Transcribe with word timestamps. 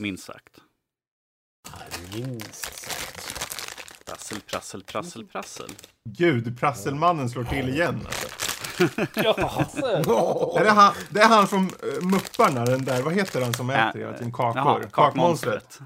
Minst 0.00 0.24
sagt. 0.24 0.60
Minst 2.14 2.64
sagt. 2.80 3.26
Prassel, 4.06 4.40
prassel, 4.40 4.82
prassel, 4.82 5.24
prassel. 5.26 5.70
Gud, 6.08 6.60
Prasselmannen 6.60 7.30
slår 7.30 7.44
till 7.44 7.68
igen. 7.68 8.06
Alltså. 8.06 8.28
Ja, 9.14 9.34
Är 10.58 10.64
det, 10.64 10.70
han, 10.70 10.94
det 11.10 11.20
är 11.20 11.28
han 11.28 11.48
från 11.48 11.64
uh, 11.64 12.02
Mupparna, 12.02 12.64
den 12.64 12.84
där, 12.84 13.02
vad 13.02 13.14
heter 13.14 13.42
han 13.42 13.54
som 13.54 13.70
äter 13.70 13.98
hela 14.00 14.12
tiden 14.12 14.32
kakor? 14.32 14.56
Jaha, 14.56 14.82
kakmonstret. 14.92 15.78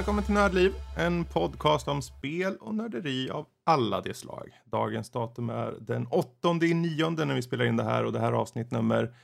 Välkommen 0.00 0.24
till 0.24 0.34
Nördliv, 0.34 0.72
en 0.98 1.24
podcast 1.24 1.88
om 1.88 2.02
spel 2.02 2.56
och 2.60 2.74
nörderi 2.74 3.30
av 3.30 3.46
alla 3.64 4.00
de 4.00 4.14
slag. 4.14 4.50
Dagens 4.64 5.10
datum 5.10 5.50
är 5.50 5.74
den 5.80 6.06
8 6.06 6.28
i 6.62 6.74
nionde 6.74 7.24
när 7.24 7.34
vi 7.34 7.42
spelar 7.42 7.64
in 7.64 7.76
det 7.76 7.84
här 7.84 8.04
och 8.04 8.12
det 8.12 8.18
här 8.20 8.28
är 8.28 8.36
avsnitt 8.36 8.70
nummer 8.70 9.14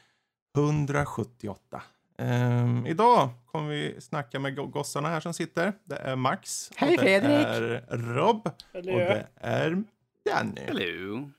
178. 0.57 1.83
Ehm, 2.19 2.87
idag 2.87 3.29
kommer 3.47 3.69
vi 3.71 4.01
snacka 4.01 4.39
med 4.41 4.57
go- 4.57 4.67
gossarna 4.67 5.09
här 5.09 5.21
som 5.21 5.35
sitter. 5.35 5.73
Det 5.85 5.97
är 5.97 6.17
Max. 6.17 6.71
Hej, 6.77 6.89
och 6.89 7.05
det 7.05 7.21
Fredrik. 7.21 7.47
är 7.47 7.97
Rob. 7.97 8.49
Eller 8.73 8.93
Och 8.93 8.99
det 8.99 9.27
är 9.35 9.83
Danny. 10.31 10.61
Hello. 10.67 11.31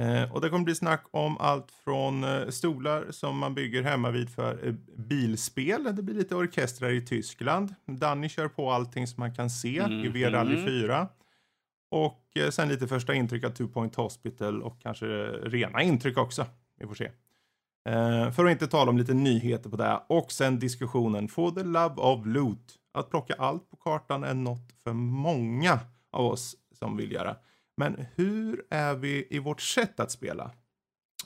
Eh, 0.00 0.32
och 0.32 0.40
det 0.40 0.48
kommer 0.48 0.64
bli 0.64 0.74
snack 0.74 1.04
om 1.10 1.38
allt 1.38 1.70
från 1.84 2.24
eh, 2.24 2.48
stolar 2.48 3.06
som 3.10 3.38
man 3.38 3.54
bygger 3.54 3.82
hemma 3.82 4.10
vid 4.10 4.30
för 4.30 4.66
eh, 4.66 4.72
bilspel. 4.96 5.84
Det 5.96 6.02
blir 6.02 6.14
lite 6.14 6.34
orkestrar 6.36 6.90
i 6.90 7.06
Tyskland. 7.06 7.74
Danny 7.86 8.28
kör 8.28 8.48
på 8.48 8.70
allting 8.70 9.06
som 9.06 9.20
man 9.20 9.34
kan 9.34 9.50
se 9.50 9.82
i 10.04 10.08
V-rally 10.08 10.56
Mhm. 10.56 10.66
4. 10.66 11.08
Och 11.90 12.22
eh, 12.36 12.50
sen 12.50 12.68
lite 12.68 12.88
första 12.88 13.14
intryck 13.14 13.44
av 13.44 13.50
Two 13.50 13.66
Point 13.66 13.94
Hospital 13.94 14.62
och 14.62 14.80
kanske 14.82 15.06
rena 15.26 15.82
intryck 15.82 16.18
också. 16.18 16.46
Vi 16.80 16.86
får 16.86 16.94
se. 16.94 17.10
För 18.34 18.44
att 18.44 18.50
inte 18.50 18.66
tala 18.66 18.90
om 18.90 18.98
lite 18.98 19.14
nyheter 19.14 19.70
på 19.70 19.76
det. 19.76 20.00
Och 20.08 20.32
sen 20.32 20.58
diskussionen 20.58 21.28
For 21.28 21.50
the 21.50 21.62
love 21.62 21.94
of 21.96 22.26
loot. 22.26 22.74
Att 22.92 23.10
plocka 23.10 23.34
allt 23.38 23.70
på 23.70 23.76
kartan 23.76 24.24
är 24.24 24.34
något 24.34 24.72
för 24.84 24.92
många 24.92 25.80
av 26.12 26.26
oss 26.26 26.56
som 26.78 26.96
vill 26.96 27.12
göra. 27.12 27.36
Men 27.76 28.04
hur 28.14 28.64
är 28.70 28.94
vi 28.94 29.26
i 29.30 29.38
vårt 29.38 29.60
sätt 29.60 30.00
att 30.00 30.10
spela? 30.10 30.50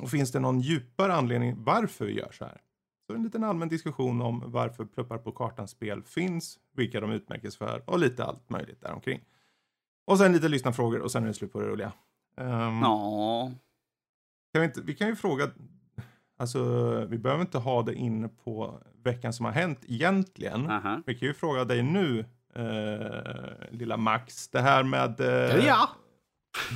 Och 0.00 0.10
finns 0.10 0.32
det 0.32 0.40
någon 0.40 0.60
djupare 0.60 1.14
anledning 1.14 1.64
varför 1.64 2.04
vi 2.04 2.12
gör 2.12 2.32
så 2.32 2.44
här? 2.44 2.60
Så 3.06 3.14
en 3.14 3.22
liten 3.22 3.44
allmän 3.44 3.68
diskussion 3.68 4.20
om 4.22 4.42
varför 4.46 4.84
pluppar 4.84 5.18
på 5.18 5.32
kartan-spel 5.32 6.02
finns, 6.02 6.58
vilka 6.76 7.00
de 7.00 7.10
utmärks 7.10 7.56
för 7.56 7.82
och 7.90 7.98
lite 7.98 8.24
allt 8.24 8.50
möjligt 8.50 8.80
däromkring. 8.80 9.20
Och 10.06 10.18
sen 10.18 10.32
lite 10.32 10.48
lyssnarfrågor 10.48 11.00
och 11.00 11.12
sen 11.12 11.22
är 11.22 11.26
det 11.28 11.34
slut 11.34 11.52
på 11.52 11.60
det 11.60 11.68
roliga. 11.68 11.92
Um, 12.36 12.80
Ja. 12.82 13.52
kan 14.52 14.60
vi, 14.60 14.64
inte, 14.66 14.80
vi 14.80 14.94
kan 14.94 15.08
ju 15.08 15.16
fråga, 15.16 15.50
alltså 16.38 16.60
vi 17.10 17.18
behöver 17.18 17.42
inte 17.42 17.58
ha 17.58 17.82
det 17.82 17.94
inne 17.94 18.28
på 18.28 18.82
veckan 19.02 19.32
som 19.32 19.44
har 19.44 19.52
hänt 19.52 19.78
egentligen. 19.86 20.70
Aha. 20.70 21.02
Vi 21.06 21.14
kan 21.14 21.28
ju 21.28 21.34
fråga 21.34 21.64
dig 21.64 21.82
nu, 21.82 22.24
eh, 22.54 23.70
lilla 23.70 23.96
Max, 23.96 24.48
det 24.48 24.60
här 24.60 24.82
med 24.84 25.20
eh, 25.20 25.66
Ja, 25.66 25.88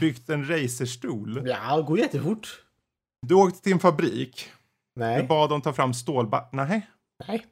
byggt 0.01 0.29
en 0.29 0.49
racerstol. 0.49 1.49
ja, 1.49 1.77
det 1.77 1.83
går 1.83 1.99
jättefort. 1.99 2.61
Du 3.27 3.35
åkte 3.35 3.63
till 3.63 3.73
en 3.73 3.81
fabrik. 3.81 4.51
Du 4.95 5.01
Nej, 5.01 5.23
bad 5.23 5.51
dem 5.51 5.61
ta 5.61 5.73
fram 5.73 5.95
stålba... 5.95 6.45
Nej. 6.53 6.87
nej. 7.29 7.47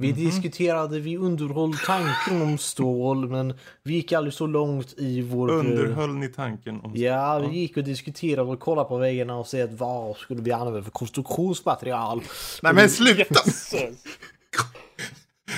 Vi 0.00 0.12
diskuterade, 0.12 1.00
vi 1.00 1.16
underhöll 1.16 1.74
tanken 1.86 2.42
om 2.42 2.58
stål, 2.58 3.28
men 3.28 3.58
vi 3.82 3.94
gick 3.94 4.12
aldrig 4.12 4.34
så 4.34 4.46
långt 4.46 4.94
i 4.96 5.22
vår... 5.22 5.50
Underhöll 5.50 6.14
ni 6.14 6.28
tanken 6.28 6.80
om... 6.80 6.92
Ja, 6.96 7.38
vi 7.38 7.58
gick 7.58 7.76
och 7.76 7.84
diskuterade 7.84 8.50
och 8.50 8.60
kollade 8.60 8.88
på 8.88 8.96
väggarna 8.96 9.36
och 9.36 9.46
se 9.46 9.62
att 9.62 9.72
vad 9.72 10.16
skulle 10.16 10.42
vi 10.42 10.52
använda 10.52 10.82
för 10.82 10.90
konstruktionsmaterial. 10.90 12.22
Nej 12.62 12.74
men 12.74 12.90
sluta! 12.90 13.40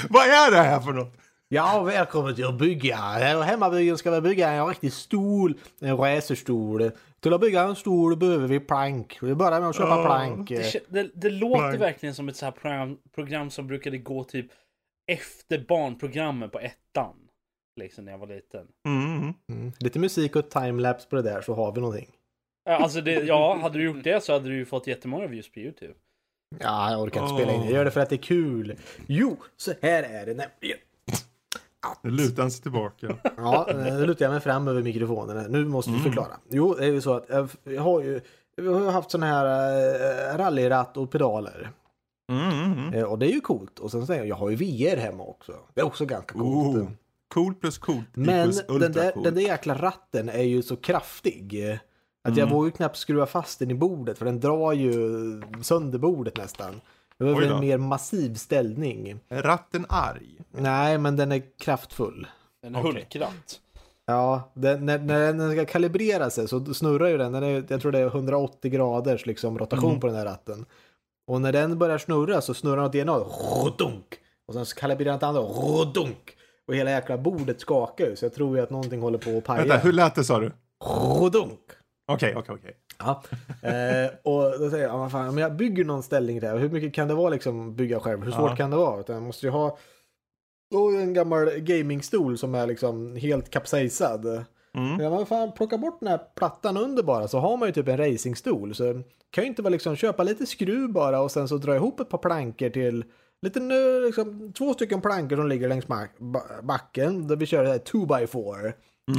Vad 0.09 0.23
är 0.23 0.51
det 0.51 0.57
här 0.57 0.81
för 0.81 0.93
något? 0.93 1.15
Ja, 1.53 1.83
välkommen 1.83 2.35
till 2.35 2.45
att 2.45 2.59
bygga. 2.59 2.97
Hemmabyggen 2.97 3.99
ska 3.99 4.11
vi 4.11 4.21
bygga 4.21 4.49
en 4.49 4.67
riktig 4.67 4.93
stol, 4.93 5.55
en 5.81 5.97
racerstol. 5.97 6.91
Till 7.21 7.33
att 7.33 7.41
bygga 7.41 7.63
en 7.63 7.77
stol 7.77 8.17
behöver 8.17 8.49
vi 8.49 8.61
plank. 8.61 9.19
Vi 9.23 9.35
börjar 9.35 9.61
med 9.61 9.69
att 9.69 9.77
köpa 9.77 9.89
Ja, 9.89 10.05
plank. 10.05 10.49
Det, 10.49 10.85
det, 10.89 11.11
det 11.15 11.31
låter 11.31 11.59
Blank. 11.59 11.81
verkligen 11.81 12.15
som 12.15 12.29
ett 12.29 12.37
så 12.37 12.45
här 12.45 12.53
program, 12.53 12.99
program 13.15 13.51
som 13.51 13.67
brukade 13.67 13.99
gå 13.99 14.25
typ 14.25 14.47
efter 15.13 15.65
barnprogrammen 15.69 16.51
på 16.51 16.59
ettan. 16.61 17.17
Liksom 17.81 18.05
när 18.05 18.13
jag 18.13 18.19
var 18.19 18.27
liten. 18.27 18.67
Mm. 18.89 19.35
Mm. 19.53 19.73
Lite 19.79 19.99
musik 19.99 20.37
och 20.37 20.51
timelapse 20.51 21.09
på 21.09 21.17
det 21.17 21.23
där 21.23 21.41
så 21.41 21.55
har 21.55 21.73
vi 21.73 21.81
någonting. 21.81 22.09
Ja, 22.65 22.77
Alltså 22.77 23.01
det, 23.01 23.13
ja, 23.13 23.59
hade 23.63 23.79
du 23.79 23.85
gjort 23.85 24.05
det 24.05 24.25
så 24.25 24.33
hade 24.33 24.49
du 24.49 24.57
ju 24.57 24.65
fått 24.65 24.87
jättemånga 24.87 25.27
views 25.27 25.53
på 25.53 25.61
YouTube. 25.61 25.95
Ja, 26.59 26.91
jag 26.91 27.01
orkar 27.03 27.21
inte 27.21 27.33
Åh. 27.33 27.39
spela 27.41 27.53
in. 27.55 27.63
Jag 27.63 27.73
gör 27.73 27.85
det 27.85 27.91
för 27.91 28.01
att 28.01 28.09
det 28.09 28.15
är 28.17 28.23
kul. 28.23 28.77
Jo, 29.07 29.37
så 29.57 29.73
här 29.83 30.03
är 30.03 30.27
det 30.27 30.35
nämligen. 30.35 30.79
Nu 32.03 32.11
lutar 32.11 32.43
han 32.43 32.51
sig 32.51 32.63
tillbaka. 32.63 33.17
Ja, 33.37 33.67
eh, 33.71 33.77
nu 33.77 34.07
lutar 34.07 34.25
jag 34.25 34.33
mig 34.33 34.41
fram 34.41 34.69
över 34.69 34.83
mikrofonen. 34.83 35.53
Nu 35.53 35.65
måste 35.65 35.91
vi 35.91 35.99
förklara. 35.99 36.37
Jo, 36.51 36.75
det 36.79 36.85
är 36.85 36.89
ju 36.93 37.01
så 37.01 37.15
att 37.15 37.27
jag 37.29 37.49
jag 37.65 37.83
har 37.83 38.01
ju 38.01 38.21
vi 38.57 38.69
har 38.69 38.91
haft 38.91 39.11
sån 39.11 39.23
här 39.23 39.45
uh, 40.35 40.39
rallyratt 40.39 40.97
och 40.97 41.11
pedaler. 41.11 41.71
Mm, 42.33 42.51
mm, 42.51 42.79
mm. 42.79 42.95
Eh, 42.95 43.05
och 43.05 43.19
det 43.19 43.27
är 43.27 43.33
ju 43.33 43.41
coolt. 43.41 43.79
Och 43.79 43.91
sen 43.91 44.07
säger 44.07 44.21
jag, 44.21 44.29
jag 44.29 44.37
har 44.37 44.51
ju 44.51 44.57
VR 44.57 44.97
hemma 44.97 45.23
också. 45.25 45.53
Det 45.75 45.81
är 45.81 45.85
också 45.87 46.07
ganska 46.07 46.39
coolt. 46.39 46.77
Oh. 46.77 46.89
Cool 47.35 47.55
plus 47.55 47.79
coolt 47.79 48.07
Men 48.13 48.49
ultra 48.49 48.79
den 48.79 48.93
där, 48.93 49.11
cool. 49.13 49.23
den 49.23 49.35
där 49.35 49.43
jäkla 49.43 49.75
ratten 49.75 50.29
är 50.29 50.43
ju 50.43 50.63
så 50.63 50.77
kraftig. 50.77 51.71
eh, 51.71 51.75
Att 52.25 52.37
jag 52.37 52.39
Mm. 52.47 52.55
vågar 52.55 52.67
ju 52.67 52.73
knappt 52.73 52.97
skruva 52.97 53.27
fast 53.27 53.59
den 53.59 53.71
i 53.71 53.75
bordet 53.75 54.19
för 54.19 54.25
den 54.25 54.41
drar 54.41 54.73
ju 54.73 54.93
sönder 55.63 55.99
bordet 55.99 56.37
nästan. 56.37 56.81
Jag 57.21 57.37
behöver 57.37 57.55
en 57.55 57.61
mer 57.61 57.79
massiv 57.79 58.35
ställning. 58.35 59.21
Är 59.29 59.43
ratten 59.43 59.87
arg? 59.89 60.39
Nej, 60.51 60.99
men 60.99 61.17
den 61.17 61.33
är 61.33 61.43
kraftfull. 61.59 62.27
En 62.67 62.77
Okej. 62.77 62.93
hulkratt. 62.93 63.61
Ja, 64.07 64.51
den, 64.55 64.87
när, 64.87 64.99
när 64.99 65.33
den 65.33 65.53
ska 65.53 65.65
kalibrera 65.67 66.31
sig 66.31 66.49
så 66.49 66.75
snurrar 66.75 67.09
ju 67.09 67.19
den. 67.19 67.33
den 67.33 67.43
är, 67.43 67.65
jag 67.69 67.81
tror 67.81 67.93
det 67.93 67.99
är 67.99 68.07
180 68.07 68.71
graders 68.71 69.27
liksom, 69.27 69.59
rotation 69.59 69.89
Mm. 69.91 70.01
på 70.01 70.07
den 70.07 70.17
här 70.17 70.25
ratten. 70.25 70.65
Och 71.27 71.41
när 71.41 71.53
den 71.53 71.79
börjar 71.79 71.99
snurra 71.99 72.41
så 72.41 72.55
snurrar 72.55 72.77
den 72.77 72.85
åt 72.87 72.95
ena 72.95 73.13
hållet. 73.13 73.81
Och 74.49 74.55
sen 74.55 74.67
så 74.67 74.77
kalibrerar 74.77 75.11
den 75.11 75.17
åt 75.17 75.23
andra 75.23 75.43
hållet. 75.43 75.97
Och 76.69 76.75
hela 76.75 76.91
jäkla 76.91 77.19
bordet 77.19 77.61
skakar 77.61 78.07
ju. 78.07 78.17
Så 78.17 78.25
jag 78.25 78.35
tror 78.35 78.57
ju 78.57 78.63
att 78.63 78.71
någonting 78.71 79.01
håller 79.01 79.19
på 79.19 79.39
att 79.39 79.45
paja. 79.45 79.61
Vänta, 79.61 79.77
hur 79.77 79.93
lät 79.93 80.15
det 80.15 80.25
sa 80.25 80.39
du? 80.41 80.53
Okej, 82.07 82.35
okej, 82.37 82.55
okej. 82.55 82.77
Ja, 83.01 83.23
eh, 83.69 84.11
och 84.23 84.59
då 84.61 84.71
säger 84.71 84.85
jag, 84.85 84.95
ja, 84.95 85.09
fan, 85.09 85.29
om 85.29 85.39
jag 85.39 85.57
bygger 85.57 85.85
någon 85.85 86.03
ställning 86.03 86.41
där, 86.41 86.59
hur 86.59 86.69
mycket 86.69 86.95
kan 86.95 87.09
det 87.09 87.15
vara 87.15 87.31
liksom 87.31 87.77
bygga 87.77 88.01
själv? 88.01 88.25
Hur 88.25 88.31
svårt 88.33 88.51
Ja. 88.51 88.57
kan 88.57 88.71
det 88.71 88.77
vara? 88.77 89.01
Utan 89.01 89.15
jag 89.15 89.23
måste 89.23 89.47
ju 89.47 89.51
ha 89.53 89.79
då 90.71 90.89
en 90.89 91.15
gammal 91.15 91.51
gamingstol 91.51 92.39
som 92.39 92.55
är 92.55 92.67
liksom 92.67 93.17
helt 93.17 93.51
kapsejsad. 93.51 94.27
Mm. 94.75 95.01
Ja, 95.01 95.11
men 95.11 95.27
fan, 95.27 95.53
plocka 95.53 95.79
bort 95.79 96.01
den 96.01 96.09
här 96.09 96.21
plattan 96.37 96.77
under 96.77 97.03
bara 97.03 97.29
så 97.29 97.39
har 97.39 97.57
man 97.57 97.69
ju 97.69 97.73
typ 97.73 97.89
en 97.89 97.97
racingstol. 97.97 98.75
Så 98.75 99.03
kan 99.31 99.45
ju 99.45 99.49
inte 99.49 99.63
vara 99.63 99.71
liksom 99.71 99.97
köpa 99.97 100.23
lite 100.23 100.47
skruv 100.47 100.93
bara 100.93 101.21
och 101.21 101.31
sen 101.31 101.49
så 101.49 101.57
dra 101.57 101.77
ihop 101.77 102.01
ett 102.01 102.09
par 102.09 102.19
plankor 102.19 102.69
till 102.71 103.05
lite 103.43 103.61
nu, 103.61 104.01
liksom, 104.01 104.53
två 104.53 104.75
stycken 104.75 105.01
plankor 105.01 105.37
som 105.37 105.49
ligger 105.49 105.69
längs 105.69 105.87
backen 106.63 107.27
där 107.27 107.37
vi 107.37 107.47
kör 107.47 107.65
det 107.65 107.71
här 107.71 107.79
2x4 107.79 108.73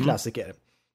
klassiker. 0.04 0.54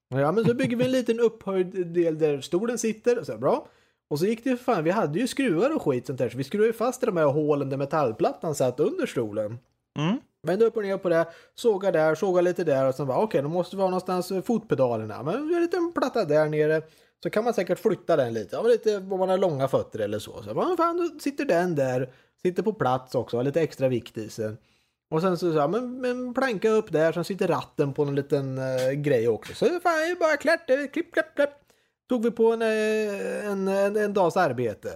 Ja 0.08 0.32
men 0.32 0.44
så 0.44 0.54
bygger 0.54 0.76
vi 0.76 0.84
en 0.84 0.92
liten 0.92 1.20
upphöjd 1.20 1.86
del 1.86 2.18
där 2.18 2.40
stolen 2.40 2.78
sitter 2.78 3.18
och 3.18 3.26
så 3.26 3.38
bra. 3.38 3.68
Och 4.08 4.18
så 4.18 4.26
gick 4.26 4.44
det 4.44 4.50
ju 4.50 4.56
fan, 4.56 4.84
vi 4.84 4.90
hade 4.90 5.18
ju 5.18 5.26
skruvar 5.26 5.74
och 5.74 5.82
skit 5.82 6.06
sånt 6.06 6.18
där 6.18 6.28
så 6.28 6.38
vi 6.38 6.44
skruvade 6.44 6.66
ju 6.66 6.72
fast 6.72 7.02
i 7.02 7.06
de 7.06 7.16
här 7.16 7.24
hålen 7.24 7.70
där 7.70 7.76
metallplattan 7.76 8.54
satt 8.54 8.80
under 8.80 9.06
stolen. 9.06 9.58
Mm. 9.98 10.16
Vände 10.42 10.64
upp 10.64 10.76
och 10.76 10.82
ner 10.82 10.98
på 10.98 11.08
det, 11.08 11.26
såga 11.54 11.92
där, 11.92 12.14
såga 12.14 12.41
lite 12.41 12.64
där 12.64 12.88
och 12.88 12.94
sen 12.94 13.06
bara 13.06 13.18
okej, 13.18 13.42
då 13.42 13.48
måste 13.48 13.76
vi 13.76 13.82
ha 13.82 13.88
någonstans 13.88 14.32
fotpedalerna. 14.44 15.22
Men 15.22 15.34
en 15.34 15.60
liten 15.60 15.92
platta 15.92 16.24
där 16.24 16.48
nere. 16.48 16.82
Så 17.22 17.30
kan 17.30 17.44
man 17.44 17.54
säkert 17.54 17.78
flytta 17.78 18.16
den 18.16 18.34
lite, 18.34 18.56
ja, 18.56 18.62
lite 18.62 18.97
om 18.97 19.18
man 19.18 19.28
har 19.28 19.38
långa 19.38 19.68
fötter 19.68 19.98
eller 19.98 20.18
så. 20.18 20.42
Så 20.42 20.54
bara, 20.54 20.76
fan, 20.76 20.97
då 20.97 21.18
sitter 21.18 21.44
den 21.44 21.74
där, 21.74 22.12
sitter 22.42 22.62
på 22.62 22.72
plats 22.72 23.14
också, 23.14 23.36
har 23.36 23.44
lite 23.44 23.60
extra 23.60 23.88
vikt 23.88 24.18
i 24.18 24.28
sig. 24.28 24.56
Och 25.10 25.20
sen 25.20 25.38
så, 25.38 25.53
så 25.53 25.58
ja, 25.58 25.68
men, 25.68 26.00
men 26.00 26.34
planka 26.34 26.68
upp 26.68 26.92
där, 26.92 27.12
sen 27.12 27.24
sitter 27.24 27.48
ratten 27.48 27.92
på 27.92 28.03
en 28.03 28.14
liten 28.14 28.58
eh, 28.58 28.92
grej 28.92 29.28
också. 29.28 29.54
Så 29.54 29.64
fan, 29.64 29.92
är 29.92 30.20
bara 30.20 30.36
klart, 30.36 30.66
klipp, 30.66 30.92
klipp, 30.92 31.34
klipp. 31.36 31.50
Tog 32.08 32.22
vi 32.22 32.30
på 32.30 32.53
en, 32.53 32.62
eh, 32.62 33.47
en, 33.50 33.68
en, 33.68 33.97
en 33.97 34.14
dags 34.14 34.36
arbete. 34.36 34.88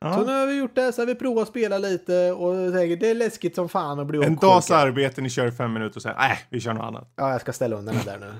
Ja. 0.00 0.14
Så 0.14 0.24
nu 0.24 0.32
har 0.32 0.46
vi 0.46 0.58
gjort 0.58 0.74
det, 0.74 0.92
så 0.92 1.00
har 1.02 1.06
vi 1.06 1.14
provat 1.14 1.42
att 1.42 1.48
spela 1.48 1.78
lite 1.78 2.32
och 2.32 2.72
tänker 2.72 2.96
det 2.96 3.10
är 3.10 3.14
läskigt 3.14 3.54
som 3.54 3.68
fan 3.68 4.00
att 4.00 4.06
bli 4.06 4.24
En 4.24 4.36
dags 4.36 4.70
arbete, 4.70 5.20
ni 5.20 5.30
kör 5.30 5.46
i 5.46 5.52
fem 5.52 5.72
minuter 5.72 5.96
och 5.96 6.02
säger 6.02 6.16
nej, 6.16 6.38
vi 6.50 6.60
kör 6.60 6.72
något 6.72 6.84
annat. 6.84 7.12
Ja, 7.16 7.30
jag 7.30 7.40
ska 7.40 7.52
ställa 7.52 7.76
undan 7.76 7.94
den 7.94 8.20
där 8.20 8.26
nu. 8.26 8.34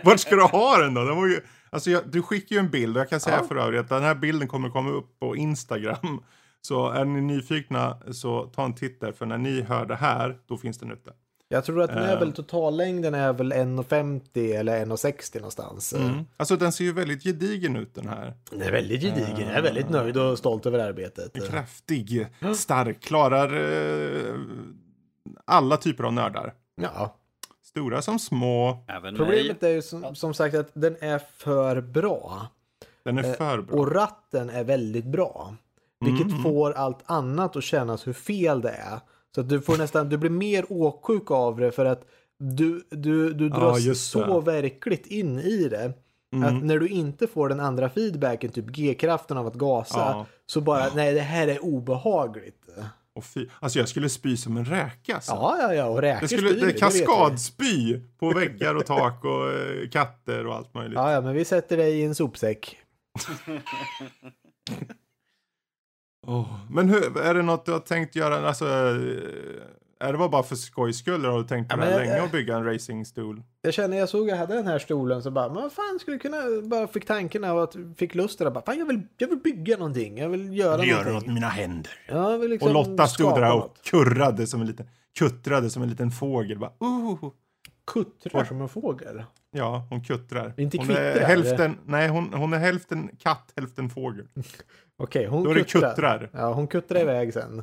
Vart 0.04 0.20
ska 0.20 0.36
du 0.36 0.42
ha 0.42 0.78
den 0.78 0.94
då? 0.94 1.04
Den 1.04 1.16
var 1.16 1.26
ju, 1.26 1.40
alltså 1.70 1.90
jag, 1.90 2.02
du 2.10 2.22
skickar 2.22 2.56
ju 2.56 2.60
en 2.60 2.70
bild 2.70 2.96
och 2.96 3.00
jag 3.00 3.08
kan 3.10 3.20
säga 3.20 3.36
Ja. 3.40 3.48
för 3.48 3.56
övrigt 3.56 3.80
att 3.80 3.88
den 3.88 4.02
här 4.02 4.14
bilden 4.14 4.48
kommer 4.48 4.68
komma 4.70 4.90
upp 4.90 5.18
på 5.20 5.36
Instagram 5.36 6.22
Så 6.62 6.88
är 6.90 7.04
ni 7.04 7.20
nyfikna 7.20 7.98
så 8.12 8.44
ta 8.46 8.64
en 8.64 8.74
titt 8.74 9.00
där, 9.00 9.12
för 9.12 9.26
när 9.26 9.38
ni 9.38 9.60
hör 9.62 9.86
det 9.86 9.96
här, 9.96 10.38
då 10.46 10.56
finns 10.56 10.78
den 10.78 10.90
ute. 10.90 11.12
Jag 11.48 11.64
tror 11.64 11.82
att 11.82 11.90
den 11.90 11.98
är 12.02 12.12
Eh. 12.12 12.18
väl 12.18 12.32
totallängden 12.32 13.14
är 13.14 13.32
väl 13.32 13.52
1,50 13.52 14.54
eller 14.58 14.84
1,60 14.84 15.36
någonstans. 15.36 15.92
Mm. 15.94 16.24
Alltså 16.36 16.56
den 16.56 16.72
ser 16.72 16.84
ju 16.84 16.92
väldigt 16.92 17.22
gedigen 17.24 17.76
ut 17.76 17.94
den 17.94 18.08
här. 18.08 18.34
Den 18.50 18.62
är 18.62 18.72
väldigt 18.72 19.02
gedigen. 19.02 19.40
Jag 19.48 19.58
är 19.58 19.62
väldigt 19.62 19.90
nöjd 19.90 20.16
och 20.16 20.38
stolt 20.38 20.66
över 20.66 20.78
arbetet. 20.78 21.48
Kraftig, 21.50 22.26
stark, 22.56 23.00
klarar 23.00 23.54
eh, 23.54 24.34
alla 25.44 25.76
typer 25.76 26.04
av 26.04 26.12
nördar. 26.12 26.54
Ja, 26.76 27.16
Stora 27.64 28.02
som 28.02 28.18
små. 28.18 28.84
Även 28.88 29.16
problemet 29.16 29.62
är 29.62 29.68
ju 29.68 29.82
som, 29.82 30.14
som 30.14 30.34
sagt 30.34 30.54
att 30.54 30.70
den 30.74 30.96
är 31.00 31.18
för 31.18 31.80
bra. 31.80 32.46
Den 33.04 33.18
är 33.18 33.24
Eh, 33.24 33.32
för 33.32 33.60
bra. 33.60 33.78
Och 33.78 33.92
ratten 33.92 34.50
är 34.50 34.64
väldigt 34.64 35.04
bra. 35.06 35.54
Vilket 36.04 36.30
Mm. 36.30 36.42
får 36.42 36.72
allt 36.72 36.98
annat 37.06 37.56
att 37.56 37.64
kännas 37.64 38.06
hur 38.06 38.12
fel 38.12 38.60
det 38.60 38.70
är. 38.70 39.00
Så 39.34 39.40
att 39.40 39.48
du 39.48 39.60
får 39.60 39.76
nästan, 39.76 40.08
du 40.08 40.16
blir 40.18 40.30
mer 40.30 40.64
åksjuk 40.68 41.30
av 41.30 41.56
det 41.60 41.72
för 41.72 41.84
att 41.84 42.04
du, 42.38 42.82
du, 42.90 43.32
du 43.32 43.48
Ja, 43.48 43.56
dras 43.56 43.80
just 43.80 44.10
så 44.10 44.40
verkligt 44.40 45.06
in 45.06 45.38
i 45.38 45.68
det. 45.68 45.92
Mm. 46.34 46.56
Att 46.56 46.64
när 46.64 46.78
du 46.78 46.88
inte 46.88 47.26
får 47.26 47.48
den 47.48 47.60
andra 47.60 47.88
feedbacken, 47.90 48.50
typ 48.50 48.66
G-kraften 48.66 49.36
av 49.36 49.46
att 49.46 49.54
gasa, 49.54 49.98
Ja. 49.98 50.26
så 50.46 50.60
bara 50.60 50.86
nej 50.94 51.14
det 51.14 51.20
här 51.20 51.48
är 51.48 51.64
obehagligt. 51.64 52.68
Och 53.14 53.24
fy, 53.24 53.48
alltså 53.60 53.78
jag 53.78 53.88
skulle 53.88 54.08
spy 54.08 54.36
som 54.36 54.56
en 54.56 54.64
räka. 54.64 55.14
Alltså. 55.14 55.32
Ja, 55.32 55.56
ja, 55.60 55.74
ja, 55.74 55.84
och 55.86 56.00
räkor 56.00 56.20
Det 56.20 56.28
skulle 56.28 56.48
styr, 56.50 56.66
det 56.66 56.72
kaskadspy 56.72 58.00
på 58.18 58.30
väggar 58.34 58.74
och 58.74 58.86
tak 58.86 59.24
och 59.24 59.50
eh, 59.52 59.88
katter 59.88 60.46
och 60.46 60.54
allt 60.54 60.74
möjligt. 60.74 60.94
Ja, 60.94 61.12
ja, 61.12 61.20
men 61.20 61.34
vi 61.34 61.44
sätter 61.44 61.76
dig 61.76 62.00
i 62.00 62.04
en 62.04 62.14
sopsäck. 62.14 62.76
Åh, 66.26 66.58
Men 66.70 66.88
hur, 66.88 67.18
är 67.20 67.34
det 67.34 67.42
något 67.42 67.66
du 67.66 67.72
har 67.72 67.78
tänkt 67.80 68.16
göra? 68.16 68.48
Alltså, 68.48 68.64
eh, 68.64 70.08
är 70.08 70.12
det 70.12 70.18
bara 70.28 70.42
för 70.42 70.56
skojs 70.56 70.98
skull 70.98 71.14
eller 71.14 71.28
har 71.28 71.38
du 71.38 71.44
tänkt 71.48 71.68
på 71.70 71.76
Ja, 71.76 71.84
det 71.84 71.90
här 71.90 72.00
jag- 72.00 72.06
länge 72.08 72.22
att 72.22 72.32
bygga 72.32 72.56
en 72.56 72.64
racingstol? 72.64 73.42
Jag 73.62 73.74
känner, 73.74 73.96
jag 73.96 74.08
såg 74.08 74.28
jag 74.28 74.36
hade 74.36 74.54
den 74.54 74.66
här 74.66 74.78
stolen 74.78 75.22
så 75.22 75.30
bara, 75.30 75.48
men 75.48 75.62
vad 75.62 75.72
fan 75.72 75.98
skulle 76.00 76.14
jag 76.14 76.22
kunna, 76.22 76.68
bara 76.68 76.86
fick 76.88 77.06
tanken 77.06 77.44
av 77.44 77.58
att, 77.58 77.76
fick 77.96 78.14
lusten 78.14 78.46
att 78.46 78.54
bara, 78.54 78.64
fan 78.64 78.78
jag 78.78 78.86
vill, 78.86 79.00
jag 79.18 79.28
vill 79.28 79.38
bygga 79.38 79.76
någonting, 79.76 80.18
jag 80.18 80.28
vill 80.28 80.56
göra 80.58 80.76
Det 80.76 80.86
gör 80.86 80.94
det 80.96 81.00
åt 81.02 81.06
någonting. 81.06 81.34
mina 81.34 81.48
händer. 81.48 81.92
Ja, 82.08 82.30
jag 82.32 82.38
vill 82.38 82.50
liksom 82.50 82.68
Och 82.68 82.74
Lotta 82.88 83.06
stod 83.06 83.34
där 83.34 83.52
och 83.52 83.58
något. 83.58 83.82
kurrade 83.84 84.46
som 84.46 84.60
en 84.60 84.66
liten, 84.66 84.86
kuttrade 85.18 85.70
som 85.70 85.82
en 85.82 85.88
liten 85.88 86.10
fågel. 86.10 86.58
Bara, 86.58 86.70
uh, 86.84 87.30
Kuttrar 87.86 88.44
som 88.44 88.60
en 88.60 88.68
fågel. 88.68 89.22
Ja, 89.52 89.86
hon 89.90 90.04
kuttrar. 90.04 90.54
Inte 90.56 90.76
hon 90.76 90.86
kvittrar, 90.86 91.04
är 91.04 91.24
hälften, 91.24 91.78
nej 91.86 92.08
hon, 92.08 92.34
hon 92.34 92.52
är 92.52 92.58
hälften 92.58 93.10
katt, 93.18 93.52
hälften 93.56 93.90
fågel. 93.90 94.26
Okej, 94.96 95.26
hon 95.26 95.44
Då 95.44 95.50
är 95.50 95.54
det 95.54 95.64
kuttrar. 95.64 96.30
Ja, 96.32 96.52
hon 96.52 96.66
kuttrar 96.66 97.00
iväg 97.00 97.32
sen. 97.32 97.58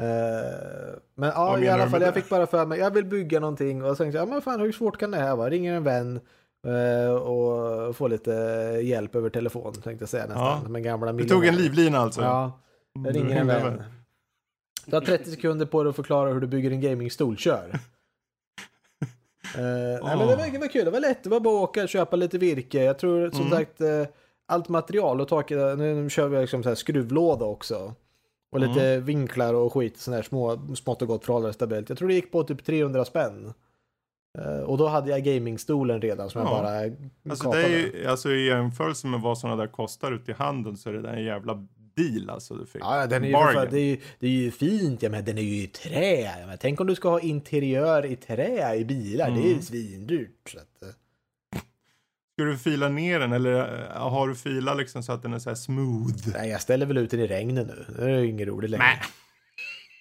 Eh, 0.00 0.98
men 1.14 1.28
ja, 1.28 1.50
Vad 1.50 1.62
i 1.62 1.68
alla 1.68 1.90
fall, 1.90 2.02
jag 2.02 2.14
fick 2.14 2.28
bara 2.28 2.46
för 2.46 2.66
mig, 2.66 2.78
jag 2.78 2.90
vill 2.90 3.04
bygga 3.04 3.40
någonting 3.40 3.84
och 3.84 3.90
så 3.90 3.96
tänkte 3.96 4.18
jag, 4.18 4.28
ja 4.28 4.32
men 4.32 4.42
fan 4.42 4.60
hur 4.60 4.72
svårt 4.72 4.98
kan 4.98 5.10
det 5.10 5.18
här 5.18 5.36
vara? 5.36 5.50
Ringer 5.50 5.74
en 5.74 5.84
vän 5.84 6.20
eh, 6.66 7.12
och 7.12 7.96
får 7.96 8.08
lite 8.08 8.32
hjälp 8.82 9.14
över 9.14 9.30
telefon, 9.30 9.72
tänkte 9.72 10.02
jag 10.02 10.08
säga 10.08 10.26
nästan. 10.26 10.60
Ja. 10.64 10.68
Med 10.68 10.84
gamla 10.84 11.12
Du 11.12 11.24
tog 11.24 11.46
en 11.46 11.56
livlina 11.56 11.98
alltså? 11.98 12.20
Ja, 12.20 12.60
jag 13.04 13.16
ringer 13.16 13.40
en 13.40 13.46
vän. 13.46 13.82
Du 14.86 14.96
har 14.96 15.00
30 15.00 15.30
sekunder 15.30 15.66
på 15.66 15.82
dig 15.82 15.90
att 15.90 15.96
förklara 15.96 16.32
hur 16.32 16.40
du 16.40 16.46
bygger 16.46 16.70
en 16.70 16.80
gamingstol, 16.80 17.36
kör. 17.36 17.80
Eh, 19.56 19.60
nej, 19.62 20.16
men 20.16 20.18
det 20.28 20.36
var, 20.36 20.52
det 20.52 20.58
var 20.58 20.66
kul, 20.68 20.84
det 20.84 20.90
var 20.90 21.00
lätt, 21.00 21.24
det 21.24 21.30
var 21.30 21.40
bara 21.40 21.56
att 21.56 21.68
åka 21.68 21.82
och 21.82 21.88
köpa 21.88 22.16
lite 22.16 22.38
virke. 22.38 22.82
Jag 22.84 22.98
tror 22.98 23.30
som 23.30 23.40
Mm. 23.40 23.50
sagt 23.50 23.80
eh, 23.80 24.04
allt 24.46 24.68
material 24.68 25.20
och 25.20 25.28
tak, 25.28 25.50
nu, 25.50 25.76
nu 25.76 26.10
kör 26.10 26.28
vi 26.28 26.40
liksom 26.40 26.62
så 26.62 26.68
här 26.68 26.76
skruvlåda 26.76 27.44
också. 27.44 27.94
Och 28.52 28.60
lite 28.60 28.86
Mm. 28.86 29.04
vinklar 29.04 29.54
och 29.54 29.72
skit, 29.72 29.96
sån 29.98 30.14
här 30.14 30.22
små, 30.22 30.58
smått 30.76 31.02
och 31.02 31.08
gott 31.08 31.24
för 31.24 31.32
att 31.32 31.36
hålla 31.36 31.46
det 31.46 31.52
stabilt. 31.52 31.88
Jag 31.88 31.98
tror 31.98 32.08
det 32.08 32.14
gick 32.14 32.32
på 32.32 32.42
typ 32.42 32.64
300 32.64 33.04
spänn. 33.04 33.52
Eh, 34.38 34.60
och 34.60 34.78
då 34.78 34.86
hade 34.86 35.10
jag 35.10 35.22
gamingstolen 35.24 36.00
redan 36.02 36.30
som 36.30 36.40
jag 36.40 36.50
Ja. 36.50 36.56
bara 36.62 36.78
Alltså, 37.30 37.50
det 37.50 37.56
kapade. 37.62 37.62
är, 37.62 37.78
ju- 37.78 38.06
alltså 38.06 38.30
i 38.30 38.46
jämförelse 38.46 39.06
med 39.06 39.20
vad 39.20 39.38
sådana 39.38 39.56
där 39.56 39.66
kostar 39.66 40.12
ute 40.12 40.30
i 40.30 40.34
handeln 40.34 40.76
så 40.76 40.88
är 40.88 40.92
det 40.92 41.02
där 41.02 41.12
en 41.12 41.24
jävla 41.24 41.66
deal 41.98 42.30
alltså 42.30 42.54
du 42.54 42.66
fick. 42.66 42.82
Ja, 42.82 43.06
den 43.06 43.24
är 43.24 43.28
ju, 43.28 43.34
för 43.52 43.66
det, 43.70 43.78
är 43.80 43.84
ju, 43.84 44.00
det 44.18 44.26
är 44.26 44.30
ju 44.30 44.50
fint, 44.50 45.02
ja, 45.02 45.10
men 45.10 45.24
den 45.24 45.38
är 45.38 45.42
ju 45.42 45.62
i 45.62 45.66
trä. 45.66 46.20
Ja, 46.40 46.46
men 46.46 46.58
tänk 46.58 46.80
om 46.80 46.86
du 46.86 46.94
ska 46.94 47.08
ha 47.08 47.20
interiör 47.20 48.04
i 48.06 48.16
trä 48.16 48.74
i 48.74 48.84
bilar, 48.84 49.30
det 49.30 49.40
är 49.40 49.44
ju 49.44 49.50
Mm. 49.50 49.62
svindyrt. 49.62 50.48
Så 50.52 50.58
att, 50.58 50.82
eh. 50.82 50.88
Ska 52.32 52.44
du 52.44 52.58
fila 52.58 52.88
ner 52.88 53.20
den 53.20 53.32
eller 53.32 53.82
äh, 53.96 54.10
har 54.10 54.28
du 54.28 54.34
filat 54.34 54.76
liksom 54.76 55.02
så 55.02 55.12
att 55.12 55.22
den 55.22 55.32
är 55.34 55.38
så 55.38 55.50
här 55.50 55.54
smooth? 55.54 56.28
Nej, 56.34 56.50
jag 56.50 56.60
ställer 56.60 56.86
väl 56.86 56.98
ut 56.98 57.10
den 57.10 57.20
i 57.20 57.26
regnet 57.26 57.66
nu. 57.66 57.84
Det 57.96 58.04
är 58.04 58.08
ju 58.18 58.26
inget 58.26 58.48
roligt 58.48 58.70
längre. 58.70 58.84
Nej. 58.84 59.00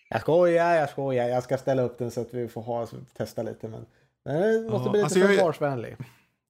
Jag 0.10 0.22
skojar, 0.22 0.76
jag 0.76 0.90
skojar. 0.90 1.28
Jag 1.28 1.44
ska 1.44 1.58
ställa 1.58 1.82
upp 1.82 1.98
den 1.98 2.12
så 2.12 2.22
att 2.22 2.34
vi 2.34 2.48
får 2.48 2.62
ha, 2.62 2.88
testa 3.18 3.44
lite. 3.44 3.68
Men 3.68 3.86
den 4.26 4.64
måste 4.70 4.86
Ja, 4.86 4.92
bli 4.92 4.98
lite 4.98 5.04
alltså 5.04 5.20
jag 5.20 5.30
är- 5.30 5.34
försvarsvänlig. 5.36 5.96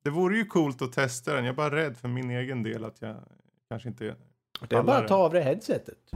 Det 0.04 0.10
vore 0.10 0.38
ju 0.38 0.46
coolt 0.46 0.82
att 0.82 0.94
testa 0.94 1.34
den. 1.34 1.46
Jag 1.46 1.52
är 1.54 1.56
bara 1.56 1.76
rädd 1.76 1.98
för 1.98 2.08
min 2.08 2.30
egen 2.32 2.64
del 2.64 2.86
att 2.86 2.96
jag 3.02 3.16
kanske 3.70 3.90
inte... 3.90 4.16
Det 4.68 4.76
är 4.76 4.84
bara 4.84 4.98
att 4.98 5.08
ta 5.08 5.16
av 5.16 5.34
dig 5.34 5.44
headsetet. 5.44 6.12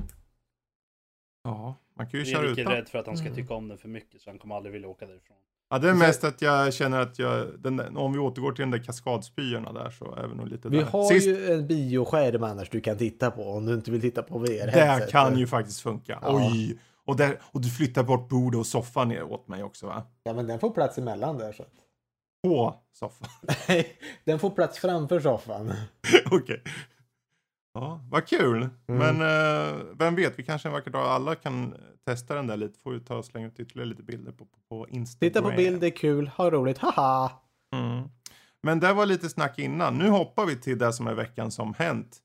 Ja, 1.43 1.75
man 1.97 2.07
kan 2.09 2.19
ju 2.19 2.23
Vi 2.25 2.31
är 2.31 2.35
köra 2.35 2.47
utan. 2.47 2.73
rädd 2.73 2.89
för 2.89 2.99
att 2.99 3.07
han 3.07 3.17
ska 3.17 3.33
tycka 3.33 3.53
om 3.53 3.67
den 3.67 3.77
för 3.77 3.87
mycket 3.89 4.21
så 4.21 4.29
han 4.29 4.39
kommer 4.39 4.55
aldrig 4.55 4.73
vilja 4.73 4.87
åka 4.87 5.05
därifrån. 5.05 5.37
Ja, 5.69 5.77
det 5.79 5.89
är 5.89 5.93
mest 5.93 6.23
att 6.23 6.41
jag 6.41 6.73
känner 6.73 6.99
att 6.99 7.19
jag... 7.19 7.47
Den 7.59 7.77
där, 7.77 7.97
om 7.97 8.13
vi 8.13 8.19
återgår 8.19 8.51
till 8.51 8.61
den 8.61 8.71
där 8.71 8.77
kaskadspyorna 8.83 9.71
där 9.73 9.89
så 9.89 10.15
är 10.15 10.27
vi 10.27 10.35
nog 10.35 10.47
lite 10.47 10.69
Vi 10.69 10.77
där. 10.77 10.85
har 10.85 11.03
Sist, 11.03 11.27
ju 11.27 11.51
en 11.53 11.67
bioskärm 11.67 12.43
annars 12.43 12.69
du 12.69 12.81
kan 12.81 12.97
titta 12.97 13.31
på 13.31 13.43
om 13.43 13.65
du 13.65 13.73
inte 13.73 13.91
vill 13.91 14.01
titta 14.01 14.23
på 14.23 14.39
det 14.39 14.51
VR-headset. 14.65 15.09
kan 15.11 15.37
ju 15.37 15.47
faktiskt 15.47 15.81
funka. 15.81 16.19
Ja. 16.21 16.35
Oj! 16.51 16.79
Och, 17.05 17.15
där, 17.17 17.39
och 17.51 17.61
du 17.61 17.69
flyttar 17.69 18.03
bort 18.03 18.29
bordet 18.29 18.59
och 18.59 18.65
soffan 18.67 19.07
ner 19.07 19.23
åt 19.23 19.47
mig 19.47 19.63
också 19.63 19.85
va? 19.87 20.03
Ja, 20.23 20.33
men 20.33 20.47
den 20.47 20.59
får 20.59 20.69
plats 20.71 20.97
emellan 20.97 21.37
där. 21.37 21.51
Så. 21.51 21.63
På 22.43 22.75
soffan. 22.93 23.29
Nej, 23.67 23.97
den 24.23 24.39
får 24.39 24.49
plats 24.49 24.79
framför 24.79 25.19
soffan. 25.19 25.73
Okej. 26.31 26.63
Ja, 27.73 28.01
vad 28.09 28.27
kul. 28.27 28.57
Mm. 28.87 29.17
Men 29.17 29.21
eh, 29.21 29.85
vem 29.99 30.15
vet, 30.15 30.39
vi 30.39 30.43
kanske 30.43 30.67
en 30.67 30.73
vacker 30.73 30.91
dag 30.91 31.05
alla 31.05 31.35
kan 31.35 31.75
testa 32.05 32.35
den 32.35 32.47
där 32.47 32.57
lite. 32.57 32.79
Får 32.79 32.91
vi 32.91 32.99
ta 32.99 33.17
och 33.17 33.25
slänga 33.25 33.47
ut 33.47 33.59
ytterligare 33.59 33.89
lite 33.89 34.03
bilder 34.03 34.31
på, 34.31 34.45
på, 34.45 34.59
på 34.69 34.89
Instagram. 34.89 35.29
Titta 35.29 35.41
på 35.41 35.55
bild, 35.55 35.81
det 35.81 35.87
är 35.87 35.95
kul, 35.95 36.27
ha 36.27 36.51
roligt, 36.51 36.77
haha! 36.77 37.31
Mm. 37.75 38.09
Men 38.63 38.79
det 38.79 38.93
var 38.93 39.05
lite 39.05 39.29
snack 39.29 39.59
innan. 39.59 39.97
Nu 39.97 40.09
hoppar 40.09 40.45
vi 40.45 40.55
till 40.55 40.77
det 40.77 40.93
som 40.93 41.07
är 41.07 41.13
veckan 41.13 41.51
som 41.51 41.73
hänt. 41.73 42.21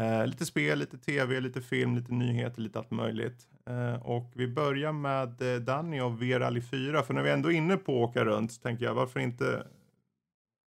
Eh, 0.00 0.26
lite 0.26 0.46
spel, 0.46 0.78
lite 0.78 0.98
tv, 0.98 1.40
lite 1.40 1.60
film, 1.60 1.96
lite 1.96 2.12
nyheter, 2.12 2.62
lite 2.62 2.78
allt 2.78 2.90
möjligt. 2.90 3.48
Eh, 3.70 4.02
och 4.02 4.32
vi 4.34 4.48
börjar 4.48 4.92
med 4.92 5.42
eh, 5.42 5.60
Danny 5.60 6.00
och 6.00 6.22
V-rally 6.22 6.60
4. 6.60 7.02
För 7.02 7.14
när 7.14 7.22
vi 7.22 7.30
ändå 7.30 7.52
är 7.52 7.56
inne 7.56 7.76
på 7.76 8.04
att 8.04 8.10
åka 8.10 8.24
runt 8.24 8.52
så 8.52 8.60
tänker 8.62 8.84
jag 8.84 8.94
varför 8.94 9.20
inte 9.20 9.66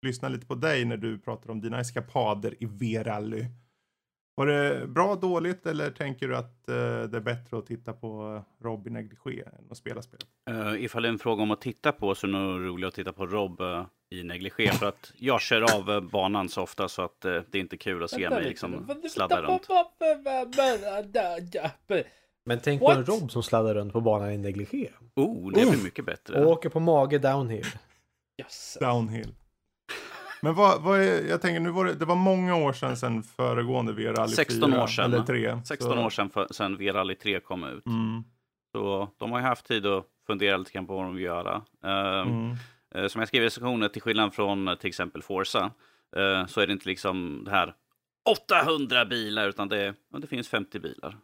lyssna 0.06 0.28
lite 0.28 0.46
på 0.46 0.54
dig 0.54 0.84
när 0.84 0.96
du 0.96 1.18
pratar 1.18 1.50
om 1.50 1.60
dina 1.60 1.80
eskapader 1.80 2.54
i 2.62 2.66
V-rally. 2.66 3.46
Var 4.38 4.46
det 4.46 4.86
bra, 4.86 5.14
dåligt 5.14 5.66
eller 5.66 5.90
tänker 5.90 6.28
du 6.28 6.36
att 6.36 6.68
eh, 6.68 6.74
det 6.74 7.16
är 7.16 7.20
bättre 7.20 7.58
att 7.58 7.66
titta 7.66 7.92
på 7.92 8.42
Robin 8.62 8.92
negligé 8.92 9.42
än 9.42 9.70
att 9.70 9.76
spela 9.76 10.02
spel? 10.02 10.20
Uh, 10.50 10.84
ifall 10.84 11.02
det 11.02 11.08
är 11.08 11.12
en 11.12 11.18
fråga 11.18 11.42
om 11.42 11.50
att 11.50 11.60
titta 11.60 11.92
på 11.92 12.14
så 12.14 12.26
är 12.26 12.30
det 12.30 12.38
nog 12.38 12.66
roligt 12.66 12.88
att 12.88 12.94
titta 12.94 13.12
på 13.12 13.26
Rob 13.26 13.60
eh, 13.60 13.86
i 14.10 14.22
negligé. 14.22 14.72
För 14.72 14.86
att 14.86 15.12
jag 15.18 15.40
kör 15.40 15.76
av 15.76 15.90
eh, 15.90 16.00
banan 16.00 16.48
så 16.48 16.62
ofta 16.62 16.88
så 16.88 17.02
att 17.02 17.20
det 17.20 17.54
är 17.54 17.56
inte 17.56 17.76
kul 17.76 18.04
att 18.04 18.10
se 18.10 18.30
mig 18.30 18.44
liksom 18.44 18.88
sladda 19.10 19.42
runt. 19.42 19.68
Men 22.44 22.60
tänk 22.60 22.80
på 22.80 22.90
en 22.90 22.98
What? 22.98 23.08
Rob 23.08 23.30
som 23.30 23.42
sladdar 23.42 23.74
runt 23.74 23.92
på 23.92 24.00
banan 24.00 24.30
i 24.30 24.38
negligé. 24.38 24.90
Oh, 25.14 25.52
det 25.52 25.70
blir 25.70 25.84
mycket 25.84 26.06
bättre. 26.06 26.44
Och 26.44 26.50
åker 26.50 26.68
på 26.68 26.80
mage 26.80 27.18
downhill. 27.18 27.66
Yes. 28.42 28.78
Downhill. 28.80 29.34
Men 30.46 30.54
vad, 30.54 30.82
vad 30.82 31.00
är, 31.00 31.28
jag 31.28 31.42
tänker 31.42 31.60
nu 31.60 31.70
var 31.70 31.84
det, 31.84 31.94
det 31.94 32.04
var 32.04 32.16
många 32.16 32.56
år 32.56 32.72
sedan, 32.72 32.96
sedan 32.96 33.22
föregående 33.22 33.92
V-rally 33.92 34.32
16 34.32 34.70
4, 34.70 34.82
år 34.82 34.86
sedan. 34.86 35.12
Eller 35.12 35.24
3. 35.24 35.60
16 35.64 35.98
år 35.98 36.10
sedan, 36.10 36.30
för, 36.30 36.46
sedan 36.50 36.76
V-rally 36.76 37.14
3 37.14 37.40
kom 37.40 37.64
ut. 37.64 37.86
Mm, 37.86 38.24
Så 38.72 39.08
de 39.18 39.32
har 39.32 39.38
ju 39.38 39.44
haft 39.44 39.66
tid 39.66 39.86
att 39.86 40.04
fundera 40.26 40.56
lite 40.56 40.72
grann 40.72 40.86
på 40.86 40.94
vad 40.96 41.04
de 41.04 41.14
vill 41.14 41.24
göra. 41.24 41.62
Ehm, 41.84 42.28
mm, 42.28 42.56
Eh, 42.94 43.08
Som 43.08 43.18
jag 43.20 43.28
skrev 43.28 43.42
i 43.42 43.46
recensionen, 43.46 43.90
till 43.90 44.02
skillnad 44.02 44.34
från 44.34 44.68
eh, 44.68 44.74
till 44.74 44.88
exempel 44.88 45.22
Forza, 45.22 45.70
eh, 46.16 46.46
så 46.46 46.60
är 46.60 46.66
det 46.66 46.72
inte 46.72 46.88
liksom 46.88 47.42
det 47.44 47.50
här 47.50 47.74
800 48.30 49.04
bilar, 49.04 49.48
utan 49.48 49.68
det, 49.68 49.94
det 50.18 50.26
finns 50.26 50.48
50 50.48 50.78
bilar. 50.78 51.16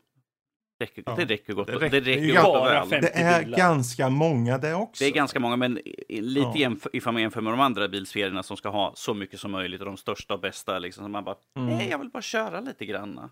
Räcker, 0.83 1.03
Ja, 1.07 1.15
det 1.17 1.25
räcker 1.25 1.53
gott. 1.53 1.67
det 1.67 1.73
räcker- 1.73 1.85
räcker, 1.85 2.01
det 2.01 2.15
är 2.15 2.19
ju 2.25 2.33
gott 2.35 2.47
och 2.47 2.53
bara 2.53 2.81
väl. 2.81 2.89
50 2.89 3.01
Det 3.15 3.19
är 3.23 3.45
bilar. 3.45 3.59
ganska 3.59 4.09
många 4.11 4.59
det 4.59 4.75
också. 4.75 5.05
Det 5.05 5.11
är 5.11 5.15
ganska 5.15 5.41
många, 5.41 5.57
men 5.57 5.75
lite 6.09 6.41
Ja. 6.41 6.55
jämf- 6.69 6.89
ifall 6.93 7.13
man 7.13 7.23
jämför 7.23 7.41
med 7.41 7.53
de 7.53 7.61
andra 7.61 7.89
bilserierna 7.89 8.43
som 8.43 8.57
ska 8.57 8.69
ha 8.69 8.93
så 8.97 9.15
mycket 9.15 9.41
som 9.41 9.51
möjligt 9.51 9.81
och 9.81 9.87
de 9.87 9.97
största 9.97 10.35
och 10.35 10.41
bästa. 10.41 10.79
Liksom, 10.79 11.05
så 11.05 11.09
man 11.09 11.25
bara, 11.25 11.37
Mm. 11.57 11.69
nej, 11.77 11.89
jag 11.91 11.99
vill 11.99 12.09
bara 12.11 12.23
köra 12.23 12.61
lite 12.61 12.87
grann. 12.87 13.31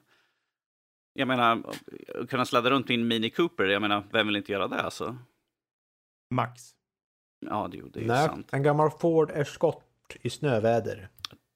Jag 1.13 1.29
menar, 1.29 1.63
att 2.21 2.31
kunna 2.31 2.45
sladda 2.45 2.71
runt 2.71 2.91
i 2.91 2.95
en 2.95 3.09
Mini 3.09 3.31
Cooper, 3.31 3.65
jag 3.65 3.83
menar, 3.83 4.05
vem 4.13 4.27
vill 4.27 4.37
inte 4.37 4.53
göra 4.53 4.69
det 4.69 4.81
alltså? 4.83 5.17
Max. 6.35 6.63
Ja, 7.47 7.69
det, 7.73 7.79
det 7.93 7.99
är 7.99 8.03
ju 8.03 8.09
Nej, 8.09 8.27
sant. 8.27 8.49
en 8.53 8.63
gammal 8.63 8.91
Ford 8.91 9.31
Escort 9.35 10.17
i 10.23 10.31
snöväder. 10.31 11.09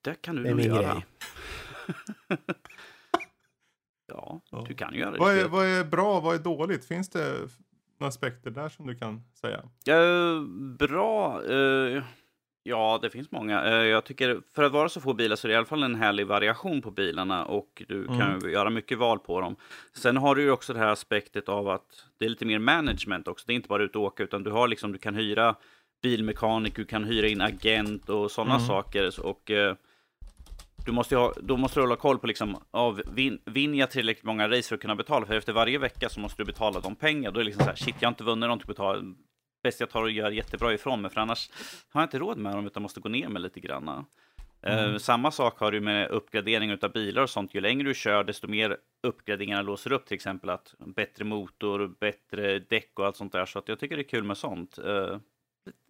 Det 0.04 0.22
kan 0.22 0.36
du 0.36 0.50
nog 0.50 0.60
göra. 0.60 1.02
Ja, 4.14 4.40
Ja. 4.50 4.64
du 4.68 4.74
kan 4.74 4.94
ju 4.94 5.00
göra 5.00 5.10
det. 5.10 5.18
Vad 5.18 5.38
är, 5.38 5.48
vad 5.48 5.66
är 5.66 5.84
bra, 5.84 6.20
vad 6.20 6.34
är 6.34 6.38
dåligt? 6.38 6.84
Finns 6.84 7.08
det 7.10 7.34
några 8.00 8.08
aspekter 8.08 8.50
där 8.50 8.68
som 8.68 8.86
du 8.86 8.94
kan 8.94 9.22
säga? 9.40 9.62
Eh, 9.96 10.42
bra. 10.78 11.42
eh, 11.50 12.02
ja, 12.62 12.98
det 13.02 13.10
finns 13.10 13.30
många. 13.30 13.64
Eh, 13.64 13.72
jag 13.86 14.04
tycker 14.04 14.40
för 14.54 14.62
att 14.62 14.72
vara 14.72 14.88
så 14.88 15.00
få 15.00 15.12
bilar 15.14 15.36
så 15.36 15.46
är 15.46 15.48
det 15.48 15.52
i 15.52 15.56
alla 15.56 15.66
fall 15.66 15.82
en 15.82 15.94
härlig 15.94 16.26
variation 16.26 16.82
på 16.82 16.90
bilarna 16.90 17.44
och 17.44 17.82
du 17.88 18.06
kan 18.06 18.20
Mm. 18.20 18.38
ju 18.44 18.50
göra 18.50 18.70
mycket 18.70 18.98
val 18.98 19.18
på 19.18 19.40
dem. 19.40 19.56
Sen 19.92 20.16
har 20.16 20.34
du 20.34 20.42
ju 20.42 20.50
också 20.50 20.72
det 20.72 20.78
här 20.78 20.88
aspektet 20.92 21.48
av 21.48 21.68
att 21.68 22.06
det 22.18 22.24
är 22.24 22.28
lite 22.28 22.44
mer 22.46 22.58
management 22.58 23.28
också. 23.28 23.44
Det 23.46 23.52
är 23.52 23.54
inte 23.56 23.68
bara 23.68 23.82
ut 23.82 23.96
och 23.96 24.02
åka 24.02 24.22
utan 24.22 24.42
du 24.42 24.50
har 24.50 24.68
liksom, 24.68 24.92
du 24.92 24.98
kan 24.98 25.14
hyra 25.14 25.54
bilmekanik, 26.02 26.76
du 26.76 26.84
kan 26.84 27.04
hyra 27.04 27.26
in 27.28 27.40
agent 27.40 28.08
och 28.08 28.30
sådana 28.30 28.54
Mm. 28.54 28.66
saker. 28.66 29.26
Och 29.26 29.50
eh, 29.50 29.74
du 30.84 30.92
måste 30.92 31.16
ha, 31.16 31.34
då 31.42 31.56
måste 31.56 31.80
du 31.80 31.82
hålla 31.82 31.96
koll 31.96 32.18
på 32.18 32.26
liksom, 32.26 32.56
av, 32.70 33.02
vin, 33.12 33.38
vinner 33.44 33.78
jag 33.78 33.90
tillräckligt 33.90 34.24
många 34.24 34.48
race 34.48 34.68
för 34.68 34.74
att 34.74 34.82
kunna 34.82 34.96
betala? 34.96 35.26
För 35.26 35.34
efter 35.34 35.52
varje 35.52 35.78
vecka 35.78 36.08
så 36.08 36.20
måste 36.20 36.42
du 36.42 36.46
betala 36.46 36.80
de 36.80 36.96
pengar. 36.96 37.30
Då 37.30 37.40
är 37.40 37.44
det 37.44 37.46
liksom 37.46 37.64
så 37.64 37.70
här, 37.70 37.76
shit, 37.76 37.94
jag 38.00 38.06
har 38.06 38.12
inte 38.12 38.24
vunnit 38.24 38.46
någonting 38.46 38.66
betala. 38.66 39.14
Bäst 39.62 39.80
jag 39.80 39.90
tar 39.90 40.02
och 40.02 40.10
gör 40.10 40.30
jättebra 40.30 40.74
ifrån 40.74 41.02
mig, 41.02 41.10
för 41.10 41.20
annars 41.20 41.50
har 41.88 42.00
jag 42.00 42.06
inte 42.06 42.18
råd 42.18 42.38
med 42.38 42.54
dem, 42.54 42.66
utan 42.66 42.82
måste 42.82 43.00
gå 43.00 43.08
ner 43.08 43.28
med 43.28 43.42
lite 43.42 43.60
grann. 43.60 44.04
Eh, 44.66 44.96
samma 44.96 45.30
sak 45.30 45.58
har 45.58 45.72
du 45.72 45.80
med 45.80 46.08
uppgradering 46.08 46.78
av 46.82 46.92
bilar 46.92 47.22
och 47.22 47.30
sånt. 47.30 47.54
Ju 47.54 47.60
längre 47.60 47.88
du 47.88 47.94
kör, 47.94 48.24
desto 48.24 48.48
mer 48.48 48.76
uppgraderingarna 49.02 49.62
låser 49.62 49.92
upp. 49.92 50.06
Till 50.06 50.14
exempel 50.14 50.50
att 50.50 50.74
bättre 50.78 51.24
motor, 51.24 51.94
bättre 52.00 52.58
däck 52.58 52.90
och 52.98 53.06
allt 53.06 53.16
sånt 53.16 53.32
där. 53.32 53.46
Så 53.46 53.58
att 53.58 53.68
jag 53.68 53.78
tycker 53.78 53.96
det 53.96 54.02
är 54.02 54.08
kul 54.08 54.24
med 54.24 54.36
sånt. 54.36 54.78
Eh, 54.78 55.18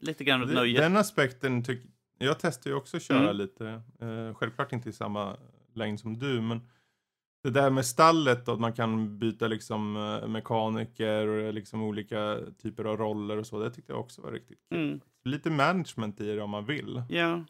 lite 0.01 0.25
grann 0.25 0.41
nöje. 0.41 0.81
Den 0.81 0.97
aspekten 0.97 1.65
tycker 1.65 1.89
jag 2.19 2.39
testar 2.41 2.71
ju 2.71 2.77
också 2.77 2.97
att 2.97 3.03
köra 3.03 3.19
Mm. 3.25 3.37
lite. 3.37 3.83
Eh, 4.01 4.35
självklart 4.35 4.73
inte 4.73 4.89
i 4.89 4.93
samma 4.93 5.37
längd 5.75 6.01
som 6.01 6.19
du, 6.19 6.41
men 6.41 6.61
det 7.43 7.51
där 7.51 7.71
med 7.71 7.87
stallet 7.87 8.49
och 8.49 8.55
att 8.55 8.61
man 8.61 8.73
kan 8.73 9.19
byta 9.19 9.47
liksom 9.47 9.97
eh, 10.23 10.29
mekaniker 10.29 11.27
och 11.27 11.55
liksom 11.55 11.83
olika 11.83 12.39
typer 12.63 12.85
av 12.85 12.97
roller 12.97 13.37
och 13.37 13.47
så. 13.47 13.59
Det 13.59 13.71
tyckte 13.71 13.93
jag 13.93 14.01
också 14.01 14.23
var 14.23 14.33
riktigt 14.33 14.59
kul. 14.71 14.79
Mm, 14.89 15.01
Lite 15.25 15.51
management 15.51 16.21
i 16.21 16.35
det 16.37 16.43
om 16.43 16.51
man 16.51 16.65
vill. 16.65 17.03
ja. 17.09 17.45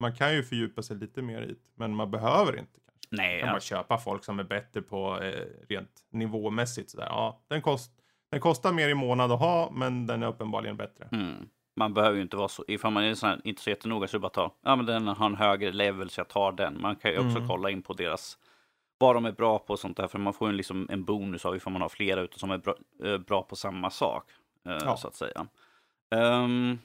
Man 0.00 0.14
kan 0.14 0.34
ju 0.34 0.42
fördjupa 0.42 0.82
sig 0.82 0.96
lite 0.96 1.22
mer 1.22 1.42
i 1.42 1.46
det, 1.46 1.70
men 1.74 1.94
man 1.96 2.10
behöver 2.10 2.58
inte. 2.58 2.80
kanske. 2.86 3.06
Nej, 3.10 3.32
Man 3.34 3.40
kan 3.40 3.48
ja. 3.48 3.52
bara 3.54 3.60
köpa 3.60 3.98
folk 3.98 4.24
som 4.24 4.38
är 4.38 4.44
bättre 4.44 4.82
på 4.82 5.20
eh, 5.22 5.44
rent 5.68 6.04
nivåmässigt 6.10 6.90
sådär. 6.90 7.06
Ja, 7.06 7.40
den, 7.48 7.62
kost, 7.62 7.90
den 8.30 8.40
kostar 8.40 8.72
mer 8.72 8.88
i 8.88 8.94
månad 8.94 9.32
att 9.32 9.38
ha, 9.40 9.70
men 9.70 10.06
den 10.06 10.22
är 10.22 10.26
uppenbarligen 10.26 10.76
bättre. 10.76 11.08
Mm. 11.12 11.48
Man 11.78 11.94
behöver 11.94 12.16
ju 12.16 12.22
inte 12.22 12.36
vara 12.36 12.48
så, 12.48 12.64
ifall 12.68 12.92
man 12.92 13.04
är 13.04 13.14
sån 13.14 13.28
här, 13.28 13.40
inte 13.44 13.62
så 13.62 13.70
jättenoga 13.70 14.08
så 14.08 14.18
bara 14.18 14.28
ta, 14.28 14.54
ja 14.62 14.76
men 14.76 14.86
den 14.86 15.08
har 15.08 15.26
en 15.26 15.34
högre 15.34 15.72
level 15.72 16.10
så 16.10 16.20
jag 16.20 16.28
tar 16.28 16.52
den. 16.52 16.80
Man 16.80 16.96
kan 16.96 17.10
ju 17.10 17.18
också 17.18 17.36
Mm. 17.36 17.48
kolla 17.48 17.70
in 17.70 17.82
på 17.82 17.92
deras, 17.92 18.38
vad 18.98 19.16
de 19.16 19.24
är 19.24 19.32
bra 19.32 19.58
på 19.58 19.72
och 19.72 19.78
sånt 19.78 19.96
där, 19.96 20.08
för 20.08 20.18
man 20.18 20.32
får 20.32 20.50
ju 20.50 20.56
liksom 20.56 20.86
en 20.90 21.04
bonus 21.04 21.44
av 21.44 21.56
ifall 21.56 21.72
man 21.72 21.82
har 21.82 21.88
flera 21.88 22.20
ute 22.20 22.38
som 22.38 22.50
är 22.50 22.58
bra, 22.58 22.74
eh, 23.04 23.18
bra 23.18 23.42
på 23.42 23.56
samma 23.56 23.90
sak, 23.90 24.30
eh, 24.66 24.72
Ja. 24.84 24.96
så 24.96 25.08
att 25.08 25.14
säga. 25.14 25.46
Um, 26.14 26.78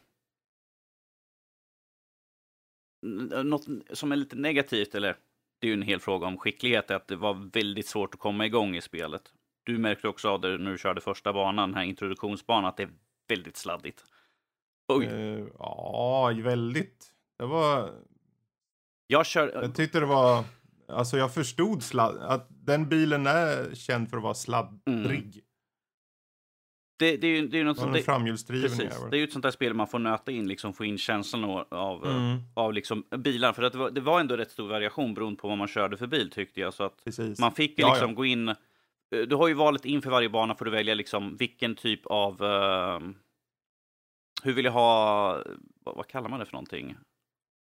något 3.43 3.65
som 3.93 4.11
är 4.11 4.15
lite 4.15 4.35
negativt, 4.35 4.95
eller 4.95 5.15
det 5.59 5.67
är 5.67 5.69
ju 5.69 5.73
en 5.73 5.81
hel 5.81 5.99
fråga 5.99 6.27
om 6.27 6.37
skicklighet, 6.37 6.91
är 6.91 6.95
att 6.95 7.07
det 7.07 7.15
var 7.15 7.49
väldigt 7.53 7.87
svårt 7.87 8.13
att 8.13 8.19
komma 8.19 8.45
igång 8.45 8.75
i 8.75 8.81
spelet. 8.81 9.21
Du 9.63 9.77
märkte 9.77 10.07
också 10.07 10.29
av 10.29 10.41
det 10.41 10.57
när 10.57 10.71
du 10.71 10.77
körde 10.77 11.01
första 11.01 11.33
banan, 11.33 11.69
den 11.69 11.75
här 11.77 11.83
introduktionsbanan, 11.83 12.65
att 12.65 12.77
det 12.77 12.83
är 12.83 12.89
väldigt 13.27 13.57
sladdigt. 13.57 14.03
Oj, 14.97 15.05
Eh, 15.05 15.45
ja, 15.59 16.33
väldigt. 16.43 17.05
Det 17.39 17.45
var... 17.45 17.89
jag 19.07 19.25
kör... 19.25 19.51
Jag 19.53 19.75
tyckte 19.75 19.99
det 19.99 20.05
var... 20.05 20.43
Alltså 20.87 21.17
jag 21.17 21.33
förstod 21.33 21.83
sladd, 21.83 22.17
att 22.17 22.47
den 22.49 22.89
bilen 22.89 23.27
är 23.27 23.75
känd 23.75 24.09
för 24.09 24.17
att 24.17 24.23
vara 24.23 24.33
sladdrig. 24.33 25.41
Det, 26.99 27.17
det 27.17 27.27
är 27.27 27.31
ju 27.41 27.47
det 27.47 27.59
är 27.59 27.63
något 27.63 27.77
var 27.77 27.87
Det, 27.87 28.61
precis, 28.61 28.77
det 29.11 29.15
är 29.15 29.17
ju 29.17 29.23
ett 29.23 29.31
sånt 29.31 29.43
där 29.43 29.51
spel 29.51 29.73
man 29.73 29.87
får 29.87 29.99
nöta 29.99 30.31
in, 30.31 30.47
liksom 30.47 30.73
få 30.73 30.85
in 30.85 30.97
känslan 30.97 31.43
av, 31.43 31.65
av, 31.69 32.05
Mm, 32.07 32.37
av 32.53 32.73
liksom 32.73 33.03
bilar. 33.17 33.53
För 33.53 33.63
att 33.63 33.73
det 33.73 33.79
var, 33.79 33.89
det 33.91 34.01
var 34.01 34.19
ändå 34.19 34.37
rätt 34.37 34.51
stor 34.51 34.67
variation 34.69 35.13
beroende 35.13 35.39
på 35.39 35.47
vad 35.47 35.57
man 35.57 35.67
körde 35.67 35.97
för 35.97 36.07
bil 36.07 36.31
tyckte 36.31 36.59
jag. 36.61 36.73
Så 36.73 36.83
att 36.83 37.03
precis. 37.03 37.39
man 37.39 37.51
fick 37.51 37.79
ju 37.79 37.83
Ja, 37.85 37.93
liksom 37.93 38.09
ja. 38.09 38.15
gå 38.15 38.25
in... 38.25 38.49
eh, 38.49 38.55
Du 39.27 39.35
har 39.35 39.47
ju 39.47 39.53
valet 39.53 39.85
inför 39.85 40.09
varje 40.09 40.29
bana 40.29 40.55
får 40.55 40.65
du 40.65 40.71
välja 40.71 40.93
liksom 40.95 41.37
vilken 41.37 41.75
typ 41.75 42.05
av... 42.05 42.43
eh, 42.43 42.99
hur 44.43 44.53
vill 44.53 44.65
jag 44.65 44.71
ha... 44.71 45.43
Vad, 45.83 45.95
vad 45.95 46.07
kallar 46.07 46.29
man 46.29 46.39
det 46.39 46.45
för 46.45 46.53
någonting? 46.53 46.95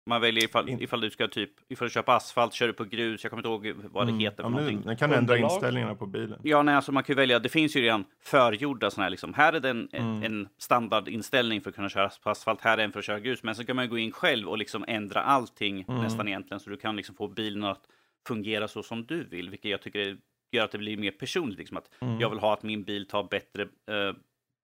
Man 0.06 0.20
väljer 0.20 0.44
ifall, 0.44 0.68
ifall 0.68 1.00
du 1.00 1.10
ska 1.10 1.28
typ, 1.28 1.50
ifall 1.68 1.86
du 1.88 1.92
köper 1.92 2.12
asfalt, 2.12 2.54
kör 2.54 2.66
du 2.66 2.72
på 2.72 2.84
grus, 2.84 3.24
jag 3.24 3.30
kommer 3.30 3.54
inte 3.56 3.68
ihåg 3.68 3.82
vad 3.90 4.06
det 4.06 4.10
Mm. 4.10 4.20
heter 4.20 4.36
för 4.36 4.42
ja, 4.42 4.48
någonting. 4.48 4.82
Den 4.84 4.96
kan 4.96 5.12
ändra 5.12 5.34
Underlag. 5.34 5.52
inställningarna 5.54 5.94
på 5.94 6.06
bilen. 6.06 6.40
Ja, 6.42 6.62
nej, 6.62 6.74
alltså 6.74 6.92
man 6.92 7.04
kan 7.04 7.16
välja. 7.16 7.38
Det 7.38 7.48
finns 7.48 7.76
ju 7.76 7.80
redan 7.80 8.04
förgjorda 8.24 8.90
sådana 8.90 9.04
här. 9.04 9.10
Liksom. 9.10 9.34
Här 9.34 9.52
är 9.52 9.60
den 9.60 9.88
en, 9.92 10.02
Mm. 10.16 10.22
en 10.22 10.48
standardinställning 10.58 11.60
för 11.60 11.70
att 11.70 11.76
kunna 11.76 11.88
köra 11.88 12.10
på 12.22 12.30
asfalt. 12.30 12.60
Här 12.60 12.78
är 12.78 12.84
en 12.84 12.92
för 12.92 12.98
att 12.98 13.04
köra 13.04 13.20
grus. 13.20 13.42
Men 13.42 13.54
så 13.54 13.64
kan 13.64 13.76
man 13.76 13.84
ju 13.84 13.90
gå 13.90 13.98
in 13.98 14.12
själv 14.12 14.48
och 14.48 14.58
liksom 14.58 14.84
ändra 14.88 15.22
allting 15.22 15.84
Mm. 15.88 16.02
nästan 16.02 16.28
egentligen. 16.28 16.60
Så 16.60 16.70
du 16.70 16.76
kan 16.76 16.96
liksom 16.96 17.14
få 17.14 17.28
bilen 17.28 17.64
att 17.64 17.82
fungera 18.28 18.68
så 18.68 18.82
som 18.82 19.04
du 19.06 19.24
vill. 19.24 19.50
Vilket 19.50 19.70
jag 19.70 19.82
tycker 19.82 19.98
är- 19.98 20.16
gör 20.52 20.64
att 20.64 20.72
det 20.72 20.78
blir 20.78 20.96
mer 20.96 21.10
personligt. 21.10 21.58
Liksom. 21.58 21.76
Att 21.76 21.90
Mm. 22.00 22.20
Jag 22.20 22.30
vill 22.30 22.38
ha 22.38 22.52
att 22.52 22.62
min 22.62 22.82
bil 22.84 23.08
tar 23.08 23.22
bättre, 23.24 23.62
eh, 23.62 24.14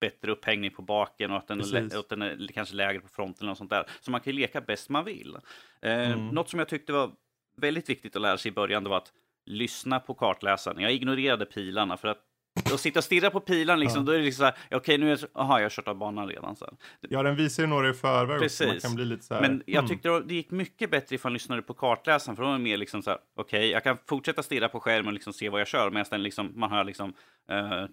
bättre 0.05 0.33
upphängning 0.33 0.71
på 0.71 0.83
baken 0.83 1.31
och 1.31 1.37
att 1.37 1.49
den, 1.49 1.61
är, 1.61 1.65
Precis. 1.65 1.95
att 1.95 2.09
den 2.09 2.23
är 2.23 2.49
kanske 2.55 2.75
lägre 2.75 3.01
på 3.01 3.09
fronten 3.09 3.49
och 3.49 3.57
sånt 3.57 3.71
där. 3.71 3.85
Så 4.01 4.11
man 4.11 4.21
kan 4.21 4.33
ju 4.33 4.39
leka 4.39 4.61
bäst 4.61 4.89
man 4.89 5.05
vill. 5.05 5.37
Eh, 5.83 5.95
Mm. 6.13 6.29
Något 6.29 6.51
som 6.51 6.59
jag 6.59 6.69
tyckte 6.69 6.93
var 6.93 7.11
väldigt 7.57 7.89
viktigt 7.89 8.17
att 8.17 8.23
lära 8.23 8.39
sig 8.39 8.49
i 8.49 8.53
början 8.53 8.85
det 8.85 8.91
var 8.91 8.97
att 8.97 9.13
lyssna 9.47 10.01
på 10.01 10.15
kartläsaren. 10.15 10.81
Jag 10.81 10.93
ignorerade 10.93 11.47
pilarna 11.47 11.97
för 11.97 12.09
att 12.09 12.19
att 12.73 12.81
sitta 12.81 13.01
och 13.01 13.05
stirra 13.05 13.31
på 13.31 13.41
pilarna, 13.41 13.77
liksom, 13.77 14.01
Ja. 14.01 14.07
då 14.07 14.13
är 14.13 14.19
det 14.19 14.25
liksom 14.25 14.39
så 14.39 14.45
här, 14.45 14.79
okej 14.79 14.99
nu 14.99 15.07
är 15.07 15.11
jag, 15.11 15.19
så- 15.19 15.27
aha, 15.35 15.59
jag 15.59 15.65
har 15.65 15.71
kört 15.71 15.89
av 15.89 15.97
banan 15.97 16.29
redan. 16.29 16.57
Så 16.57 16.65
här. 16.65 16.75
Ja, 17.01 17.23
den 17.23 17.37
visar 17.37 17.63
ju 17.63 17.67
några 17.67 17.91
i 17.91 17.93
förväg 17.93 18.43
också. 18.43 18.65
Man 18.65 18.71
Precis. 18.73 18.83
kan 18.83 18.95
bli 18.95 19.05
lite 19.05 19.25
så 19.25 19.35
här... 19.35 19.41
Men 19.41 19.63
jag 19.67 19.79
mm. 19.79 19.89
tyckte 19.89 20.21
det 20.21 20.35
gick 20.35 20.51
mycket 20.51 20.91
bättre 20.91 21.15
ifall 21.15 21.31
jag 21.33 21.35
lyssnade 21.35 21.63
på 21.63 21.75
kartläsaren, 21.75 22.37
för 22.37 22.43
då 22.43 22.49
var 22.51 22.59
mer 22.59 22.77
liksom 22.77 23.03
så 23.03 23.11
här, 23.11 23.19
okej, 23.37 23.71
jag 23.71 23.83
kan 23.83 23.97
fortsätta 24.09 24.43
stirra 24.43 24.69
på 24.69 24.81
skärmen 24.81 25.07
och 25.07 25.13
liksom 25.13 25.33
se 25.33 25.49
vad 25.49 25.61
jag 25.61 25.69
kör, 25.69 25.91
medan 25.91 26.07
den 26.11 26.23
liksom, 26.23 26.53
man 26.55 26.71
hör 26.71 26.85
liksom, 26.85 27.15
uh, 27.53 27.85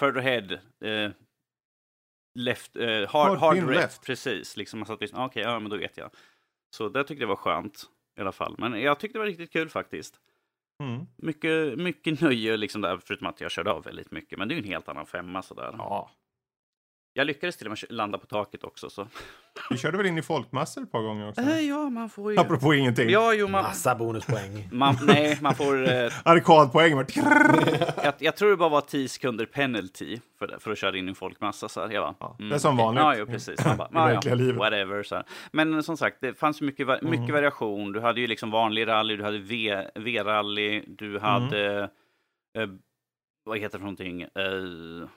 further 0.00 0.18
ahead, 0.20 0.52
eh, 0.84 1.10
left, 2.38 2.76
eh, 2.76 2.86
hard, 2.88 3.08
Hard 3.08 3.38
hard 3.38 3.56
left. 3.56 3.68
left. 3.70 4.06
precis, 4.06 4.56
liksom, 4.56 4.78
man 4.78 4.86
satt 4.86 4.96
och 4.96 5.02
lyssnade, 5.02 5.26
okej, 5.26 5.42
ja 5.42 5.58
men 5.60 5.70
då 5.70 5.76
vet 5.76 5.96
jag. 5.96 6.10
Så 6.76 6.88
det 6.88 7.04
tyckte 7.04 7.22
jag 7.22 7.28
var 7.28 7.36
skönt 7.36 7.84
i 8.18 8.20
alla 8.20 8.32
fall, 8.32 8.54
men 8.58 8.80
jag 8.82 9.00
tyckte 9.00 9.18
det 9.18 9.20
var 9.20 9.26
riktigt 9.26 9.52
kul 9.52 9.68
faktiskt. 9.68 10.20
Mm. 10.82 11.06
Mycket, 11.16 11.78
mycket 11.78 12.20
nöje 12.20 12.56
liksom 12.56 12.80
där, 12.80 12.98
förutom 13.04 13.26
att 13.26 13.40
jag 13.40 13.50
körde 13.50 13.70
av 13.70 13.82
väldigt 13.84 14.10
mycket, 14.10 14.38
men 14.38 14.48
det 14.48 14.54
är 14.54 14.56
ju 14.56 14.62
en 14.62 14.68
helt 14.68 14.88
annan 14.88 15.06
femma 15.06 15.42
sådär. 15.42 15.74
Ja. 15.78 16.10
Jag 17.16 17.26
lyckades 17.26 17.56
till 17.56 17.66
och 17.66 17.70
med 17.70 17.78
landa 17.92 18.18
på 18.18 18.26
taket 18.26 18.64
också, 18.64 18.90
så. 18.90 19.06
Vi 19.70 19.76
körde 19.78 19.96
väl 19.96 20.06
in 20.06 20.18
i 20.18 20.22
folkmassor 20.22 20.82
ett 20.82 20.92
par 20.92 21.02
gånger 21.02 21.28
också? 21.28 21.40
Äh, 21.40 21.60
ja, 21.60 21.90
man 21.90 22.08
får 22.08 22.32
ju... 22.32 22.38
Apropå 22.38 22.74
ingenting. 22.74 23.10
Ja, 23.10 23.34
jo, 23.34 23.48
man, 23.48 23.62
Massa 23.62 23.94
bonuspoäng. 23.94 24.68
Man, 24.72 24.96
nej, 25.06 25.38
man 25.40 25.54
får... 25.54 25.88
Eh, 25.92 26.12
Arkadpoäng. 26.24 26.92
jag, 28.02 28.14
jag 28.18 28.36
tror 28.36 28.50
det 28.50 28.56
bara 28.56 28.68
var 28.68 28.80
10 28.80 29.08
sekunder 29.08 29.46
penalty 29.46 30.18
för, 30.38 30.56
för 30.60 30.70
att 30.70 30.78
köra 30.78 30.96
in 30.98 31.06
i 31.06 31.08
en 31.08 31.14
folkmassa. 31.14 31.68
Så 31.68 31.80
här. 31.80 31.90
Jag 31.90 32.02
bara, 32.02 32.14
Ja, 32.20 32.36
mm, 32.38 32.48
det 32.50 32.54
är 32.54 32.58
som 32.58 32.74
okej. 32.74 32.84
vanligt. 32.84 33.02
Ja, 33.02 33.14
jo, 33.16 33.26
precis. 33.26 33.64
Man 33.64 33.76
bara, 33.76 33.88
I 33.92 33.94
ja, 33.94 34.00
ja, 34.08 34.14
verkliga 34.14 34.34
livet. 34.34 34.56
whatever. 34.56 35.02
Så 35.02 35.14
här. 35.14 35.24
Men 35.52 35.82
som 35.82 35.96
sagt, 35.96 36.16
det 36.20 36.34
fanns 36.34 36.62
ju 36.62 36.66
mycket, 36.66 36.86
va- 36.86 36.98
mycket 37.02 37.18
Mm. 37.18 37.32
variation. 37.32 37.92
Du 37.92 38.00
hade 38.00 38.20
ju 38.20 38.26
liksom 38.26 38.50
vanlig 38.50 38.86
rally, 38.86 39.16
du 39.16 39.24
hade 39.24 39.38
V- 39.38 39.86
V-rally, 39.94 40.84
du 40.86 41.18
hade... 41.18 41.82
Eh, 42.58 42.68
vad 43.44 43.58
heter 43.58 43.78
det 43.78 43.82
för 43.82 43.84
någonting? 43.84 44.22
Eh, 44.22 45.08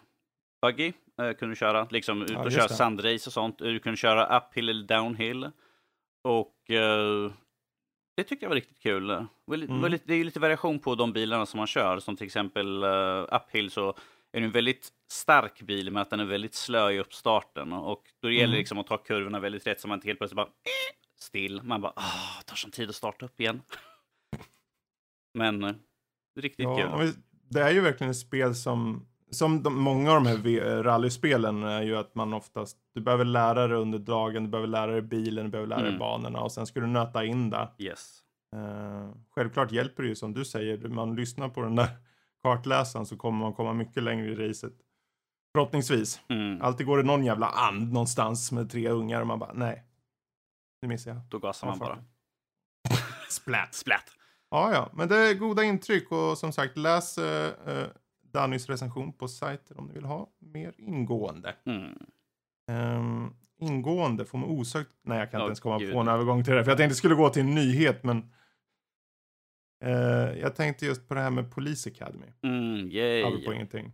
buggy 0.62 0.94
eh, 1.22 1.34
kunde 1.34 1.52
du 1.52 1.56
köra. 1.56 1.88
Liksom 1.92 2.22
ut 2.22 2.30
Ja, 2.30 2.46
och 2.46 2.52
köra 2.52 2.68
det. 2.68 2.74
sandrace 2.74 3.30
och 3.30 3.34
sånt. 3.34 3.58
Du 3.60 3.80
kunde 3.80 3.98
köra 3.98 4.38
uphill 4.40 4.70
eller 4.70 4.88
downhill. 4.88 5.52
Och 6.24 6.72
eh, 6.72 7.32
det 8.18 8.24
tyckte 8.24 8.46
jag 8.46 8.50
var 8.50 8.56
riktigt 8.56 8.80
kul. 8.80 9.08
Det, 9.08 9.28
var 9.46 9.58
Mm. 9.58 9.82
det 10.06 10.14
är 10.14 10.18
ju 10.18 10.24
lite 10.24 10.40
variation 10.40 10.80
på 10.80 10.96
de 10.96 11.14
bilarna 11.14 11.46
som 11.46 11.58
man 11.58 11.68
kör. 11.68 12.00
Som 12.00 12.16
till 12.16 12.26
exempel 12.26 12.84
uh, 12.84 13.26
uphill 13.32 13.72
så 13.72 13.90
är 14.32 14.40
det 14.40 14.46
en 14.46 14.52
väldigt 14.52 14.90
stark 15.12 15.62
bil 15.62 15.92
med 15.92 16.02
att 16.02 16.10
den 16.10 16.20
är 16.20 16.26
väldigt 16.26 16.56
slö 16.56 16.92
i 16.92 17.00
uppstarten. 17.00 17.74
Och 17.74 18.04
då 18.22 18.30
gäller 18.32 18.42
det 18.44 18.48
Mm. 18.48 18.58
liksom 18.58 18.78
att 18.78 18.88
ta 18.88 18.98
kurvorna 18.98 19.40
väldigt 19.40 19.68
rätt 19.68 19.82
så 19.82 19.88
man 19.88 19.98
inte 19.98 20.08
helt 20.08 20.20
plötsligt 20.20 20.36
bara 20.36 20.46
eh, 20.48 20.96
still. 21.20 21.62
Man 21.64 21.82
bara, 21.82 21.94
ah, 21.96 22.42
tar 22.46 22.56
sån 22.56 22.72
tid 22.72 22.90
att 22.90 22.96
starta 22.96 23.26
upp 23.26 23.40
igen. 23.40 23.62
Men 25.34 25.64
eh, 25.64 25.74
riktigt 26.40 26.64
Ja, 26.64 26.98
kul. 27.00 27.14
det 27.50 27.62
är 27.62 27.72
ju 27.72 27.82
verkligen 27.82 28.12
ett 28.12 28.18
spel 28.18 28.56
som, 28.56 29.08
som 29.31 29.63
de, 29.63 29.81
många 29.81 30.12
av 30.12 30.24
de 30.24 30.29
här 30.29 30.84
rallyspelen 30.84 31.63
är 31.63 31.81
ju 31.81 31.98
att 31.98 32.15
man 32.15 32.34
oftast, 32.34 32.77
du 32.93 33.01
behöver 33.01 33.25
lära 33.25 33.67
dig 33.67 33.77
under 33.77 34.00
dagen, 34.00 34.43
du 34.43 34.50
behöver 34.50 34.67
lära 34.67 34.91
dig 34.91 35.01
bilen, 35.01 35.46
du 35.46 35.51
behöver 35.51 35.67
lära 35.67 35.79
dig 35.79 35.88
Mm. 35.89 36.00
banorna 36.00 36.39
och 36.41 36.51
sen 36.51 36.65
ska 36.67 36.79
du 36.79 36.88
nöta 36.88 37.25
in 37.25 37.50
det. 37.50 37.69
Yes. 37.77 38.19
Eh, 38.55 39.12
självklart 39.36 39.72
hjälper 39.72 40.03
det 40.03 40.10
ju 40.10 40.15
som 40.15 40.34
du 40.34 40.46
säger, 40.46 40.77
man 40.89 41.15
lyssnar 41.15 41.50
på 41.50 41.62
den 41.62 41.75
där 41.75 41.88
kartläsaren 42.43 43.05
så 43.05 43.17
kommer 43.17 43.39
man 43.39 43.53
komma 43.53 43.74
mycket 43.74 44.03
längre 44.03 44.27
i 44.31 44.36
racet. 44.50 44.74
Förhoppningsvis. 45.55 46.22
Mm. 46.29 46.62
Alltid 46.62 46.86
går 46.88 46.98
det 46.98 47.03
någon 47.03 47.24
jävla 47.25 47.48
and 47.48 47.93
någonstans 47.93 48.51
med 48.51 48.69
tre 48.72 48.89
ungar 48.89 49.22
och 49.22 49.27
man 49.27 49.39
bara 49.39 49.53
nej. 49.53 49.84
Nu 50.81 50.88
missar 50.88 51.12
jag. 51.12 51.22
Då 51.29 51.39
gasar 51.39 51.67
man 51.67 51.79
bara. 51.79 51.96
fan. 51.96 52.03
Splat. 53.29 53.74
Splat. 53.75 54.03
Ja, 54.51 54.74
ja, 54.74 54.89
men 54.93 55.07
det 55.07 55.15
är 55.17 55.34
goda 55.34 55.63
intryck 55.63 56.12
och 56.12 56.38
som 56.38 56.51
sagt 56.53 56.77
läs 56.77 57.17
eh, 57.17 57.51
eh, 57.67 57.88
Dannys 58.38 58.67
på 59.17 59.27
sajten 59.27 59.77
om 59.77 59.86
ni 59.88 59.94
vill 59.94 60.06
ha 60.06 60.29
mer 60.39 60.74
ingående. 60.77 61.56
Mm. 61.65 61.98
Ehm, 62.72 63.34
ingående 63.60 64.25
får 64.25 64.38
man 64.38 64.50
osökt... 64.50 64.91
Nej, 65.01 65.20
jag 65.20 65.32
kan 65.32 65.39
Ja, 65.39 65.46
inte 65.46 65.50
ens 65.50 65.60
komma 65.60 65.79
gud. 65.79 65.94
på 65.94 66.00
en 66.00 66.08
övergång 66.08 66.44
till 66.44 66.53
det. 66.53 66.63
För 66.63 66.72
jag 66.72 66.77
tänkte 66.77 66.96
skulle 66.96 67.15
gå 67.15 67.29
till 67.29 67.41
en 67.41 67.56
nyhet, 67.56 68.03
men... 68.03 68.34
Eh, 69.84 70.39
jag 70.39 70.56
tänkte 70.56 70.86
just 70.86 71.08
på 71.08 71.13
det 71.13 71.22
här 71.22 71.29
med 71.29 71.51
Police 71.51 71.89
Academy. 71.89 72.27
Mm, 72.44 72.91
yay. 72.91 73.53
ingenting. 73.53 73.94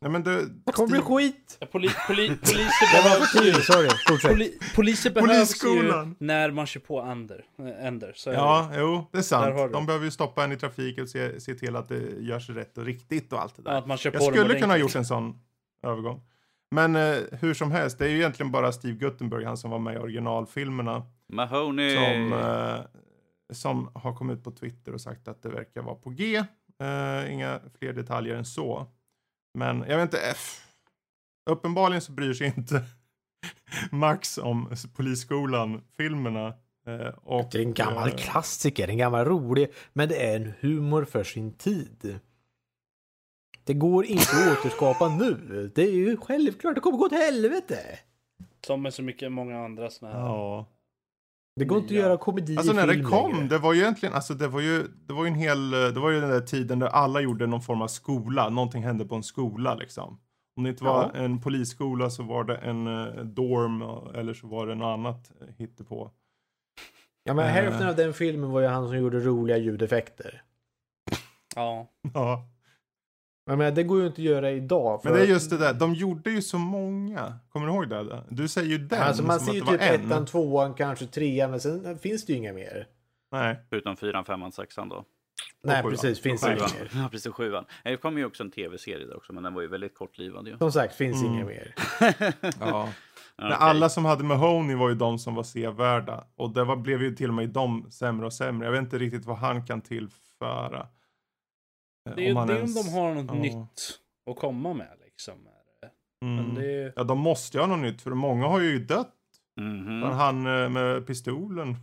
Nej, 0.00 0.10
men 0.10 0.22
det... 0.22 0.46
Det 0.46 0.72
kommer 0.72 0.88
bli 0.88 1.00
skit! 1.00 1.56
Ja, 1.60 1.66
Poli, 1.66 1.88
poli, 2.06 2.28
poliser 2.36 3.02
behövs 3.02 3.34
ju. 3.56 3.62
Sorry. 3.62 3.88
Poli, 4.28 4.58
poliser 4.74 5.10
behövs 5.10 5.64
ju 5.64 6.14
när 6.18 6.50
man 6.50 6.66
kör 6.66 6.80
på 6.80 7.00
Ender. 7.00 7.44
äh, 7.58 7.86
Ender 7.86 8.12
så 8.14 8.30
är 8.30 8.34
det. 8.34 8.40
Ja, 8.40 8.70
jo, 8.74 9.06
det 9.12 9.18
är 9.18 9.22
sant. 9.22 9.72
De 9.72 9.86
behöver 9.86 10.04
ju 10.04 10.10
stoppa 10.10 10.44
en 10.44 10.52
i 10.52 10.56
trafiken 10.56 11.02
och 11.02 11.10
se, 11.10 11.40
se 11.40 11.54
till 11.54 11.76
att 11.76 11.88
det 11.88 12.00
görs 12.20 12.50
rätt 12.50 12.78
och 12.78 12.84
riktigt 12.84 13.32
och 13.32 13.42
allt 13.42 13.56
det 13.56 13.62
där. 13.62 13.70
Ja, 13.72 13.78
att 13.78 13.86
man 13.86 13.96
kör 13.96 14.10
Jag 14.12 14.20
på 14.20 14.30
dem 14.30 14.34
skulle 14.34 14.60
kunna 14.60 14.72
ha 14.72 14.78
gjort 14.78 14.94
en 14.94 15.04
sån 15.04 15.38
övergång. 15.82 16.20
Men 16.70 16.96
eh, 16.96 17.16
hur 17.40 17.54
som 17.54 17.72
helst, 17.72 17.98
det 17.98 18.04
är 18.04 18.08
ju 18.08 18.16
egentligen 18.16 18.52
bara 18.52 18.72
Steve 18.72 18.96
Guttenberg, 18.98 19.44
han 19.44 19.56
som 19.56 19.70
var 19.70 19.78
med 19.78 19.94
i 19.94 19.98
originalfilmerna, 19.98 21.02
Mahoney. 21.32 21.94
som, 21.94 22.32
eh, 22.32 22.80
som 23.52 23.90
har 23.94 24.14
kommit 24.16 24.38
ut 24.38 24.44
på 24.44 24.50
Twitter 24.50 24.92
och 24.92 25.00
sagt 25.00 25.28
att 25.28 25.42
det 25.42 25.48
verkar 25.48 25.82
vara 25.82 25.94
på 25.94 26.10
G. 26.10 26.36
Eh, 26.80 27.32
inga 27.32 27.60
fler 27.78 27.92
detaljer 27.92 28.34
än 28.36 28.44
så. 28.44 28.86
Men 29.56 29.84
jag 29.88 29.96
vet 29.96 30.02
inte, 30.04 30.18
F. 30.18 30.64
uppenbarligen 31.50 32.00
så 32.00 32.12
bryr 32.12 32.34
sig 32.34 32.46
inte 32.56 32.82
Max 33.90 34.38
om 34.38 34.74
Polisskolan-filmerna. 34.96 36.54
Eh, 36.86 37.08
och, 37.22 37.48
Det 37.52 37.58
är 37.58 37.62
en 37.62 37.74
gammal 37.74 38.08
eh, 38.08 38.14
klassiker, 38.14 38.88
en 38.88 38.98
gammal 38.98 39.24
rolig, 39.24 39.72
men 39.92 40.08
det 40.08 40.26
är 40.26 40.36
en 40.36 40.52
humor 40.60 41.04
för 41.04 41.24
sin 41.24 41.52
tid. 41.52 42.18
Det 43.64 43.74
går 43.74 44.04
inte 44.04 44.22
att 44.22 44.58
återskapa 44.58 45.08
nu. 45.08 45.70
Det 45.74 45.82
är 45.82 45.92
ju 45.92 46.16
självklart, 46.16 46.74
det 46.74 46.80
kommer 46.80 46.98
gå 46.98 47.08
till 47.08 47.18
helvete. 47.18 47.98
Som 48.66 48.82
med 48.82 48.94
så 48.94 49.02
mycket 49.02 49.32
många 49.32 49.64
andra 49.64 49.90
såna 49.90 50.12
här. 50.12 50.20
Ja. 50.20 50.66
Det 51.56 51.64
går 51.64 51.78
inte 51.78 51.94
att 51.94 52.00
göra 52.00 52.16
komedi 52.16 52.56
Alltså 52.56 52.72
i 52.72 52.76
när 52.76 52.86
det 52.86 53.00
kom, 53.02 53.32
längre. 53.32 53.46
det 53.48 53.58
var 53.58 53.72
ju 53.72 53.80
egentligen, 53.80 54.14
alltså 54.14 54.34
det 54.34 54.48
var 54.48 54.60
ju, 54.60 54.82
det 55.06 55.12
var 55.12 55.24
ju 55.24 55.28
en 55.28 55.34
hel, 55.34 55.70
det 55.70 56.00
var 56.00 56.10
ju 56.10 56.20
den 56.20 56.30
där 56.30 56.40
tiden 56.40 56.78
där 56.78 56.86
alla 56.86 57.20
gjorde 57.20 57.46
någon 57.46 57.62
form 57.62 57.82
av 57.82 57.88
skola, 57.88 58.48
någonting 58.48 58.82
hände 58.82 59.04
på 59.04 59.14
en 59.14 59.22
skola 59.22 59.74
liksom. 59.74 60.18
Om 60.56 60.62
det 60.64 60.70
inte 60.70 60.84
var 60.84 61.10
Ja. 61.14 61.20
en 61.20 61.40
polisskola 61.40 62.10
så 62.10 62.22
var 62.22 62.44
det 62.44 62.56
en 62.56 62.86
eh, 62.86 63.24
dorm 63.24 63.82
och- 63.82 64.14
eller 64.16 64.34
så 64.34 64.46
var 64.46 64.66
det 64.66 64.74
något 64.74 64.98
annat 64.98 65.30
eh, 65.40 65.46
hittepå. 65.58 66.10
Ja, 67.24 67.34
men 67.34 67.44
Eh. 67.44 67.50
hälften 67.50 67.88
av 67.88 67.96
den 67.96 68.14
filmen 68.14 68.50
var 68.50 68.60
ju 68.60 68.66
han 68.66 68.88
som 68.88 68.98
gjorde 68.98 69.20
roliga 69.20 69.56
ljudeffekter. 69.56 70.42
Ja. 71.56 71.86
Ja. 72.14 72.48
Men, 73.46 73.58
men 73.58 73.74
det 73.74 73.82
går 73.82 74.00
ju 74.00 74.06
inte 74.06 74.20
att 74.20 74.24
göra 74.24 74.50
idag. 74.50 75.00
Men 75.04 75.12
det 75.12 75.20
är 75.20 75.24
just 75.26 75.50
det 75.50 75.58
där, 75.58 75.74
de 75.74 75.94
gjorde 75.94 76.30
ju 76.30 76.42
så 76.42 76.58
många. 76.58 77.34
Kommer 77.52 77.66
du 77.66 77.72
ihåg 77.72 77.88
det? 77.88 78.22
Du 78.28 78.48
säger 78.48 78.68
ju 78.68 78.78
den 78.78 79.02
Alltså 79.02 79.22
man 79.22 79.40
ser 79.40 79.52
ju 79.52 79.60
typ 79.60 79.80
en. 79.80 80.06
ettan, 80.06 80.26
tvåan, 80.26 80.74
kanske 80.74 81.06
trean, 81.06 81.50
men 81.50 81.60
sen 81.60 81.98
finns 81.98 82.26
det 82.26 82.32
ju 82.32 82.38
inga 82.38 82.52
mer. 82.52 82.86
Nej. 83.32 83.60
Förutom 83.70 83.96
fyran, 83.96 84.24
femman, 84.24 84.52
sexan 84.52 84.88
då. 84.88 85.04
Nej, 85.64 85.82
sjuan. 85.82 85.90
precis, 85.90 86.20
finns 86.20 86.42
inga 86.46 86.54
mer. 86.54 86.90
Ja, 87.02 87.08
precis. 87.10 87.32
Sjuan. 87.32 87.64
Det 87.84 87.96
kom 87.96 88.18
ju 88.18 88.24
också 88.24 88.42
en 88.42 88.50
tv-serie 88.50 89.06
där 89.06 89.16
också, 89.16 89.32
men 89.32 89.42
den 89.42 89.54
var 89.54 89.62
ju 89.62 89.68
väldigt 89.68 89.94
kortlivad 89.94 90.48
ju. 90.48 90.58
Som 90.58 90.72
sagt, 90.72 90.94
finns 90.94 91.22
Mm. 91.22 91.34
inga 91.34 91.44
mer. 91.44 91.74
Ja. 92.60 92.88
Men 93.38 93.46
Okej. 93.46 93.56
alla 93.60 93.88
som 93.88 94.04
hade 94.04 94.24
Mahoney 94.24 94.76
var 94.76 94.88
ju 94.88 94.94
de 94.94 95.18
som 95.18 95.34
var 95.34 95.42
sevärda. 95.42 96.24
Och 96.36 96.50
det 96.50 96.64
var, 96.64 96.76
blev 96.76 97.02
ju 97.02 97.14
till 97.14 97.28
och 97.28 97.34
med 97.34 97.48
de 97.48 97.90
sämre 97.90 98.26
och 98.26 98.32
sämre. 98.32 98.66
Jag 98.66 98.72
vet 98.72 98.80
inte 98.82 98.98
riktigt 98.98 99.24
vad 99.26 99.36
han 99.36 99.66
kan 99.66 99.80
tillföra. 99.80 100.86
Eh, 102.06 102.14
Det 102.16 102.22
är 102.22 102.26
ju 102.28 102.34
det 102.34 102.40
är 102.40 102.42
om 102.42 102.50
ens- 102.50 102.86
de 102.92 102.92
har 102.98 103.14
något 103.14 103.26
Ja. 103.28 103.34
nytt 103.34 104.00
att 104.30 104.36
komma 104.36 104.74
med 104.74 104.88
liksom. 105.04 105.34
Mm. 106.24 106.36
Men 106.36 106.54
det 106.54 106.72
är... 106.82 106.92
Ja, 106.96 107.04
de 107.04 107.18
måste 107.18 107.56
ju 107.58 107.60
ha 107.62 107.66
något 107.68 107.78
nytt. 107.78 108.02
För 108.02 108.10
många 108.10 108.46
har 108.46 108.60
ju 108.60 108.78
dött. 108.78 109.12
Mhm. 109.60 110.00
Men 110.00 110.12
Han 110.12 110.46
eh, 110.46 110.68
med 110.68 111.06
pistolen. 111.06 111.76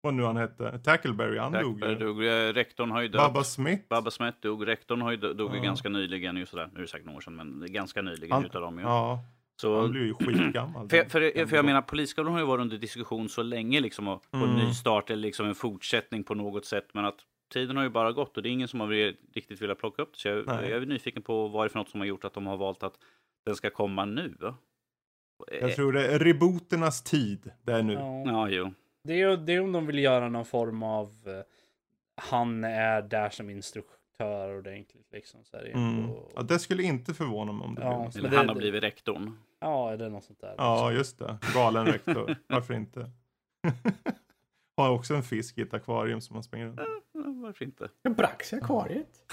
Vad 0.00 0.14
nu 0.14 0.22
han 0.22 0.36
hette. 0.36 0.78
Tackleberry, 0.78 1.38
han 1.38 1.52
dog 1.52 1.62
Tackberg 1.80 1.90
ju. 1.92 1.98
dog. 1.98 2.24
Eh, 2.24 2.52
Rektorn 2.52 2.90
har 2.90 3.00
ju 3.02 3.08
dött. 3.08 3.20
Babba 3.20 3.44
Smith. 3.44 3.82
Babba 3.88 4.10
Smith 4.10 4.36
dog. 4.40 4.66
Rektorn 4.68 5.00
har 5.02 5.10
ju 5.10 5.16
dog, 5.16 5.36
dog 5.36 5.50
ju 5.52 5.56
Ja. 5.56 5.62
ganska 5.64 5.88
nyligen. 5.88 6.36
Ju 6.36 6.46
sådär. 6.46 6.68
Nu 6.72 6.78
är 6.78 6.82
det 6.82 6.88
säkert 6.88 7.06
några 7.06 7.16
år 7.16 7.20
sedan, 7.20 7.36
men 7.36 7.60
det 7.60 7.66
är 7.66 7.72
ganska 7.72 8.02
nyligen 8.02 8.32
Han- 8.32 8.44
utav 8.44 8.62
dem 8.62 8.78
ju. 8.78 8.84
Ja, 8.84 9.20
Så 9.60 9.80
han 9.80 9.90
blev 9.90 10.04
ju 10.06 10.14
skitgammal. 10.14 10.88
För, 10.88 11.04
för, 11.04 11.46
för 11.46 11.56
jag 11.56 11.64
menar, 11.64 11.82
Polisskolan 11.82 12.32
har 12.32 12.40
ju 12.40 12.46
varit 12.46 12.60
under 12.60 12.78
diskussion 12.78 13.28
så 13.28 13.42
länge 13.42 13.80
liksom 13.80 14.08
och, 14.08 14.22
och 14.30 14.34
Mm. 14.38 14.56
nystart 14.56 15.10
eller 15.10 15.22
liksom 15.22 15.46
en 15.46 15.54
fortsättning 15.54 16.24
på 16.24 16.34
något 16.34 16.64
sätt. 16.64 16.88
Men 16.92 17.04
att 17.04 17.18
tiden 17.48 17.76
har 17.76 17.84
ju 17.84 17.90
bara 17.90 18.12
gått 18.12 18.36
och 18.36 18.42
det 18.42 18.48
är 18.48 18.50
ingen 18.50 18.68
som 18.68 18.80
har 18.80 18.88
riktigt 19.34 19.62
velat 19.62 19.78
plocka 19.78 20.02
upp 20.02 20.12
det. 20.12 20.18
Så 20.18 20.28
jag, 20.28 20.46
Nej. 20.46 20.70
jag 20.70 20.82
är 20.82 20.86
nyfiken 20.86 21.22
på 21.22 21.48
vad 21.48 21.64
det 21.64 21.66
är 21.66 21.68
för 21.68 21.78
något 21.78 21.88
som 21.88 22.00
har 22.00 22.06
gjort 22.06 22.24
att 22.24 22.34
de 22.34 22.46
har 22.46 22.56
valt 22.56 22.82
att 22.82 22.98
den 23.46 23.56
ska 23.56 23.70
komma 23.70 24.04
nu. 24.04 24.34
Jag 25.60 25.74
tror 25.76 25.92
det 25.92 26.06
är 26.14 26.18
rebooternas 26.18 27.02
tid. 27.02 27.50
Det 27.62 27.72
är 27.72 27.82
nu. 27.82 27.92
Ja. 27.92 28.22
Ja, 28.26 28.48
jo. 28.48 28.72
Det, 29.04 29.20
är, 29.22 29.36
det 29.36 29.52
är 29.52 29.60
om 29.60 29.72
de 29.72 29.86
vill 29.86 29.98
göra 29.98 30.28
någon 30.28 30.44
form 30.44 30.82
av... 30.82 31.06
eh, 31.26 31.42
han 32.20 32.64
är 32.64 33.02
där 33.02 33.30
som 33.30 33.50
instruktör 33.50 34.58
ordentligt 34.58 35.12
liksom. 35.12 35.44
Så 35.44 35.56
här, 35.56 35.64
Mm. 35.74 36.10
och, 36.10 36.32
Ja, 36.36 36.42
det 36.42 36.58
skulle 36.58 36.82
inte 36.82 37.14
förvåna 37.14 37.52
mig 37.52 37.64
om 37.64 37.74
det 37.74 37.82
Ja, 37.82 38.04
något 38.04 38.16
Eller 38.16 38.30
det- 38.30 38.36
han 38.36 38.48
har 38.48 38.54
det- 38.54 38.60
blivit 38.60 38.82
rektorn. 38.82 39.38
ja, 39.60 39.92
eller 39.92 40.08
något 40.10 40.24
sånt 40.24 40.40
där. 40.40 40.54
Ja, 40.58 40.92
just 40.92 41.18
det. 41.18 41.38
Galen 41.54 41.86
rektor. 41.86 42.36
Varför 42.46 42.74
inte? 42.74 43.10
Har 44.78 44.90
också 44.90 45.14
en 45.14 45.22
fisk 45.22 45.58
i 45.58 45.62
ett 45.62 45.74
akvarium 45.74 46.20
som 46.20 46.34
man 46.34 46.42
springer 46.42 46.66
runt. 46.66 46.80
Ja, 47.12 47.20
varför 47.42 47.64
inte? 47.64 47.88
Brax 48.16 48.52
i 48.52 48.56
akvariet. 48.56 49.32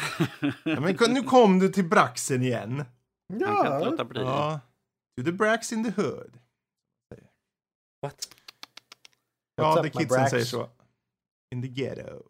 Ja, 0.63 0.79
men 0.79 0.95
nu 1.09 1.21
kom 1.23 1.59
du 1.59 1.69
till 1.69 1.85
Braxen 1.89 2.41
igen. 2.43 2.83
Han 3.29 3.39
kan 3.39 3.57
inte 3.57 3.67
Ja. 3.67 3.79
låta 3.89 4.05
bli. 4.05 4.21
Ja. 4.21 4.59
To 5.17 5.23
the 5.25 5.31
Brax 5.31 5.71
in 5.73 5.83
the 5.93 6.01
hood. 6.01 6.39
What? 8.01 8.27
Ja, 9.55 9.79
my 9.83 9.89
kidsen 9.89 10.29
säger 10.29 10.45
så. 10.45 10.69
In 11.55 11.61
the 11.61 11.67
ghetto. 11.67 12.23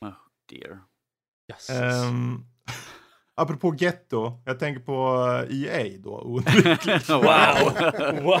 Oh, 0.00 0.12
dear. 0.48 0.80
Yes. 1.52 1.70
Um, 2.08 2.46
apropå 3.34 3.74
getto, 3.78 4.42
jag 4.44 4.58
tänker 4.58 4.80
på 4.80 5.16
eh, 5.50 5.64
EA 5.64 5.98
då. 5.98 6.10
wow! 7.08 8.22
Wow. 8.22 8.40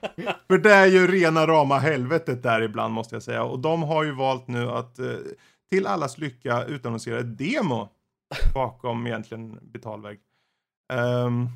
För 0.48 0.58
det 0.58 0.74
är 0.74 0.86
ju 0.86 1.06
rena 1.06 1.46
rama 1.46 1.78
helvetet 1.78 2.42
där 2.42 2.62
ibland 2.62 2.94
måste 2.94 3.14
jag 3.14 3.22
säga. 3.22 3.42
Och 3.42 3.58
de 3.58 3.82
har 3.82 4.04
ju 4.04 4.12
valt 4.12 4.48
nu 4.48 4.70
att 4.70 4.98
eh, 4.98 5.16
till 5.70 5.86
allas 5.86 6.18
lycka 6.18 6.64
utannonsera 6.64 7.18
ett 7.18 7.38
demo 7.38 7.88
bakom 8.54 9.06
egentligen 9.06 9.58
betalväg. 9.62 10.20
Um, 10.92 11.48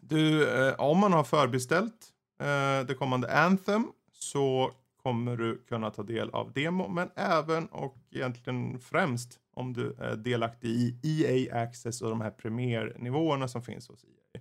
du, 0.00 0.48
eh, 0.48 0.74
om 0.74 0.98
man 0.98 1.12
har 1.12 1.24
förbeställt 1.24 2.12
uh, 2.42 2.86
det 2.86 2.94
kommande 2.98 3.42
Anthem 3.44 3.92
så 4.12 4.70
kommer 5.02 5.36
du 5.36 5.64
kunna 5.68 5.90
ta 5.90 6.02
del 6.02 6.30
av 6.30 6.52
demo, 6.52 6.88
men 6.88 7.10
även 7.14 7.66
och 7.66 7.96
egentligen 8.10 8.78
främst 8.78 9.38
om 9.54 9.72
du 9.72 9.96
är 9.98 10.16
delaktig 10.16 10.68
i 10.68 10.98
EA 11.02 11.62
Access 11.62 12.02
och 12.02 12.10
de 12.10 12.20
här 12.20 12.30
premiärnivåerna 12.30 13.48
som 13.48 13.62
finns 13.62 13.88
hos 13.88 14.04
EA. 14.04 14.40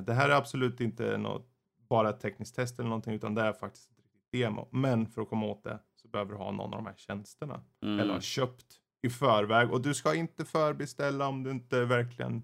Det 0.00 0.14
här 0.14 0.28
är 0.28 0.34
absolut 0.34 0.80
inte 0.80 1.16
något 1.16 1.55
bara 1.88 2.10
ett 2.10 2.20
tekniskt 2.20 2.56
test 2.56 2.78
eller 2.78 2.88
någonting, 2.88 3.14
utan 3.14 3.34
det 3.34 3.42
är 3.42 3.52
faktiskt 3.52 3.90
ett 3.90 3.98
riktigt 3.98 4.32
demo. 4.32 4.68
Men 4.72 5.06
för 5.06 5.22
att 5.22 5.28
komma 5.28 5.46
åt 5.46 5.64
det 5.64 5.78
så 6.02 6.08
behöver 6.08 6.32
du 6.32 6.38
ha 6.38 6.50
någon 6.52 6.60
av 6.74 6.82
de 6.82 6.86
här 6.86 6.94
tjänsterna. 6.96 7.60
Mm. 7.82 8.00
Eller 8.00 8.12
ha 8.14 8.20
köpt 8.20 8.64
i 9.02 9.10
förväg. 9.10 9.72
Och 9.72 9.80
du 9.82 9.94
ska 9.94 10.14
inte 10.14 10.44
förbeställa 10.44 11.28
om 11.28 11.42
du 11.42 11.50
inte 11.50 11.84
verkligen 11.84 12.42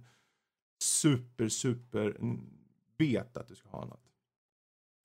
super, 0.82 1.48
super 1.48 2.16
vet 2.98 3.36
att 3.36 3.48
du 3.48 3.54
ska 3.54 3.68
ha 3.68 3.84
något. 3.84 4.02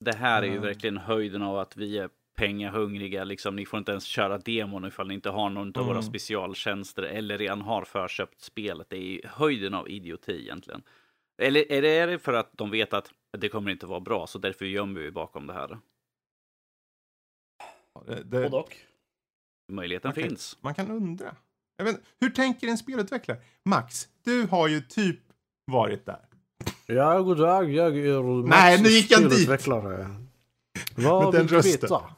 Det 0.04 0.14
här 0.16 0.42
är 0.42 0.46
ju 0.46 0.54
Ja. 0.54 0.60
verkligen 0.60 0.96
höjden 0.98 1.42
av 1.42 1.58
att 1.58 1.76
vi 1.76 1.98
är 1.98 2.10
pengahungriga. 2.36 3.24
Liksom, 3.24 3.56
ni 3.56 3.66
får 3.66 3.78
inte 3.78 3.92
ens 3.92 4.04
köra 4.04 4.38
demon 4.38 4.84
ifall 4.84 5.08
ni 5.08 5.14
inte 5.14 5.30
har 5.30 5.50
någon 5.50 5.68
av 5.76 5.84
våra 5.84 5.90
Mm. 5.90 6.02
specialtjänster 6.02 7.02
eller 7.02 7.38
redan 7.38 7.60
har 7.62 7.84
förköpt 7.84 8.40
spelet. 8.40 8.90
Det 8.90 8.96
är 8.96 9.02
ju 9.02 9.20
höjden 9.26 9.74
av 9.74 9.90
idioti 9.90 10.40
egentligen. 10.42 10.82
Eller 11.38 11.72
är 11.72 12.06
det 12.06 12.18
för 12.18 12.32
att 12.32 12.50
de 12.52 12.70
vet 12.70 12.92
att 12.92 13.12
det 13.38 13.48
kommer 13.48 13.70
inte 13.70 13.86
vara 13.86 14.00
bra, 14.00 14.26
så 14.26 14.38
därför 14.38 14.64
gömmer 14.64 15.00
vi 15.00 15.10
bakom 15.10 15.46
det 15.46 15.52
här? 15.52 15.78
Det, 18.24 18.48
och. 18.48 18.76
Möjligheten 19.72 20.10
Okej. 20.10 20.22
finns. 20.28 20.56
Man 20.60 20.74
kan 20.74 20.90
undra. 20.90 21.36
Jag 21.76 21.84
vet, 21.84 22.00
hur 22.20 22.30
tänker 22.30 22.68
en 22.68 22.78
spelutvecklare? 22.78 23.40
Max, 23.64 24.08
du 24.24 24.46
har 24.46 24.68
ju 24.68 24.80
typ 24.80 25.20
varit 25.66 26.06
där. 26.06 26.24
Ja, 26.86 27.22
god 27.22 27.38
dag. 27.38 27.72
Jag 27.72 27.98
är 27.98 28.46
Nej, 28.48 28.82
nu 28.82 28.88
gick 28.88 29.12
han 29.12 29.22
dit. 29.22 29.32
spelutvecklare. 29.32 30.08
Vad 30.96 31.34
vill 31.36 31.46
du 31.46 31.60
veta? 31.60 32.14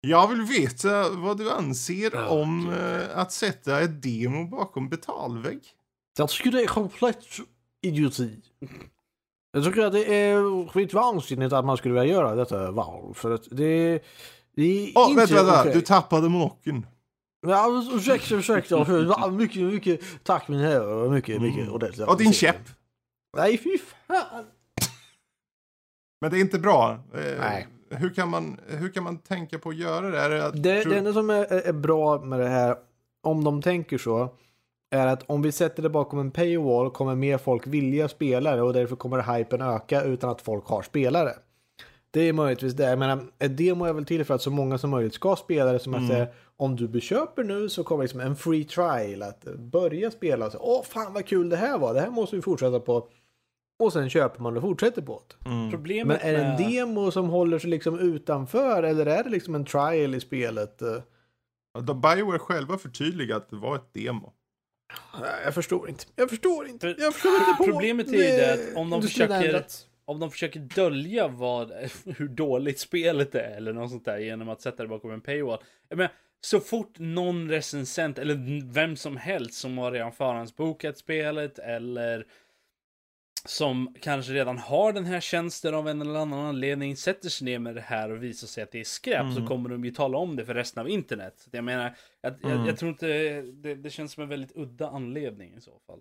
Jag 0.00 0.28
vill 0.28 0.42
veta 0.42 1.10
vad 1.10 1.38
du 1.38 1.50
anser 1.50 2.10
Ja, 2.14 2.28
om 2.28 2.66
gud. 2.70 2.78
eh, 2.78 3.18
att 3.18 3.32
sätta 3.32 3.80
ett 3.80 4.02
demo 4.02 4.44
bakom 4.46 4.88
betalvägg. 4.88 5.60
Jag 6.18 6.28
tycker 6.28 6.50
det 6.50 6.62
är 6.62 6.66
komplett 6.66 7.24
idioti. 7.80 8.42
Jag 9.52 9.64
tycker 9.64 9.82
att 9.82 9.92
det 9.92 10.14
är 10.14 10.68
skit 10.68 10.92
vansinnigt 10.94 11.52
att 11.52 11.64
man 11.64 11.76
skulle 11.76 11.94
vilja 12.00 12.14
göra 12.14 12.34
detta 12.34 12.70
val. 12.70 13.14
För 13.14 13.30
att 13.30 13.42
det, 13.50 14.02
det 14.56 14.62
är 14.62 14.92
Åh, 14.94 15.10
inte 15.10 15.16
vänta, 15.20 15.34
vänta, 15.34 15.60
okej. 15.60 15.72
du 15.74 15.80
tappade 15.80 16.28
monokeln. 16.28 16.86
Ja, 17.46 17.82
ursäkta, 17.94 18.34
ursäkta. 18.34 19.30
Mycket, 19.30 19.62
mycket 19.62 20.00
tack 20.22 20.48
min 20.48 20.60
herre. 20.60 21.10
Mycket, 21.10 21.42
mycket 21.42 21.68
ordentligt. 21.68 22.08
Och 22.08 22.18
din 22.18 22.32
käpp. 22.32 22.56
Nej, 23.36 23.58
fy 23.58 23.78
fan. 23.78 24.44
Men 26.20 26.30
det 26.30 26.38
är 26.38 26.40
inte 26.40 26.58
bra. 26.58 26.90
Eh, 27.14 27.38
Nej. 27.40 27.66
Hur 27.90 28.14
kan, 28.14 28.28
man, 28.28 28.60
hur 28.68 28.88
kan 28.92 29.02
man 29.04 29.18
tänka 29.18 29.58
på 29.58 29.68
att 29.68 29.76
göra 29.76 30.10
det? 30.10 30.18
Är 30.20 30.30
det, 30.30 30.46
att, 30.46 30.62
Det, 30.62 30.82
tror- 30.82 30.92
det 30.92 30.98
enda 30.98 31.12
som 31.12 31.30
är, 31.30 31.52
är 31.52 31.72
bra 31.72 32.20
med 32.24 32.40
det 32.40 32.48
här, 32.48 32.76
om 33.22 33.44
de 33.44 33.62
tänker 33.62 33.98
så, 33.98 34.34
är 34.90 35.06
att 35.06 35.22
om 35.26 35.42
vi 35.42 35.52
sätter 35.52 35.82
det 35.82 35.88
bakom 35.88 36.18
en 36.18 36.30
paywall 36.30 36.90
kommer 36.90 37.14
mer 37.14 37.38
folk 37.38 37.66
vilja 37.66 38.08
spela 38.08 38.56
det 38.56 38.62
och 38.62 38.72
därför 38.72 38.96
kommer 38.96 39.36
hypen 39.36 39.62
öka 39.62 40.02
utan 40.02 40.30
att 40.30 40.40
folk 40.40 40.66
har 40.66 40.82
spelare. 40.82 41.32
Det 42.10 42.20
är 42.20 42.32
möjligtvis 42.32 42.72
det. 42.72 42.84
Jag 42.84 42.98
menar, 42.98 43.20
ett 43.38 43.56
demo 43.56 43.84
är 43.84 43.92
väl 43.92 44.04
till 44.04 44.24
för 44.24 44.34
att 44.34 44.42
så 44.42 44.50
många 44.50 44.78
som 44.78 44.90
möjligt 44.90 45.14
ska 45.14 45.36
spela 45.36 45.72
det. 45.72 45.78
Som 45.78 45.94
att 45.94 46.08
säga, 46.08 46.26
om 46.56 46.76
du 46.76 46.88
beköper 46.88 47.44
nu 47.44 47.68
så 47.68 47.84
kommer 47.84 48.02
liksom 48.04 48.20
en 48.20 48.36
free 48.36 48.64
trial 48.64 49.22
att 49.22 49.44
börja 49.58 50.10
spela. 50.10 50.46
och 50.46 50.52
Så, 50.52 50.58
Åh, 50.60 50.82
fan 50.82 51.14
vad 51.14 51.26
kul 51.26 51.48
det 51.48 51.56
här 51.56 51.78
var. 51.78 51.94
Det 51.94 52.00
här 52.00 52.10
måste 52.10 52.36
vi 52.36 52.42
fortsätta 52.42 52.80
på. 52.80 53.08
Och 53.78 53.92
sen 53.92 54.10
köper 54.10 54.42
man 54.42 54.56
och 54.56 54.62
fortsätter 54.62 55.02
på 55.02 55.22
det. 55.28 55.48
Men 55.50 55.70
Problemet 55.70 56.20
är 56.22 56.32
det 56.32 56.38
en 56.38 56.48
med... 56.48 56.58
demo 56.58 57.10
som 57.10 57.28
håller 57.28 57.58
sig 57.58 57.70
liksom 57.70 57.98
utanför 57.98 58.82
eller 58.82 59.06
är 59.06 59.24
det 59.24 59.30
liksom 59.30 59.54
en 59.54 59.64
trial 59.64 60.14
i 60.14 60.20
spelet? 60.20 60.82
De 61.80 62.00
Bioware 62.00 62.38
själva 62.38 62.78
förtydligat 62.78 63.42
att 63.42 63.50
det 63.50 63.56
var 63.56 63.76
ett 63.76 63.94
demo. 63.94 64.32
Jag 65.44 65.54
förstår 65.54 65.88
inte. 65.88 66.04
Jag 66.16 66.30
förstår 66.30 66.68
inte. 66.68 66.94
Jag 66.98 67.14
förstår 67.14 67.32
inte 67.34 67.54
på 67.58 67.64
Problemet 67.64 68.08
är 68.08 68.12
ju 68.12 68.18
det 68.22 68.52
att 68.52 68.76
om 68.76 68.90
de 68.90 69.02
försöker- 69.02 69.64
om 70.04 70.20
de 70.20 70.30
försöker 70.30 70.60
dölja 70.60 71.28
vad, 71.28 71.72
hur 72.16 72.28
dåligt 72.28 72.78
spelet 72.78 73.34
är 73.34 73.56
eller 73.56 73.72
något 73.72 73.90
sånt 73.90 74.04
där 74.04 74.18
genom 74.18 74.48
att 74.48 74.60
sätta 74.60 74.82
det 74.82 74.88
bakom 74.88 75.10
en 75.10 75.20
paywall. 75.20 75.58
Jag 75.88 75.96
menar, 75.96 76.12
så 76.40 76.60
fort 76.60 76.94
någon 76.98 77.50
recensent 77.50 78.18
eller 78.18 78.62
vem 78.72 78.96
som 78.96 79.16
helst 79.16 79.54
som 79.54 79.78
har 79.78 79.92
redan 79.92 80.12
förhandsbokat 80.12 80.98
spelet 80.98 81.58
eller 81.58 82.26
som 83.44 83.94
kanske 84.00 84.32
redan 84.32 84.58
har 84.58 84.92
den 84.92 85.04
här 85.04 85.20
tjänsten 85.20 85.74
av 85.74 85.88
en 85.88 86.00
eller 86.00 86.20
annan 86.20 86.38
anledning 86.46 86.96
sätter 86.96 87.28
sig 87.28 87.44
ner 87.44 87.58
med 87.58 87.74
det 87.74 87.80
här 87.80 88.10
och 88.10 88.22
visar 88.22 88.46
sig 88.46 88.62
att 88.62 88.72
det 88.72 88.80
är 88.80 88.84
skräp 88.84 89.34
så 89.36 89.46
kommer 89.46 89.68
de 89.70 89.84
ju 89.84 89.90
tala 89.90 90.18
om 90.18 90.36
det 90.36 90.44
för 90.44 90.54
resten 90.54 90.80
av 90.80 90.88
internet. 90.88 91.46
Jag 91.50 91.64
menar, 91.64 91.96
jag, 92.22 92.34
jag, 92.42 92.68
jag 92.68 92.76
tror 92.76 92.88
inte 92.90 93.06
det, 93.42 93.74
det 93.74 93.90
känns 93.90 94.12
som 94.12 94.22
en 94.22 94.28
väldigt 94.28 94.56
udda 94.56 94.88
anledning 94.88 95.54
i 95.58 95.60
så 95.60 95.70
fall. 95.86 95.98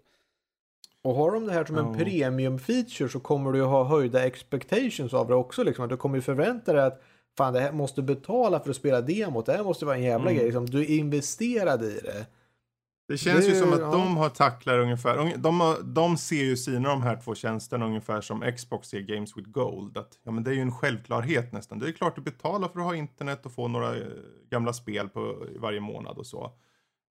Och 1.01 1.15
har 1.15 1.31
de 1.31 1.45
det 1.45 1.53
här 1.53 1.65
som 1.65 1.77
en 1.77 1.85
Ja. 1.85 1.93
premium 2.05 2.59
feature 2.59 3.09
så 3.09 3.19
kommer 3.19 3.51
du 3.51 3.57
ju 3.57 3.65
ha 3.65 3.83
höjda 3.83 4.25
expectations 4.25 5.13
av 5.13 5.27
det 5.27 5.35
också. 5.35 5.63
Liksom. 5.63 5.83
Att 5.83 5.89
Du 5.89 5.97
kommer 5.97 6.15
ju 6.15 6.21
förvänta 6.21 6.73
dig 6.73 6.83
att 6.85 7.01
fan 7.37 7.53
det 7.53 7.59
här 7.59 7.71
måste 7.71 8.01
betala 8.01 8.59
för 8.59 8.69
att 8.69 8.75
spela 8.75 9.01
demot. 9.01 9.45
Det 9.45 9.53
här 9.53 9.63
måste 9.63 9.85
vara 9.85 9.95
en 9.95 10.03
jävla 10.03 10.25
Mm. 10.29 10.35
grej. 10.35 10.45
Liksom. 10.45 10.65
Du 10.65 10.81
är 10.81 10.89
investerad 10.89 11.83
i 11.83 11.99
det. 12.03 12.25
Det 13.09 13.17
känns 13.17 13.45
Det- 13.45 13.51
ju 13.51 13.59
som 13.59 13.73
att 13.73 13.79
ja. 13.79 13.91
de 13.91 14.17
har 14.17 14.29
tacklar 14.29 14.79
ungefär, 14.79 15.33
de, 15.37 15.59
har, 15.59 15.81
de 15.83 16.17
ser 16.17 16.43
ju 16.43 16.57
sina 16.57 16.89
de 16.89 17.01
här 17.01 17.15
två 17.23 17.35
tjänsterna 17.35 17.85
ungefär 17.85 18.21
som 18.21 18.51
Xbox 18.57 18.87
ser 18.89 18.99
Games 18.99 19.37
with 19.37 19.49
Gold. 19.49 19.97
Att, 19.97 20.19
ja 20.23 20.31
men 20.31 20.43
det 20.43 20.51
är 20.51 20.53
ju 20.55 20.61
en 20.61 20.71
självklarhet 20.71 21.53
nästan. 21.53 21.79
Det 21.79 21.87
är 21.87 21.91
klart 21.91 22.15
du 22.15 22.21
betalar 22.21 22.67
för 22.67 22.79
att 22.79 22.85
ha 22.85 22.95
internet 22.95 23.45
och 23.45 23.51
få 23.51 23.67
några 23.67 23.95
eh, 23.95 24.03
gamla 24.49 24.73
spel 24.73 25.09
på 25.09 25.35
varje 25.59 25.79
månad 25.79 26.17
och 26.17 26.25
så. 26.25 26.51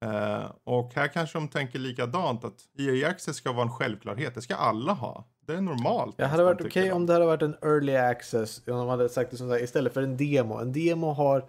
Eh, 0.05 0.51
och 0.65 0.93
här 0.95 1.09
kanske 1.09 1.39
de 1.39 1.49
tänker 1.49 1.79
likadant 1.79 2.45
att 2.45 2.61
EA 2.79 3.09
Access 3.09 3.37
ska 3.37 3.53
vara 3.53 3.63
en 3.63 3.73
självklarhet. 3.73 4.35
Det 4.35 4.43
ska 4.43 4.55
alla 4.55 4.93
ha. 4.93 5.25
Det 5.47 5.55
är 5.55 5.61
normalt. 5.61 6.17
Det 6.17 6.27
hade 6.27 6.45
varit 6.45 6.61
okej 6.61 6.85
de. 6.89 6.93
om 6.93 7.07
det 7.07 7.13
hade 7.13 7.27
varit 7.27 7.43
en 7.43 7.57
early 7.63 7.97
access. 7.97 8.63
Om 8.67 8.77
de 8.79 8.89
hade 8.89 9.09
sagt 9.09 9.31
det 9.31 9.37
som 9.37 9.49
där, 9.49 9.63
istället 9.63 9.95
för 9.95 10.03
en 10.03 10.17
demo. 10.17 10.55
En 10.55 10.73
demo 10.73 11.13
har 11.13 11.49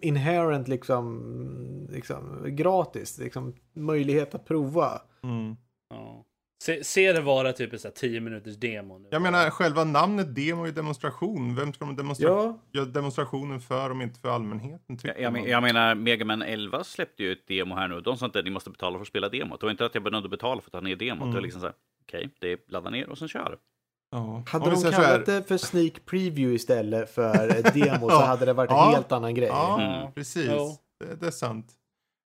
inherent 0.00 0.68
liksom, 0.68 1.88
liksom 1.90 2.44
gratis. 2.56 3.18
Liksom, 3.18 3.54
möjlighet 3.74 4.34
att 4.34 4.44
prova. 4.44 5.02
Mm. 5.22 5.56
Ja. 5.90 6.24
Se, 6.62 6.84
se 6.84 7.12
det 7.12 7.20
vara 7.20 7.52
typ 7.52 7.72
en 7.72 7.78
sån 7.78 7.88
här 7.88 7.94
10 8.08 8.20
minuters 8.20 8.56
demo 8.56 8.98
nu. 8.98 9.08
Jag 9.10 9.22
menar 9.22 9.50
själva 9.50 9.84
namnet 9.84 10.34
demo 10.34 10.64
är 10.66 10.72
demonstration. 10.72 11.54
Vem 11.54 11.72
ska 11.72 11.84
de 11.84 11.96
demonstra- 11.96 12.28
Ja, 12.28 12.58
göra 12.72 12.84
demonstrationen 12.84 13.60
för 13.60 13.90
om 13.90 14.02
inte 14.02 14.20
för 14.20 14.28
allmänheten? 14.28 14.98
Jag, 15.02 15.20
jag, 15.20 15.32
men- 15.32 15.44
jag 15.44 15.62
menar, 15.62 15.94
Mega 15.94 16.24
Man 16.24 16.42
11 16.42 16.84
släppte 16.84 17.22
ju 17.22 17.32
ett 17.32 17.46
demo 17.46 17.74
här 17.74 17.88
nu. 17.88 18.00
De 18.00 18.16
sa 18.16 18.26
inte 18.26 18.38
att 18.38 18.44
ni 18.44 18.50
måste 18.50 18.70
betala 18.70 18.98
för 18.98 19.02
att 19.02 19.08
spela 19.08 19.28
demot. 19.28 19.60
Det 19.60 19.66
var 19.66 19.70
inte 19.70 19.84
att 19.86 19.94
jag 19.94 20.04
behövde 20.04 20.28
betala 20.28 20.60
för 20.60 20.68
att 20.68 20.72
ta 20.72 20.80
ner 20.80 20.96
demot. 20.96 21.28
Det 21.28 21.34
var 21.34 21.40
liksom 21.40 21.60
så 21.60 21.66
här, 21.66 21.74
okej, 22.02 22.30
det 22.40 22.52
är 22.52 22.58
ladda 22.68 22.90
ner 22.90 23.08
och 23.08 23.18
sen 23.18 23.28
kör. 23.28 23.58
Ja. 24.10 24.42
hade 24.46 24.70
de 24.70 24.76
så 24.76 24.90
här- 24.90 25.02
kallat 25.02 25.26
det 25.26 25.42
för 25.42 25.56
sneak 25.56 26.04
preview 26.06 26.54
istället 26.54 27.10
för 27.10 27.72
demo 27.74 28.10
så 28.10 28.16
hade 28.20 28.44
det 28.46 28.52
varit 28.52 28.70
en 28.70 28.76
Ja. 28.76 28.90
helt 28.90 29.12
annan 29.12 29.34
grej. 29.34 29.48
Ja, 29.48 29.80
Mm. 29.82 30.12
precis. 30.12 30.50
Jo. 30.50 30.76
Det, 31.00 31.14
det 31.20 31.26
är 31.26 31.30
sant. 31.30 31.72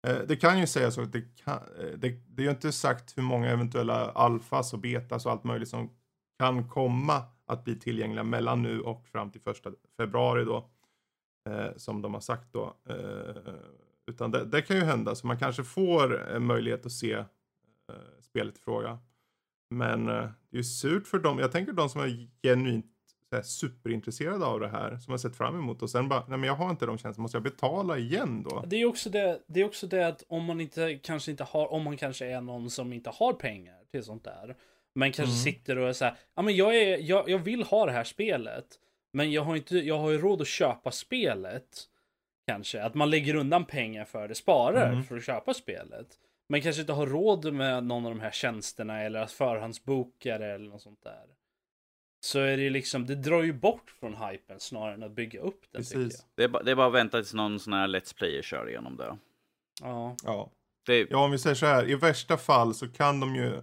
Eh, 0.07 0.17
Det 0.27 0.35
kan 0.35 0.59
ju 0.59 0.67
sägas 0.67 0.93
så 0.95 1.01
att 1.01 1.11
det, 1.13 1.21
kan, 1.43 1.53
eh, 1.53 1.85
det, 1.97 2.09
det 2.27 2.41
är 2.41 2.45
ju 2.45 2.49
inte 2.51 2.71
sagt 2.71 3.17
hur 3.17 3.23
många 3.23 3.49
eventuella 3.49 4.11
alfas 4.11 4.73
och 4.73 4.79
betas 4.79 5.25
och 5.25 5.31
allt 5.31 5.43
möjligt 5.43 5.69
som 5.69 5.89
kan 6.39 6.69
komma 6.69 7.23
att 7.47 7.63
bli 7.63 7.79
tillgängliga 7.79 8.23
mellan 8.23 8.61
nu 8.63 8.81
och 8.81 9.07
fram 9.07 9.31
till 9.31 9.41
första 9.41 9.71
februari 9.97 10.45
då. 10.45 10.69
Eh, 11.49 11.67
som 11.77 12.01
de 12.01 12.13
har 12.13 12.21
sagt 12.21 12.53
då. 12.53 12.73
Eh, 12.89 13.53
utan 14.11 14.31
det, 14.31 14.45
det 14.45 14.61
kan 14.61 14.75
ju 14.77 14.83
hända 14.83 15.15
så 15.15 15.27
man 15.27 15.37
kanske 15.39 15.63
får 15.63 16.29
en 16.29 16.45
möjlighet 16.45 16.85
att 16.85 16.91
se 16.91 17.13
eh, 17.13 17.25
spelet 18.21 18.57
i 18.57 18.61
fråga. 18.61 18.99
Men 19.71 20.09
eh, 20.09 20.15
det 20.49 20.57
är 20.57 20.57
ju 20.57 20.63
surt 20.63 21.07
för 21.07 21.19
dem. 21.19 21.39
Jag 21.39 21.51
tänker 21.51 21.73
de 21.73 21.89
som 21.89 22.01
är 22.01 22.27
genuint 22.43 22.85
här, 23.31 23.41
superintresserade 23.41 24.45
av 24.45 24.59
det 24.59 24.67
här. 24.67 24.97
Som 24.97 25.11
har 25.11 25.17
sett 25.17 25.35
fram 25.35 25.55
emot 25.55 25.81
och 25.81 25.89
sen 25.89 26.09
bara, 26.09 26.25
nej 26.27 26.37
men 26.37 26.47
jag 26.47 26.55
har 26.55 26.69
inte 26.69 26.85
de 26.85 26.97
tjänsterna, 26.97 27.21
måste 27.21 27.35
jag 27.35 27.43
betala 27.43 27.97
igen 27.97 28.43
då? 28.43 28.63
Det 28.67 28.81
är 28.81 28.85
också 28.85 29.09
det, 29.09 29.41
det 29.47 29.61
är 29.61 29.65
också 29.65 29.87
det 29.87 30.07
att 30.07 30.23
om 30.27 30.45
man 30.45 30.61
inte 30.61 30.99
kanske 31.03 31.31
inte 31.31 31.43
har, 31.43 31.73
om 31.73 31.83
man 31.83 31.97
kanske 31.97 32.25
är 32.25 32.41
någon 32.41 32.69
som 32.69 32.93
inte 32.93 33.09
har 33.09 33.33
pengar 33.33 33.77
till 33.91 34.03
sånt 34.03 34.23
där. 34.23 34.55
Men 34.93 35.11
kanske 35.11 35.35
sitter 35.35 35.77
och 35.77 35.89
är 35.89 35.93
så 35.93 36.05
här, 36.05 36.15
ja 36.35 36.41
men 36.41 36.55
jag 36.55 36.75
är, 36.77 36.97
jag, 36.97 37.29
jag 37.29 37.39
vill 37.39 37.63
ha 37.63 37.85
det 37.85 37.91
här 37.91 38.03
spelet. 38.03 38.65
Men 39.13 39.31
jag 39.31 39.41
har 39.41 39.55
inte, 39.55 39.77
jag 39.77 39.97
har 39.97 40.11
ju 40.11 40.17
råd 40.17 40.41
att 40.41 40.47
köpa 40.47 40.91
spelet. 40.91 41.87
Kanske, 42.47 42.83
att 42.83 42.93
man 42.93 43.09
lägger 43.09 43.35
undan 43.35 43.65
pengar 43.65 44.05
för 44.05 44.27
det, 44.27 44.35
sparar 44.35 45.01
för 45.01 45.17
att 45.17 45.23
köpa 45.23 45.53
spelet. 45.53 46.07
Men 46.51 46.61
kanske 46.61 46.81
inte 46.81 46.93
har 46.93 47.07
råd 47.07 47.53
med 47.53 47.83
någon 47.83 48.05
av 48.05 48.11
de 48.11 48.19
här 48.19 48.31
tjänsterna 48.31 49.01
eller 49.01 49.21
att 49.21 49.31
förhandsboka 49.31 50.37
det 50.37 50.45
eller 50.45 50.69
något 50.69 50.81
sånt 50.81 51.03
där. 51.03 51.25
Så 52.25 52.39
är 52.39 52.57
det 52.57 52.63
ju 52.63 52.69
liksom, 52.69 53.05
det 53.05 53.15
drar 53.15 53.43
ju 53.43 53.53
bort 53.53 53.95
från 53.99 54.15
hypen 54.15 54.59
snarare 54.59 54.93
än 54.93 55.03
att 55.03 55.11
bygga 55.11 55.39
upp 55.39 55.61
den 55.71 55.83
tycker 55.83 55.99
jag. 55.99 56.07
Precis. 56.07 56.25
Det 56.35 56.43
är, 56.43 56.47
ba, 56.47 56.63
det 56.63 56.71
är 56.71 56.75
bara 56.75 56.87
att 56.87 56.93
vänta 56.93 57.17
tills 57.17 57.33
någon 57.33 57.59
sån 57.59 57.73
här 57.73 57.87
Let's 57.87 58.17
Player 58.17 58.41
kör 58.41 58.69
igenom 58.69 58.97
det. 58.97 59.17
Ja. 59.81 60.15
Ja. 60.23 60.51
det 60.85 61.07
ja, 61.09 61.25
om 61.25 61.31
vi 61.31 61.39
säger 61.39 61.55
så 61.55 61.65
här, 61.65 61.89
i 61.89 61.95
värsta 61.95 62.37
fall 62.37 62.73
så 62.73 62.87
kan 62.87 63.19
de 63.19 63.35
ju, 63.35 63.61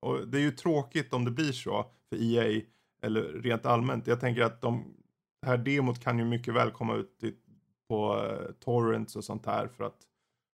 och 0.00 0.28
det 0.28 0.38
är 0.38 0.42
ju 0.42 0.52
tråkigt 0.52 1.12
om 1.12 1.24
det 1.24 1.30
blir 1.30 1.52
så 1.52 1.86
för 2.08 2.16
EA, 2.22 2.62
eller 3.02 3.22
rent 3.22 3.66
allmänt. 3.66 4.06
Jag 4.06 4.20
tänker 4.20 4.42
att 4.42 4.60
de, 4.60 4.96
det 5.42 5.48
här 5.48 5.58
demot 5.58 6.04
kan 6.04 6.18
ju 6.18 6.24
mycket 6.24 6.54
väl 6.54 6.70
komma 6.70 6.94
ut 6.94 7.24
i, 7.24 7.34
på 7.88 8.24
eh, 8.24 8.52
torrents 8.64 9.16
och 9.16 9.24
sånt 9.24 9.46
här 9.46 9.68
för 9.68 9.84
att 9.84 9.98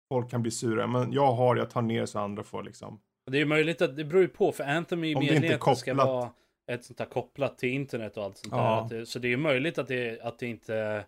folk 0.08 0.30
kan 0.30 0.42
bli 0.42 0.50
sura. 0.50 0.86
Men 0.86 1.12
jag 1.12 1.32
har, 1.32 1.56
jag 1.56 1.70
tar 1.70 1.82
ner 1.82 2.06
så 2.06 2.18
andra 2.18 2.42
får 2.42 2.62
liksom. 2.62 3.00
Det 3.30 3.40
är 3.40 3.44
möjligt 3.46 3.82
att 3.82 3.96
det 3.96 4.04
beror 4.04 4.22
ju 4.22 4.28
på 4.28 4.52
för 4.52 4.64
Anthem 4.64 5.04
är 5.04 5.08
ju 5.08 5.14
det 5.14 5.20
meningen 5.20 5.54
att 5.60 5.64
det 5.64 5.76
ska 5.76 5.94
vara 5.94 6.30
ett 6.66 6.84
sånt 6.84 6.98
här 6.98 7.06
kopplat 7.06 7.58
till 7.58 7.68
internet 7.68 8.16
och 8.16 8.24
allt 8.24 8.36
sånt 8.36 8.54
Ja. 8.56 8.86
där. 8.90 8.98
Det, 8.98 9.06
så 9.06 9.18
det 9.18 9.28
är 9.28 9.30
ju 9.30 9.36
möjligt 9.36 9.78
att 9.78 9.88
det, 9.88 10.20
att 10.20 10.38
det 10.38 10.46
inte 10.46 11.04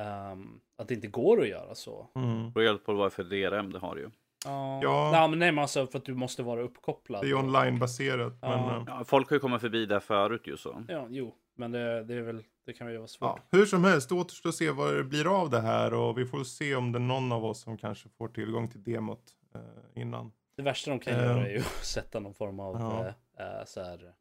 ehm, 0.00 0.60
att 0.78 0.88
det 0.88 0.94
inte 0.94 1.06
går 1.06 1.40
att 1.42 1.48
göra 1.48 1.74
så. 1.74 2.06
Mm. 2.14 2.52
beror 2.52 2.66
helt 2.66 2.84
på 2.84 2.92
vad 2.94 3.12
för 3.12 3.24
DRM 3.24 3.72
det 3.72 3.78
har 3.78 3.96
ju. 3.96 4.10
Ja. 4.44 4.80
Ja. 4.82 5.10
Nej, 5.12 5.28
men 5.28 5.38
nej, 5.38 5.52
men 5.52 5.62
alltså 5.62 5.86
för 5.86 5.98
att 5.98 6.04
du 6.04 6.14
måste 6.14 6.42
vara 6.42 6.60
uppkopplad. 6.62 7.22
Det 7.22 7.26
är 7.26 7.28
ju 7.28 7.34
online-baserat. 7.34 8.38
Ja. 8.40 8.48
Men, 8.66 8.76
eh, 8.76 8.84
Ja, 8.86 9.04
folk 9.04 9.28
har 9.30 9.36
ju 9.36 9.40
kommit 9.40 9.60
förbi 9.60 9.86
där 9.86 10.00
förut 10.00 10.46
ju 10.46 10.56
så. 10.56 10.84
Ja, 10.88 11.06
jo, 11.10 11.34
men 11.56 11.72
det, 11.72 12.04
det 12.04 12.14
är 12.14 12.22
väl, 12.22 12.42
det 12.64 12.72
kan 12.72 12.90
ju 12.90 12.96
vara 12.96 13.08
svårt. 13.08 13.40
Ja, 13.50 13.58
hur 13.58 13.66
som 13.66 13.84
helst, 13.84 14.08
det 14.08 14.14
återstår 14.14 14.48
att 14.48 14.54
se 14.54 14.70
vad 14.70 14.94
det 14.96 15.04
blir 15.04 15.40
av 15.40 15.50
det 15.50 15.60
här 15.60 15.94
och 15.94 16.18
vi 16.18 16.26
får 16.26 16.44
se 16.44 16.74
om 16.74 16.92
det 16.92 16.98
är 16.98 17.00
någon 17.00 17.32
av 17.32 17.44
oss 17.44 17.60
som 17.60 17.78
kanske 17.78 18.08
får 18.08 18.28
tillgång 18.28 18.68
till 18.68 18.82
demot 18.82 19.22
eh, 19.54 19.60
innan. 20.02 20.32
Det 20.56 20.62
värsta 20.62 20.90
de 20.90 20.98
kan 21.00 21.14
Eh. 21.14 21.20
göra 21.22 21.46
är 21.46 21.50
ju 21.52 21.58
att 21.78 21.84
sätta 21.84 22.20
någon 22.20 22.34
form 22.34 22.60
av 22.60 22.76
Ja. 22.80 23.06
eh, 23.44 23.58
eh, 23.58 23.64
så 23.66 23.82
här, 23.82 24.12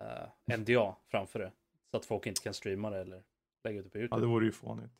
eh, 0.00 0.56
NDA 0.58 0.94
framför 1.10 1.38
det. 1.38 1.52
Så 1.90 1.96
att 1.96 2.04
folk 2.06 2.26
inte 2.26 2.40
kan 2.42 2.54
streama 2.54 2.90
det 2.90 2.98
eller 3.00 3.22
lägga 3.64 3.78
ut 3.80 3.84
det 3.84 3.90
på 3.90 3.98
Ja, 3.98 4.00
YouTube. 4.02 4.20
det 4.20 4.26
vore 4.26 4.44
ju 4.46 4.52
fånigt. 4.52 4.92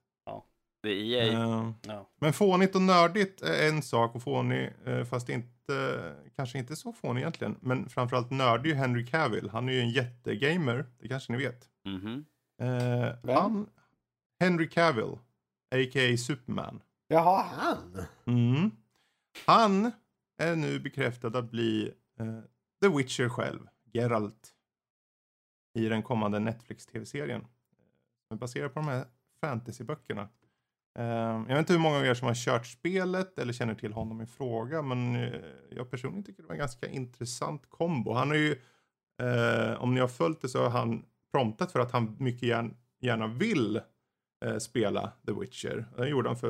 Det 0.83 0.89
är 0.89 0.95
E 0.95 1.15
EA. 1.19 1.33
Eh, 1.33 1.71
Ja. 1.87 2.09
men 2.19 2.33
fånigt 2.33 2.75
och 2.75 2.83
nördigt 2.83 3.43
är 3.43 3.69
en 3.69 3.83
sak 3.83 4.15
och 4.15 4.23
fånig, 4.23 4.71
eh, 4.87 5.05
fast 5.05 5.29
inte, 5.29 6.15
kanske 6.37 6.59
inte 6.59 6.77
så 6.77 6.93
fånig 6.93 7.21
egentligen. 7.21 7.57
Men 7.61 7.89
framförallt 7.89 8.31
nördig 8.31 8.71
är 8.71 8.75
ju 8.75 8.81
Henry 8.81 9.07
Cavill. 9.07 9.49
Han 9.51 9.69
är 9.69 9.73
ju 9.73 9.81
en 9.81 9.91
jättegamer, 9.91 10.85
det 10.99 11.09
kanske 11.09 11.33
ni 11.33 11.39
vet. 11.39 11.69
Mhm. 11.85 12.25
Eh, 12.61 13.15
Vem? 13.23 13.37
han, 13.37 13.67
Henry 14.41 14.69
Cavill, 14.69 15.19
a.k.a. 15.75 16.17
Superman. 16.17 16.83
Jaha, 17.09 17.43
han. 17.43 18.05
Mm. 18.27 18.71
Han 19.47 19.93
är 20.39 20.57
nu 20.57 20.81
bekräftad 20.81 21.39
att 21.39 21.51
bli 21.51 21.93
eh, 22.21 22.41
The 22.83 22.89
Witcher 22.89 23.29
själv, 23.29 23.61
Geralt. 23.93 24.55
I 25.75 25.89
den 25.89 26.03
kommande 26.03 26.39
Netflix-tv-serien. 26.39 27.41
Som 28.29 28.35
är 28.37 28.39
baserad 28.39 28.75
på 28.75 28.81
de 28.81 28.89
här 28.89 29.05
fantasyböckerna. 29.41 30.29
Eh, 30.99 31.05
jag 31.49 31.49
vet 31.49 31.59
inte 31.59 31.73
hur 31.73 31.81
många 31.81 31.97
av 31.97 32.07
er 32.07 32.15
som 32.15 32.29
har 32.29 32.35
kört 32.35 32.67
spelet 32.67 33.39
eller 33.39 33.53
känner 33.53 33.75
till 33.75 33.93
honom 33.93 34.21
i 34.21 34.27
fråga, 34.27 34.83
men 34.83 35.17
eh, 35.17 35.41
jag 35.71 35.91
personligen 35.91 36.25
tycker 36.25 36.43
det 36.43 36.49
var 36.49 36.55
en 36.55 36.59
ganska 36.59 36.89
intressant 36.89 37.71
kombo. 37.71 38.13
Han 38.13 38.29
har 38.29 38.37
ju, 38.37 38.53
eh, 39.23 39.83
om 39.83 39.95
ni 39.95 40.01
har 40.01 40.09
följt 40.09 40.41
det 40.41 40.49
så 40.49 40.63
har 40.63 40.71
han 40.71 41.05
promptat 41.33 41.73
för 41.73 41.81
att 41.81 41.93
han 41.93 42.17
mycket 42.19 42.49
gärna, 42.49 42.71
gärna 43.01 43.27
vill 43.27 43.81
eh, 44.45 44.59
spela 44.59 45.13
The 45.27 45.33
Witcher. 45.33 45.87
Det 45.97 46.09
gjorde 46.09 46.29
han 46.29 46.37
för, 46.37 46.49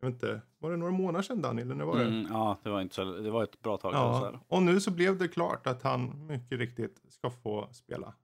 jag 0.00 0.08
vet 0.08 0.14
inte, 0.14 0.40
var 0.58 0.70
det 0.70 0.76
några 0.76 0.92
månader 0.92 1.22
sedan 1.22 1.42
Daniel? 1.42 1.66
Eller 1.66 1.74
när 1.74 1.84
var 1.84 1.98
det? 1.98 2.04
Mm, 2.04 2.26
ja, 2.30 2.58
det 2.62 2.70
var, 2.70 2.80
inte 2.80 2.94
så, 2.94 3.04
det 3.04 3.30
var 3.30 3.44
ett 3.44 3.62
bra 3.62 3.76
tag. 3.76 3.94
Ja, 3.94 4.40
och 4.48 4.62
nu 4.62 4.80
så 4.80 4.90
blev 4.90 5.18
det 5.18 5.28
klart 5.28 5.66
att 5.66 5.82
han 5.82 6.26
mycket 6.26 6.58
riktigt 6.58 7.02
ska 7.08 7.30
få 7.30 7.68
spela 7.72 8.14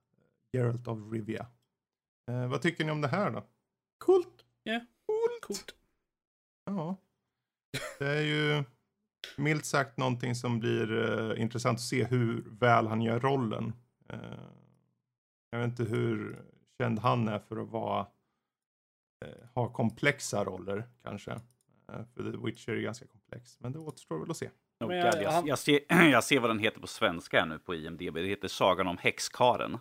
Geralt 0.53 0.87
of 0.87 1.11
Rivia. 1.11 1.47
Eh, 2.31 2.47
vad 2.47 2.61
tycker 2.61 2.85
ni 2.85 2.91
om 2.91 3.01
det 3.01 3.07
här 3.07 3.31
då? 3.31 3.43
Coolt. 3.97 4.45
Coolt. 5.41 5.75
Ja, 6.65 6.95
det 7.99 8.07
är 8.07 8.21
ju 8.21 8.63
milt 9.37 9.65
sagt 9.65 9.97
någonting 9.97 10.35
som 10.35 10.59
blir 10.59 10.91
eh, 10.91 11.41
intressant 11.41 11.75
att 11.75 11.81
se 11.81 12.03
hur 12.03 12.43
väl 12.59 12.87
han 12.87 13.01
gör 13.01 13.19
rollen. 13.19 13.73
Eh, 14.09 14.19
jag 15.51 15.59
vet 15.59 15.67
inte 15.79 15.83
hur 15.83 16.41
känd 16.81 16.99
han 16.99 17.27
är 17.27 17.39
för 17.39 17.57
att 17.57 17.69
vara 17.69 17.99
eh, 19.25 19.47
ha 19.55 19.69
komplexa 19.73 20.43
roller 20.43 20.83
kanske. 21.03 21.31
Eh, 21.31 22.01
för 22.15 22.31
The 22.31 22.37
Witcher 22.45 22.71
är 22.71 22.81
ganska 22.81 23.05
komplex, 23.07 23.57
men 23.59 23.71
det 23.71 23.79
återstår 23.79 24.19
väl 24.19 24.31
att 24.31 24.37
se. 24.37 24.49
Oh, 24.79 24.87
God, 24.87 24.95
jag- 24.95 25.21
jag, 25.23 25.47
jag, 25.47 25.59
ser, 25.59 25.79
jag 26.11 26.23
ser 26.23 26.39
vad 26.39 26.49
den 26.49 26.59
heter 26.59 26.79
på 26.79 26.87
svenska 26.87 27.45
nu 27.45 27.59
på 27.59 27.75
IMDB. 27.75 28.13
Det 28.13 28.27
heter 28.27 28.47
Sagan 28.47 28.87
om 28.87 28.97
häxkaren. 28.97 29.77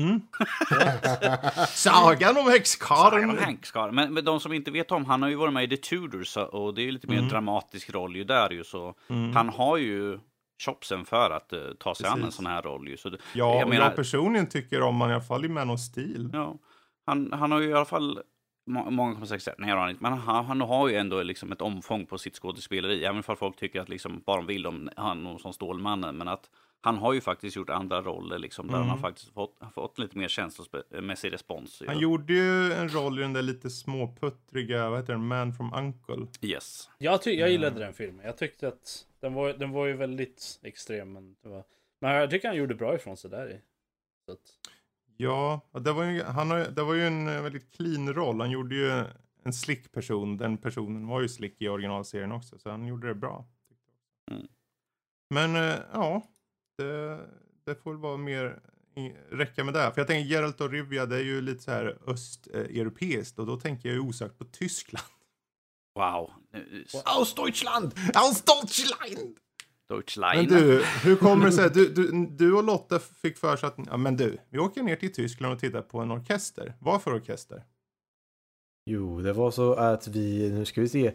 Mm. 0.00 0.20
Sagan 1.68 2.36
om 2.36 2.52
Sagan 2.64 3.30
om 3.30 3.38
häxkaren. 3.38 3.94
Men, 3.94 4.14
men 4.14 4.24
de 4.24 4.40
som 4.40 4.52
inte 4.52 4.70
vet 4.70 4.92
om, 4.92 5.04
han 5.04 5.22
har 5.22 5.28
ju 5.28 5.34
varit 5.34 5.52
med 5.54 5.72
i 5.72 5.76
The 5.76 5.82
Tudors 5.82 6.36
och 6.36 6.74
det 6.74 6.82
är 6.82 6.84
ju 6.84 6.90
lite 6.92 7.06
mer 7.06 7.16
Mm. 7.18 7.28
dramatisk 7.28 7.90
roll 7.90 8.16
ju 8.16 8.24
där 8.24 8.50
ju. 8.50 8.64
Så 8.64 8.94
Mm. 9.08 9.32
han 9.36 9.48
har 9.48 9.76
ju 9.76 10.18
chopsen 10.58 11.04
för 11.04 11.30
att 11.30 11.52
eh, 11.52 11.60
ta 11.80 11.94
sig 11.94 12.06
an 12.06 12.12
en 12.12 12.18
Precis. 12.20 12.34
sån 12.36 12.46
här 12.46 12.62
roll 12.62 12.88
ju. 12.88 12.96
Så 12.96 13.08
Ja, 13.10 13.16
jag 13.32 13.62
och 13.62 13.68
menar- 13.68 13.84
jag 13.84 13.96
personligen 13.96 14.48
tycker 14.48 14.82
om 14.82 14.96
man 14.96 15.10
i 15.10 15.12
alla 15.12 15.22
fall 15.22 15.44
i 15.44 15.48
Man 15.48 15.70
of 15.70 15.80
Steel. 15.80 16.30
Ja, 16.32 16.58
han, 17.06 17.32
han 17.32 17.52
har 17.52 17.60
ju 17.60 17.68
i 17.68 17.72
alla 17.74 17.84
fall, 17.84 18.20
må- 18.66 18.90
många 18.90 19.14
kommer 19.14 19.26
säkert 19.26 19.42
säga, 19.42 19.56
nej 19.58 19.70
har 19.70 19.88
inte, 19.88 20.02
men 20.02 20.12
han, 20.12 20.44
han 20.44 20.60
har 20.60 20.88
ju 20.88 20.94
ändå 20.96 21.22
liksom 21.22 21.52
ett 21.52 21.62
omfång 21.62 22.06
på 22.06 22.18
sitt 22.18 22.34
skådespeleri, 22.36 23.04
även 23.04 23.22
om 23.28 23.36
folk 23.36 23.56
tycker 23.56 23.80
att 23.80 23.88
liksom 23.88 24.22
bara 24.26 24.36
de 24.36 24.46
vill 24.46 24.66
om 24.66 24.90
han 24.96 25.38
som 25.38 25.52
Stålmannen, 25.52 26.16
men 26.16 26.28
att 26.28 26.50
han 26.80 26.98
har 26.98 27.12
ju 27.12 27.20
faktiskt 27.20 27.56
gjort 27.56 27.70
andra 27.70 28.02
roller 28.02 28.38
liksom, 28.38 28.66
där 28.66 28.74
han 28.74 28.88
har 28.88 28.98
faktiskt 28.98 29.32
fått, 29.32 29.58
fått 29.74 29.98
lite 29.98 30.18
mer 30.18 30.28
känslomässig 30.28 31.32
respons. 31.32 31.82
Han 31.86 31.98
gjorde 31.98 32.32
ju 32.32 32.72
en 32.72 32.88
roll 32.88 33.18
i 33.18 33.22
den 33.22 33.32
där 33.32 33.42
lite 33.42 33.70
småputtriga, 33.70 34.90
vad 34.90 34.98
heter 34.98 35.12
den, 35.12 35.26
Man 35.26 35.54
from 35.54 35.72
Uncle. 35.74 36.26
Yes. 36.40 36.90
Jag, 36.98 37.22
ty- 37.22 37.38
jag 37.38 37.50
gillade 37.50 37.80
den 37.80 37.92
filmen. 37.92 38.26
Jag 38.26 38.36
tyckte 38.36 38.68
att 38.68 39.06
den 39.20 39.34
var, 39.34 39.52
den 39.52 39.70
var 39.70 39.86
ju 39.86 39.92
väldigt 39.92 40.60
extrem. 40.62 41.12
Men, 41.12 41.36
det 41.42 41.48
var... 41.48 41.64
men 42.00 42.14
jag 42.14 42.30
tycker 42.30 42.48
han 42.48 42.56
gjorde 42.56 42.74
bra 42.74 42.94
ifrån 42.94 43.16
sig 43.16 43.30
där 43.30 43.50
i. 43.50 43.60
Så 44.26 44.32
att, 44.32 44.38
Ja, 45.20 45.60
det 45.72 45.92
var 45.92 46.04
ju, 46.04 46.22
han 46.22 46.50
har, 46.50 46.58
det 46.58 46.82
var 46.82 46.94
ju 46.94 47.06
en 47.06 47.28
eh, 47.28 47.42
väldigt 47.42 47.76
clean 47.76 48.14
roll. 48.14 48.40
Han 48.40 48.50
gjorde 48.50 48.74
ju 48.74 49.04
en 49.42 49.52
slick 49.52 49.92
person. 49.92 50.36
Den 50.36 50.58
personen 50.58 51.06
var 51.06 51.20
ju 51.20 51.28
slick 51.28 51.62
i 51.62 51.68
originalserien 51.68 52.32
också, 52.32 52.58
så 52.58 52.70
han 52.70 52.86
gjorde 52.86 53.08
det 53.08 53.14
bra. 53.14 53.44
Mm. 54.30 54.46
Men 55.30 55.56
eh, 55.56 55.78
ja, 55.92 56.22
det, 56.78 57.20
det 57.64 57.74
får 57.74 57.90
väl 57.90 58.00
vara 58.00 58.16
mer 58.16 58.60
räcka 59.30 59.64
med 59.64 59.74
det. 59.74 59.92
För 59.94 60.00
jag 60.00 60.06
tänker 60.06 60.30
Geralt 60.30 60.60
och 60.60 60.70
Rivia, 60.70 61.06
det 61.06 61.16
är 61.16 61.24
ju 61.24 61.40
lite 61.40 61.62
så 61.62 61.70
här 61.70 61.98
östeuropeiskt 62.06 63.38
och 63.38 63.46
då 63.46 63.56
tänker 63.56 63.88
jag 63.88 63.96
ju 63.96 64.00
osökt 64.00 64.38
på 64.38 64.44
Tyskland. 64.44 65.06
Wow. 65.94 66.30
Ostdeutschland! 67.20 67.94
Ostdeutschland! 68.14 69.38
Deutschland. 69.88 70.36
Men 70.36 70.46
du, 70.46 70.84
hur 71.02 71.16
kommer 71.16 71.46
det 71.46 71.52
sig 71.52 71.70
du, 71.70 71.88
du, 71.88 72.26
du 72.26 72.52
och 72.52 72.64
Lotta 72.64 72.98
fick 72.98 73.38
för 73.38 73.56
sig 73.56 73.66
att, 73.66 73.74
ja 73.86 73.96
men 73.96 74.16
du, 74.16 74.38
vi 74.50 74.58
åker 74.58 74.82
ner 74.82 74.96
till 74.96 75.12
Tyskland 75.12 75.54
och 75.54 75.60
tittar 75.60 75.82
på 75.82 75.98
en 75.98 76.10
orkester. 76.10 76.74
Vad 76.80 77.02
för 77.02 77.14
orkester? 77.14 77.64
Jo, 78.86 79.20
det 79.20 79.32
var 79.32 79.50
så 79.50 79.74
att 79.74 80.08
vi, 80.08 80.50
nu 80.50 80.64
ska 80.64 80.80
vi 80.80 80.88
se, 80.88 81.14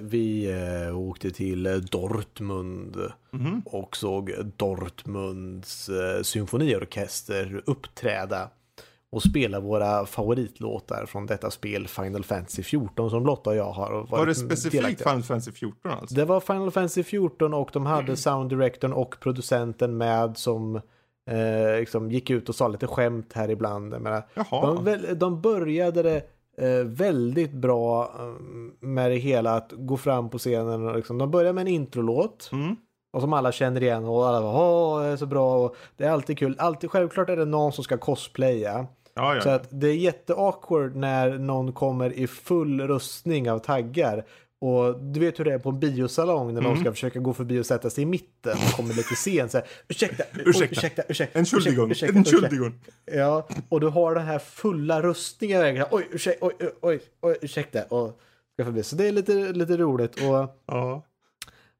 vi 0.00 0.50
eh, 0.88 0.98
åkte 0.98 1.30
till 1.30 1.66
eh, 1.66 1.72
Dortmund 1.74 2.96
Mhm. 3.34 3.62
och 3.66 3.96
såg 3.96 4.32
Dortmunds 4.56 5.88
eh, 5.88 6.22
symfoniorkester 6.22 7.62
uppträda 7.66 8.50
och 9.10 9.22
spela 9.22 9.60
våra 9.60 10.06
favoritlåtar 10.06 11.06
från 11.06 11.26
detta 11.26 11.50
spel 11.50 11.88
Final 11.88 12.24
Fantasy 12.24 12.62
14 12.62 13.10
som 13.10 13.26
Lotta 13.26 13.50
och 13.50 13.56
jag 13.56 13.72
har 13.72 13.90
varit 13.92 14.10
Var 14.10 14.26
det 14.26 14.34
specifikt 14.34 14.72
delaktiga. 14.72 15.08
Final 15.08 15.22
Fantasy 15.22 15.52
14 15.52 15.90
alltså? 15.92 16.14
Det 16.14 16.24
var 16.24 16.40
Final 16.40 16.70
Fantasy 16.70 17.02
14 17.02 17.54
och 17.54 17.70
de 17.72 17.86
hade 17.86 18.16
sound 18.16 18.50
directorn 18.50 18.92
och 18.92 19.16
producenten 19.20 19.96
med 19.96 20.36
som 20.38 20.76
eh, 21.30 21.78
liksom 21.80 22.10
gick 22.10 22.30
ut 22.30 22.48
och 22.48 22.54
sa 22.54 22.68
lite 22.68 22.86
skämt 22.86 23.32
här 23.32 23.50
ibland. 23.50 23.94
Jag 23.94 24.02
menar, 24.02 24.22
de, 24.84 25.14
de 25.14 25.40
började 25.40 26.02
det 26.02 26.22
eh, 26.58 26.84
väldigt 26.86 27.52
bra 27.52 28.10
eh, 28.18 28.34
med 28.80 29.10
det 29.10 29.16
hela 29.16 29.54
att 29.54 29.72
gå 29.76 29.96
fram 29.96 30.30
på 30.30 30.38
scenen. 30.38 30.88
Och 30.88 30.96
liksom, 30.96 31.18
de 31.18 31.30
började 31.30 31.52
med 31.52 31.62
en 31.62 31.68
introlåt 31.68 32.48
Mm. 32.52 32.76
och 33.12 33.20
som 33.20 33.32
alla 33.32 33.52
känner 33.52 33.82
igen 33.82 34.04
och 34.04 34.26
alla 34.28 34.40
bara 34.40 34.66
åh, 34.66 35.00
det 35.02 35.06
är 35.08 35.16
så 35.16 35.26
bra 35.26 35.56
och 35.64 35.76
det 35.96 36.04
är 36.04 36.10
alltid 36.10 36.38
kul. 36.38 36.54
Alltid, 36.58 36.90
självklart 36.90 37.28
är 37.30 37.36
det 37.36 37.44
någon 37.44 37.72
som 37.72 37.84
ska 37.84 37.98
cosplaya. 37.98 38.86
Ja, 39.14 39.40
Så 39.42 39.48
ja. 39.48 39.54
att 39.54 39.68
det 39.70 39.88
är 39.88 39.94
jätteawkward 39.96 40.96
när 40.96 41.38
någon 41.38 41.72
kommer 41.72 42.12
i 42.12 42.26
full 42.26 42.80
rustning 42.80 43.50
av 43.50 43.58
taggar. 43.58 44.24
Och 44.64 45.00
du 45.02 45.20
vet 45.20 45.38
hur 45.40 45.44
det 45.44 45.52
är 45.52 45.58
på 45.58 45.68
en 45.68 45.80
biosalong 45.80 46.54
när 46.54 46.60
någon 46.60 46.72
Mm. 46.72 46.80
ska 46.84 46.92
försöka 46.92 47.18
gå 47.18 47.32
förbi 47.34 47.60
och 47.60 47.66
sätta 47.66 47.90
sig 47.90 48.02
i 48.02 48.06
mitten 48.06 48.52
och 48.52 48.76
kommer 48.76 48.94
lite 48.94 49.14
sent. 49.14 49.50
Så 49.50 49.58
här, 49.58 49.66
ursäkta, 49.88 50.24
Ursäkta. 50.44 50.72
ursäkta, 50.76 51.02
ursäkta, 51.08 51.38
En 51.38 51.42
ursäkta, 51.42 51.60
Schuldigung. 51.60 51.84
En 51.84 51.90
ursäkta. 51.90 52.24
Schuldigung. 52.24 52.80
Ja, 53.04 53.48
och 53.68 53.80
du 53.80 53.88
har 53.88 54.14
den 54.14 54.24
här 54.24 54.38
fulla 54.38 55.02
rustningen. 55.02 55.84
Oj, 55.90 56.08
ursäkta, 56.12 56.46
oj, 56.46 56.54
oj, 56.80 57.00
oj, 57.22 57.36
ursäkta. 57.42 57.82
Och 57.82 58.20
ska 58.52 58.64
förbi. 58.64 58.82
Så 58.82 58.96
det 58.96 59.08
är 59.08 59.12
lite, 59.12 59.32
lite 59.32 59.76
roligt. 59.76 60.14
Och 60.16 60.48
Ja. 60.66 61.02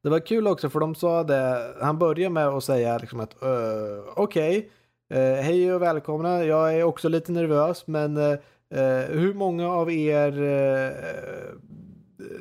det 0.03 0.09
var 0.09 0.19
kul 0.19 0.47
också 0.47 0.69
för 0.69 0.79
de 0.79 0.95
sa 0.95 1.23
det. 1.23 1.73
Han 1.81 1.99
började 1.99 2.33
med 2.33 2.47
att 2.47 2.63
säga 2.63 2.97
liksom 2.97 3.19
att 3.19 3.35
uh, 3.43 3.49
okej, 4.15 4.69
eh, 5.13 5.19
hej 5.43 5.73
och 5.73 5.81
välkomna. 5.81 6.43
Jag 6.45 6.75
är 6.75 6.83
också 6.83 7.09
lite 7.09 7.31
nervös, 7.31 7.87
men 7.87 8.17
eh, 8.17 8.37
hur 9.09 9.33
många 9.33 9.67
av 9.69 9.91
er 9.91 10.31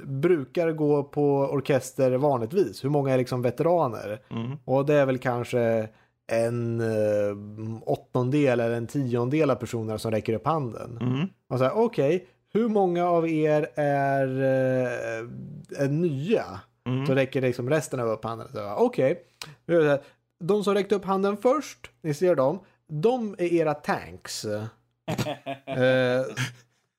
brukar 0.05 0.73
gå 0.73 1.03
på 1.03 1.39
orkester 1.39 2.11
vanligtvis? 2.11 2.85
Hur 2.85 2.91
många 2.91 3.13
är 3.13 3.19
liksom 3.19 3.43
veteraner? 3.43 4.21
Mm. 4.31 4.57
Och 4.65 4.87
det 4.87 4.95
är 4.95 5.07
väl 5.07 5.19
kanske 5.19 5.89
en 6.33 6.81
eh, 6.81 7.37
åttondel 7.83 8.61
eller 8.61 8.77
en 8.77 8.87
tiondel 8.87 9.51
av 9.51 9.55
personer 9.55 9.97
som 9.97 10.11
räcker 10.11 10.35
upp 10.35 10.47
handen. 10.47 10.99
Mm. 11.01 11.29
Och 11.49 11.59
så 11.59 11.65
här, 11.65 11.73
okej, 11.77 12.27
hur 12.53 12.69
många 12.69 13.07
av 13.07 13.29
er 13.29 13.69
är, 13.75 14.29
eh, 14.29 15.85
är 15.85 15.89
nya? 15.89 16.45
Mm. 16.87 17.07
Så 17.07 17.15
räcker 17.15 17.41
liksom 17.41 17.71
resten 17.71 18.01
av 18.01 18.09
upp 18.09 18.25
handen. 18.25 18.49
Okej, 18.77 19.23
här, 19.69 20.01
de 20.41 20.65
som 20.65 20.75
räckte 20.75 20.95
upp 20.95 21.05
handen 21.05 21.37
först, 21.37 21.91
ni 22.03 22.15
ser 22.15 22.35
dem, 22.35 22.61
de 22.89 23.35
är 23.39 23.53
era 23.53 23.75
tanks. 23.75 24.45
eh, 25.67 26.23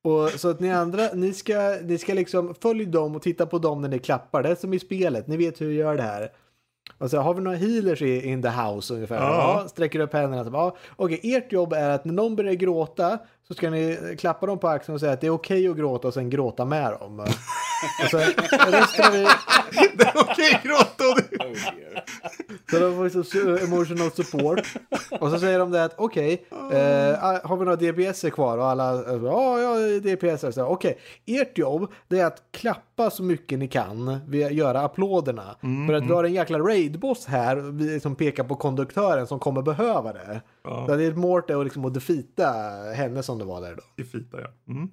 och 0.04 0.30
så 0.30 0.50
att 0.50 0.60
ni 0.60 0.72
andra, 0.72 1.10
ni 1.14 1.34
ska, 1.34 1.78
ni 1.84 1.98
ska 1.98 2.14
liksom 2.14 2.56
följa 2.62 2.88
dem 2.90 3.16
och 3.16 3.22
titta 3.22 3.46
på 3.46 3.60
dem 3.60 3.82
när 3.82 3.90
ni 3.90 4.00
klappar. 4.00 4.44
Det 4.44 4.50
är 4.50 4.56
som 4.56 4.74
i 4.74 4.80
spelet, 4.80 5.28
ni 5.28 5.38
vet 5.38 5.62
hur 5.62 5.68
vi 5.68 5.76
gör 5.76 5.98
det 5.98 6.04
här. 6.04 6.32
Och 6.98 7.10
så 7.10 7.18
har 7.18 7.34
vi 7.34 7.42
några 7.42 7.58
healers 7.58 8.02
in 8.02 8.42
the 8.42 8.50
house 8.50 8.94
ungefär. 8.94 9.16
Ja. 9.16 9.60
Ja. 9.62 9.68
sträcker 9.68 10.00
upp 10.00 10.14
händerna. 10.14 10.50
Ja, 10.54 10.78
Okej, 10.96 11.20
ert 11.24 11.52
jobb 11.52 11.74
är 11.74 11.90
att 11.90 12.06
när 12.06 12.14
någon 12.14 12.36
börjar 12.36 12.54
gråta 12.54 13.20
så 13.48 13.54
ska 13.54 13.70
ni 13.70 14.16
klappa 14.20 14.46
dem 14.46 14.60
på 14.60 14.68
axeln 14.68 14.94
och 14.94 15.00
säga 15.00 15.12
att 15.14 15.22
det 15.22 15.28
är 15.28 15.32
okej 15.32 15.68
att 15.68 15.78
gråta 15.78 16.08
och 16.08 16.14
sen 16.14 16.30
gråta 16.30 16.66
med 16.66 16.92
dem. 17.00 17.20
Och 17.20 18.14
av 18.14 19.16
er, 19.16 19.28
Det 19.98 20.04
är 20.04 20.14
okej 20.16 20.62
gråta 20.64 21.10
och 21.10 21.18
det... 21.30 21.38
så 22.72 22.80
de 22.80 22.96
får 22.96 23.10
så 23.10 23.22
su- 23.22 23.64
emotional 23.64 24.12
support. 24.12 24.60
Och 25.20 25.30
så 25.30 25.40
säger 25.40 25.60
de 25.60 25.72
det 25.72 25.84
att 25.84 25.94
okej, 25.98 26.46
eh, 26.52 26.60
har 27.44 27.58
vi 27.58 27.66
några 27.66 27.76
DPS 27.76 28.22
kvar? 28.34 28.58
Och 28.58 28.66
alla, 28.66 28.94
eh, 28.94 29.22
ja, 29.24 29.60
ja, 29.60 30.00
DPS. 30.00 30.58
Okej, 30.58 30.98
ert 31.26 31.58
jobb 31.58 31.92
det 32.08 32.20
är 32.20 32.26
att 32.26 32.42
klappa 32.52 33.10
så 33.10 33.24
mycket 33.24 33.60
ni 33.60 33.68
kan, 33.68 34.08
att 34.10 34.54
göra 34.54 34.82
applåderna. 34.82 35.56
För 35.88 35.94
att 35.94 36.04
vi 36.04 36.14
har 36.14 36.24
en 36.24 36.34
jäkla 36.34 36.60
raidboss 36.60 37.26
här 37.26 37.56
vi, 37.56 38.00
som 38.00 38.16
pekar 38.16 38.44
på 38.44 38.56
konduktören 38.56 39.28
som 39.28 39.40
kommer 39.40 39.62
behöva 39.62 40.14
det. 40.14 40.42
Ja. 40.64 40.88
Så 40.88 40.96
det 40.96 41.04
är 41.06 41.12
är 41.50 41.56
att, 41.60 41.64
liksom, 41.66 41.86
att 41.86 41.94
defeata 41.94 42.52
henne 42.96 43.24
som 43.24 43.40
det 43.40 43.46
var 43.46 43.62
där 43.62 43.76
då. 43.76 44.04
I 44.04 44.06
fita, 44.06 44.42
ja. 44.42 44.48
Mm. 44.74 44.90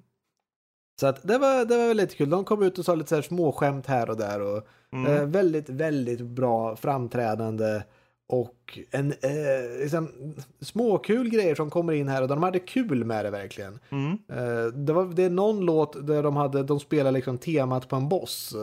Så 0.99 1.07
att 1.07 1.27
det 1.27 1.37
var, 1.37 1.65
det 1.65 1.77
var 1.77 1.87
väldigt 1.87 2.15
kul. 2.15 2.29
De 2.29 2.43
kom 2.45 2.63
ut 2.63 2.79
och 2.79 2.85
sa 2.85 2.95
lite 2.95 3.09
så 3.09 3.15
här 3.15 3.21
småskämt 3.21 3.85
här 3.87 4.09
och 4.09 4.17
där. 4.17 4.41
Och, 4.41 4.67
Mm. 4.93 5.13
eh, 5.13 5.25
väldigt, 5.25 5.69
väldigt 5.69 6.21
bra 6.21 6.75
framträdande. 6.75 7.83
och 8.27 8.79
en 8.91 9.11
eh, 9.11 9.79
liksom, 9.81 10.33
småkul 10.61 11.29
grejer 11.29 11.55
som 11.55 11.69
kommer 11.69 11.93
in 11.93 12.07
här 12.07 12.21
och 12.21 12.27
de 12.27 12.43
hade 12.43 12.59
kul 12.59 13.03
med 13.05 13.25
det 13.25 13.31
verkligen. 13.31 13.79
Mm. 13.89 14.11
Eh, 14.29 14.65
det, 14.73 14.93
var, 14.93 15.05
det 15.05 15.23
är 15.23 15.29
någon 15.29 15.59
låt 15.65 16.07
där 16.07 16.23
de, 16.23 16.35
hade, 16.35 16.63
de 16.63 16.79
spelar 16.79 17.11
liksom 17.11 17.37
temat 17.37 17.87
på 17.89 17.95
en 17.95 18.09
boss. 18.09 18.55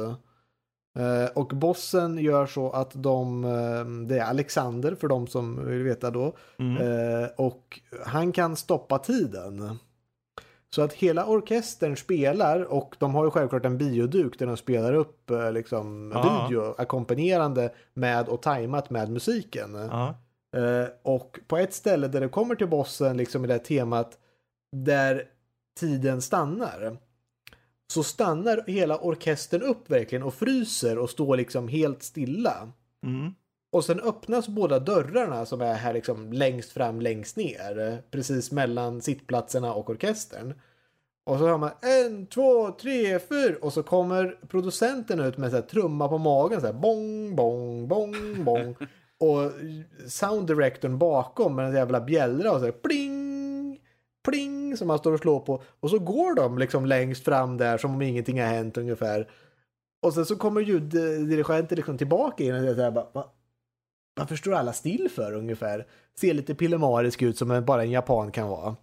Eh, 0.98 1.30
och 1.34 1.48
bossen 1.48 2.18
gör 2.18 2.46
så 2.46 2.70
att 2.70 2.90
de, 2.94 3.44
eh, 3.44 3.84
det 4.08 4.18
är 4.18 4.24
Alexander 4.24 4.94
för 4.94 5.08
de 5.08 5.26
som 5.26 5.66
vill 5.66 5.82
veta 5.82 6.10
då. 6.10 6.32
Mm. 6.58 6.76
Eh, 6.76 7.28
och 7.36 7.80
han 8.06 8.32
kan 8.32 8.56
stoppa 8.56 8.98
tiden. 8.98 9.78
Så 10.74 10.82
att 10.82 10.92
hela 10.92 11.26
orkestern 11.26 11.96
spelar 11.96 12.60
och 12.72 12.96
de 12.98 13.14
har 13.14 13.24
ju 13.24 13.30
självklart 13.30 13.64
en 13.64 13.78
bioduk 13.78 14.38
där 14.38 14.46
de 14.46 14.56
spelar 14.56 14.92
upp 14.92 15.30
liksom 15.52 16.12
Ja. 16.14 16.46
video 16.48 16.74
ackompanjerande 16.78 17.72
med 17.94 18.28
och 18.28 18.42
tajmat 18.42 18.90
med 18.90 19.10
musiken. 19.10 19.74
Eh, 20.56 20.88
och 21.02 21.38
på 21.48 21.56
ett 21.56 21.74
ställe 21.74 22.08
där 22.08 22.20
det 22.20 22.28
kommer 22.28 22.54
till 22.54 22.68
bossen 22.68 23.16
liksom 23.16 23.44
i 23.44 23.46
det 23.46 23.54
här 23.54 23.58
temat 23.58 24.18
där 24.76 25.24
tiden 25.80 26.22
stannar. 26.22 26.96
Så 27.92 28.02
stannar 28.02 28.64
hela 28.66 28.98
orkestern 28.98 29.62
upp 29.62 29.90
verkligen 29.90 30.22
och 30.22 30.34
fryser 30.34 30.98
och 30.98 31.10
står 31.10 31.36
liksom 31.36 31.68
helt 31.68 32.02
stilla. 32.02 32.72
Mm. 33.06 33.34
Och 33.72 33.84
sen 33.84 34.00
öppnas 34.00 34.48
båda 34.48 34.78
dörrarna 34.78 35.46
som 35.46 35.60
är 35.60 35.74
här 35.74 35.94
liksom 35.94 36.32
längst 36.32 36.72
fram, 36.72 37.00
längst 37.00 37.36
ner. 37.36 38.02
Precis 38.10 38.52
mellan 38.52 39.00
sittplatserna 39.00 39.74
och 39.74 39.90
orkestern. 39.90 40.54
Och 41.26 41.38
så 41.38 41.46
hör 41.46 41.58
man 41.58 41.70
en, 41.80 42.26
två, 42.26 42.70
tre, 42.70 43.18
fyra 43.18 43.56
och 43.62 43.72
så 43.72 43.82
kommer 43.82 44.38
producenten 44.48 45.20
ut 45.20 45.36
med 45.36 45.50
så 45.50 45.56
här 45.56 45.62
trumma 45.62 46.08
på 46.08 46.18
magen 46.18 46.60
så 46.60 46.66
här 46.66 46.72
bong, 46.72 47.36
bong, 47.36 47.88
bong, 47.88 48.44
bong. 48.44 48.76
och 49.20 49.52
sound 50.06 50.46
directorn 50.46 50.98
bakom 50.98 51.56
med 51.56 51.66
en 51.66 51.74
jävla 51.74 52.00
bjällra 52.00 52.52
och 52.52 52.58
så 52.58 52.64
här 52.64 52.72
pling, 52.72 53.27
pling 54.30 54.76
som 54.76 54.88
man 54.88 54.98
står 54.98 55.12
och 55.12 55.20
slår 55.20 55.40
på. 55.40 55.62
Och 55.80 55.90
så 55.90 55.98
går 55.98 56.34
de 56.34 56.58
liksom 56.58 56.86
längst 56.86 57.24
fram 57.24 57.56
där 57.56 57.78
som 57.78 57.94
om 57.94 58.02
ingenting 58.02 58.40
har 58.40 58.46
hänt 58.48 58.76
ungefär. 58.78 59.28
Och 60.02 60.14
sen 60.14 60.26
så 60.26 60.36
kommer 60.36 60.60
ljuddirigenten 60.60 61.76
liksom 61.76 61.98
tillbaka 61.98 62.44
in 62.44 62.54
och 62.54 62.74
säger 62.76 62.90
bara, 62.90 63.06
"Va- 63.12 63.32
varför 64.16 64.36
står 64.36 64.54
alla 64.54 64.72
still 64.72 65.08
för 65.14 65.32
ungefär? 65.32 65.86
Ser 66.20 66.34
lite 66.34 66.54
pillemarisk 66.54 67.22
ut 67.22 67.38
som 67.38 67.50
en, 67.50 67.64
bara 67.64 67.82
en 67.82 67.90
japan 67.90 68.30
kan 68.30 68.48
vara. 68.48 68.76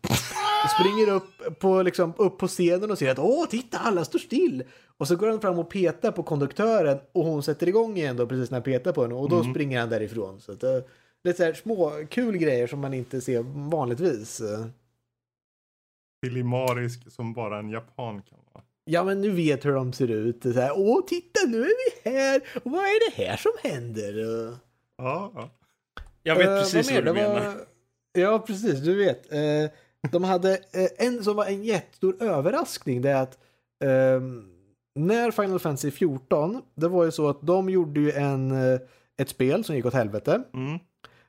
Springer 0.80 1.16
upp 1.16 1.60
på, 1.60 1.82
liksom, 1.84 2.14
upp 2.18 2.38
på 2.38 2.48
scenen 2.48 2.92
och 2.92 2.98
ser 2.98 3.12
att 3.12 3.20
åh, 3.20 3.46
titta, 3.46 3.78
alla 3.78 4.06
står 4.06 4.20
still. 4.20 4.64
Och 4.98 5.08
så 5.08 5.16
går 5.16 5.28
han 5.28 5.42
fram 5.42 5.60
och 5.60 5.70
petar 5.70 6.12
på 6.12 6.24
konduktören 6.24 6.98
och 7.12 7.26
hon 7.26 7.44
sätter 7.44 7.68
igång 7.68 7.98
igen 7.98 8.18
då 8.18 8.28
precis 8.28 8.52
när 8.52 8.56
han 8.56 8.64
petar 8.64 8.92
på 8.92 9.02
henne 9.02 9.16
och 9.16 9.30
då 9.30 9.44
springer 9.52 9.80
han 9.80 9.90
därifrån. 9.90 10.42
Så 10.42 10.52
att, 10.52 10.64
eh, 10.64 10.78
det 11.24 11.30
är 11.30 11.34
så 11.34 11.44
här 11.44 11.54
små 11.54 11.92
kul 12.10 12.38
grejer 12.38 12.68
som 12.68 12.80
man 12.80 12.94
inte 12.94 13.22
ser 13.22 13.42
vanligtvis. 13.70 14.42
Filimarisk 16.24 17.12
som 17.12 17.34
bara 17.34 17.60
en 17.60 17.70
japan 17.70 18.22
kan 18.22 18.40
vara. 18.54 18.64
Ja, 18.86 19.04
men 19.04 19.22
nu 19.22 19.30
vet 19.32 19.66
hur 19.66 19.72
de 19.74 19.94
ser 19.94 20.08
ut. 20.12 20.44
Så 20.44 20.52
här, 20.52 20.72
åh, 20.76 21.06
titta, 21.08 21.40
nu 21.48 21.62
är 21.62 22.04
vi 22.04 22.12
här. 22.12 22.42
Och 22.64 22.72
vad 22.72 22.82
är 22.84 23.10
det 23.10 23.24
här 23.26 23.38
som 23.38 23.52
händer? 23.64 24.14
Ja, 24.98 25.32
ja. 25.36 25.50
Jag 26.24 26.36
vet 26.36 26.48
Eh, 26.48 26.60
precis 26.60 26.90
mer? 26.92 26.96
vad 27.04 27.16
du 27.16 27.22
Det 27.22 27.28
var- 27.28 27.34
menar. 27.40 27.56
Ja, 28.14 28.40
precis. 28.40 28.80
Du 28.80 28.96
vet. 28.96 29.32
Eh, 29.34 30.10
de 30.12 30.24
hade 30.24 30.52
eh, 30.54 31.08
en 31.08 31.24
som 31.24 31.36
var 31.36 31.46
en 31.46 31.64
jättestor 31.64 32.24
överraskning. 32.24 33.02
Det 33.02 33.10
är 33.10 33.22
att 33.22 33.38
ehm, 33.86 34.50
när 35.00 35.32
Final 35.32 35.60
Fantasy 35.60 35.92
14, 35.92 36.62
det 36.76 36.88
var 36.88 37.04
ju 37.06 37.12
så 37.12 37.30
att 37.30 37.42
de 37.42 37.70
gjorde 37.70 38.00
ju 38.00 38.12
en, 38.12 38.52
ett 39.22 39.30
spel 39.30 39.64
som 39.64 39.76
gick 39.76 39.86
åt 39.86 39.94
helvete. 39.94 40.44
Mm. 40.54 40.80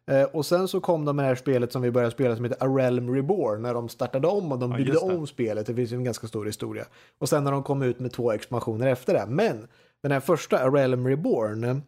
Eh, 0.06 0.22
och 0.22 0.46
sen 0.46 0.68
så 0.68 0.80
kom 0.80 1.04
de 1.04 1.16
med 1.16 1.24
det 1.24 1.28
här 1.28 1.34
spelet 1.34 1.72
som 1.72 1.82
vi 1.82 1.90
började 1.90 2.12
spela 2.12 2.36
som 2.36 2.44
heter 2.44 2.66
A 2.66 2.76
Realm 2.76 3.14
Reborn 3.14 3.62
när 3.62 3.74
de 3.74 3.88
startade 3.88 4.28
om 4.28 4.52
och 4.52 4.58
de 4.58 4.70
Ja, 4.70 4.76
byggde 4.76 4.98
om 4.98 5.26
spelet. 5.26 5.66
Det 5.66 5.74
finns 5.74 5.92
ju 5.92 5.96
en 5.96 6.04
ganska 6.04 6.26
stor 6.26 6.46
historia. 6.46 6.84
Och 7.18 7.28
sen 7.28 7.44
när 7.44 7.52
de 7.52 7.62
kom 7.62 7.82
ut 7.82 8.00
med 8.00 8.12
två 8.12 8.32
expansioner 8.32 8.86
efter 8.86 9.14
det. 9.14 9.26
Men 9.28 9.68
den 10.02 10.12
här 10.12 10.20
första 10.20 10.58
A 10.58 10.70
Realm 10.70 11.06
Reborn 11.06 11.82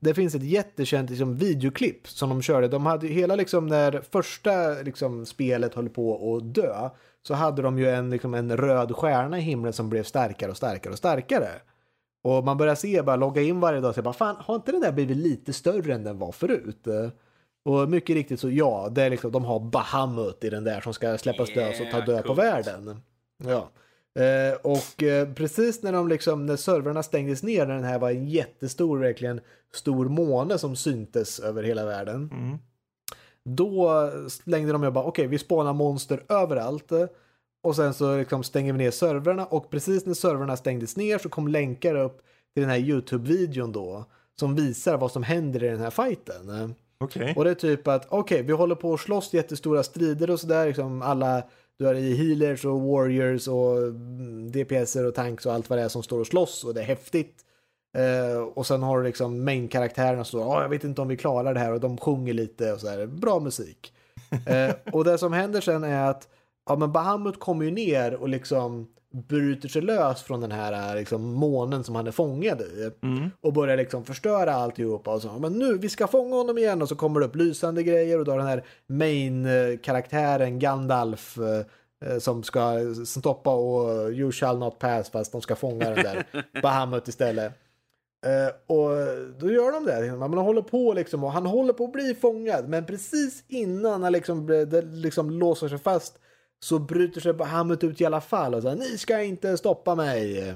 det 0.00 0.14
finns 0.14 0.34
ett 0.34 0.42
jättekänt 0.42 1.10
liksom, 1.10 1.36
videoklipp 1.36 2.08
som 2.08 2.28
de 2.28 2.42
körde. 2.42 2.68
De 2.68 2.86
hade 2.86 3.06
hela 3.06 3.36
liksom 3.36 3.66
när 3.66 4.00
första 4.10 4.82
liksom, 4.82 5.26
spelet 5.26 5.74
höll 5.74 5.88
på 5.88 6.36
att 6.36 6.54
dö 6.54 6.90
så 7.22 7.34
hade 7.34 7.62
de 7.62 7.78
ju 7.78 7.90
en, 7.90 8.10
liksom, 8.10 8.34
en 8.34 8.56
röd 8.56 8.96
stjärna 8.96 9.38
i 9.38 9.42
himlen 9.42 9.72
som 9.72 9.88
blev 9.90 10.02
starkare 10.02 10.50
och 10.50 10.56
starkare 10.56 10.92
och 10.92 10.98
starkare. 10.98 11.48
Och 12.22 12.44
man 12.44 12.56
börjar 12.56 12.74
se, 12.74 13.02
bara 13.02 13.16
logga 13.16 13.42
in 13.42 13.60
varje 13.60 13.80
dag 13.80 13.88
och 13.88 13.94
säga, 13.94 14.02
bara 14.02 14.14
fan, 14.14 14.36
har 14.38 14.54
inte 14.54 14.72
den 14.72 14.80
där 14.80 14.92
blivit 14.92 15.16
lite 15.16 15.52
större 15.52 15.94
än 15.94 16.04
den 16.04 16.18
var 16.18 16.32
förut? 16.32 16.86
Och 17.64 17.88
mycket 17.88 18.14
riktigt 18.14 18.40
så 18.40 18.50
ja, 18.50 18.88
det 18.92 19.02
är 19.02 19.10
liksom, 19.10 19.32
de 19.32 19.44
har 19.44 19.60
Bahamut 19.60 20.44
i 20.44 20.50
den 20.50 20.64
där 20.64 20.80
som 20.80 20.94
ska 20.94 21.18
släppas 21.18 21.54
lös 21.54 21.80
och 21.80 21.90
ta 21.90 21.96
Yeah, 21.96 22.06
död 22.06 22.22
på 22.22 22.26
coolt. 22.26 22.38
världen. 22.38 23.00
Ja. 23.44 23.70
Eh, 24.22 24.56
och 24.62 25.02
eh, 25.02 25.32
precis 25.34 25.82
när 25.82 25.92
de 25.92 26.08
liksom, 26.08 26.46
när 26.46 26.56
servrarna 26.56 27.02
stängdes 27.02 27.42
ner, 27.42 27.66
när 27.66 27.74
den 27.74 27.84
här 27.84 27.98
var 27.98 28.10
en 28.10 28.28
jättestor, 28.28 28.98
verkligen 28.98 29.40
stor 29.72 30.08
måne 30.08 30.58
som 30.58 30.76
syntes 30.76 31.40
över 31.40 31.62
hela 31.62 31.84
världen. 31.84 32.30
Mm. 32.32 32.58
Då 33.44 34.10
slängde 34.28 34.72
de 34.72 34.82
ju 34.82 34.90
bara, 34.90 35.04
okej, 35.04 35.26
vi 35.26 35.38
spånar 35.38 35.72
monster 35.72 36.22
överallt. 36.28 36.92
Och 37.62 37.76
sen 37.76 37.94
så 37.94 38.16
liksom 38.16 38.42
stänger 38.42 38.72
vi 38.72 38.78
ner 38.78 38.90
servrarna 38.90 39.46
och 39.46 39.70
precis 39.70 40.06
när 40.06 40.14
servrarna 40.14 40.56
stängdes 40.56 40.96
ner 40.96 41.18
så 41.18 41.28
kom 41.28 41.48
länkar 41.48 41.94
upp 41.94 42.22
till 42.54 42.60
den 42.62 42.70
här 42.70 42.78
YouTube-videon 42.78 43.72
då. 43.72 44.04
Som 44.38 44.54
visar 44.54 44.96
vad 44.96 45.12
som 45.12 45.22
händer 45.22 45.64
i 45.64 45.68
den 45.68 45.80
här 45.80 45.90
fighten. 45.90 46.74
Okej. 47.04 47.34
Och 47.36 47.44
det 47.44 47.50
är 47.50 47.54
typ 47.54 47.88
att 47.88 48.06
okej, 48.08 48.42
vi 48.42 48.52
håller 48.52 48.74
på 48.74 48.94
att 48.94 49.00
slåss 49.00 49.34
jättestora 49.34 49.82
strider 49.82 50.30
och 50.30 50.40
sådär. 50.40 50.66
Liksom 50.66 51.02
alla, 51.02 51.42
du 51.78 51.86
har 51.86 51.94
i 51.94 52.14
healers 52.16 52.64
och 52.64 52.80
warriors 52.80 53.48
och 53.48 53.78
mm, 53.78 54.52
DPSer 54.52 55.06
och 55.06 55.14
tanks 55.14 55.46
och 55.46 55.52
allt 55.52 55.70
vad 55.70 55.78
det 55.78 55.82
är 55.82 55.88
som 55.88 56.02
står 56.02 56.20
och 56.20 56.26
slåss 56.26 56.64
och 56.64 56.74
det 56.74 56.80
är 56.80 56.84
häftigt. 56.84 57.36
Eh, 57.96 58.42
och 58.42 58.66
sen 58.66 58.82
har 58.82 58.98
du 58.98 59.04
liksom 59.04 59.44
main-karaktärerna 59.44 60.24
som 60.24 60.40
står, 60.40 60.40
"Ja, 60.40 60.62
jag 60.62 60.68
vet 60.68 60.84
inte 60.84 61.02
om 61.02 61.08
vi 61.08 61.16
klarar 61.16 61.54
det 61.54 61.60
här 61.60 61.72
och 61.72 61.80
de 61.80 61.98
sjunger 61.98 62.32
lite 62.34 62.72
och 62.72 62.80
så 62.80 62.88
här. 62.88 63.06
Bra 63.06 63.40
musik. 63.40 63.92
Eh, 64.46 64.74
och 64.92 65.04
det 65.04 65.18
som 65.18 65.32
händer 65.32 65.60
sen 65.60 65.84
är 65.84 66.10
att 66.10 66.28
ja, 66.66 66.76
men 66.76 66.92
Bahamut 66.92 67.38
kommer 67.40 67.64
ju 67.64 67.70
ner 67.70 68.14
och 68.14 68.28
liksom 68.28 68.88
bryter 69.12 69.68
sig 69.68 69.82
lös 69.82 70.22
från 70.22 70.40
den 70.40 70.52
här 70.52 70.96
liksom, 70.96 71.22
månen 71.22 71.84
som 71.84 71.94
han 71.94 72.06
är 72.06 72.10
fångad 72.10 72.60
i 72.60 72.90
Mm. 73.02 73.30
och 73.40 73.52
börjar 73.52 73.76
liksom 73.76 74.04
förstöra 74.04 74.54
alltihopa 74.54 75.14
och 75.14 75.22
så. 75.22 75.38
Men 75.38 75.52
nu, 75.52 75.78
vi 75.78 75.88
ska 75.88 76.06
fånga 76.06 76.36
honom 76.36 76.58
igen 76.58 76.82
och 76.82 76.88
så 76.88 76.96
kommer 76.96 77.20
det 77.20 77.26
upp 77.26 77.36
lysande 77.36 77.82
grejer 77.82 78.18
och 78.18 78.24
då 78.24 78.30
har 78.30 78.38
den 78.38 78.46
här 78.46 78.64
main-karaktären 78.86 80.58
Gandalf 80.58 81.38
eh, 81.38 82.10
eh, 82.10 82.18
som 82.18 82.42
ska 82.42 82.78
stoppa 83.06 83.54
och 83.54 84.12
you 84.12 84.32
shall 84.32 84.58
not 84.58 84.78
pass 84.78 85.10
fast 85.10 85.32
de 85.32 85.40
ska 85.40 85.56
fånga 85.56 85.90
den 85.90 86.04
där 86.04 86.24
Bahamut 86.62 87.08
istället. 87.08 87.52
Eh, 88.26 88.76
och 88.76 88.90
då 89.38 89.52
gör 89.52 89.72
de 89.72 89.84
det. 89.84 90.16
Man 90.16 90.38
håller 90.38 90.62
på 90.62 90.92
liksom 90.92 91.24
och 91.24 91.32
han 91.32 91.46
håller 91.46 91.72
på 91.72 91.84
att 91.84 91.92
bli 91.92 92.14
fångad 92.14 92.68
men 92.68 92.86
precis 92.86 93.44
innan 93.48 94.02
han 94.02 94.12
liksom, 94.12 94.46
det 94.46 94.82
liksom 94.82 95.30
låser 95.30 95.68
sig 95.68 95.78
fast 95.78 96.18
så 96.60 96.78
bryter 96.78 97.20
sig 97.20 97.32
Bahamut 97.32 97.84
ut 97.84 98.00
i 98.00 98.06
alla 98.06 98.20
fall 98.20 98.54
och 98.54 98.62
säger 98.62 98.76
ni 98.76 98.98
ska 98.98 99.22
inte 99.22 99.56
stoppa 99.56 99.94
mig. 99.94 100.54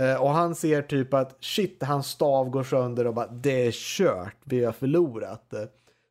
Eh, 0.00 0.22
och 0.22 0.30
han 0.30 0.54
ser 0.54 0.82
typ 0.82 1.14
att 1.14 1.36
shit, 1.40 1.82
hans 1.82 2.06
stav 2.06 2.50
går 2.50 2.62
sönder 2.62 3.06
och 3.06 3.14
bara 3.14 3.26
det 3.26 3.66
är 3.66 3.72
kört, 3.72 4.36
vi 4.44 4.64
har 4.64 4.72
förlorat. 4.72 5.54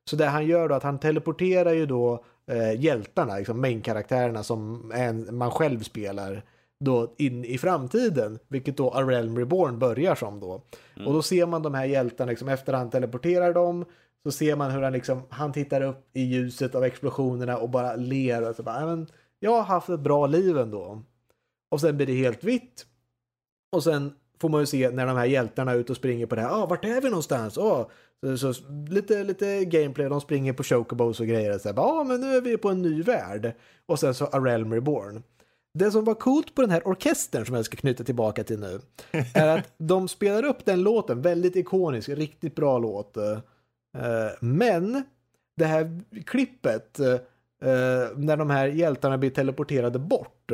Så 0.10 0.15
det 0.15 0.26
han 0.26 0.45
gör 0.45 0.69
då 0.69 0.76
att 0.76 0.84
han 0.84 1.00
teleporterar 1.00 1.74
ju 1.74 1.86
då 1.86 2.24
eh, 2.47 2.82
hjältarna, 2.82 3.38
liksom 3.38 3.62
main-karaktärerna 3.62 4.43
som 4.43 4.91
en, 4.95 5.38
man 5.38 5.52
själv 5.52 5.84
spelar 5.84 6.43
då 6.80 7.13
in 7.17 7.45
i 7.45 7.58
framtiden, 7.58 8.39
vilket 8.47 8.78
då 8.78 8.89
A 8.89 9.02
Realm 9.02 9.38
Reborn 9.38 9.80
börjar 9.80 10.15
som 10.15 10.39
då. 10.39 10.62
Och 11.06 11.13
då 11.13 11.21
ser 11.21 11.45
man 11.45 11.62
de 11.62 11.74
här 11.74 11.86
hjältarna 11.86 12.30
liksom 12.30 12.50
efter 12.50 12.74
han 12.74 12.89
teleporterar 12.89 13.54
dem 13.54 13.86
så 14.24 14.32
ser 14.32 14.56
man 14.56 14.72
hur 14.72 14.82
han 14.82 14.94
liksom, 14.94 15.22
han 15.30 15.54
tittar 15.54 15.82
upp 15.82 16.10
i 16.14 16.22
ljuset 16.22 16.76
av 16.76 16.84
explosionerna 16.84 17.58
och 17.58 17.70
bara 17.70 17.96
ler 17.96 18.50
och 18.50 18.56
så 18.56 18.64
bara, 18.64 18.80
"Ja, 18.80 18.86
men 18.86 19.08
jag 19.44 19.52
har 19.52 19.64
haft 19.64 19.90
ett 19.90 20.00
bra 20.00 20.28
liv 20.28 20.58
ändå. 20.58 21.02
Och 21.72 21.82
sen 21.82 21.98
blir 21.98 22.08
det 22.08 22.14
helt 22.14 22.44
vitt. 22.44 22.86
Och 23.72 23.84
sen 23.84 24.14
får 24.39 24.50
man 24.50 24.60
ju 24.60 24.66
se 24.66 24.89
när 24.89 25.08
de 25.08 25.18
här 25.18 25.26
hjältarna 25.26 25.72
är 25.72 25.76
ute 25.76 25.91
och 25.91 25.98
springer 25.98 26.26
på 26.26 26.36
det 26.36 26.41
här. 26.41 26.50
Ah, 26.50 26.66
vart 26.66 26.86
är 26.86 27.02
vi 27.02 27.10
någonstans? 27.10 27.58
Ah, 27.58 27.89
så, 28.38 28.54
så, 28.54 28.54
lite, 28.89 29.24
lite 29.24 29.66
gameplay, 29.66 30.10
de 30.10 30.22
springer 30.22 30.54
på 30.54 30.64
chocobos 30.64 31.20
och 31.20 31.28
grejer. 31.28 31.62
Ja, 31.64 31.74
ah, 31.76 32.04
men 32.04 32.22
nu 32.22 32.36
är 32.36 32.41
vi 32.41 32.58
på 32.58 32.70
en 32.70 32.82
ny 32.82 33.02
värld. 33.02 33.54
Och 33.86 34.00
sen 34.00 34.14
så 34.14 34.26
A 34.26 34.39
Realm 34.39 34.74
Reborn. 34.74 35.24
Det 35.74 35.91
som 35.91 36.06
var 36.06 36.14
coolt 36.14 36.56
på 36.56 36.62
den 36.62 36.72
här 36.72 36.88
orkestern 36.88 37.45
som 37.45 37.56
jag 37.56 37.66
ska 37.66 37.78
knyta 37.78 38.04
tillbaka 38.04 38.43
till 38.43 38.60
nu 38.60 38.82
är 39.34 39.58
att 39.58 39.74
de 39.78 40.08
spelar 40.08 40.45
upp 40.45 40.66
den 40.66 40.84
låten, 40.84 41.22
väldigt 41.22 41.56
ikonisk, 41.56 42.10
riktigt 42.10 42.56
bra 42.56 42.78
låt. 42.78 43.18
Eh, 43.98 44.32
men 44.39 45.04
det 45.58 45.66
här 45.66 46.02
klippet 46.26 47.00
eh, 47.00 47.14
eh, 47.70 48.10
när 48.16 48.38
de 48.38 48.50
här 48.50 48.68
hjältarna 48.68 49.18
blir 49.18 49.30
teleporterade 49.30 50.00
bort. 50.00 50.52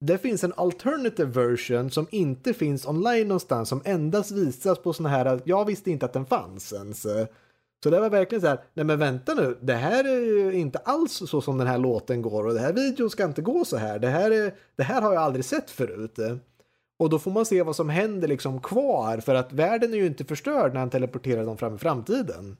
Det 0.00 0.18
finns 0.18 0.44
en 0.44 0.52
alternative 0.56 1.30
version 1.30 1.90
som 1.90 2.06
inte 2.10 2.54
finns 2.54 2.86
online 2.86 3.28
någonstans 3.28 3.68
som 3.68 3.82
endast 3.84 4.30
visas 4.30 4.78
på 4.78 4.92
sådana 4.92 5.16
här, 5.16 5.40
jag 5.44 5.64
visste 5.64 5.90
inte 5.90 6.06
att 6.06 6.12
den 6.12 6.26
fanns 6.26 6.72
ens. 6.72 7.06
Så 7.82 7.90
det 7.90 8.00
var 8.00 8.10
verkligen 8.10 8.42
så 8.42 8.48
här, 8.48 8.60
nej 8.74 8.84
men 8.84 8.98
vänta 8.98 9.34
nu, 9.34 9.58
det 9.60 9.74
här 9.74 10.04
är 10.04 10.20
ju 10.20 10.52
inte 10.52 10.78
alls 10.78 11.22
så 11.26 11.40
som 11.40 11.58
den 11.58 11.66
här 11.66 11.78
låten 11.78 12.22
går 12.22 12.46
och 12.46 12.54
det 12.54 12.60
här 12.60 12.72
videon 12.72 13.10
ska 13.10 13.24
inte 13.24 13.42
gå 13.42 13.64
så 13.64 13.76
här. 13.76 13.98
Det 13.98 14.08
här, 14.08 14.30
är, 14.30 14.54
det 14.76 14.82
här 14.82 15.02
har 15.02 15.14
jag 15.14 15.22
aldrig 15.22 15.44
sett 15.44 15.70
förut. 15.70 16.18
Och 16.98 17.10
då 17.10 17.18
får 17.18 17.30
man 17.30 17.46
se 17.46 17.62
vad 17.62 17.76
som 17.76 17.88
händer 17.88 18.28
liksom 18.28 18.60
kvar 18.60 19.18
för 19.18 19.34
att 19.34 19.52
världen 19.52 19.92
är 19.94 19.98
ju 19.98 20.06
inte 20.06 20.24
förstörd 20.24 20.72
när 20.72 20.80
han 20.80 20.90
teleporterar 20.90 21.44
dem 21.44 21.56
fram 21.56 21.74
i 21.74 21.78
framtiden. 21.78 22.56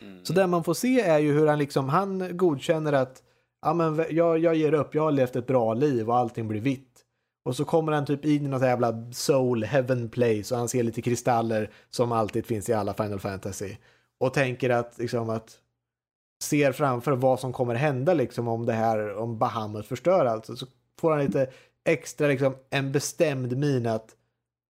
Mm. 0.00 0.24
Så 0.24 0.32
det 0.32 0.46
man 0.46 0.64
får 0.64 0.74
se 0.74 1.00
är 1.00 1.18
ju 1.18 1.32
hur 1.32 1.46
han 1.46 1.58
liksom, 1.58 1.88
han 1.88 2.36
godkänner 2.36 2.92
att 2.92 3.22
ja, 3.62 3.74
men 3.74 4.04
jag, 4.10 4.38
jag 4.38 4.54
ger 4.54 4.74
upp, 4.74 4.94
jag 4.94 5.02
har 5.02 5.12
levt 5.12 5.36
ett 5.36 5.46
bra 5.46 5.74
liv 5.74 6.08
och 6.08 6.16
allting 6.16 6.48
blir 6.48 6.60
vitt. 6.60 6.86
Och 7.44 7.56
så 7.56 7.64
kommer 7.64 7.92
han 7.92 8.06
typ 8.06 8.24
in 8.24 8.44
i 8.44 8.48
något 8.48 8.62
jävla 8.62 9.12
soul 9.12 9.64
heaven 9.64 10.08
place 10.08 10.54
och 10.54 10.58
han 10.58 10.68
ser 10.68 10.82
lite 10.82 11.02
kristaller 11.02 11.70
som 11.90 12.12
alltid 12.12 12.46
finns 12.46 12.68
i 12.68 12.72
alla 12.72 12.94
Final 12.94 13.20
Fantasy. 13.20 13.76
Och 14.18 14.34
tänker 14.34 14.70
att 14.70 14.98
liksom 14.98 15.30
att 15.30 15.58
ser 16.42 16.72
framför 16.72 17.12
vad 17.12 17.40
som 17.40 17.52
kommer 17.52 17.74
hända 17.74 18.14
liksom 18.14 18.48
om 18.48 18.66
det 18.66 18.72
här, 18.72 19.14
om 19.14 19.38
Bahamut 19.38 19.86
förstör 19.86 20.26
alltså. 20.26 20.56
Så 20.56 20.66
får 21.00 21.10
han 21.10 21.24
lite 21.24 21.50
extra 21.84 22.26
liksom 22.26 22.56
en 22.70 22.92
bestämd 22.92 23.56
min 23.56 23.86
att 23.86 24.16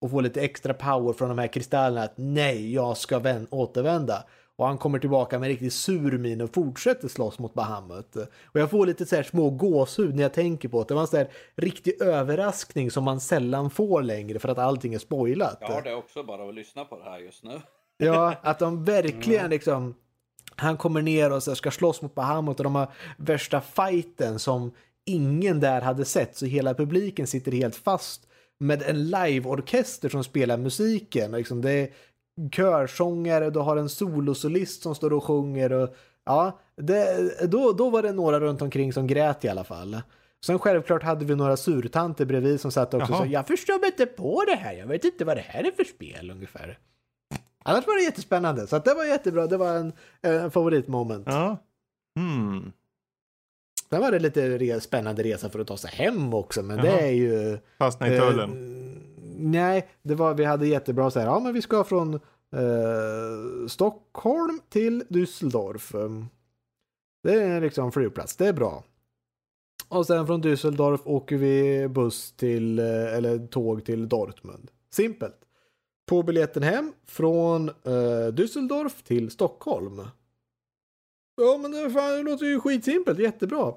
och 0.01 0.11
får 0.11 0.21
lite 0.21 0.41
extra 0.41 0.73
power 0.73 1.13
från 1.13 1.29
de 1.29 1.37
här 1.37 1.47
kristallerna 1.47 2.05
att 2.05 2.13
nej, 2.15 2.73
jag 2.73 2.97
ska 2.97 3.19
vän- 3.19 3.47
återvända. 3.49 4.23
Och 4.55 4.67
han 4.67 4.77
kommer 4.77 4.99
tillbaka 4.99 5.39
med 5.39 5.47
en 5.47 5.51
riktigt 5.51 5.73
sur 5.73 6.17
min 6.17 6.41
och 6.41 6.53
fortsätter 6.53 7.07
slåss 7.07 7.39
mot 7.39 7.53
Bahamut. 7.53 8.15
Och 8.45 8.59
jag 8.59 8.69
får 8.69 8.85
lite 8.85 9.05
så 9.05 9.15
här 9.15 9.23
små 9.23 9.49
gåshud 9.49 10.15
när 10.15 10.23
jag 10.23 10.33
tänker 10.33 10.69
på 10.69 10.79
det. 10.79 10.87
Det 10.87 10.93
var 10.93 11.01
en 11.01 11.07
så 11.07 11.17
här 11.17 11.29
riktig 11.55 12.01
överraskning 12.01 12.91
som 12.91 13.03
man 13.03 13.19
sällan 13.19 13.69
får 13.69 14.01
längre 14.01 14.39
för 14.39 14.49
att 14.49 14.57
allting 14.57 14.93
är 14.93 14.99
spoilat. 14.99 15.57
Jag 15.61 15.67
har 15.67 15.81
det 15.81 15.95
också 15.95 16.23
bara 16.23 16.49
att 16.49 16.55
lyssna 16.55 16.85
på 16.85 16.97
det 16.97 17.03
här 17.03 17.19
just 17.19 17.43
nu. 17.43 17.61
Ja, 18.01 18.35
att 18.41 18.59
de 18.59 18.83
verkligen 18.85 19.49
liksom... 19.49 19.95
Han 20.55 20.77
kommer 20.77 21.01
ner 21.01 21.31
och 21.31 21.43
så 21.43 21.55
ska 21.55 21.71
slåss 21.71 22.01
mot 22.01 22.15
Bahamut 22.15 22.59
och 22.59 22.63
de 22.63 22.75
har 22.75 22.91
värsta 23.17 23.61
fighten 23.61 24.39
som 24.39 24.71
ingen 25.09 25.59
där 25.59 25.81
hade 25.81 26.05
sett. 26.05 26.37
Så 26.37 26.45
hela 26.45 26.73
publiken 26.73 27.27
sitter 27.27 27.51
helt 27.51 27.75
fast 27.75 28.27
med 28.59 28.81
en 28.81 29.09
liveorkester 29.09 30.09
som 30.09 30.23
spelar 30.23 30.57
musiken. 30.57 31.31
Liksom 31.31 31.61
det 31.61 31.71
är 31.71 31.89
körsångare, 32.51 33.49
du 33.49 33.59
har 33.59 33.77
en 33.77 33.89
solosolist 33.89 34.81
som 34.81 34.95
står 34.95 35.13
och 35.13 35.23
sjunger. 35.23 35.71
Och, 35.71 35.95
ja, 36.25 36.59
det, 36.75 37.31
då, 37.51 37.71
då 37.71 37.89
var 37.89 38.03
det 38.03 38.11
några 38.11 38.39
runt 38.39 38.61
omkring 38.61 38.93
som 38.93 39.07
grät 39.07 39.45
i 39.45 39.49
alla 39.49 39.63
fall. 39.63 40.01
Sen 40.45 40.59
självklart 40.59 41.03
hade 41.03 41.25
vi 41.25 41.35
några 41.35 41.57
surtanter 41.57 42.25
bredvid 42.25 42.61
som 42.61 42.71
satt 42.71 42.93
också 42.93 43.11
och 43.11 43.17
sa 43.17 43.25
jag 43.25 43.47
förstår 43.47 43.79
mig 43.79 43.87
inte 43.89 44.05
på 44.05 44.43
det 44.47 44.55
här, 44.55 44.73
jag 44.73 44.87
vet 44.87 45.05
inte 45.05 45.25
vad 45.25 45.37
det 45.37 45.45
här 45.47 45.63
är 45.63 45.71
för 45.71 45.83
spel 45.83 46.31
ungefär. 46.31 46.77
Annars 47.63 47.87
var 47.87 47.95
det 47.95 48.03
jättespännande, 48.03 48.67
så 48.67 48.79
det 48.79 48.93
var 48.93 49.05
jättebra, 49.05 49.47
det 49.47 49.57
var 49.57 49.75
en, 49.75 49.93
en 50.21 50.51
favoritmoment. 50.51 51.27
Ja. 51.27 51.57
Hmm. 52.19 52.71
Sen 53.89 54.01
var 54.01 54.11
det 54.11 54.19
lite 54.19 54.57
re 54.57 54.79
spännande 54.81 55.23
resa 55.23 55.49
för 55.49 55.59
att 55.59 55.67
ta 55.67 55.77
sig 55.77 55.91
hem 55.93 56.33
också, 56.33 56.63
men 56.63 56.77
det 56.77 56.87
Jaha. 56.87 56.99
är 56.99 57.11
ju... 57.11 57.57
Fastna 57.77 58.07
i 58.07 58.17
eh, 58.17 58.27
tullen. 58.27 58.51
nej, 59.37 59.89
det 60.01 60.15
var, 60.15 60.33
vi 60.33 60.45
hade 60.45 60.67
jättebra 60.67 61.11
så 61.11 61.19
här, 61.19 61.27
ja 61.27 61.39
men 61.39 61.53
vi 61.53 61.61
ska 61.61 61.83
från 61.83 62.13
eh, 62.13 63.67
Stockholm 63.67 64.59
till 64.69 65.03
Düsseldorf. 65.09 66.19
Det 67.23 67.33
är 67.33 67.61
liksom 67.61 67.91
flygplats, 67.91 68.35
det 68.35 68.47
är 68.47 68.53
bra. 68.53 68.83
Och 69.89 70.05
sen 70.07 70.27
från 70.27 70.43
Düsseldorf 70.43 70.99
åker 71.05 71.37
vi 71.37 71.87
buss 71.87 72.31
till, 72.31 72.79
eh, 72.79 73.15
eller 73.15 73.47
tåg 73.47 73.85
till 73.85 74.09
Dortmund. 74.09 74.71
Simpelt. 74.93 75.35
På 76.07 76.23
biljetten 76.23 76.63
hem 76.63 76.93
från 77.07 77.69
eh, 77.69 78.27
Düsseldorf 78.31 79.03
till 79.03 79.31
Stockholm. 79.31 80.01
Ja 81.41 81.57
men 81.57 81.71
det, 81.71 81.89
fan, 81.89 82.17
det 82.17 82.23
låter 82.23 82.45
ju 82.45 82.59
skitsimpelt, 82.59 83.19
jättebra. 83.19 83.73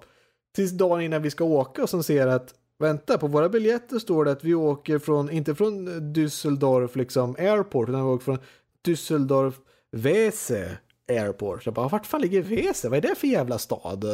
Tills 0.55 0.73
dagen 0.73 1.01
innan 1.01 1.23
vi 1.23 1.31
ska 1.31 1.45
åka 1.45 1.83
och 1.83 1.91
som 1.91 2.03
ser 2.03 2.27
att 2.27 2.55
vänta 2.79 3.19
på 3.19 3.27
våra 3.27 3.49
biljetter 3.49 3.99
står 3.99 4.25
det 4.25 4.33
att 4.33 4.45
vi 4.45 4.55
åker 4.55 4.99
från, 4.99 5.31
inte 5.31 5.55
från 5.55 5.89
Düsseldorf 5.89 6.99
liksom 6.99 7.37
airport 7.39 7.89
utan 7.89 8.05
vi 8.05 8.11
åker 8.11 8.25
från 8.25 8.39
Düsseldorf 8.87 9.55
Wese 9.93 10.79
airport. 11.09 11.63
Så 11.63 11.69
jag 11.69 11.75
bara, 11.75 11.89
vart 11.89 12.07
fan 12.07 12.21
ligger 12.21 12.43
Wese? 12.43 12.85
Vad 12.85 12.99
är 12.99 13.01
det 13.01 13.15
för 13.15 13.27
jävla 13.27 13.59
stad? 13.59 14.05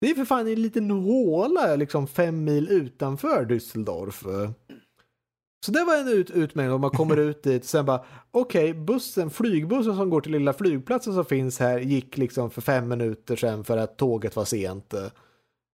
Det 0.00 0.10
är 0.10 0.14
för 0.14 0.24
fan 0.24 0.48
en 0.48 0.62
liten 0.62 0.90
håla 0.90 1.76
liksom 1.76 2.06
fem 2.06 2.44
mil 2.44 2.68
utanför 2.68 3.44
Düsseldorf. 3.44 4.52
Så 5.64 5.72
det 5.72 5.84
var 5.84 5.96
en 5.96 6.08
ut 6.08 6.30
utmaning 6.30 6.72
och 6.72 6.80
man 6.80 6.90
kommer 6.90 7.16
ut 7.28 7.42
dit 7.42 7.62
och 7.62 7.68
sen 7.68 7.84
bara 7.84 8.04
okej 8.30 8.74
bussen, 8.74 9.30
flygbussen 9.30 9.96
som 9.96 10.10
går 10.10 10.20
till 10.20 10.32
lilla 10.32 10.52
flygplatsen 10.52 11.14
som 11.14 11.24
finns 11.24 11.58
här 11.58 11.78
gick 11.78 12.16
liksom 12.16 12.50
för 12.50 12.60
fem 12.60 12.88
minuter 12.88 13.36
sedan 13.36 13.64
för 13.64 13.76
att 13.76 13.96
tåget 13.96 14.36
var 14.36 14.44
sent. 14.44 14.94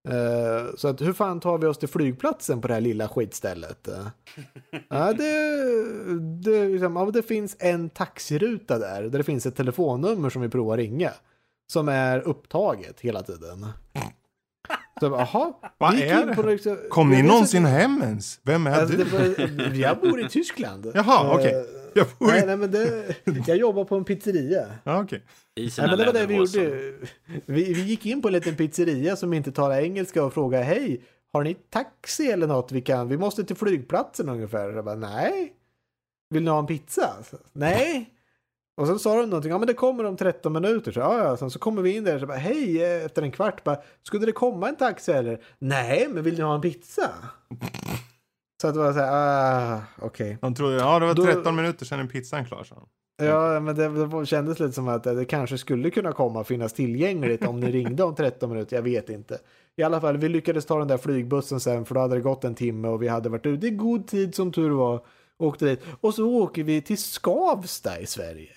Eh, 0.08 0.74
så 0.76 0.88
att 0.88 1.00
hur 1.00 1.12
fan 1.12 1.40
tar 1.40 1.58
vi 1.58 1.66
oss 1.66 1.78
till 1.78 1.88
flygplatsen 1.88 2.60
på 2.60 2.68
det 2.68 2.74
här 2.74 2.80
lilla 2.80 3.08
skitstället? 3.08 3.88
Eh, 3.88 4.06
ja, 4.88 5.12
det, 5.12 5.64
det, 6.42 6.68
liksom, 6.68 6.96
ja, 6.96 7.10
det 7.10 7.22
finns 7.22 7.56
en 7.58 7.88
taxiruta 7.88 8.78
där, 8.78 9.02
där 9.02 9.18
det 9.18 9.24
finns 9.24 9.46
ett 9.46 9.56
telefonnummer 9.56 10.30
som 10.30 10.42
vi 10.42 10.48
provar 10.48 10.76
ringa. 10.76 11.10
Som 11.72 11.88
är 11.88 12.20
upptaget 12.20 13.00
hela 13.00 13.22
tiden. 13.22 13.66
Så 15.00 15.06
jag. 15.06 15.54
Vad 15.78 15.94
vi 15.94 16.02
är 16.02 16.20
in 16.22 16.26
det? 16.36 16.42
liksom- 16.42 16.76
Kom 16.90 17.10
ni 17.10 17.16
är 17.18 17.22
så- 17.22 17.28
någonsin 17.28 17.64
hem 17.64 18.02
ens? 18.02 18.40
Vem 18.42 18.66
är 18.66 18.70
Alltså, 18.80 18.96
du? 18.96 19.04
var, 19.04 19.74
jag 19.74 20.00
bor 20.00 20.20
i 20.20 20.28
Tyskland. 20.28 20.90
Jaha, 20.94 21.34
okej. 21.34 21.54
Eh, 21.54 21.62
Jag 21.94 22.06
bor 22.18 22.26
Nej, 22.26 22.42
i... 22.42 22.46
nej, 22.46 22.56
men 22.56 22.70
det, 22.70 23.14
jag 23.46 23.56
jobbar 23.56 23.84
på 23.84 23.96
en 23.96 24.04
pizzeria. 24.04 24.66
Okej. 24.84 25.22
I 25.56 25.60
Nej, 25.60 25.70
sina 25.70 25.86
men 25.86 25.98
det 25.98 26.04
var 26.06 26.12
det 26.12 26.26
vi 26.26 26.34
gjorde. 26.34 26.92
Vi, 27.46 27.72
vi 27.74 27.82
gick 27.82 28.06
in 28.06 28.22
på 28.22 28.28
en 28.28 28.32
liten 28.34 28.56
pizzeria 28.56 29.16
som 29.16 29.32
inte 29.32 29.52
talar 29.52 29.80
engelska 29.80 30.24
och 30.24 30.34
frågade 30.34 30.64
hej, 30.64 31.00
har 31.32 31.42
ni 31.44 31.54
taxi 31.54 32.30
eller 32.30 32.46
något 32.46 32.72
vi 32.72 32.80
kan? 32.80 33.08
Vi 33.08 33.16
måste 33.16 33.44
till 33.44 33.56
flygplatsen 33.56 34.28
ungefär. 34.28 34.70
Jag 34.70 34.84
bara, 34.84 34.94
nej. 34.94 35.52
Vill 36.30 36.42
ni 36.42 36.50
ha 36.50 36.58
en 36.58 36.66
pizza? 36.66 37.10
Så, 37.30 37.36
nej. 37.52 38.10
Och 38.80 38.86
sen 38.86 38.98
sa 38.98 39.20
de 39.20 39.26
någonting, 39.30 39.50
ja 39.50 39.58
men 39.58 39.66
det 39.66 39.74
kommer 39.74 40.04
om 40.04 40.16
13 40.16 40.52
minuter. 40.52 40.92
Så, 40.92 41.00
ja, 41.00 41.18
ja. 41.24 41.36
Sen 41.36 41.50
så 41.50 41.58
kommer 41.58 41.82
vi 41.82 41.96
in 41.96 42.04
där 42.04 42.14
och 42.14 42.20
så 42.20 42.26
bara, 42.26 42.36
hej, 42.38 42.82
eh, 42.82 43.04
efter 43.04 43.22
en 43.22 43.30
kvart, 43.30 43.64
bara, 43.64 43.76
skulle 44.02 44.26
det 44.26 44.32
komma 44.32 44.68
en 44.68 44.76
taxi 44.76 45.12
eller? 45.12 45.40
Nej, 45.58 46.08
men 46.10 46.22
vill 46.22 46.34
ni 46.34 46.40
ha 46.42 46.54
en 46.54 46.60
pizza? 46.60 47.10
Så 48.62 48.68
att 48.68 48.74
det 48.74 48.80
var 48.80 48.92
så 48.92 48.98
här, 48.98 49.74
ah, 49.74 49.80
okej. 49.98 50.38
De 50.40 50.54
trodde, 50.54 50.76
ja 50.76 50.98
det 50.98 51.06
var 51.06 51.14
Då- 51.14 51.24
13 51.24 51.56
minuter 51.56 51.86
sedan 51.86 52.00
är 52.00 52.06
pizzan 52.06 52.44
klar, 52.44 52.66
de. 52.70 53.26
Ja, 53.26 53.60
men 53.60 53.76
det, 53.76 54.06
det 54.18 54.26
kändes 54.26 54.60
lite 54.60 54.72
som 54.72 54.88
att 54.88 55.04
det 55.04 55.24
kanske 55.24 55.58
skulle 55.58 55.90
kunna 55.90 56.12
komma 56.12 56.44
finnas 56.44 56.72
tillgängligt 56.72 57.46
om 57.46 57.60
ni 57.60 57.70
ringde 57.72 58.02
om 58.04 58.14
13 58.14 58.50
minuter. 58.50 58.76
Jag 58.76 58.82
vet 58.82 59.08
inte. 59.10 59.38
I 59.76 59.82
alla 59.82 60.00
fall, 60.00 60.16
vi 60.16 60.28
lyckades 60.28 60.66
ta 60.66 60.78
den 60.78 60.88
där 60.88 60.98
flygbussen 60.98 61.60
sen 61.60 61.84
för 61.84 61.94
då 61.94 62.00
hade 62.00 62.14
det 62.14 62.20
gått 62.20 62.44
en 62.44 62.54
timme 62.54 62.88
och 62.88 63.02
vi 63.02 63.08
hade 63.08 63.28
varit 63.28 63.46
ute 63.46 63.66
i 63.66 63.70
god 63.70 64.06
tid 64.06 64.34
som 64.34 64.52
tur 64.52 64.70
var. 64.70 65.00
Åkte 65.40 65.64
dit. 65.66 65.80
Och 66.00 66.14
så 66.14 66.26
åker 66.30 66.62
vi 66.64 66.82
till 66.82 66.98
Skavsta 66.98 67.98
i 68.00 68.06
Sverige. 68.06 68.48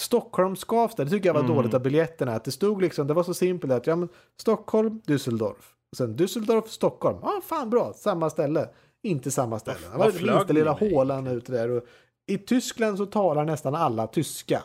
Stockholm, 0.00 0.56
Skavsta, 0.56 1.04
det 1.04 1.10
tycker 1.10 1.28
jag 1.28 1.34
var 1.34 1.40
Mm. 1.40 1.54
dåligt 1.56 1.74
av 1.74 1.82
biljetterna. 1.82 2.32
Att 2.34 2.44
det 2.44 2.50
stod 2.52 2.82
liksom, 2.82 3.06
det 3.06 3.14
var 3.14 3.22
så 3.22 3.34
simpelt 3.34 3.72
att 3.72 3.86
ja 3.86 3.96
men 3.96 4.08
Stockholm, 4.40 5.00
Düsseldorf. 5.06 5.62
Och 5.92 5.96
sen 5.96 6.16
Düsseldorf, 6.16 6.66
Stockholm. 6.66 7.18
Ja, 7.22 7.40
fan 7.44 7.70
bra, 7.70 7.92
samma 7.96 8.30
ställe. 8.30 8.68
Inte 9.02 9.30
samma 9.30 9.58
ställe. 9.58 9.78
Det 9.92 9.98
var 9.98 10.10
flög 10.10 10.34
minsta 10.34 10.52
lilla 10.52 10.72
hålan 10.72 11.26
ute 11.26 11.52
där. 11.52 11.70
Och 11.70 11.82
I 12.26 12.38
Tyskland 12.38 12.98
så 12.98 13.06
talar 13.06 13.44
nästan 13.44 13.74
alla 13.74 14.06
tyska. 14.06 14.62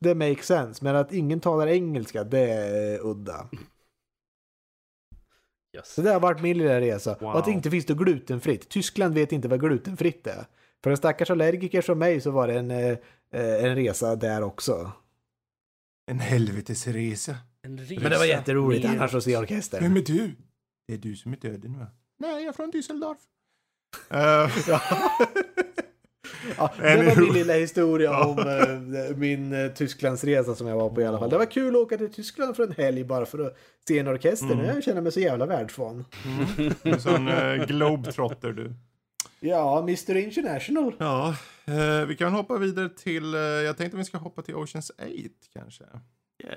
Det 0.00 0.14
makes 0.14 0.46
sense, 0.46 0.84
men 0.84 0.96
att 0.96 1.12
ingen 1.12 1.40
talar 1.40 1.66
engelska, 1.66 2.24
det 2.24 2.38
är 2.50 3.06
udda. 3.06 3.48
Yes. 5.76 5.94
Så 5.94 6.02
det 6.02 6.10
har 6.10 6.20
varit 6.20 6.42
min 6.42 6.58
lilla 6.58 6.80
resa. 6.80 7.16
Wow. 7.20 7.30
Och 7.30 7.38
att 7.38 7.44
det 7.44 7.50
inte 7.50 7.70
finns 7.70 7.88
något 7.88 7.98
glutenfritt. 7.98 8.68
Tyskland 8.68 9.14
vet 9.14 9.32
inte 9.32 9.48
vad 9.48 9.60
glutenfritt 9.60 10.26
är. 10.26 10.46
För 10.82 10.90
en 10.90 10.96
stackars 10.96 11.30
allergiker 11.30 11.82
som 11.82 11.98
mig 11.98 12.20
så 12.20 12.30
var 12.30 12.48
det 12.48 12.58
en, 12.58 12.70
eh, 12.70 12.98
en 13.64 13.74
resa 13.74 14.16
där 14.16 14.42
också. 14.42 14.92
En 16.10 16.18
helvetesresa. 16.18 17.36
En 17.62 17.78
resa 17.78 18.00
Men 18.00 18.10
det 18.10 18.18
var 18.18 18.24
jätteroligt 18.24 18.84
neråt. 18.84 18.98
annars 18.98 19.14
att 19.14 19.24
se 19.24 19.36
orkestern. 19.36 19.82
Vem 19.82 19.96
är 19.96 20.02
du? 20.02 20.34
Det 20.86 20.94
är 20.94 20.98
du 20.98 21.16
som 21.16 21.32
är 21.32 21.36
döden 21.36 21.78
va? 21.78 21.86
Nej, 22.18 22.30
jag 22.30 22.48
är 22.48 22.52
från 22.52 22.72
Düsseldorf. 22.72 23.18
Uh, 24.12 24.48
Ja. 26.58 26.72
det 26.78 26.96
var 26.96 27.20
min 27.22 27.32
lilla 27.32 27.54
historia 27.54 28.24
om 28.24 28.38
eh, 28.38 29.16
min 29.16 29.52
eh, 29.52 29.72
Tysklandsresa 29.72 30.54
som 30.54 30.66
jag 30.66 30.76
var 30.76 30.90
på 30.90 31.00
i 31.00 31.06
alla 31.06 31.18
fall. 31.18 31.30
Det 31.30 31.38
var 31.38 31.50
kul 31.50 31.76
att 31.76 31.82
åka 31.82 31.96
till 31.98 32.12
Tyskland 32.12 32.56
för 32.56 32.62
en 32.62 32.72
helg 32.72 33.04
bara 33.04 33.26
för 33.26 33.38
att 33.46 33.56
se 33.88 33.98
en 33.98 34.08
orkester. 34.08 34.52
Mm. 34.52 34.64
Jag 34.66 34.84
känner 34.84 35.00
mig 35.00 35.12
så 35.12 35.20
jävla 35.20 35.46
världsvan. 35.46 36.04
en 36.82 37.00
sån 37.00 37.28
uh, 37.28 37.66
globetrotter 37.66 38.52
du. 38.52 38.74
Ja, 39.40 39.78
Mr 39.78 40.16
International. 40.16 40.94
Ja, 40.98 41.34
eh, 41.66 42.06
vi 42.06 42.16
kan 42.16 42.32
hoppa 42.32 42.58
vidare 42.58 42.88
till, 42.88 43.34
eh, 43.34 43.40
jag 43.40 43.76
tänkte 43.76 43.96
vi 43.98 44.04
ska 44.04 44.18
hoppa 44.18 44.42
till 44.42 44.54
Oceans 44.54 44.90
8 44.90 45.06
kanske. 45.52 45.84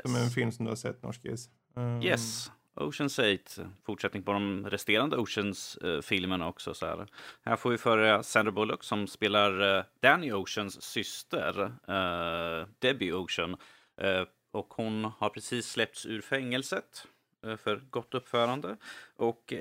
Som 0.01 0.15
är 0.15 0.19
en 0.19 0.23
Yes. 0.25 0.34
film 0.36 0.51
som 0.51 0.65
du 0.65 0.71
har 0.71 0.75
sett, 0.75 1.03
Norskis. 1.03 1.49
Um, 1.75 2.01
yes. 2.01 2.51
Oceans 2.76 3.19
8, 3.19 3.69
fortsättning 3.86 4.24
på 4.24 4.34
de 4.34 4.69
resterande 4.69 5.17
Oceans-filmerna 5.17 6.47
också. 6.47 6.74
Så 6.74 6.86
här. 6.86 7.07
här 7.45 7.55
får 7.55 7.69
vi 7.69 7.78
föra 7.78 8.24
Sandra 8.24 8.51
Bullock 8.51 8.84
som 8.84 9.07
spelar 9.07 9.61
uh, 9.61 9.84
Danny 9.99 10.32
Oceans 10.32 10.82
syster, 10.82 11.61
uh, 11.61 12.67
Debbie 12.80 13.13
Ocean. 13.13 13.57
Uh, 14.03 14.26
och 14.51 14.74
hon 14.74 15.05
har 15.17 15.30
precis 15.30 15.72
släppts 15.72 16.05
ur 16.05 16.22
fängelset 16.22 17.07
för 17.57 17.82
gott 17.89 18.13
uppförande 18.13 18.78
och 19.15 19.53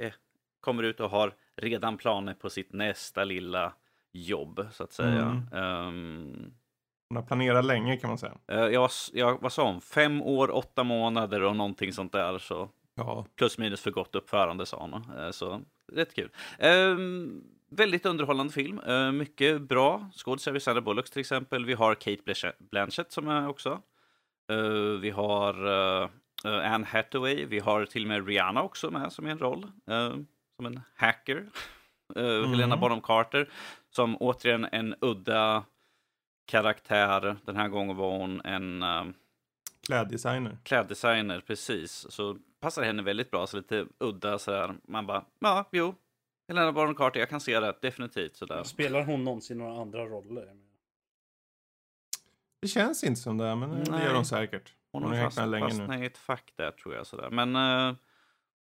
kommer 0.61 0.83
ut 0.83 1.01
och 1.01 1.11
har 1.11 1.35
redan 1.57 1.97
planer 1.97 2.35
på 2.35 2.51
sitt 2.51 2.73
nästa 2.73 3.25
lilla 3.25 3.73
jobb, 4.13 4.67
så 4.73 4.85
att 4.85 4.93
säga. 4.93 5.45
Mm. 5.53 5.89
Um, 5.89 6.55
hon 7.09 7.17
har 7.17 7.23
planerat 7.23 7.65
länge 7.65 7.97
kan 7.97 8.09
man 8.09 8.19
säga. 8.19 8.39
Jag, 8.47 8.91
jag, 9.13 9.43
vad 9.43 9.53
sa 9.53 9.73
hon? 9.73 9.81
Fem 9.81 10.23
år, 10.23 10.51
åtta 10.51 10.85
månader 10.85 11.43
och 11.43 11.57
någonting 11.57 11.93
sånt 11.93 12.13
där. 12.13 12.39
Så 12.39 12.71
Ja. 13.07 13.27
Plus 13.37 13.59
minus 13.59 13.81
för 13.81 13.91
gott 13.91 14.15
uppförande 14.15 14.67
sa 14.67 14.77
hon. 14.77 15.19
Eh, 15.19 15.31
så 15.31 15.61
rätt 15.93 16.15
kul. 16.15 16.31
Um, 16.59 17.45
väldigt 17.71 18.07
underhållande 18.07 18.53
film. 18.53 18.81
Uh, 18.89 19.13
mycket 19.13 19.61
bra 19.61 20.11
skådisar. 20.15 20.59
Sandra 20.59 20.81
Bullock 20.81 21.11
till 21.11 21.21
exempel. 21.21 21.65
Vi 21.65 21.75
har 21.75 21.95
Kate 21.95 22.53
Blanchett 22.59 23.13
som 23.13 23.29
är 23.29 23.49
också. 23.49 23.83
Uh, 24.53 24.99
vi 25.01 25.11
har 25.11 25.67
uh, 25.67 26.09
Anne 26.45 26.87
Hathaway. 26.87 27.47
Vi 27.47 27.59
har 27.59 27.87
till 27.87 28.03
och 28.03 28.09
med 28.09 28.27
Rihanna 28.27 28.63
också 28.63 28.91
med 28.91 29.13
som 29.13 29.27
är 29.27 29.31
en 29.31 29.39
roll. 29.39 29.67
som 30.57 30.67
en 30.67 30.81
hacker. 30.97 31.47
Mm. 32.17 32.51
Helena 32.51 32.77
Bonham 32.77 33.01
Carter. 33.01 33.49
Som 33.91 34.17
återigen 34.17 34.67
en 34.73 34.95
udda 35.01 35.65
karaktär. 36.47 37.37
Den 37.45 37.57
här 37.57 37.69
gången 37.69 37.97
var 37.97 38.19
hon 38.19 38.41
en 38.41 38.85
Kläddesigner. 39.87 40.59
Kläddesigner, 40.63 41.41
precis. 41.41 42.07
Så 42.11 42.39
passar 42.61 42.83
henne 42.83 43.03
väldigt 43.03 43.31
bra, 43.31 43.47
så 43.47 43.57
lite 43.57 43.87
udda 43.99 44.39
sådär. 44.39 44.75
Man 44.83 45.07
bara, 45.07 45.25
ja, 45.39 45.69
jo. 45.73 45.95
Helena 46.49 46.73
Bonham 46.73 46.95
Carter, 46.95 47.21
jag 47.21 47.29
kan 47.29 47.41
se 47.41 47.61
det, 47.61 47.75
definitivt 47.83 48.37
sådär. 48.37 48.63
Spelar 48.63 49.05
hon 49.05 49.25
någonsin 49.25 49.59
några 49.59 49.81
andra 49.81 50.07
roller? 50.07 50.57
Det 52.63 52.69
känns 52.69 53.05
inte 53.05 53.21
som 53.21 53.39
det, 53.39 53.57
men 53.57 53.71
Nej. 53.71 53.85
det 53.85 54.05
gör 54.05 54.15
hon 54.15 54.25
säkert. 54.25 54.75
Hon, 54.93 55.03
hon 55.03 55.13
har 55.13 55.25
fast, 55.25 55.39
länge 55.39 55.69
fastnat 55.69 56.01
i 56.01 56.05
ett 56.05 56.19
fack 56.19 56.53
där 56.57 56.71
tror 56.71 56.95
jag. 56.95 57.07
Sådär. 57.07 57.31
Men 57.31 57.57
uh, 57.57 57.97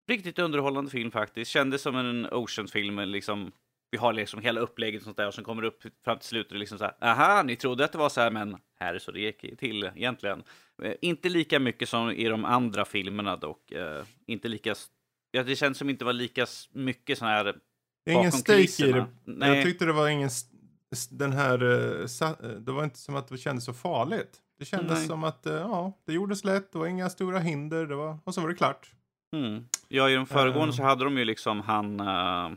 riktigt 0.08 0.38
underhållande 0.38 0.90
film 0.90 1.10
faktiskt. 1.10 1.50
Kändes 1.50 1.82
som 1.82 1.96
en 1.96 2.26
Ocean-film, 2.32 2.98
liksom 2.98 3.52
vi 3.90 3.98
har 3.98 4.12
liksom 4.12 4.40
hela 4.40 4.60
upplägget 4.60 5.00
och 5.00 5.04
sånt 5.04 5.16
där 5.16 5.26
och 5.26 5.34
sen 5.34 5.44
kommer 5.44 5.62
det 5.62 5.68
upp 5.68 5.82
fram 6.04 6.18
till 6.18 6.28
slutet 6.28 6.52
och 6.52 6.58
liksom 6.58 6.78
så 6.78 6.84
här, 6.84 6.94
aha, 7.00 7.42
ni 7.42 7.56
trodde 7.56 7.84
att 7.84 7.92
det 7.92 7.98
var 7.98 8.08
så 8.08 8.20
här, 8.20 8.30
men 8.30 8.56
här 8.78 8.94
är 8.94 8.98
så 8.98 9.10
det 9.10 9.20
gick 9.20 9.58
till 9.58 9.90
egentligen. 9.94 10.42
Eh, 10.82 10.94
inte 11.00 11.28
lika 11.28 11.58
mycket 11.58 11.88
som 11.88 12.10
i 12.10 12.28
de 12.28 12.44
andra 12.44 12.84
filmerna 12.84 13.36
dock. 13.36 13.72
Eh, 13.72 14.04
inte 14.26 14.48
lika, 14.48 14.74
ja, 15.30 15.42
det 15.42 15.56
känns 15.56 15.78
som 15.78 15.90
inte 15.90 16.04
var 16.04 16.12
lika 16.12 16.46
mycket 16.72 17.18
sån 17.18 17.28
här 17.28 17.56
ingen 18.10 18.32
stake 18.32 18.86
i 18.86 18.92
det. 18.92 19.06
Nej. 19.24 19.56
Jag 19.56 19.64
tyckte 19.64 19.84
det 19.84 19.92
var 19.92 20.08
ingen, 20.08 20.30
den 21.10 21.32
här, 21.32 21.62
eh, 21.62 22.48
det 22.48 22.72
var 22.72 22.84
inte 22.84 22.98
som 22.98 23.16
att 23.16 23.28
det 23.28 23.38
kändes 23.38 23.64
så 23.64 23.72
farligt. 23.72 24.38
Det 24.58 24.64
kändes 24.64 24.98
Nej. 24.98 25.06
som 25.06 25.24
att, 25.24 25.40
ja, 25.44 25.92
det 26.06 26.12
gjordes 26.12 26.44
lätt, 26.44 26.72
det 26.72 26.78
var 26.78 26.86
inga 26.86 27.10
stora 27.10 27.38
hinder, 27.38 27.86
det 27.86 27.94
var, 27.94 28.18
och 28.24 28.34
så 28.34 28.40
var 28.40 28.48
det 28.48 28.54
klart. 28.54 28.92
Mm. 29.36 29.64
Ja, 29.88 30.10
i 30.10 30.14
de 30.14 30.26
föregående 30.26 30.72
uh. 30.72 30.76
så 30.76 30.82
hade 30.82 31.04
de 31.04 31.18
ju 31.18 31.24
liksom 31.24 31.60
han, 31.60 32.00
uh, 32.00 32.56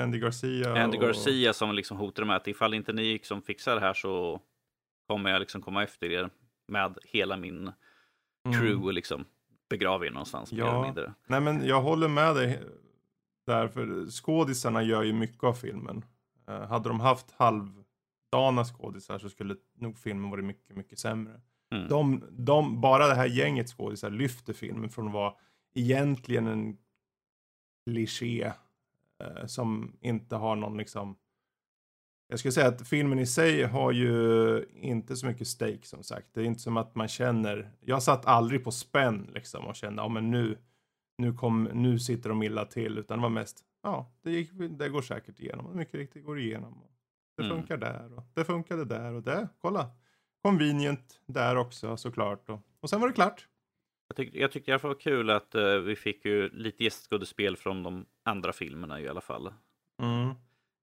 Andy 0.00 0.18
Garcia. 0.18 0.82
Andy 0.82 0.98
Garcia 0.98 1.50
och... 1.50 1.56
som 1.56 1.74
liksom 1.74 1.96
hotade 1.96 2.26
med 2.26 2.36
att 2.36 2.48
ifall 2.48 2.74
inte 2.74 2.92
ni 2.92 3.12
liksom 3.12 3.42
fixar 3.42 3.74
det 3.74 3.80
här 3.80 3.94
så 3.94 4.40
kommer 5.08 5.30
jag 5.30 5.40
liksom 5.40 5.62
komma 5.62 5.82
efter 5.82 6.10
er 6.10 6.30
med 6.66 6.98
hela 7.04 7.36
min 7.36 7.56
mm. 7.58 8.60
crew 8.60 8.86
och 8.86 8.92
liksom 8.92 9.24
begrava 9.68 10.06
er 10.06 10.10
någonstans. 10.10 10.52
Ja. 10.52 10.94
Nej 11.26 11.40
men 11.40 11.66
jag 11.66 11.82
håller 11.82 12.08
med 12.08 12.34
dig 12.34 12.62
där, 13.46 13.68
för 13.68 14.10
skådisarna 14.10 14.82
gör 14.82 15.02
ju 15.02 15.12
mycket 15.12 15.44
av 15.44 15.54
filmen. 15.54 16.04
Uh, 16.50 16.60
hade 16.60 16.88
de 16.88 17.00
haft 17.00 17.30
halvdana 17.30 18.64
skådisar 18.64 19.18
så 19.18 19.28
skulle 19.28 19.56
nog 19.74 19.98
filmen 19.98 20.30
varit 20.30 20.44
mycket, 20.44 20.76
mycket 20.76 20.98
sämre. 20.98 21.40
Mm. 21.70 21.88
De, 21.88 22.24
de, 22.30 22.80
bara 22.80 23.06
det 23.06 23.14
här 23.14 23.26
gänget 23.26 23.68
skådisar 23.68 24.10
lyfter 24.10 24.52
filmen 24.52 24.90
från 24.90 25.06
att 25.06 25.12
vara 25.12 25.34
egentligen 25.74 26.46
en 26.46 26.78
kliché 27.86 28.52
eh, 29.18 29.46
som 29.46 29.96
inte 30.00 30.36
har 30.36 30.56
någon 30.56 30.76
liksom 30.76 31.16
jag 32.28 32.38
skulle 32.38 32.52
säga 32.52 32.68
att 32.68 32.88
filmen 32.88 33.18
i 33.18 33.26
sig 33.26 33.62
har 33.62 33.92
ju 33.92 34.64
inte 34.74 35.16
så 35.16 35.26
mycket 35.26 35.48
stake 35.48 35.86
som 35.86 36.02
sagt. 36.02 36.26
Det 36.32 36.40
är 36.40 36.44
inte 36.44 36.60
som 36.60 36.76
att 36.76 36.94
man 36.94 37.08
känner, 37.08 37.70
jag 37.80 38.02
satt 38.02 38.26
aldrig 38.26 38.64
på 38.64 38.70
spänn 38.70 39.30
liksom 39.34 39.66
och 39.66 39.76
kände, 39.76 40.02
ja 40.02 40.08
men 40.08 40.30
nu, 40.30 40.58
nu, 41.18 41.32
kom, 41.32 41.64
nu 41.64 41.98
sitter 41.98 42.28
de 42.28 42.42
illa 42.42 42.64
till. 42.64 42.98
Utan 42.98 43.18
det 43.18 43.22
var 43.22 43.28
mest, 43.28 43.64
ja 43.82 44.12
det, 44.22 44.30
gick, 44.30 44.50
det 44.70 44.88
går 44.88 45.02
säkert 45.02 45.40
igenom. 45.40 45.76
Mycket 45.76 45.94
riktigt 45.94 46.24
går 46.24 46.38
igenom. 46.38 46.82
Det 47.36 47.44
mm. 47.44 47.56
funkar 47.56 47.76
där 47.76 48.12
och 48.16 48.24
det 48.34 48.44
funkade 48.44 48.84
där 48.84 49.12
och 49.12 49.22
det. 49.22 49.48
Kolla, 49.60 49.90
convenient 50.42 51.20
där 51.26 51.56
också 51.56 51.96
såklart. 51.96 52.48
Och, 52.48 52.60
och 52.80 52.90
sen 52.90 53.00
var 53.00 53.08
det 53.08 53.14
klart. 53.14 53.48
Jag, 54.08 54.16
tyck, 54.16 54.34
jag 54.34 54.52
tyckte 54.52 54.70
i 54.70 54.72
alla 54.74 54.78
fall 54.78 54.90
var 54.90 55.00
kul 55.00 55.30
att 55.30 55.54
uh, 55.54 55.76
vi 55.78 55.96
fick 55.96 56.24
ju 56.24 56.48
lite 56.48 56.84
gästskådespel 56.84 57.56
från 57.56 57.82
de 57.82 58.06
andra 58.22 58.52
filmerna 58.52 59.00
i 59.00 59.08
alla 59.08 59.20
fall. 59.20 59.52
Mm. 60.02 60.34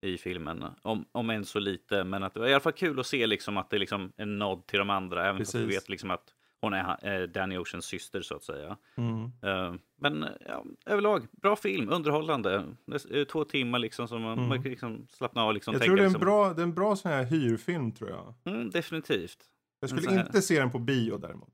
I 0.02 0.18
filmen, 0.18 0.66
om, 0.82 1.06
om 1.12 1.30
än 1.30 1.46
så 1.46 1.60
lite. 1.60 2.04
Men 2.04 2.24
att 2.24 2.34
det 2.34 2.40
var 2.40 2.48
i 2.48 2.54
alla 2.54 2.60
fall 2.60 2.74
kul 2.74 3.00
att 3.00 3.08
se 3.08 3.28
liksom 3.28 3.58
att 3.58 3.70
det 3.70 3.78
är 3.78 3.80
liksom 3.80 4.12
en 4.18 4.40
nod 4.40 4.68
till 4.68 4.80
de 4.80 4.90
andra. 4.90 5.24
Även 5.24 5.38
Precis. 5.38 5.54
fast 5.54 5.64
vi 5.64 5.76
vet 5.76 5.90
liksom 5.90 6.12
att 6.12 6.34
hon 6.62 6.74
är 6.74 7.22
uh, 7.22 7.28
Danny 7.28 7.58
Oceans 7.58 7.86
syster 7.86 8.22
så 8.22 8.36
att 8.36 8.44
säga. 8.44 8.78
Mm. 8.96 9.24
Uh, 9.24 9.76
men 9.96 10.26
ja, 10.48 10.66
överlag, 10.86 11.28
bra 11.32 11.56
film, 11.56 11.90
underhållande. 11.90 12.76
Två 13.32 13.44
timmar 13.44 13.80
liksom 13.80 14.08
som 14.08 14.22
man, 14.22 14.38
mm. 14.38 14.50
man 14.50 14.62
liksom 14.62 15.08
slappna 15.10 15.44
av. 15.44 15.54
Liksom, 15.54 15.74
jag 15.74 15.84
tror 15.84 15.96
det 15.96 16.02
är, 16.02 16.06
en 16.06 16.12
liksom... 16.12 16.26
bra, 16.26 16.54
det 16.54 16.62
är 16.62 16.64
en 16.64 16.74
bra 16.74 16.96
sån 16.96 17.12
här 17.12 17.24
hyrfilm 17.24 17.92
tror 17.92 18.10
jag. 18.10 18.34
Mm, 18.46 18.70
definitivt. 18.70 19.44
Jag 19.80 19.90
skulle 19.90 20.22
inte 20.22 20.42
se 20.42 20.60
den 20.60 20.72
på 20.72 20.80
bio 20.80 21.18
däremot. 21.18 21.54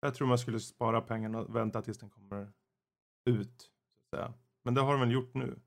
Jag 0.00 0.14
tror 0.14 0.26
man 0.28 0.38
skulle 0.38 0.60
spara 0.60 1.00
pengarna 1.00 1.38
och 1.38 1.56
vänta 1.56 1.82
tills 1.82 1.98
den 1.98 2.10
kommer 2.10 2.52
ut. 3.30 3.60
Så 3.60 4.16
att 4.16 4.20
säga. 4.20 4.34
Men 4.64 4.74
det 4.74 4.80
har 4.80 4.92
de 4.92 5.00
väl 5.00 5.10
gjort 5.10 5.34
nu? 5.34 5.60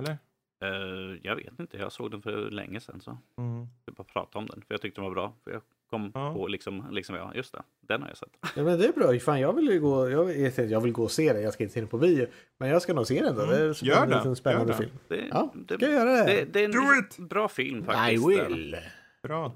Eller? 0.00 0.18
Uh, 0.62 1.18
jag 1.22 1.36
vet 1.36 1.60
inte, 1.60 1.76
jag 1.76 1.92
såg 1.92 2.10
den 2.10 2.22
för 2.22 2.50
länge 2.50 2.80
sedan 2.80 3.00
så. 3.00 3.18
Mm. 3.38 3.66
Jag 3.84 3.94
bara 3.94 4.04
prata 4.04 4.38
om 4.38 4.46
den, 4.46 4.62
för 4.66 4.74
jag 4.74 4.80
tyckte 4.80 5.00
den 5.00 5.04
var 5.04 5.14
bra. 5.14 5.34
För 5.44 5.50
jag 5.50 5.62
kom 5.90 6.10
ja. 6.14 6.34
på 6.34 6.46
liksom, 6.46 6.86
liksom, 6.90 7.16
ja 7.16 7.32
just 7.34 7.52
det, 7.52 7.62
den 7.80 8.02
har 8.02 8.08
jag 8.08 8.16
sett. 8.16 8.36
Ja 8.56 8.62
men 8.62 8.78
det 8.78 8.86
är 8.86 8.92
bra, 8.92 9.18
fan 9.18 9.40
jag 9.40 9.52
vill 9.52 9.68
ju 9.68 9.80
gå, 9.80 10.10
jag, 10.10 10.52
jag 10.70 10.80
vill 10.80 10.92
gå 10.92 11.02
och 11.02 11.10
se 11.10 11.32
den, 11.32 11.42
jag 11.42 11.52
ska 11.52 11.62
inte 11.62 11.74
se 11.74 11.80
den 11.80 11.88
på 11.88 11.98
bio. 11.98 12.26
Men 12.58 12.68
jag 12.68 12.82
ska 12.82 12.94
nog 12.94 13.06
se 13.06 13.22
den 13.22 13.34
då, 13.34 13.42
mm. 13.42 13.54
det 13.54 13.62
är 13.62 13.84
Gör 13.84 14.06
det. 14.06 14.28
en 14.28 14.36
spännande 14.36 14.72
Gör 14.72 14.78
film. 14.78 14.90
Det, 15.08 15.28
ja, 15.30 15.52
det, 15.54 15.74
ska 15.74 15.84
jag 15.84 15.94
göra 15.94 16.10
det? 16.10 16.24
Det, 16.24 16.44
det 16.44 16.60
är 16.60 16.64
en 16.64 16.70
Do 16.70 16.78
it! 17.00 17.28
bra 17.28 17.48
film 17.48 17.84
faktiskt. 17.84 18.24
I 18.24 18.28
will. 18.28 18.76
Bra. 19.22 19.52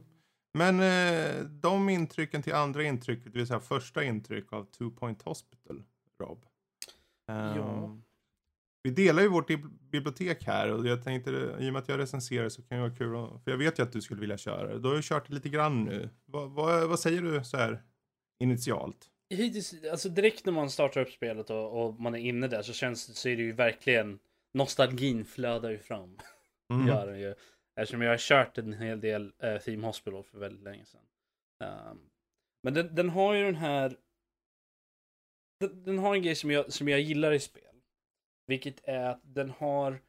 Men 0.54 0.80
eh, 0.80 1.44
de 1.44 1.88
intrycken 1.88 2.42
till 2.42 2.54
andra 2.54 2.82
intryck, 2.82 3.24
det 3.24 3.30
vill 3.30 3.46
säga 3.46 3.60
första 3.60 4.04
intryck 4.04 4.52
av 4.52 4.64
Two 4.64 4.90
Point 4.90 5.22
Hospital, 5.22 5.82
Rob. 6.20 6.44
Um, 7.28 7.36
ja. 7.36 7.96
Vi 8.86 8.92
delar 8.92 9.22
ju 9.22 9.28
vårt 9.28 9.46
bibliotek 9.90 10.44
här 10.44 10.72
och 10.72 10.86
jag 10.86 11.04
tänkte, 11.04 11.30
i 11.30 11.68
och 11.68 11.72
med 11.72 11.76
att 11.76 11.88
jag 11.88 11.98
recenserar 11.98 12.48
så 12.48 12.62
kan 12.62 12.78
det 12.78 12.82
vara 12.88 12.96
kul, 12.96 13.40
för 13.44 13.50
jag 13.50 13.58
vet 13.58 13.78
ju 13.78 13.82
att 13.82 13.92
du 13.92 14.02
skulle 14.02 14.20
vilja 14.20 14.38
köra 14.38 14.72
det. 14.72 14.78
Du 14.78 14.88
har 14.88 14.96
ju 14.96 15.02
kört 15.02 15.28
lite 15.28 15.48
grann 15.48 15.84
nu. 15.84 16.08
Vad, 16.24 16.50
vad, 16.50 16.88
vad 16.88 17.00
säger 17.00 17.22
du 17.22 17.44
så 17.44 17.56
här 17.56 17.82
initialt? 18.38 19.10
Hittills, 19.30 19.74
alltså 19.90 20.08
direkt 20.08 20.44
när 20.44 20.52
man 20.52 20.70
startar 20.70 21.00
upp 21.00 21.10
spelet 21.10 21.50
och, 21.50 21.86
och 21.86 22.00
man 22.00 22.14
är 22.14 22.18
inne 22.18 22.48
där 22.48 22.62
så 22.62 22.72
känns 22.72 23.06
det, 23.06 23.14
så 23.14 23.28
är 23.28 23.36
det 23.36 23.42
ju 23.42 23.52
verkligen 23.52 24.18
nostalgin 24.54 25.24
flödar 25.24 25.70
ju 25.70 25.78
fram. 25.78 26.18
Mm. 26.72 26.88
Gör 26.88 27.06
den 27.06 27.20
ju. 27.20 27.34
Eftersom 27.80 28.02
jag 28.02 28.10
har 28.10 28.18
kört 28.18 28.58
en 28.58 28.72
hel 28.72 29.00
del 29.00 29.32
uh, 29.44 29.58
Theme 29.58 29.86
Hospital 29.86 30.24
för 30.24 30.38
väldigt 30.38 30.62
länge 30.62 30.84
sedan. 30.84 31.00
Um, 31.90 32.00
men 32.62 32.74
den, 32.74 32.94
den, 32.94 33.10
har 33.10 33.34
ju 33.34 33.44
den 33.44 33.56
här... 33.56 33.96
Den, 35.60 35.84
den, 35.84 35.98
har 35.98 36.14
en 36.14 36.22
grej 36.22 36.34
som 36.34 36.50
jag, 36.50 36.72
som 36.72 36.88
jag 36.88 37.00
gillar 37.00 37.32
i 37.32 37.40
spel. 37.40 37.65
Vilket 38.46 38.80
är 38.84 39.10
att 39.10 39.20
den 39.22 39.50
har 39.50 40.00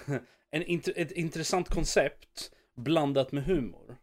en, 0.50 0.80
ett 0.96 1.12
intressant 1.12 1.68
koncept 1.68 2.52
blandat 2.74 3.32
med 3.32 3.44
humor. 3.44 3.96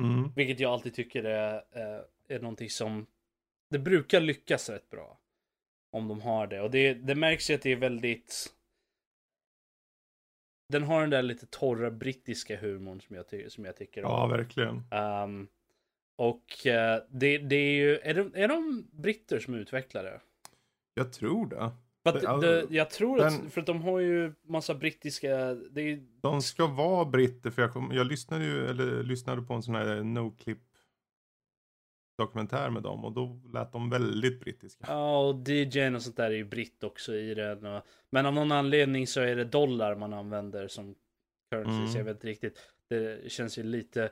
Mm. 0.00 0.32
Vilket 0.36 0.60
jag 0.60 0.72
alltid 0.72 0.94
tycker 0.94 1.24
är, 1.24 1.64
är, 1.70 2.04
är 2.28 2.40
någonting 2.40 2.70
som 2.70 3.06
det 3.70 3.78
brukar 3.78 4.20
lyckas 4.20 4.68
rätt 4.70 4.90
bra. 4.90 5.18
Om 5.90 6.08
de 6.08 6.20
har 6.20 6.46
det. 6.46 6.60
Och 6.60 6.70
det, 6.70 6.94
det 6.94 7.14
märks 7.14 7.50
ju 7.50 7.54
att 7.54 7.62
det 7.62 7.72
är 7.72 7.76
väldigt 7.76 8.54
den 10.68 10.82
har 10.82 11.00
den 11.00 11.10
där 11.10 11.22
lite 11.22 11.46
torra 11.46 11.90
brittiska 11.90 12.56
humorn 12.56 13.00
som 13.00 13.16
jag, 13.16 13.52
som 13.52 13.64
jag 13.64 13.76
tycker 13.76 14.04
om. 14.04 14.10
Ja, 14.10 14.26
verkligen. 14.26 14.84
Um, 14.90 15.48
och 16.16 16.66
uh, 16.66 17.04
det, 17.10 17.38
det 17.38 17.56
är 17.56 17.74
ju, 17.74 17.98
är 17.98 18.14
de, 18.14 18.32
är 18.34 18.48
de 18.48 18.88
britter 18.92 19.40
som 19.40 19.54
utvecklar 19.54 20.04
det? 20.04 20.20
Jag 20.94 21.12
tror 21.12 21.46
det. 21.46 21.70
But 22.04 22.40
det, 22.40 22.66
jag 22.70 22.90
tror 22.90 23.16
den, 23.16 23.26
att, 23.26 23.52
för 23.52 23.60
att 23.60 23.66
de 23.66 23.82
har 23.82 23.98
ju 23.98 24.32
massa 24.42 24.74
brittiska... 24.74 25.54
Det 25.54 25.80
är... 25.80 26.20
De 26.20 26.42
ska 26.42 26.66
vara 26.66 27.04
britter, 27.04 27.50
för 27.50 27.62
jag, 27.62 27.72
kom, 27.72 27.90
jag 27.92 28.06
lyssnade 28.06 28.44
ju, 28.44 28.66
eller 28.66 29.02
lyssnade 29.02 29.42
på 29.42 29.54
en 29.54 29.62
sån 29.62 29.74
här 29.74 29.86
no-clip 30.02 30.58
dokumentär 32.18 32.70
med 32.70 32.82
dem 32.82 33.04
och 33.04 33.12
då 33.12 33.40
lät 33.52 33.72
de 33.72 33.90
väldigt 33.90 34.40
brittiska. 34.40 34.84
Ja, 34.88 35.28
och 35.28 35.48
DJn 35.48 35.94
och 35.94 36.02
sånt 36.02 36.16
där 36.16 36.30
är 36.30 36.34
ju 36.34 36.44
britt 36.44 36.84
också 36.84 37.14
i 37.14 37.34
den. 37.34 37.66
Och, 37.66 37.82
men 38.10 38.26
av 38.26 38.34
någon 38.34 38.52
anledning 38.52 39.06
så 39.06 39.20
är 39.20 39.36
det 39.36 39.44
dollar 39.44 39.94
man 39.96 40.12
använder 40.12 40.68
som 40.68 40.94
currency, 41.50 41.76
Mm. 41.76 41.88
så 41.88 41.98
jag 41.98 42.04
vet 42.04 42.16
inte 42.16 42.26
riktigt. 42.26 42.58
Det 42.88 43.32
känns 43.32 43.58
ju 43.58 43.62
lite, 43.62 44.10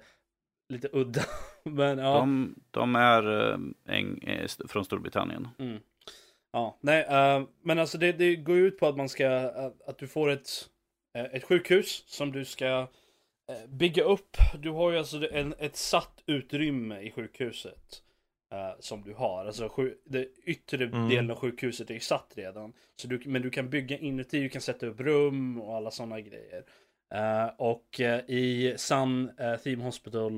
lite 0.68 0.88
udda. 0.92 1.22
men 1.64 1.98
ja. 1.98 2.18
De, 2.18 2.54
de 2.70 2.96
är 2.96 3.50
eh, 3.52 3.58
eng, 3.86 4.18
eh, 4.18 4.48
från 4.68 4.84
Storbritannien. 4.84 5.48
Mm. 5.58 5.78
Ja, 6.52 6.78
nej, 6.80 7.02
eh, 7.02 7.42
men 7.62 7.78
alltså 7.78 7.98
det, 7.98 8.12
det 8.12 8.36
går 8.36 8.56
ut 8.56 8.78
på 8.78 8.86
att 8.86 8.96
man 8.96 9.08
ska, 9.08 9.28
att, 9.30 9.82
att 9.82 9.98
du 9.98 10.08
får 10.08 10.30
ett, 10.30 10.50
eh, 11.18 11.24
ett 11.24 11.44
sjukhus 11.44 12.04
som 12.06 12.32
du 12.32 12.44
ska 12.44 12.66
eh, 13.48 13.68
bygga 13.68 14.04
upp. 14.04 14.36
Du 14.58 14.70
har 14.70 14.90
ju 14.92 14.98
alltså 14.98 15.30
en, 15.32 15.54
ett 15.58 15.76
satt 15.76 16.22
utrymme 16.26 17.00
i 17.00 17.10
sjukhuset. 17.10 18.02
eh, 18.52 18.72
som 18.80 19.02
du 19.02 19.14
har. 19.14 19.46
Alltså 19.46 19.68
sju, 19.68 19.96
det 20.04 20.26
yttre 20.44 20.84
Mm. 20.84 21.08
delen 21.08 21.30
av 21.30 21.36
sjukhuset 21.36 21.90
är 21.90 21.94
ju 21.94 22.00
satt 22.00 22.32
redan. 22.36 22.72
Så 22.96 23.08
du, 23.08 23.22
men 23.26 23.42
du 23.42 23.50
kan 23.50 23.70
bygga 23.70 23.98
inuti, 23.98 24.40
du 24.42 24.48
kan 24.48 24.62
sätta 24.62 24.86
upp 24.86 25.00
rum 25.00 25.60
och 25.60 25.76
alla 25.76 25.90
sådana 25.90 26.20
grejer. 26.20 26.64
Eh, 27.14 27.46
och 27.58 28.00
eh, 28.00 28.20
i 28.30 28.74
Sun 28.78 29.30
uh, 29.40 29.56
Theme 29.56 29.84
Hospital, 29.84 30.36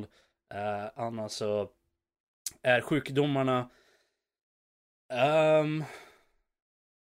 uh, 0.55 0.91
Anna, 0.95 1.29
så 1.29 1.69
är 2.63 2.81
sjukdomarna 2.81 3.71
ehm, 5.13 5.85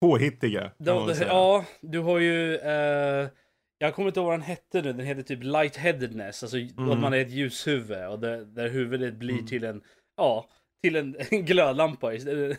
Påhittiga. 0.08 0.72
de, 0.78 1.14
ja, 1.22 1.66
du 1.82 2.00
har 2.00 2.20
ju... 2.20 2.56
eh, 2.56 3.30
jag 3.78 3.96
kommer 3.96 4.08
inte 4.08 4.20
ihåg 4.20 4.28
vad 4.28 4.34
den 4.34 4.42
hette 4.42 4.82
nu. 4.82 4.94
Den 4.94 5.06
heter 5.06 5.22
typ 5.22 5.44
lightheadedness. 5.44 6.44
Alltså 6.44 6.58
Mm. 6.58 6.90
att 6.92 7.00
man 7.00 7.14
är 7.14 7.18
ett 7.22 7.32
ljushuvud. 7.32 8.08
Och 8.08 8.20
där, 8.20 8.46
där 8.46 8.70
huvudet 8.70 9.14
blir 9.16 9.34
Mm. 9.34 9.46
till 9.46 9.64
en... 9.64 9.82
Ja, 10.18 10.50
till 10.84 10.96
en, 10.96 11.16
en 11.32 11.46
glödlampa. 11.46 12.14
En 12.14 12.56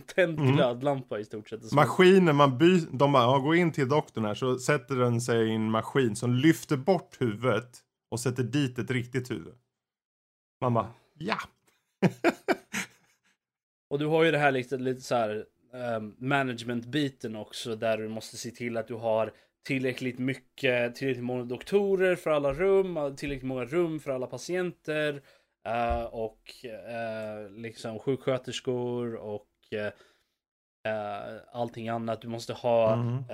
tänd 0.14 0.38
Mm. 0.40 0.52
glödlampa 0.56 1.18
i 1.18 1.24
stort 1.24 1.48
sett. 1.48 1.72
Maskinen 1.72 2.36
man 2.36 2.58
byter, 2.58 2.96
de 2.98 3.12
bara, 3.12 3.22
ja, 3.22 3.38
gå 3.38 3.54
in 3.54 3.72
till 3.72 3.88
doktorn 3.88 4.24
här 4.24 4.34
så 4.34 4.58
sätter 4.58 4.94
den 4.96 5.20
sig 5.20 5.48
i 5.48 5.54
en 5.54 5.70
maskin 5.70 6.16
som 6.16 6.34
lyfter 6.34 6.76
bort 6.76 7.16
huvudet 7.20 7.78
och 8.10 8.20
sätter 8.20 8.42
dit 8.42 8.78
ett 8.78 8.90
riktigt 8.90 9.30
huvud. 9.30 9.54
Man 10.60 10.74
bara, 10.74 10.90
ja. 11.18 11.36
Och 13.90 13.98
du 13.98 14.06
har 14.06 14.24
ju 14.24 14.30
det 14.30 14.38
här 14.38 14.52
lite, 14.52 14.76
lite 14.76 15.00
så 15.00 15.14
här 15.14 15.44
management-biten 16.18 17.36
också 17.36 17.76
där 17.76 17.98
du 17.98 18.08
måste 18.08 18.36
se 18.36 18.50
till 18.50 18.76
att 18.76 18.88
du 18.88 18.94
har 18.94 19.32
tillräckligt 19.62 20.18
mycket, 20.18 20.94
tillräckligt 20.94 21.24
många 21.24 21.44
doktorer 21.44 22.16
för 22.16 22.30
alla 22.30 22.52
rum, 22.52 23.16
tillräckligt 23.16 23.46
många 23.48 23.64
rum 23.64 24.00
för 24.00 24.10
alla 24.10 24.26
patienter 24.26 25.22
eh, 25.66 26.02
och 26.04 26.64
eh, 26.64 27.50
liksom 27.50 27.98
sjuksköterskor 27.98 29.14
och 29.14 29.48
eh, 29.72 31.36
allting 31.52 31.88
annat. 31.88 32.22
Du 32.22 32.28
måste 32.28 32.52
ha 32.52 32.92
Mm. 32.92 33.24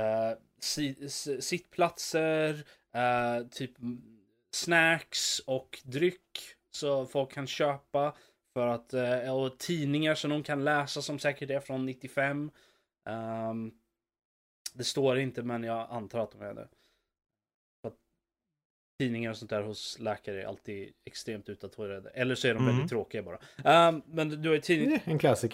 si, 0.61 1.09
sittplatser, 1.41 2.65
typ 3.51 3.71
snacks 4.51 5.39
och 5.39 5.79
dryck 5.85 6.39
så 6.71 7.07
folk 7.07 7.33
kan 7.33 7.47
köpa. 7.47 8.15
För 8.55 8.67
att, 8.67 8.95
eh, 8.95 9.37
och 9.37 9.59
tidningar 9.59 10.15
som 10.15 10.31
de 10.31 10.43
kan 10.43 10.65
läsa 10.65 11.03
som 11.03 11.19
säkert 11.19 11.51
är 11.51 11.61
från 11.61 11.87
95. 11.87 12.51
Ehm, 13.09 13.73
det 14.75 14.85
står 14.85 15.19
inte 15.19 15.43
men 15.43 15.63
jag 15.65 15.87
antar 15.91 16.19
att 16.19 16.33
de 16.33 16.41
är 16.43 16.55
det. 16.55 16.69
För 17.83 17.89
att 17.89 17.95
tidningar 19.01 19.31
och 19.31 19.37
sånt 19.37 19.51
där 19.51 19.63
hos 19.63 19.99
läkare 19.99 20.43
är 20.43 20.47
alltid 20.47 20.93
extremt 21.05 21.49
utdaterade. 21.49 22.11
Eller 22.11 22.35
så 22.35 22.49
är 22.49 22.55
de 22.55 22.63
Mm. 22.63 22.75
väldigt 22.75 22.91
tråkiga 22.91 23.23
bara. 23.23 23.39
Ehm, 23.65 24.03
men 24.07 24.29
du 24.43 24.49
har 24.49 24.55
ju 24.57 24.61
tidning, 24.61 25.01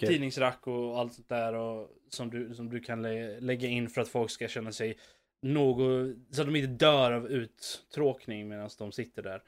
tidningsrack 0.07 0.67
och 0.67 0.99
allt 0.99 1.13
sånt 1.13 1.29
där 1.29 1.53
och, 1.53 1.89
som, 2.09 2.29
du, 2.29 2.53
som 2.55 2.69
du 2.69 2.79
kan 2.79 3.01
lä 3.01 3.39
lägga 3.39 3.67
in 3.67 3.89
för 3.89 4.01
att 4.01 4.09
folk 4.09 4.31
ska 4.31 4.47
känna 4.47 4.71
sig 4.71 4.97
något, 5.41 6.15
så 6.31 6.41
att 6.41 6.47
de 6.47 6.55
inte 6.55 6.85
dör 6.85 7.11
av 7.11 7.27
uttråkning 7.27 8.47
medan 8.47 8.69
de 8.77 8.91
sitter 8.91 9.23
där. 9.23 9.43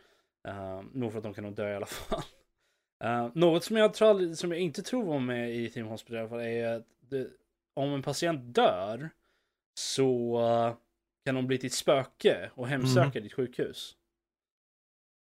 Uh, 0.47 0.81
nog 0.93 1.11
för 1.11 1.17
att 1.17 1.23
de 1.23 1.33
kan 1.33 1.43
nog 1.43 1.53
dö 1.55 1.71
i 1.71 1.75
alla 1.75 1.85
fall. 2.09 2.21
Uh, 3.03 3.29
något 3.33 3.63
som 3.63 3.77
jag, 3.77 3.93
tror, 3.93 4.33
som 4.33 4.51
jag 4.51 4.59
inte 4.59 4.81
tror 4.81 5.03
var 5.03 5.19
med 5.19 5.55
i 5.55 5.69
Team 5.69 5.87
Hospital 5.87 6.15
i 6.15 6.19
alla 6.19 6.29
fall 6.29 6.39
är 6.39 6.67
att 6.67 6.87
det, 7.09 7.27
om 7.73 7.93
en 7.93 8.01
patient 8.01 8.55
dör 8.55 9.09
så 9.73 10.39
eh, 10.41 10.75
kan 11.25 11.35
de 11.35 11.47
bli 11.47 11.65
ett 11.65 11.73
spöke 11.73 12.51
och 12.55 12.67
hemsöka 12.67 13.19
ditt 13.19 13.33
sjukhus. 13.33 13.97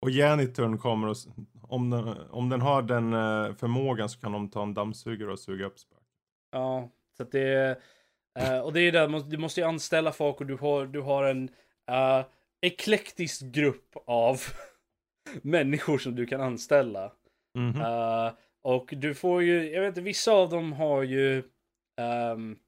Och 0.00 0.10
janitorn 0.10 0.78
kommer 0.78 1.08
och, 1.08 1.16
om 1.62 1.90
den, 1.90 2.08
om 2.30 2.48
den 2.48 2.60
har 2.60 2.82
den 2.82 3.12
eh, 3.12 3.54
förmågan 3.54 4.08
så 4.08 4.20
kan 4.20 4.32
de 4.32 4.50
ta 4.50 4.62
en 4.62 4.74
dammsugare 4.74 5.32
och 5.32 5.38
suga 5.38 5.66
upp 5.66 5.78
spöket. 5.78 6.04
Ja, 6.52 6.90
så 7.16 7.22
att 7.22 7.32
det 7.32 7.78
eh, 8.38 8.60
och 8.60 8.72
det 8.72 8.80
är 8.80 8.92
där, 8.92 9.30
du 9.30 9.38
måste 9.38 9.60
ju 9.60 9.66
anställa 9.66 10.12
folk 10.12 10.40
och 10.40 10.46
du 10.46 10.56
har, 10.56 10.86
du 10.86 11.00
har 11.00 11.24
en 11.24 11.48
uh, 11.90 12.26
eklektisk 12.60 13.42
grupp 13.42 13.96
av 14.06 14.40
människor 15.42 15.98
som 15.98 16.14
du 16.14 16.26
kan 16.26 16.40
anställa. 16.40 17.12
Mm 17.56 17.72
-hmm. 17.72 18.28
uh, 18.28 18.34
och 18.62 18.94
du 18.96 19.14
får 19.14 19.42
ju, 19.42 19.70
jag 19.70 19.80
vet 19.80 19.88
inte, 19.88 20.00
vissa 20.00 20.32
av 20.32 20.48
dem 20.48 20.72
har 20.72 21.02
ju 21.02 21.42
um, 22.00 22.58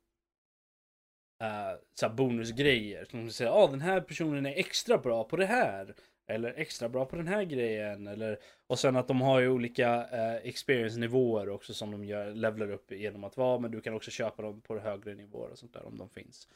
så 1.95 2.09
bonusgrejer. 2.09 3.05
Som 3.05 3.31
säger, 3.31 3.51
ah, 3.51 3.67
den 3.67 3.81
här 3.81 4.01
personen 4.01 4.47
är 4.47 4.59
extra 4.59 4.99
bra 4.99 5.25
på 5.25 5.37
det 5.37 5.47
här. 5.47 5.95
Eller 6.31 6.55
extra 6.57 6.89
bra 6.89 7.05
på 7.05 7.17
den 7.17 7.29
här 7.29 7.45
grejen. 7.45 8.07
Eller, 8.07 8.39
och 8.67 8.79
sen 8.79 8.97
att 8.97 9.09
de 9.09 9.21
har 9.21 9.41
ju 9.41 9.49
olika 9.49 10.03
uh, 10.03 10.47
experience-nivåer 10.47 11.49
också 11.49 11.75
som 11.75 11.91
de 11.91 12.05
gör, 12.05 12.31
levlar 12.31 12.71
upp 12.71 12.93
genom 12.93 13.25
att 13.25 13.37
vara. 13.37 13.59
Men 13.59 13.71
du 13.71 13.81
kan 13.81 13.95
också 13.95 14.11
köpa 14.11 14.43
dem 14.43 14.61
på 14.61 14.79
högre 14.79 15.15
nivåer 15.15 15.51
och 15.51 15.59
sånt 15.59 15.73
där 15.73 15.87
om 15.87 15.99
de 15.99 16.09
finns. 16.09 16.49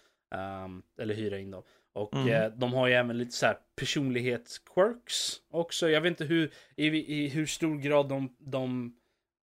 Um, 0.64 0.82
eller 0.98 1.14
hyra 1.14 1.38
in 1.38 1.50
dem. 1.50 1.62
Och 1.94 2.14
Mm. 2.14 2.28
eh, 2.28 2.48
de 2.58 2.72
har 2.72 2.86
ju 2.86 2.94
även 2.94 3.18
lite 3.18 3.32
så 3.32 3.46
här 3.46 3.56
personlighetsquirks 3.76 5.36
också. 5.50 5.88
Jag 5.90 6.00
vet 6.00 6.10
inte 6.10 6.24
hur, 6.24 6.52
i, 6.76 6.86
i 7.22 7.28
hur 7.28 7.46
stor 7.46 7.76
grad 7.78 8.08
de, 8.08 8.36
de 8.38 8.92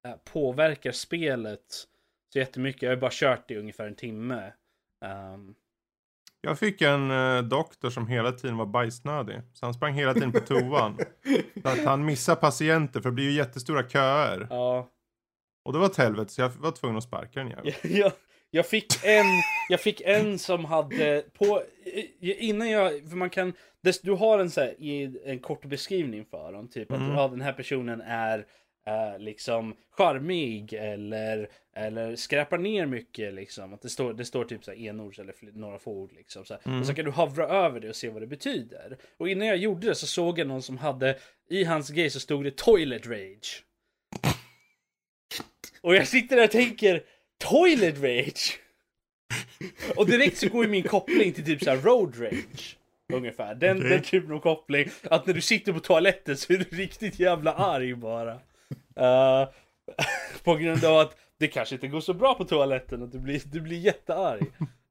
eh, 0.08 0.16
påverkar 0.34 0.92
spelet 0.92 1.66
så 2.34 2.40
jättemycket. 2.40 2.82
Jag 2.82 2.90
har 2.90 2.96
ju 2.96 3.02
bara 3.02 3.12
kört 3.14 3.48
det 3.48 3.54
i 3.54 3.58
ungefär 3.58 3.88
en 3.88 3.96
timme. 3.96 4.54
Ehm, 5.06 5.56
Jag 6.42 6.60
fick 6.60 6.82
en 6.82 7.12
eh, 7.12 7.42
doktor 7.42 7.90
som 7.90 8.08
hela 8.08 8.32
tiden 8.32 8.58
var 8.58 8.66
bajsnödig. 8.66 9.42
Så 9.54 9.66
han 9.66 9.74
sprang 9.74 9.94
hela 9.94 10.14
tiden 10.14 10.32
på 10.32 10.40
toan. 10.40 10.98
så 11.62 11.68
att 11.70 11.84
han 11.86 12.06
missar 12.06 12.36
patienter 12.36 13.02
för 13.02 13.10
det 13.10 13.14
blir 13.16 13.26
ju 13.26 13.32
jättestora 13.32 13.90
köer. 13.90 14.48
ja, 14.50 14.90
Och 15.66 15.74
det 15.74 15.80
var 15.80 15.86
ett 15.86 15.98
helvete 15.98 16.32
så 16.32 16.42
jag 16.42 16.50
var 16.50 16.72
tvungen 16.72 16.98
att 16.98 17.04
sparka 17.04 17.40
den 17.40 17.50
jäveln. 17.50 17.76
jag, 17.84 18.12
jag 18.52 18.66
fick 18.68 18.86
en, 19.06 19.26
jag 19.70 19.80
fick 19.82 20.02
en 20.02 20.40
som 20.40 20.66
hade 20.66 21.24
på, 21.34 21.64
i- 22.20 22.34
innan 22.50 22.70
jag, 22.70 23.10
för 23.10 23.16
man 23.18 23.30
kan, 23.30 23.54
du 24.02 24.12
har 24.12 24.40
en 24.40 24.52
så 24.52 24.62
här, 24.62 24.76
i 24.80 25.20
en 25.26 25.40
kort 25.40 25.66
beskrivning 25.66 26.26
för 26.26 26.52
dem, 26.54 26.68
typ 26.70 26.92
att 26.92 26.98
Mm. 27.00 27.12
ja, 27.12 27.28
den 27.28 27.42
här 27.42 27.54
personen 27.54 28.02
är 28.02 28.46
eh, 28.88 29.20
liksom 29.20 29.76
charmig 29.92 30.74
eller, 30.74 31.50
eller 31.76 32.16
skräpar 32.16 32.58
ner 32.58 32.86
mycket 32.86 33.34
liksom. 33.34 33.74
Att 33.74 33.82
det 33.82 33.90
står, 33.90 34.14
det 34.14 34.26
står 34.26 34.46
typ 34.46 34.64
så 34.64 34.72
här 34.72 34.78
enords 34.80 35.20
eller 35.20 35.34
några 35.54 35.80
få 35.80 35.92
ord 35.92 36.12
liksom. 36.14 36.46
Så. 36.46 36.58
Mm. 36.66 36.80
Och 36.80 36.86
så 36.88 36.94
kan 36.94 37.06
du 37.06 37.12
hovra 37.12 37.48
över 37.48 37.80
det 37.80 37.90
och 37.90 37.96
se 37.96 38.10
vad 38.10 38.22
det 38.22 38.28
betyder. 38.28 38.98
Och 39.18 39.30
innan 39.30 39.48
jag 39.48 39.58
gjorde 39.58 39.88
det 39.88 39.96
så 39.96 40.08
såg 40.08 40.40
jag 40.40 40.48
någon 40.48 40.62
som 40.62 40.78
hade, 40.78 41.18
i 41.50 41.64
hans 41.64 41.90
grej 41.90 42.10
så 42.10 42.20
stod 42.20 42.44
det 42.44 42.58
toilet 42.58 43.08
rage. 43.08 43.64
Och 45.82 45.96
jag 45.96 46.08
sitter 46.08 46.36
där 46.36 46.44
och 46.44 46.52
tänker, 46.52 47.04
toilet 47.40 47.98
rage? 48.02 48.60
Och 49.96 50.06
direkt 50.06 50.38
så 50.38 50.50
går 50.50 50.64
ju 50.64 50.70
min 50.70 50.84
koppling 50.84 51.34
till 51.34 51.46
typ 51.46 51.64
så 51.64 51.70
här 51.70 51.78
road 51.78 52.22
rage. 52.22 52.78
Ungefär. 53.14 53.56
Den, 53.56 53.78
Okej. 53.78 53.90
den 53.90 54.02
typen 54.02 54.32
av 54.32 54.40
koppling. 54.40 54.90
Att 55.04 55.28
när 55.28 55.34
du 55.34 55.42
sitter 55.42 55.74
på 55.74 55.80
toaletten 55.80 56.38
så 56.38 56.54
är 56.54 56.58
du 56.58 56.78
riktigt 56.78 57.20
jävla 57.20 57.54
arg 57.54 57.96
bara. 57.96 58.32
Eh, 58.96 59.48
på 60.44 60.56
grund 60.56 60.86
av 60.86 60.98
att 61.00 61.18
det 61.40 61.48
kanske 61.48 61.76
inte 61.76 61.88
går 61.88 62.02
så 62.02 62.14
bra 62.14 62.34
på 62.34 62.46
toaletten 62.46 63.02
och 63.02 63.10
du 63.10 63.20
blir, 63.20 63.42
du 63.46 63.62
blir 63.62 63.78
jättearg. 63.80 64.42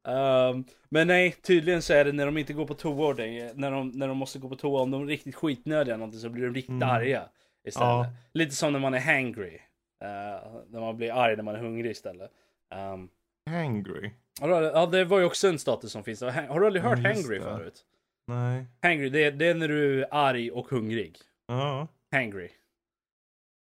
Um, 0.08 0.64
men 0.88 1.06
nej, 1.06 1.30
tydligen 1.42 1.82
så 1.82 1.92
är 1.92 2.04
det 2.04 2.12
när 2.12 2.26
de 2.26 2.38
inte 2.38 2.52
går 2.52 2.66
på 2.66 2.74
toa 2.74 3.14
när 3.54 3.70
de, 3.70 3.88
när 3.88 4.08
de 4.08 4.16
måste 4.16 4.38
gå 4.38 4.48
på 4.48 4.56
toa, 4.56 4.80
om 4.82 4.90
de 4.90 5.02
är 5.02 5.06
riktigt 5.06 5.34
skitnödiga 5.34 5.94
eller 5.94 5.98
någonting 5.98 6.20
så 6.20 6.28
blir 6.28 6.44
de 6.44 6.54
riktigt 6.54 6.70
Mm. 6.70 6.88
arga. 6.88 7.22
Istället. 7.68 7.88
Ja. 7.88 8.06
Lite 8.34 8.54
som 8.54 8.72
när 8.72 8.80
man 8.80 8.94
är 8.94 9.00
hangry. 9.00 9.58
Uh, 10.04 10.60
när 10.68 10.80
man 10.80 10.96
blir 10.96 11.12
arg 11.12 11.36
när 11.36 11.42
man 11.42 11.54
är 11.54 11.58
hungrig 11.58 11.90
istället. 11.90 12.30
Um, 12.74 13.08
Angry? 13.50 14.10
har 14.40 14.48
du 14.48 14.54
aldrig- 14.56 14.72
ja, 14.74 14.86
det 14.86 15.04
var 15.04 15.18
ju 15.18 15.24
också 15.24 15.48
en 15.48 15.58
status 15.58 15.92
som 15.92 16.04
finns. 16.04 16.20
Har 16.20 16.60
du 16.60 16.66
aldrig 16.66 16.82
hört 16.84 16.98
Ja, 17.02 17.08
hangry 17.12 17.38
det. 17.38 17.44
förut? 17.44 17.84
Nej. 18.26 18.64
Hangry, 18.82 19.08
det 19.08 19.24
är, 19.24 19.32
det 19.32 19.46
är 19.46 19.54
när 19.54 19.68
du 19.68 20.02
är 20.02 20.08
arg 20.10 20.50
och 20.50 20.68
hungrig. 20.70 21.16
Ja. 21.46 21.88
Hangry. 22.12 22.48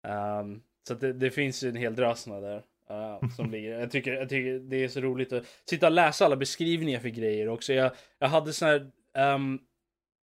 Um, 0.08 0.62
så 0.88 0.94
det, 0.94 1.12
det 1.12 1.30
finns 1.30 1.62
ju 1.64 1.68
en 1.68 1.76
hel 1.76 1.94
drös 1.96 2.24
där. 2.24 2.62
uh, 2.90 3.28
som 3.36 3.50
ligger. 3.50 3.80
Jag 3.80 3.90
tycker, 3.90 4.12
jag 4.12 4.28
tycker 4.28 4.58
det 4.58 4.84
är 4.84 4.88
så 4.88 5.00
roligt 5.00 5.32
att 5.32 5.44
sitta 5.70 5.86
och 5.86 5.92
läsa 5.92 6.24
alla 6.24 6.36
beskrivningar 6.36 7.00
för 7.00 7.08
grejer 7.08 7.48
också. 7.48 7.72
Jag, 7.72 7.92
jag 8.18 8.28
hade 8.28 8.52
sån 8.52 8.68
här... 8.68 8.90
ehm, 9.14 9.58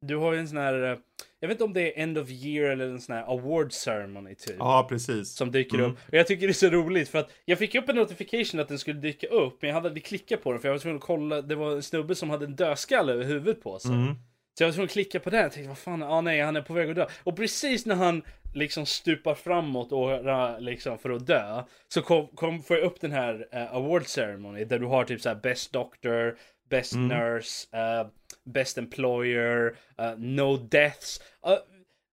du 0.07 0.15
har 0.15 0.33
ju 0.33 0.39
en 0.39 0.47
sån 0.47 0.57
här, 0.57 0.91
eh, 0.91 0.97
jag 1.39 1.47
vet 1.47 1.55
inte 1.55 1.63
om 1.63 1.73
det 1.73 1.99
är 1.99 2.03
end 2.03 2.17
of 2.17 2.29
year 2.29 2.69
eller 2.71 2.85
en 2.85 3.01
sån 3.01 3.15
här 3.15 3.23
award 3.23 3.73
ceremony 3.73 4.35
typ. 4.35 4.55
Ja, 4.59 4.85
precis. 4.89 5.29
Som 5.35 5.51
dyker 5.51 5.77
Mm. 5.77 5.91
upp. 5.91 5.97
Och 6.07 6.13
jag 6.13 6.27
tycker 6.27 6.47
det 6.47 6.51
är 6.51 6.53
så 6.53 6.69
roligt 6.69 7.09
för 7.09 7.19
att 7.19 7.29
jag 7.45 7.59
fick 7.59 7.75
upp 7.75 7.89
en 7.89 7.95
notification 7.95 8.59
att 8.61 8.67
den 8.67 8.79
skulle 8.79 8.99
dyka 8.99 9.27
upp. 9.27 9.57
Men 9.61 9.67
jag 9.67 9.75
hade 9.75 9.87
aldrig 9.87 10.05
klickat 10.05 10.43
på 10.43 10.51
den 10.51 10.61
för 10.61 10.67
jag 10.67 10.73
var 10.73 10.79
tvungen 10.79 10.97
att 10.97 11.03
kolla. 11.03 11.41
Det 11.41 11.55
var 11.55 11.71
en 11.71 11.83
snubbe 11.83 12.15
som 12.15 12.29
hade 12.29 12.45
en 12.45 12.55
dödskalle 12.55 13.13
över 13.13 13.23
huvudet 13.23 13.63
på 13.63 13.79
sig. 13.79 13.91
Mm. 13.91 14.15
Så 14.57 14.63
jag 14.63 14.67
var 14.67 14.73
tvungen 14.73 14.85
att 14.85 14.91
klicka 14.91 15.19
på 15.19 15.29
den. 15.29 15.41
Jag 15.41 15.51
tänkte 15.51 15.67
vad 15.69 15.77
fan, 15.77 16.03
ah 16.03 16.21
nej 16.21 16.41
han 16.41 16.55
är 16.55 16.61
på 16.61 16.73
väg 16.73 16.89
att 16.89 16.95
dö. 16.95 17.05
Och 17.23 17.35
precis 17.35 17.85
när 17.85 17.95
han 17.95 18.21
liksom 18.53 18.85
stupar 18.85 19.35
framåt 19.35 19.91
och 19.91 20.09
ra- 20.09 20.59
liksom 20.59 20.97
för 20.97 21.09
att 21.09 21.27
dö. 21.27 21.63
Så 21.87 22.01
kom, 22.01 22.27
kom, 22.27 22.63
får 22.63 22.77
jag 22.77 22.85
upp 22.85 23.01
den 23.01 23.11
här 23.11 23.47
eh, 23.51 23.75
award 23.75 24.07
ceremony. 24.07 24.65
Där 24.65 24.79
du 24.79 24.85
har 24.85 25.03
typ 25.03 25.21
så 25.21 25.29
här 25.29 25.35
best 25.35 25.73
doctor, 25.73 26.37
best 26.69 26.95
nurse, 26.95 27.77
eh, 27.77 28.07
best 28.47 28.77
employer, 28.77 29.75
eh, 29.97 30.17
no 30.17 30.57
deaths. 30.57 31.21
Uh, 31.47 31.57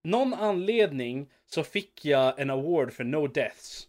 någon 0.05 0.35
anledning 0.35 1.30
så 1.47 1.64
fick 1.64 2.05
jag 2.05 2.41
en 2.41 2.51
award 2.51 2.93
för 2.93 3.05
no 3.05 3.26
deaths. 3.26 3.89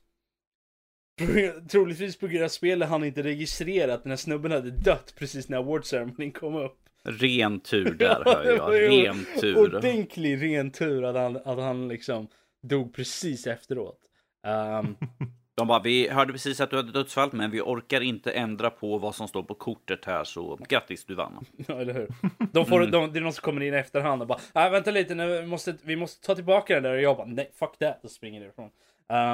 Troligtvis 1.70 2.18
på 2.18 2.28
grund 2.28 2.44
av 2.44 2.50
spelet 2.50 2.90
han 2.90 3.04
inte 3.04 3.24
registrerat 3.24 4.04
den 4.04 4.12
här 4.12 4.18
snubben 4.18 4.52
hade 4.52 4.72
dött 4.72 5.14
precis 5.18 5.50
när 5.50 5.58
award 5.58 5.86
ceremonin 5.86 6.32
kom 6.32 6.56
upp. 6.56 6.80
Ren 7.04 7.60
tur 7.60 7.94
där 8.00 8.24
hör 8.26 8.56
jag. 8.56 8.74
Ren 8.74 9.26
tur. 9.40 9.58
Ordentlig 9.58 10.42
ren 10.42 10.72
tur 10.72 11.04
att 11.04 11.16
han, 11.16 11.36
att 11.36 11.60
han 11.60 11.88
liksom 11.88 12.28
dog 12.62 12.94
precis 12.96 13.48
efteråt. 13.48 14.00
Um, 14.48 14.96
De 15.56 15.68
bara, 15.68 15.80
vi 15.80 16.10
hörde 16.10 16.32
precis 16.34 16.62
att 16.62 16.70
du 16.70 16.76
hade 16.76 16.92
dödsfall, 16.92 17.30
men 17.34 17.52
vi 17.52 17.62
orkar 17.62 18.02
inte 18.02 18.32
ändra 18.32 18.70
på 18.70 18.98
vad 18.98 19.16
som 19.16 19.28
står 19.28 19.44
på 19.44 19.54
kortet 19.54 20.06
här, 20.06 20.24
så 20.24 20.60
grattis, 20.70 21.06
du 21.06 21.16
vann. 21.16 21.46
ja, 21.68 21.80
eller 21.82 21.94
hur? 21.94 22.08
De 22.52 22.66
får, 22.66 22.88
de, 22.88 23.14
det 23.14 23.20
är 23.20 23.22
någon 23.22 23.34
som 23.34 23.42
kommer 23.42 23.62
in 23.62 23.74
i 23.74 23.78
efterhand 23.78 24.22
och 24.22 24.28
bara, 24.28 24.40
nej 24.54 24.72
vänta 24.72 24.92
lite, 24.92 25.16
nu, 25.16 25.42
vi, 25.42 25.48
måste, 25.48 25.76
vi 25.84 25.96
måste 25.96 26.28
ta 26.28 26.36
tillbaka 26.36 26.74
den 26.74 26.84
där. 26.84 26.94
Och 26.94 27.02
jag 27.02 27.18
bara, 27.18 27.28
nej 27.28 27.52
fuck 27.60 27.78
that, 27.80 28.04
och 28.04 28.12
springer 28.12 28.40
därifrån. 28.42 28.70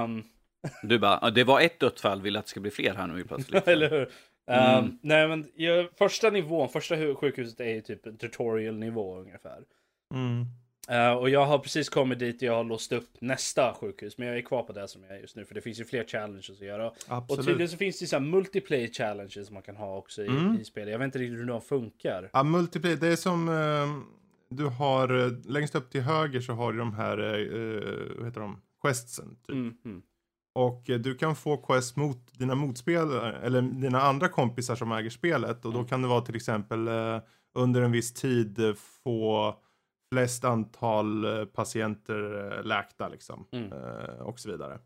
Um, 0.06 0.24
Du 0.84 1.00
bara, 1.00 1.20
"Ja, 1.22 1.30
det 1.30 1.44
var 1.44 1.62
ett 1.62 1.80
dödsfall, 1.80 2.22
vill 2.22 2.38
att 2.38 2.46
det 2.46 2.50
ska 2.50 2.60
bli 2.60 2.72
fler 2.72 2.94
här 2.96 3.08
nu 3.08 3.24
plötsligt. 3.24 3.68
eller 3.68 3.90
hur? 3.90 4.02
Um, 4.02 4.08
Mm. 4.48 5.00
Nej 5.02 5.28
men 5.28 5.48
första 5.98 6.30
nivån, 6.30 6.70
första 6.70 6.96
hu- 6.96 7.16
sjukhuset 7.16 7.60
är 7.60 7.66
ju 7.70 7.82
typ 7.82 8.06
en 8.06 8.18
tutorial 8.18 8.78
nivå 8.80 9.18
ungefär. 9.20 9.58
Mm. 10.14 10.46
Eh, 10.90 11.12
och 11.14 11.30
jag 11.30 11.46
har 11.46 11.60
precis 11.60 11.90
kommit 11.90 12.20
dit 12.20 12.36
och 12.36 12.42
jag 12.44 12.54
har 12.54 12.64
låst 12.64 12.92
upp 12.92 13.10
nästa 13.20 13.74
sjukhus. 13.74 14.18
Men 14.18 14.28
jag 14.28 14.38
är 14.38 14.42
kvar 14.42 14.64
på 14.64 14.74
det 14.74 14.88
som 14.88 15.04
jag 15.04 15.18
är 15.18 15.22
just 15.22 15.36
nu. 15.36 15.46
För 15.46 15.56
det 15.56 15.62
finns 15.62 15.80
ju 15.80 15.86
fler 15.86 16.04
challenges 16.04 16.50
att 16.50 16.62
göra. 16.62 16.88
Och 16.90 16.96
Absolut. 17.08 17.46
tydligen 17.46 17.70
så 17.70 17.78
finns 17.78 18.00
det 18.00 18.08
så 18.08 18.16
här 18.16 18.24
multiplayer 18.24 18.88
challenges 18.88 19.48
som 19.48 19.54
man 19.54 19.64
kan 19.64 19.76
ha 19.76 19.98
också 19.98 20.24
i, 20.24 20.28
Mm. 20.28 20.58
i 20.62 20.66
spel. 20.66 20.88
Jag 20.90 21.00
vet 21.00 21.06
inte 21.06 21.20
riktigt 21.20 21.40
hur 21.40 21.46
de 21.46 21.62
funkar. 21.62 22.30
Ja, 22.34 22.44
multiplayer, 22.44 22.96
det 22.98 23.08
är 23.08 23.16
som 23.16 23.50
ehm, 23.50 24.04
du 24.50 24.66
har 24.66 25.26
eh, 25.26 25.32
längst 25.46 25.76
upp 25.76 25.90
till 25.90 26.02
höger 26.02 26.42
så 26.42 26.54
har 26.54 26.72
du 26.72 26.78
de 26.80 26.94
här, 26.94 27.18
eh, 27.18 28.16
vad 28.18 28.26
heter 28.26 28.42
de, 28.42 28.62
questsen. 28.82 29.36
Typ. 29.36 29.50
Mm, 29.56 29.74
mm. 29.86 30.02
Och 30.56 30.84
du 30.86 31.16
kan 31.16 31.36
få 31.36 31.58
quest 31.58 31.96
mot 31.96 32.40
dina 32.40 32.56
motspelare, 32.56 33.38
eller 33.46 33.62
dina 33.62 34.02
andra 34.02 34.28
kompisar 34.28 34.76
som 34.76 34.92
äger 34.92 35.10
spelet. 35.10 35.66
Och 35.66 35.72
då 35.72 35.78
Mm. 35.78 35.88
kan 35.88 36.02
det 36.02 36.08
vara 36.08 36.22
till 36.22 36.36
exempel 36.36 36.90
under 37.56 37.82
en 37.82 37.92
viss 37.92 38.14
tid 38.14 38.58
få 39.04 39.56
flest 40.12 40.44
antal 40.44 41.26
eh, 41.26 41.46
patienter 41.46 42.52
eh, 42.58 42.64
läkta 42.64 43.10
liksom. 43.10 43.48
Mm. 43.52 43.72
Eh, 43.72 44.20
och 44.22 44.40
så 44.40 44.52
vidare. 44.52 44.80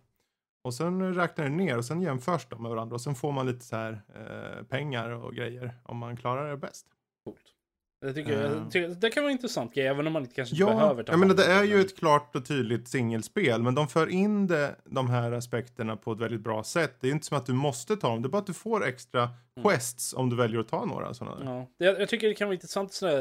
Och 0.64 0.74
sen 0.74 1.16
räknar 1.16 1.46
det 1.46 1.52
ner 1.52 1.78
och 1.78 1.86
sen 1.86 2.02
jämförs 2.02 2.48
de 2.50 2.62
med 2.62 2.72
varandra. 2.72 2.94
Och 2.94 3.02
sen 3.02 3.16
får 3.16 3.32
man 3.32 3.46
lite 3.46 3.66
så 3.66 3.76
här 3.76 4.02
pengar 4.70 5.10
och 5.10 5.36
grejer 5.36 5.74
om 5.84 5.98
man 5.98 6.18
klarar 6.18 6.50
det 6.50 6.58
bäst. 6.58 6.88
Coolt. 7.24 7.55
Jag 8.06 8.16
tycker, 8.16 8.32
jag 8.42 8.72
tycker, 8.72 8.90
det 8.90 9.10
kan 9.10 9.24
vara 9.24 9.32
intressant 9.32 9.74
grej, 9.76 9.88
även 9.88 10.08
om 10.08 10.14
man 10.14 10.22
inte 10.22 10.36
kanske 10.36 10.56
Ja, 10.56 10.66
behöver 10.66 11.04
ta 11.04 11.12
jag 11.14 11.20
menar 11.20 11.36
det 11.36 11.46
är 11.46 11.64
ju 11.64 11.82
ett 11.82 11.98
klart 11.98 12.36
och 12.36 12.46
tydligt 12.46 12.88
singelspel, 12.88 13.64
men 13.64 13.76
de 13.76 13.88
för 13.88 14.08
in 14.10 14.48
det, 14.48 14.76
de 14.86 15.10
här 15.10 15.32
aspekterna 15.32 15.96
på 15.98 16.12
ett 16.12 16.20
väldigt 16.20 16.42
bra 16.42 16.64
sätt. 16.64 16.98
Det 17.02 17.08
är 17.08 17.12
inte 17.12 17.26
som 17.26 17.38
att 17.38 17.46
du 17.46 17.54
måste 17.54 17.96
ta 17.98 18.08
dem, 18.10 18.22
det 18.22 18.28
är 18.28 18.30
bara 18.30 18.38
att 18.38 18.48
du 18.48 18.54
får 18.54 18.86
extra 18.88 19.30
quests 19.64 20.14
om 20.14 20.30
du 20.30 20.36
väljer 20.36 20.60
att 20.60 20.68
ta 20.68 20.86
några 20.86 21.14
sådana. 21.14 21.46
Ja, 21.46 21.68
det- 21.80 21.86
jag, 21.86 22.02
jag 22.02 22.10
tycker 22.10 22.28
det 22.28 22.34
kan 22.34 22.48
vara 22.48 22.54
intressant 22.56 22.94
såna, 22.94 23.12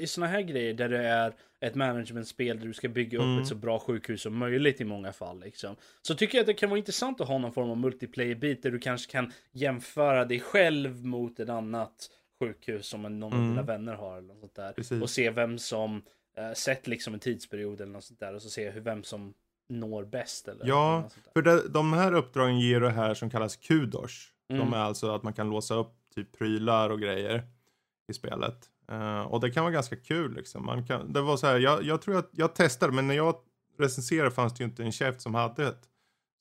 i 0.00 0.04
sådana 0.06 0.32
här 0.32 0.40
grejer 0.42 0.74
där 0.74 0.88
det 0.88 1.06
är 1.06 1.34
ett 1.60 1.74
managementspel 1.74 2.60
där 2.60 2.66
du 2.66 2.72
ska 2.74 2.88
bygga 2.88 3.18
upp 3.18 3.24
Mm. 3.24 3.42
ett 3.42 3.48
så 3.48 3.54
bra 3.54 3.78
sjukhus 3.78 4.22
som 4.22 4.36
möjligt 4.36 4.80
i 4.80 4.84
många 4.84 5.12
fall. 5.12 5.40
Liksom. 5.40 5.76
Så 6.02 6.14
tycker 6.14 6.38
jag 6.38 6.42
att 6.42 6.46
det 6.46 6.54
kan 6.54 6.70
vara 6.70 6.78
intressant 6.78 7.20
att 7.20 7.28
ha 7.28 7.38
någon 7.38 7.52
form 7.52 7.70
av 7.70 7.76
multiplayer-bit 7.76 8.62
där 8.62 8.70
du 8.70 8.78
kanske 8.78 9.12
kan 9.12 9.32
jämföra 9.52 10.24
dig 10.24 10.40
själv 10.40 11.04
mot 11.04 11.40
ett 11.40 11.48
annat 11.48 12.10
sjukhus 12.40 12.86
som 12.86 13.02
någon 13.02 13.22
av 13.22 13.32
Mm. 13.38 13.50
dina 13.50 13.62
vänner 13.62 13.94
har. 13.94 14.16
Eller 14.18 14.28
något 14.28 14.40
sånt 14.40 14.54
där. 14.54 14.72
Precis. 14.72 15.02
Och 15.02 15.10
se 15.10 15.30
vem 15.30 15.58
som, 15.58 16.02
äh, 16.36 16.52
sett 16.52 16.86
liksom 16.86 17.14
en 17.14 17.20
tidsperiod 17.20 17.80
eller 17.80 17.92
något 17.92 18.04
sånt 18.04 18.20
där. 18.20 18.34
Och 18.34 18.42
så 18.42 18.48
se 18.50 18.70
hur, 18.70 18.80
vem 18.80 19.02
som 19.02 19.34
når 19.68 20.04
bäst. 20.04 20.48
Eller, 20.48 20.66
Ja. 20.66 21.08
För 21.32 21.42
det, 21.42 21.68
de 21.68 21.92
här 21.92 22.12
uppdragen 22.12 22.60
ger 22.60 22.80
det 22.80 22.90
här 22.90 23.14
som 23.14 23.30
kallas 23.30 23.56
kudos. 23.56 24.28
Mm. 24.48 24.60
De 24.64 24.72
är 24.74 24.78
alltså 24.82 25.10
att 25.14 25.22
man 25.22 25.32
kan 25.32 25.50
låsa 25.50 25.74
upp 25.74 25.92
typ 26.14 26.38
prylar 26.38 26.90
och 26.90 27.00
grejer 27.00 27.42
i 28.08 28.12
spelet. 28.14 28.56
Eh, 28.90 29.20
och 29.20 29.40
det 29.40 29.50
kan 29.50 29.64
vara 29.64 29.72
ganska 29.72 29.96
kul 29.96 30.34
liksom. 30.34 30.66
Man 30.66 30.86
kan, 30.86 31.12
det 31.12 31.20
var 31.20 31.36
så 31.36 31.46
här, 31.46 31.58
jag, 31.58 31.82
jag 31.82 32.02
tror 32.02 32.18
att 32.18 32.28
jag 32.32 32.54
testade, 32.54 32.92
men 32.92 33.06
när 33.06 33.14
jag 33.14 33.34
recenserade 33.78 34.30
fanns 34.30 34.54
det 34.54 34.64
ju 34.64 34.68
inte 34.70 34.82
en 34.82 34.92
chef 34.92 35.20
som 35.20 35.34
hade 35.34 35.66
ett. 35.68 35.88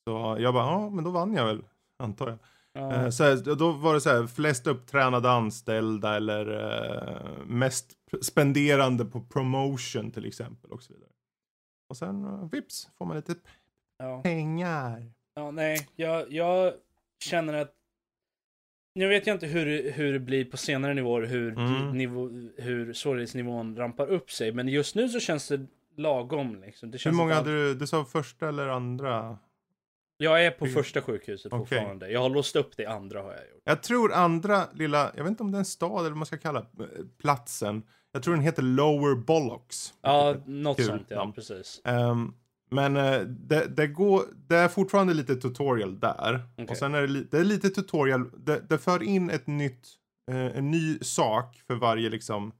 Så 0.07 0.37
jag 0.39 0.53
bara, 0.53 0.65
ja 0.65 0.89
men 0.89 1.03
då 1.03 1.11
vann 1.11 1.33
jag 1.33 1.45
väl, 1.45 1.63
antar 1.99 2.27
jag. 2.29 2.37
Eh, 2.75 3.09
Så 3.09 3.23
här, 3.23 3.55
då 3.55 3.71
var 3.71 3.93
det 3.93 4.01
så 4.01 4.09
här, 4.09 4.27
flest 4.27 4.67
upptränade 4.67 5.31
anställda 5.31 6.15
eller 6.15 6.45
eh, 6.51 7.45
mest 7.45 7.91
spenderande 8.21 9.05
på 9.05 9.21
promotion 9.21 10.11
till 10.11 10.25
exempel 10.25 10.71
och 10.71 10.83
så 10.83 10.93
vidare. 10.93 11.09
Och 11.89 11.97
sen 11.97 12.25
uh, 12.25 12.49
vips 12.51 12.89
får 12.97 13.05
man 13.05 13.15
lite 13.15 13.35
ja. 13.97 14.21
pengar. 14.21 15.11
Ja, 15.35 15.51
nej, 15.51 15.87
jag, 15.95 16.33
jag 16.33 16.73
känner 17.23 17.53
att 17.53 17.73
nu 18.95 19.07
vet 19.07 19.27
jag 19.27 19.35
inte 19.35 19.47
hur, 19.47 19.91
hur 19.91 20.13
det 20.13 20.19
blir 20.19 20.45
på 20.45 20.57
senare 20.57 20.93
nivåer, 20.93 21.21
hur, 21.21 21.51
Mm. 21.57 21.97
nivå, 21.97 22.29
hur 22.57 22.93
svårighetsnivån 22.93 23.75
rampar 23.75 24.07
upp 24.07 24.31
sig. 24.31 24.51
Men 24.51 24.67
just 24.67 24.95
nu 24.95 25.09
så 25.09 25.19
känns 25.19 25.47
det 25.47 25.65
lagom. 25.95 26.61
Liksom. 26.61 26.91
Det 26.91 26.95
Hur 26.95 26.99
känns 26.99 27.17
många 27.17 27.31
att 27.31 27.37
hade 27.37 27.51
du, 27.51 27.75
du 27.75 27.87
sa 27.87 28.05
första 28.05 28.47
eller 28.49 28.67
andra? 28.67 29.37
Jag 30.21 30.45
är 30.45 30.51
på 30.51 30.65
första 30.65 31.01
sjukhuset 31.01 31.53
Okej. 31.53 31.59
fortfarande. 31.59 32.11
Jag 32.11 32.21
har 32.21 32.29
låst 32.29 32.55
upp 32.55 32.77
det 32.77 32.85
andra 32.85 33.21
har 33.21 33.31
jag 33.31 33.39
gjort. 33.39 33.61
Jag 33.63 33.83
tror 33.83 34.13
andra 34.13 34.67
lilla, 34.73 35.11
jag 35.15 35.23
vet 35.23 35.31
inte 35.31 35.43
om 35.43 35.51
det 35.51 35.55
är 35.55 35.59
en 35.59 35.65
stad 35.65 35.99
eller 35.99 36.09
vad 36.09 36.17
man 36.17 36.25
ska 36.25 36.37
kalla 36.37 36.59
eh, 36.59 36.85
platsen. 37.21 37.83
Jag 38.11 38.23
tror 38.23 38.33
den 38.33 38.43
heter 38.43 38.63
Lower 38.63 39.15
Bollocks. 39.15 39.93
Ja, 40.01 40.35
något 40.45 40.77
kul 40.77 40.85
sånt 40.85 41.05
ja, 41.07 41.31
precis. 41.35 41.81
Ehm, 41.83 42.33
men 42.71 42.97
eh, 42.97 43.19
det, 43.21 43.65
det, 43.65 43.87
går, 43.87 44.23
det 44.47 44.55
är 44.55 44.67
fortfarande 44.67 45.13
lite 45.13 45.35
tutorial 45.35 45.99
där. 45.99 46.41
Okej. 46.53 46.67
Och 46.69 46.77
sen 46.77 46.95
är 46.95 47.01
det, 47.01 47.07
li, 47.07 47.27
det 47.31 47.37
är 47.37 47.43
lite 47.43 47.69
tutorial, 47.69 48.29
det, 48.37 48.69
det 48.69 48.77
för 48.77 49.03
in 49.03 49.29
ett 49.29 49.47
nytt, 49.47 49.87
eh, 50.31 50.57
en 50.57 50.71
ny 50.71 50.99
sak 50.99 51.61
för 51.67 51.75
varje 51.75 52.09
liksom 52.09 52.51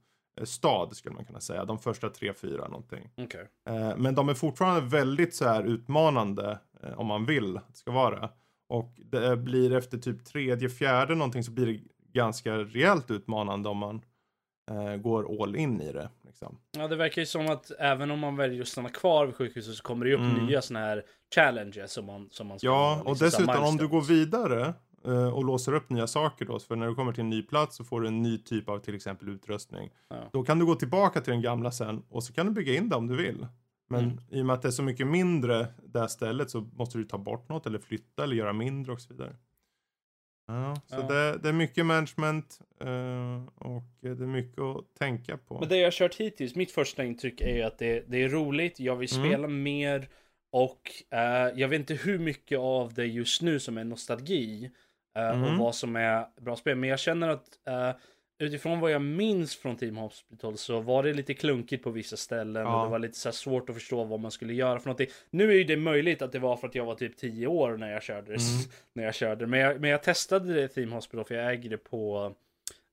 stad 0.44 0.96
skulle 0.96 1.14
man 1.14 1.24
kunna 1.24 1.40
säga. 1.40 1.64
De 1.64 1.78
första 1.78 2.08
tre, 2.08 2.32
fyra 2.34 2.68
någonting. 2.68 3.10
Okej. 3.16 3.48
Eh, 3.68 3.96
men 3.96 4.14
de 4.14 4.28
är 4.28 4.34
fortfarande 4.34 4.80
väldigt 4.80 5.34
så 5.34 5.44
här 5.44 5.62
utmanande 5.62 6.58
om 6.96 7.06
man 7.06 7.26
vill 7.26 7.56
att 7.56 7.68
det 7.68 7.76
ska 7.76 7.90
vara. 7.90 8.30
Och 8.68 8.92
det 8.96 9.36
blir 9.36 9.72
efter 9.76 9.98
typ 9.98 10.24
tredje, 10.24 10.68
fjärde 10.68 11.14
någonting 11.14 11.44
så 11.44 11.52
blir 11.52 11.66
det 11.66 11.80
ganska 12.12 12.54
rejält 12.58 13.10
utmanande 13.10 13.68
om 13.68 13.76
man 13.78 14.02
eh, 14.70 14.96
går 14.96 15.42
all 15.42 15.56
in 15.56 15.80
i 15.80 15.92
det. 15.92 16.10
Liksom. 16.26 16.58
Ja, 16.78 16.88
det 16.88 16.96
verkar 16.96 17.22
ju 17.22 17.26
som 17.26 17.46
att 17.50 17.70
även 17.78 18.10
om 18.10 18.18
man 18.18 18.36
väljer 18.36 18.62
att 18.62 18.68
stanna 18.68 18.88
kvar 18.88 19.26
vid 19.26 19.34
sjukhuset 19.34 19.74
så 19.74 19.82
kommer 19.82 20.04
det 20.04 20.10
ju 20.10 20.14
upp 20.16 20.20
Mm. 20.34 20.46
nya 20.46 20.62
sådana 20.62 20.86
här 20.86 21.02
challenges 21.34 21.92
som 21.92 22.06
man, 22.06 22.28
som 22.30 22.46
man 22.46 22.58
ska 22.58 22.66
Ja, 22.66 23.02
och 23.04 23.10
liksom, 23.10 23.24
här 23.24 23.46
dessutom 23.46 23.64
om 23.68 23.76
du 23.76 23.88
går 23.88 24.02
vidare 24.02 24.74
eh, 25.06 25.34
och 25.34 25.44
låser 25.44 25.74
upp 25.74 25.90
nya 25.90 26.06
saker 26.06 26.44
då, 26.44 26.58
för 26.58 26.76
när 26.76 26.86
du 26.86 26.94
kommer 26.94 27.12
till 27.12 27.20
en 27.24 27.30
ny 27.30 27.42
plats 27.42 27.76
så 27.76 27.84
får 27.84 28.00
du 28.00 28.08
en 28.08 28.22
ny 28.22 28.38
typ 28.38 28.68
av 28.68 28.78
till 28.78 28.94
exempel 28.94 29.28
utrustning. 29.28 29.90
Ja. 30.08 30.16
Då 30.32 30.42
kan 30.42 30.58
du 30.58 30.66
gå 30.66 30.74
tillbaka 30.74 31.20
till 31.20 31.32
den 31.32 31.42
gamla 31.42 31.70
sen 31.72 32.02
och 32.08 32.24
så 32.24 32.32
kan 32.32 32.46
du 32.46 32.52
bygga 32.52 32.74
in 32.74 32.88
det 32.88 32.96
om 32.96 33.06
du 33.06 33.16
vill. 33.16 33.46
Men 33.90 34.04
Mm. 34.04 34.18
i 34.30 34.42
och 34.42 34.46
med 34.46 34.54
att 34.54 34.62
det 34.62 34.68
är 34.68 34.72
så 34.72 34.82
mycket 34.82 35.06
mindre 35.06 35.66
det 35.84 36.00
här 36.00 36.06
stället 36.06 36.50
så 36.50 36.60
måste 36.60 36.98
du 36.98 37.04
ta 37.04 37.18
bort 37.18 37.48
något 37.48 37.66
eller 37.66 37.78
flytta 37.78 38.24
eller 38.24 38.36
göra 38.36 38.52
mindre 38.52 38.92
och 38.92 39.00
så 39.00 39.14
vidare. 39.14 39.36
Ja, 40.46 40.76
så 40.86 40.94
Ja. 40.94 41.02
Det, 41.02 41.38
det 41.38 41.48
är 41.48 41.52
mycket 41.52 41.86
management 41.86 42.58
eh, 42.80 43.44
och 43.66 43.82
det 44.00 44.08
är 44.08 44.14
mycket 44.14 44.58
att 44.60 44.94
tänka 44.98 45.36
på. 45.36 45.58
Men 45.60 45.68
det 45.68 45.76
jag 45.76 45.86
har 45.86 45.90
kört 45.90 46.14
hittills, 46.14 46.54
mitt 46.54 46.70
första 46.72 47.04
intryck 47.04 47.40
är 47.40 47.54
ju 47.56 47.62
att 47.62 47.78
det, 47.78 48.04
det 48.08 48.22
är 48.22 48.28
roligt, 48.28 48.80
jag 48.80 48.96
vill 48.96 49.14
Mm. 49.16 49.26
spela 49.28 49.48
mer 49.48 50.08
och 50.52 50.90
eh, 51.10 51.20
jag 51.60 51.68
vet 51.68 51.80
inte 51.80 51.94
hur 51.94 52.18
mycket 52.18 52.58
av 52.58 52.94
det 52.94 53.06
just 53.06 53.42
nu 53.42 53.60
som 53.60 53.78
är 53.78 53.84
nostalgi 53.84 54.70
och 55.14 55.20
Mm. 55.20 55.58
vad 55.58 55.74
som 55.74 55.96
är 55.96 56.26
bra 56.40 56.56
spel. 56.56 56.76
Men 56.76 56.90
jag 56.90 56.98
känner 57.00 57.28
att 57.28 57.48
eh, 57.68 57.90
utifrån 58.40 58.80
vad 58.80 58.90
jag 58.90 59.02
minns 59.02 59.56
från 59.56 59.76
Team 59.76 59.96
Hospital 59.96 60.56
så 60.56 60.80
var 60.80 61.02
det 61.02 61.12
lite 61.12 61.34
klunkigt 61.34 61.84
på 61.84 61.90
vissa 61.90 62.16
ställen 62.16 62.62
Ja. 62.62 62.78
och 62.78 62.84
det 62.86 62.90
var 62.90 62.98
lite 62.98 63.18
så 63.18 63.32
svårt 63.32 63.68
att 63.70 63.74
förstå 63.76 64.04
vad 64.04 64.20
man 64.20 64.30
skulle 64.30 64.54
göra 64.54 64.78
för 64.78 64.86
någonting. 64.86 65.08
Nu 65.30 65.50
är 65.50 65.54
ju 65.54 65.64
det 65.64 65.76
möjligt 65.76 66.22
att 66.22 66.32
det 66.32 66.38
var 66.38 66.56
för 66.56 66.68
att 66.68 66.74
jag 66.74 66.84
var 66.84 66.94
typ 66.94 67.16
10 67.16 67.46
år 67.46 67.76
när 67.76 67.92
jag 67.92 68.02
körde. 68.02 68.26
Mm. 68.26 68.38
När 68.92 69.04
jag 69.04 69.14
körde. 69.14 69.46
Men, 69.46 69.60
jag, 69.60 69.80
men 69.80 69.90
jag 69.90 70.02
testade 70.02 70.54
det 70.54 70.68
Team 70.68 70.92
Hospital 70.92 71.24
för 71.24 71.34
jag 71.34 71.52
äger 71.52 71.70
det 71.70 71.78
på, 71.78 72.34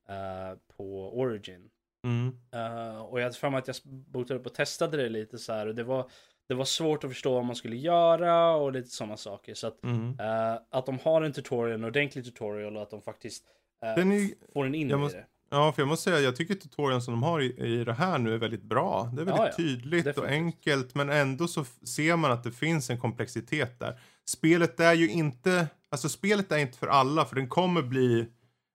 eh, 0.10 0.58
på 0.78 1.20
Origin. 1.20 1.70
Mm. 2.04 2.28
Uh, 2.56 3.02
och 3.02 3.20
jag 3.20 3.24
hade 3.24 3.36
för 3.38 3.50
mig 3.50 3.58
att 3.58 3.68
jag 3.68 3.76
botade 3.86 4.40
upp 4.40 4.46
och 4.46 4.54
testade 4.54 4.98
det 4.98 5.10
lite 5.10 5.38
så 5.38 5.54
här. 5.54 5.68
Och 5.68 5.76
det 5.76 5.84
var, 5.84 6.10
det 6.48 6.54
var 6.54 6.66
svårt 6.66 7.04
att 7.04 7.10
förstå 7.12 7.34
vad 7.34 7.46
man 7.46 7.56
skulle 7.56 7.76
göra 7.76 8.56
och 8.56 8.72
lite 8.72 8.90
sådana 8.90 9.18
saker. 9.18 9.54
Så 9.54 9.68
att, 9.68 9.84
Mm. 9.84 10.10
uh, 10.10 10.60
att 10.70 10.86
de 10.86 11.00
har 11.04 11.22
en 11.22 11.34
tutorial, 11.34 11.72
en 11.72 11.84
ordentlig 11.84 12.26
tutorial 12.26 12.76
och 12.78 12.82
att 12.84 12.90
de 12.90 13.02
faktiskt 13.02 13.44
uh, 13.84 13.96
Den 13.96 14.12
är, 14.12 14.54
får 14.54 14.66
en 14.66 14.76
in 14.76 14.90
jag 14.90 14.98
i 15.00 15.02
måste- 15.02 15.18
det. 15.18 15.26
Ja, 15.50 15.72
för 15.72 15.82
jag 15.82 15.88
måste 15.90 16.04
säga, 16.04 16.20
jag 16.20 16.36
tycker 16.36 16.56
tutorialen 16.56 17.02
som 17.02 17.14
de 17.14 17.24
har 17.24 17.42
i, 17.42 17.46
i 17.80 17.84
det 17.84 17.94
här 17.94 18.18
nu 18.18 18.34
är 18.34 18.38
väldigt 18.38 18.64
bra. 18.64 19.12
Det 19.14 19.22
är 19.22 19.26
väldigt 19.26 19.42
Ja, 19.44 19.48
ja. 19.48 19.56
tydligt 19.58 20.06
och 20.08 20.14
Definitivt. 20.14 20.32
enkelt, 20.32 20.96
men 20.96 21.10
ändå 21.10 21.48
så 21.48 21.66
ser 21.66 22.16
man 22.16 22.32
att 22.32 22.44
det 22.44 22.52
finns 22.52 22.90
en 22.90 23.00
komplexitet 23.00 23.80
där. 23.80 24.00
Spelet 24.26 24.80
är 24.80 24.94
ju 24.94 25.10
inte, 25.10 25.68
alltså 25.90 26.10
spelet 26.10 26.52
är 26.52 26.58
inte 26.58 26.78
för 26.78 26.88
alla, 26.88 27.26
för 27.26 27.36
den 27.36 27.48
kommer 27.50 27.82
bli, 27.82 28.28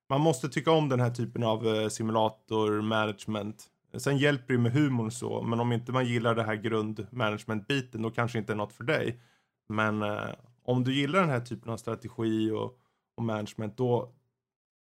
man 0.09 0.21
måste 0.21 0.49
tycka 0.49 0.71
om 0.71 0.89
den 0.89 1.01
här 1.01 1.11
typen 1.11 1.43
av 1.43 1.67
eh, 1.69 1.89
simulator 1.89 2.81
management. 2.83 3.65
Sen 3.97 4.19
hjälper 4.19 4.55
det 4.55 4.61
med 4.61 4.73
humorn 4.73 5.07
och 5.07 5.13
så, 5.13 5.43
men 5.43 5.61
om 5.61 5.73
inte 5.73 5.93
man 5.93 6.07
gillar 6.07 6.35
det 6.35 6.43
här 6.43 6.55
grundmanagement-biten, 6.55 8.03
då 8.03 8.11
kanske 8.11 8.39
inte 8.39 8.53
är 8.53 8.57
något 8.57 8.73
för 8.73 8.85
dig. 8.85 9.21
Men 9.69 10.03
eh, 10.03 10.19
om 10.65 10.85
du 10.85 10.95
gillar 10.95 11.21
den 11.21 11.31
här 11.31 11.41
typen 11.41 11.73
av 11.73 11.77
strategi 11.77 12.51
och, 12.51 12.79
och 13.17 13.23
management, 13.25 13.77
då, 13.77 14.13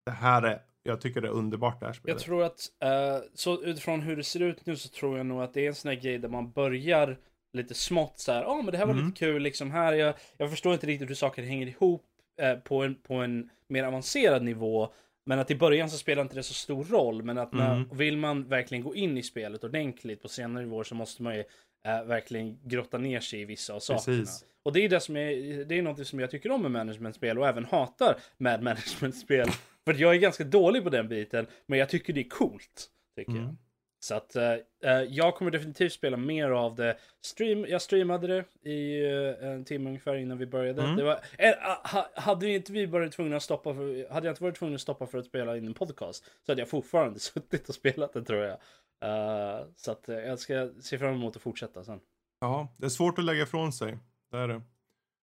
det 0.05 0.11
här 0.11 0.41
är, 0.41 0.61
jag 0.83 1.01
tycker 1.01 1.21
det 1.21 1.27
är 1.27 1.31
underbart 1.31 1.79
det 1.79 1.85
här 1.85 1.93
spelet. 1.93 2.15
Jag 2.15 2.25
tror 2.25 2.43
att, 2.43 2.59
eh, 2.83 3.17
så 3.33 3.63
utifrån 3.63 4.01
hur 4.01 4.15
det 4.17 4.23
ser 4.23 4.39
ut 4.41 4.65
nu 4.65 4.75
så 4.75 4.89
tror 4.89 5.17
jag 5.17 5.25
nog 5.25 5.41
att 5.41 5.53
det 5.53 5.61
är 5.61 5.67
en 5.67 5.75
sån 5.75 5.89
här 5.89 5.95
grej 5.95 6.17
där 6.17 6.29
man 6.29 6.51
börjar 6.51 7.17
lite 7.53 7.73
smått 7.73 8.19
så 8.19 8.31
här, 8.31 8.41
ja 8.41 8.55
men 8.55 8.71
det 8.71 8.77
här 8.77 8.85
var 8.85 8.93
Mm. 8.93 9.05
lite 9.05 9.19
kul 9.19 9.41
liksom 9.41 9.71
här, 9.71 9.93
jag, 9.93 10.13
jag 10.37 10.49
förstår 10.49 10.73
inte 10.73 10.87
riktigt 10.87 11.09
hur 11.09 11.15
saker 11.15 11.43
hänger 11.43 11.67
ihop 11.67 12.05
eh, 12.41 12.55
på, 12.55 12.83
en, 12.83 12.95
på 12.95 13.13
en 13.13 13.49
mer 13.67 13.83
avancerad 13.83 14.43
nivå. 14.43 14.93
Men 15.25 15.39
att 15.39 15.51
i 15.51 15.55
början 15.55 15.89
så 15.89 15.97
spelar 15.97 16.21
inte 16.21 16.35
det 16.35 16.43
så 16.43 16.53
stor 16.53 16.83
roll, 16.83 17.23
men 17.23 17.37
att 17.37 17.53
när, 17.53 17.75
Mm. 17.75 17.89
vill 17.97 18.17
man 18.17 18.43
verkligen 18.47 18.83
gå 18.83 18.95
in 18.95 19.17
i 19.17 19.23
spelet 19.23 19.63
ordentligt 19.63 20.21
på 20.21 20.27
senare 20.27 20.63
nivåer 20.63 20.83
så 20.83 20.95
måste 20.95 21.23
man 21.23 21.35
ju 21.35 21.43
eh, 21.85 22.03
verkligen 22.03 22.59
grotta 22.63 22.97
ner 22.97 23.19
sig 23.19 23.41
i 23.41 23.45
vissa 23.45 23.73
av 23.73 23.79
sakerna. 23.79 24.17
Precis. 24.17 24.45
Och 24.63 24.73
det 24.73 24.85
är 24.85 24.89
det 24.89 24.99
som 24.99 25.17
är, 25.17 25.65
det 25.65 25.77
är 25.77 25.81
något 25.81 26.07
som 26.07 26.19
jag 26.19 26.31
tycker 26.31 26.51
om 26.51 26.61
med 26.61 26.71
managementspel 26.71 27.39
och 27.39 27.47
även 27.47 27.65
hatar 27.65 28.15
med 28.37 28.63
managementspel. 28.63 29.47
För 29.85 29.93
jag 29.93 30.15
är 30.15 30.19
ganska 30.19 30.43
dålig 30.43 30.83
på 30.83 30.89
den 30.89 31.07
biten, 31.07 31.47
men 31.65 31.79
jag 31.79 31.89
tycker 31.89 32.13
det 32.13 32.21
är 32.21 32.29
coolt. 32.29 32.89
Tycker 33.15 33.31
jag. 33.31 33.41
Mm. 33.41 33.57
Så 34.03 34.15
att 34.15 34.35
eh, 34.35 34.53
eh, 34.83 35.01
jag 35.09 35.35
kommer 35.35 35.51
definitivt 35.51 35.93
spela 35.93 36.17
mer 36.17 36.49
av 36.49 36.75
det. 36.75 36.97
Stream, 37.25 37.65
jag 37.65 37.81
streamade 37.81 38.27
det 38.27 38.69
i 38.69 39.05
eh, 39.05 39.47
en 39.49 39.65
timme 39.65 39.89
ungefär 39.89 40.15
innan 40.15 40.37
vi 40.37 40.45
började. 40.45 40.81
Mm. 40.81 40.95
Det 40.95 41.03
var, 41.03 41.19
eh, 41.37 41.53
ha, 41.83 42.09
hade 42.15 42.49
inte 42.49 42.71
vi 42.71 42.85
varit 42.85 43.13
tvungna 43.13 43.35
att 43.35 43.43
stoppa 43.43 43.73
för, 43.73 44.13
hade 44.13 44.27
jag 44.27 44.33
inte 44.33 44.43
varit 44.43 44.55
tvungen 44.55 44.75
att 44.75 44.81
stoppa 44.81 45.07
för 45.07 45.17
att 45.17 45.25
spela 45.25 45.57
in 45.57 45.67
en 45.67 45.73
podcast 45.73 46.25
så 46.45 46.51
hade 46.51 46.61
jag 46.61 46.69
fortfarande 46.69 47.19
suttit 47.19 47.69
och 47.69 47.75
spelat 47.75 48.13
det 48.13 48.23
tror 48.23 48.39
jag. 48.39 48.57
Eh, 49.03 49.65
så 49.75 49.91
att 49.91 50.09
eh, 50.09 50.15
jag 50.15 50.39
ska 50.39 50.69
se 50.81 50.97
fram 50.97 51.13
emot 51.13 51.35
att 51.35 51.41
fortsätta 51.41 51.83
sen. 51.83 51.99
Ja, 52.39 52.73
det 52.77 52.85
är 52.85 52.89
svårt 52.89 53.19
att 53.19 53.25
lägga 53.25 53.43
ifrån 53.43 53.73
sig. 53.73 53.97
Det 54.31 54.37
är 54.37 54.47
det. 54.47 54.61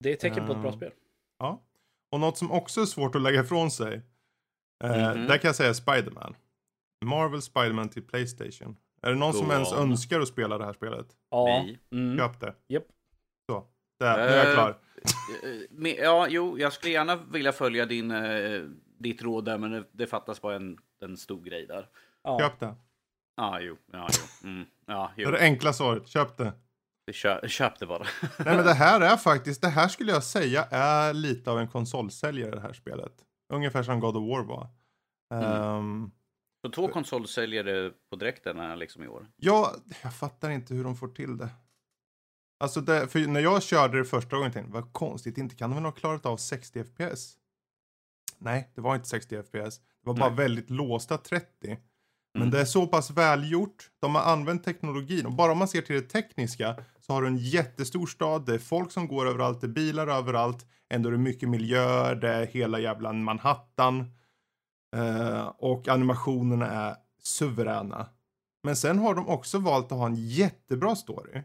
Det 0.00 0.08
är 0.08 0.14
ett 0.14 0.20
tecken 0.20 0.46
på 0.46 0.52
ett 0.52 0.62
bra 0.62 0.72
spel. 0.72 0.92
Ja. 1.38 1.62
Och 2.10 2.20
något 2.20 2.38
som 2.38 2.52
också 2.52 2.80
är 2.80 2.84
svårt 2.84 3.14
att 3.14 3.22
lägga 3.22 3.40
ifrån 3.40 3.70
sig. 3.70 4.02
Mhm. 4.84 5.26
Där 5.26 5.38
kan 5.38 5.48
jag 5.48 5.56
säga 5.56 5.74
Spiderman. 5.74 6.34
Marvel 7.04 7.42
Spiderman 7.42 7.88
till 7.88 8.02
Playstation. 8.02 8.76
Är 9.02 9.10
det 9.10 9.16
någon 9.16 9.32
som 9.34 9.46
Go 9.46 9.52
ens 9.52 9.72
on. 9.72 9.78
önskar 9.78 10.20
att 10.20 10.28
spela 10.28 10.58
det 10.58 10.64
här 10.64 10.72
spelet? 10.72 11.06
Ja. 11.30 11.64
Mm. 11.92 12.18
Köp 12.18 12.40
det. 12.40 12.54
Japp. 12.68 12.84
Så. 13.50 13.64
Där, 14.00 14.16
nu 14.16 14.22
är 14.22 14.36
jag 14.36 14.48
Eh, 14.48 14.54
klar. 14.54 14.78
Eh, 15.84 15.94
Ja, 16.04 16.26
jo, 16.30 16.58
jag 16.58 16.72
skulle 16.72 16.92
gärna 16.92 17.16
vilja 17.16 17.52
följa 17.52 17.86
din, 17.86 18.12
ditt 18.98 19.22
råd 19.22 19.44
där, 19.44 19.58
men 19.58 19.70
det, 19.70 19.84
det 19.92 20.06
fattas 20.06 20.40
bara 20.40 20.56
en, 20.56 20.78
en 21.02 21.16
stor 21.16 21.42
grej 21.42 21.66
där. 21.66 21.88
Ja. 22.22 22.38
Köp 22.40 22.60
det. 22.60 22.74
Ja, 23.36 23.60
jo, 23.60 23.76
ja, 23.92 24.08
jo. 24.42 24.48
Mm, 24.48 24.66
ja, 24.86 25.12
Det 25.16 25.22
jo. 25.22 25.28
är 25.28 25.32
det 25.32 25.40
enkla 25.40 25.72
svaret. 25.72 26.08
Köp 26.08 26.36
det. 26.36 26.52
Köp, 27.12 27.50
köp 27.50 27.78
det 27.78 27.86
bara. 27.86 28.06
Nej 28.22 28.56
men 28.56 28.64
det 28.64 28.74
här 28.74 29.00
är 29.00 29.16
faktiskt, 29.16 29.60
det 29.62 29.68
här 29.68 29.88
skulle 29.88 30.12
jag 30.12 30.22
säga 30.22 30.64
är 30.70 31.12
lite 31.14 31.50
av 31.50 31.58
en 31.58 31.68
konsolsäljare 31.68 32.50
det 32.50 32.60
här 32.60 32.72
spelet. 32.72 33.12
Ungefär 33.52 33.82
som 33.82 34.00
God 34.00 34.16
of 34.16 34.28
War 34.30 34.42
var. 34.44 34.68
Mm. 35.34 35.52
Ehm, 35.52 36.10
Så 36.64 36.70
två 36.72 36.88
konsolsäljare 36.88 37.92
på 38.10 38.16
direkten 38.16 38.78
liksom 38.78 39.02
i 39.02 39.08
år. 39.08 39.26
Ja, 39.36 39.74
jag 40.02 40.14
fattar 40.14 40.50
inte 40.50 40.74
hur 40.74 40.84
de 40.84 40.96
får 40.96 41.08
till 41.08 41.36
det. 41.36 41.48
Alltså, 42.64 42.80
det, 42.80 43.08
för 43.08 43.26
när 43.26 43.40
jag 43.40 43.62
körde 43.62 43.98
det 43.98 44.04
första 44.04 44.36
gången 44.36 44.52
tänkte 44.52 44.76
jag, 44.76 44.82
vad 44.82 44.92
konstigt, 44.92 45.38
inte 45.38 45.54
kan 45.56 45.70
de 45.70 45.74
väl 45.74 45.84
ha 45.84 45.92
klarat 45.92 46.26
av 46.26 46.36
60 46.36 46.84
FPS? 46.84 47.36
Nej, 48.38 48.70
det 48.74 48.80
var 48.80 48.94
inte 48.94 49.08
60 49.08 49.42
FPS. 49.42 49.78
Det 49.78 50.06
var 50.06 50.14
bara 50.14 50.28
Nej. 50.28 50.36
väldigt 50.36 50.70
låsta 50.70 51.18
30. 51.18 51.48
Men 52.34 52.42
Mm. 52.42 52.50
det 52.50 52.60
är 52.60 52.64
så 52.64 52.86
pass 52.86 53.10
välgjort. 53.10 53.90
De 54.00 54.14
har 54.14 54.22
använt 54.22 54.64
teknologin. 54.64 55.26
Och 55.26 55.32
bara 55.32 55.52
om 55.52 55.58
man 55.58 55.68
ser 55.68 55.82
till 55.82 55.96
det 55.96 56.08
tekniska 56.08 56.76
så 57.00 57.12
har 57.12 57.22
du 57.22 57.28
en 57.28 57.36
jättestor 57.36 58.06
stad. 58.06 58.46
Det 58.46 58.54
är 58.54 58.58
folk 58.58 58.92
som 58.92 59.08
går 59.08 59.26
överallt. 59.26 59.60
Det 59.60 59.66
är 59.66 59.68
bilar 59.68 60.06
överallt. 60.06 60.66
Ändå 60.94 61.08
är 61.08 61.12
det 61.12 61.18
mycket 61.18 61.48
miljöer. 61.48 62.14
Det 62.14 62.28
är 62.28 62.46
hela 62.46 62.80
jävla 62.80 63.12
Manhattan. 63.12 64.12
Eh, 64.96 65.46
och 65.46 65.88
animationerna 65.88 66.66
är 66.66 66.96
suveräna. 67.22 68.08
Men 68.62 68.76
sen 68.76 68.98
har 68.98 69.14
de 69.14 69.28
också 69.28 69.58
valt 69.58 69.92
att 69.92 69.98
ha 69.98 70.06
en 70.06 70.14
jättebra 70.16 70.96
story. 70.96 71.42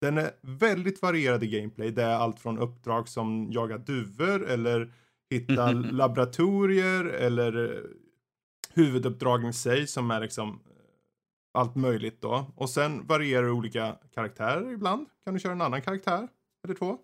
Den 0.00 0.18
är 0.18 0.30
väldigt 0.42 1.02
varierad 1.02 1.44
i 1.44 1.58
gameplay. 1.58 1.90
Det 1.90 2.02
är 2.02 2.14
allt 2.14 2.40
från 2.40 2.58
uppdrag 2.58 3.08
som 3.08 3.48
jaga 3.52 3.78
duvor 3.78 4.46
eller 4.46 4.92
hitta 5.30 5.72
laboratorier 5.72 7.04
eller 7.04 7.76
eh, 7.76 7.84
huvuduppdragen 8.74 9.50
i 9.50 9.52
sig 9.52 9.86
som 9.86 10.10
är 10.10 10.20
liksom 10.20 10.48
eh, 10.48 11.60
allt 11.60 11.74
möjligt 11.74 12.20
då. 12.20 12.52
Och 12.56 12.70
sen 12.70 13.06
varierar 13.06 13.50
olika 13.50 13.96
karaktärer 14.14 14.72
ibland. 14.72 15.06
Kan 15.24 15.34
du 15.34 15.40
köra 15.40 15.52
en 15.52 15.62
annan 15.62 15.82
karaktär 15.82 16.28
eller 16.64 16.74
två. 16.74 16.98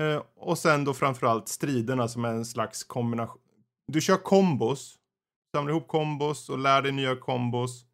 Eh, 0.00 0.22
och 0.36 0.58
sen 0.58 0.84
då 0.84 0.94
framförallt 0.94 1.48
striderna 1.48 2.08
som 2.08 2.24
är 2.24 2.32
en 2.32 2.44
slags 2.44 2.84
kombination. 2.84 3.42
Du 3.86 4.00
kör 4.00 4.16
kombos. 4.16 4.96
Samlar 5.56 5.72
ihop 5.72 5.88
kombos 5.88 6.48
och 6.48 6.58
lär 6.58 6.82
dig 6.82 6.92
nya 6.92 7.16
kombos. 7.16 7.86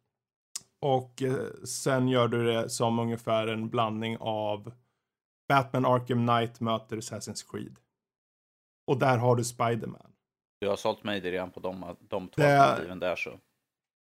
Och 0.81 1.21
eh, 1.21 1.63
sen 1.63 2.07
gör 2.07 2.27
du 2.27 2.45
det 2.45 2.69
som 2.69 2.99
ungefär 2.99 3.47
en 3.47 3.69
blandning 3.69 4.17
av 4.19 4.73
Batman 5.49 5.85
Arkham 5.85 6.27
Knight 6.27 6.59
möter 6.59 6.97
Assassin's 6.97 7.51
Creed. 7.51 7.79
Och 8.87 8.99
där 8.99 9.17
har 9.17 9.35
du 9.35 9.43
Spiderman. 9.43 10.11
Du 10.59 10.67
har 10.67 10.75
sålt 10.75 11.03
mig 11.03 11.21
det 11.21 11.31
redan 11.31 11.51
på 11.51 11.59
de, 11.59 11.95
de 11.99 12.27
två 12.27 12.41
Det 12.41 12.61
alternativen 12.61 12.99
där 12.99 13.15
så. 13.15 13.39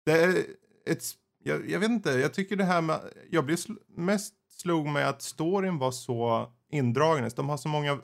Det 0.05 0.11
är 0.11 0.45
ett, 0.85 1.03
jag, 1.43 1.69
jag 1.69 1.79
vet 1.79 1.89
inte, 1.89 2.09
jag 2.11 2.33
tycker 2.33 2.55
det 2.55 2.63
här 2.63 2.81
med, 2.81 3.01
jag 3.29 3.45
blev 3.45 3.55
sl, 3.55 3.73
mest 3.87 4.35
slog 4.51 4.87
mig 4.87 5.03
att 5.03 5.21
storyn 5.21 5.77
var 5.77 5.91
så 5.91 6.51
indragen. 6.72 7.30
De 7.36 7.49
har 7.49 7.57
så 7.57 7.69
många 7.69 7.99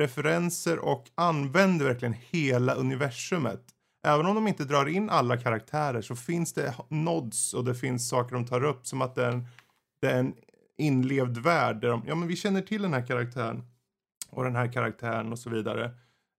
referenser 0.00 0.78
och 0.78 1.04
använder 1.14 1.84
verkligen 1.86 2.14
hela 2.30 2.74
universumet. 2.74 3.60
Även 4.06 4.26
om 4.26 4.34
de 4.34 4.48
inte 4.48 4.64
drar 4.64 4.86
in 4.88 5.10
alla 5.10 5.36
karaktärer 5.36 6.00
så 6.00 6.16
finns 6.16 6.52
det 6.52 6.74
nods 6.88 7.54
och 7.54 7.64
det 7.64 7.74
finns 7.74 8.08
saker 8.08 8.34
de 8.34 8.46
tar 8.46 8.64
upp 8.64 8.86
som 8.86 9.02
att 9.02 9.14
det 9.14 9.24
är 9.24 9.30
en, 9.32 9.46
det 10.00 10.10
är 10.10 10.18
en 10.18 10.34
inlevd 10.78 11.38
värld. 11.38 11.80
Där 11.80 11.88
de, 11.88 12.02
ja 12.06 12.14
men 12.14 12.28
vi 12.28 12.36
känner 12.36 12.62
till 12.62 12.82
den 12.82 12.92
här 12.94 13.06
karaktären 13.06 13.62
och 14.30 14.44
den 14.44 14.56
här 14.56 14.72
karaktären 14.72 15.32
och 15.32 15.38
så 15.38 15.50
vidare. 15.50 15.90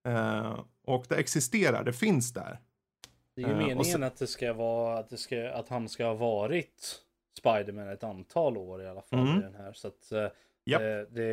Eh, 0.08 0.58
och 0.86 1.04
det 1.08 1.14
existerar, 1.16 1.84
det 1.84 1.92
finns 1.92 2.32
där. 2.32 2.58
Det 3.36 3.42
är 3.42 3.46
ju 3.46 3.52
Eh, 3.52 3.58
meningen 3.58 3.84
sen- 3.84 4.02
att 4.02 4.16
det 4.16 4.26
ska 4.26 4.52
vara 4.52 4.98
att, 4.98 5.08
det 5.10 5.16
ska, 5.16 5.50
att 5.50 5.68
han 5.68 5.88
ska 5.88 6.06
ha 6.06 6.14
varit 6.14 7.00
Spiderman 7.38 7.88
ett 7.88 8.04
antal 8.04 8.56
år 8.56 8.82
i 8.82 8.88
alla 8.88 9.02
fall 9.02 9.18
Mm. 9.18 9.38
i 9.38 9.42
den 9.42 9.54
här. 9.54 9.72
Så 9.72 9.88
att 9.88 10.12
eh, 10.72 10.72
Japp. 10.72 10.82
det, 10.82 11.06
det 11.14 11.24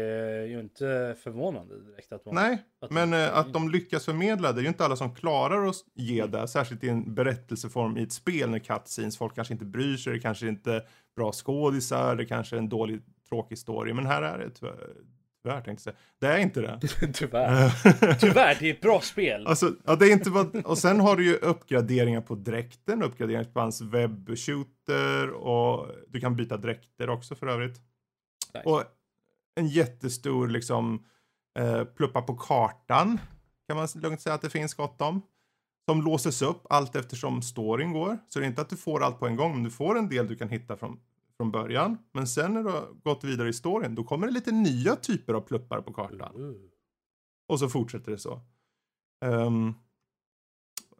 är 0.42 0.46
ju 0.46 0.60
inte 0.60 1.16
förvånande 1.24 1.80
direkt 1.84 2.12
att 2.14 2.26
man... 2.26 2.36
Nej, 2.36 2.64
att 2.82 2.92
men 2.92 3.12
de- 3.12 3.18
eh, 3.18 3.38
att 3.38 3.54
de 3.54 3.70
lyckas 3.70 4.06
förmedla 4.06 4.52
det 4.52 4.60
är 4.60 4.64
ju 4.64 4.68
inte 4.68 4.86
alla 4.86 4.96
som 4.96 5.16
klarar 5.16 5.68
att 5.68 5.76
ge 5.96 6.20
Mm. 6.20 6.32
det, 6.32 6.48
särskilt 6.48 6.84
i 6.84 6.90
en 6.90 7.14
berättelseform 7.14 7.98
i 7.98 8.04
ett 8.04 8.12
spel 8.14 8.50
när 8.50 8.60
cutscenes, 8.60 9.18
folk 9.18 9.36
kanske 9.36 9.54
inte 9.54 9.66
bryr 9.66 9.98
sig, 9.98 10.14
det 10.14 10.20
kanske 10.20 10.48
inte 10.48 10.74
är 10.74 10.82
bra 11.16 11.32
skådisar, 11.32 12.16
det 12.16 12.26
kanske 12.26 12.56
är 12.56 12.58
en 12.58 12.70
dålig, 12.70 13.02
tråkig 13.30 13.58
story, 13.58 13.94
men 13.94 14.06
här 14.06 14.22
är 14.22 14.38
det 14.38 14.50
tyvärr, 14.50 14.76
tyvärr 15.44 15.62
tänkte 15.62 15.72
jag 15.72 15.82
säga. 15.82 15.96
Det 16.20 16.28
är 16.28 16.38
inte 16.38 16.62
det. 16.62 16.80
Tyvärr. 17.14 17.70
Tyvärr, 18.20 18.58
det 18.60 18.70
är 18.70 18.74
ett 18.74 18.82
bra 18.82 19.02
spel. 19.02 19.48
Alltså, 19.48 19.72
ja, 19.86 19.96
det 19.96 20.06
är 20.06 20.12
inte 20.12 20.30
vad, 20.30 20.56
och 20.66 20.78
sen 20.78 21.00
har 21.00 21.16
du 21.16 21.26
ju 21.26 21.36
uppgraderingar 21.36 22.22
på 22.22 22.36
dräkten, 22.36 23.04
uppgraderingar 23.04 23.44
på 23.44 23.60
hans 23.60 23.82
webbshooter 23.82 25.30
och 25.32 25.88
du 26.08 26.20
kan 26.20 26.36
byta 26.36 26.58
dräkter 26.58 27.10
också 27.10 27.36
för 27.36 27.48
övrigt. 27.48 27.82
Nice. 28.54 28.70
Och 28.70 28.84
en 29.58 29.68
jättestor 29.68 30.48
liksom 30.48 31.06
eh, 31.60 31.84
pluppa 31.84 32.22
på 32.22 32.36
kartan 32.36 33.20
kan 33.68 33.78
man 33.78 33.88
lugnt 33.96 34.22
säga 34.22 34.36
att 34.36 34.42
det 34.42 34.50
finns 34.50 34.74
gott 34.74 35.02
om. 35.02 35.22
Som 35.90 36.02
låses 36.02 36.42
upp 36.42 36.66
allt 36.70 36.96
eftersom 36.96 37.42
storyn 37.42 37.94
går. 37.94 38.18
Så 38.30 38.40
det 38.40 38.46
är 38.46 38.48
inte 38.48 38.62
att 38.62 38.70
du 38.70 38.78
får 38.78 39.04
allt 39.04 39.20
på 39.20 39.28
en 39.28 39.36
gång, 39.36 39.54
men 39.54 39.64
du 39.64 39.72
får 39.72 39.98
en 39.98 40.10
del 40.10 40.28
du 40.28 40.36
kan 40.36 40.50
hitta 40.50 40.78
från, 40.78 41.00
från 41.38 41.52
början. 41.52 41.98
Men 42.14 42.28
sen 42.28 42.54
när 42.54 42.64
du 42.64 42.70
har 42.70 42.88
gått 43.04 43.24
vidare 43.24 43.50
i 43.50 43.54
storyn, 43.54 43.96
då 43.96 44.04
kommer 44.04 44.28
det 44.28 44.34
lite 44.34 44.52
nya 44.52 44.96
typer 44.96 45.34
av 45.34 45.42
pluppar 45.42 45.82
på 45.82 45.94
kartan. 45.94 46.36
Uh. 46.36 46.56
Och 47.48 47.60
så 47.60 47.70
fortsätter 47.70 48.12
det 48.12 48.18
så. 48.18 48.42
Ehm, 49.26 49.74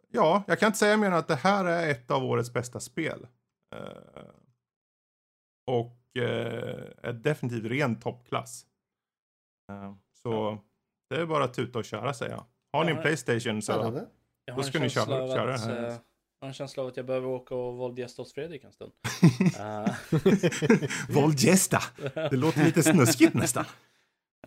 ja, 0.08 0.44
jag 0.46 0.58
kan 0.58 0.66
inte 0.66 0.78
säga 0.78 0.96
mer 0.96 1.06
än 1.06 1.12
att 1.12 1.28
det 1.28 1.36
här 1.36 1.64
är 1.64 1.90
ett 1.90 2.10
av 2.10 2.24
årets 2.24 2.52
bästa 2.52 2.80
spel. 2.80 3.26
Eh, 3.74 4.22
och 5.66 6.07
är 6.24 7.12
definitivt 7.12 7.64
ren 7.70 8.00
toppklass. 8.00 8.66
Eh, 9.72 9.94
så 10.22 10.58
det 11.10 11.16
är 11.20 11.26
bara 11.26 11.44
att 11.44 11.54
tuta 11.54 11.78
och 11.78 11.84
köra 11.84 12.14
säger 12.14 12.32
jag. 12.32 12.44
Har 12.72 12.84
ni 12.84 12.90
en. 12.92 13.02
Playstation 13.02 13.62
så 13.62 14.02
Då 14.56 14.62
ska 14.62 14.78
ni 14.78 14.90
köra- 14.90 15.28
köra 15.28 15.52
det 15.52 15.58
här. 15.58 15.76
eh, 15.88 15.96
Jag 16.40 16.46
har 16.46 16.48
en 16.48 16.54
känsla 16.54 16.82
av 16.82 16.88
att 16.88 16.96
jag 16.96 17.06
behöver 17.06 17.26
åka 17.26 17.54
och 17.54 17.76
våldgästa 17.76 18.22
hos 18.22 18.32
Fredrik 18.34 18.64
en 18.64 18.72
stund. 18.72 18.92
Eh, 19.58 19.86
Våldgästa! 21.14 21.78
Det 22.14 22.36
låter 22.36 22.64
lite 22.64 22.82
snuskigt 22.82 23.34
nästan. 23.34 23.64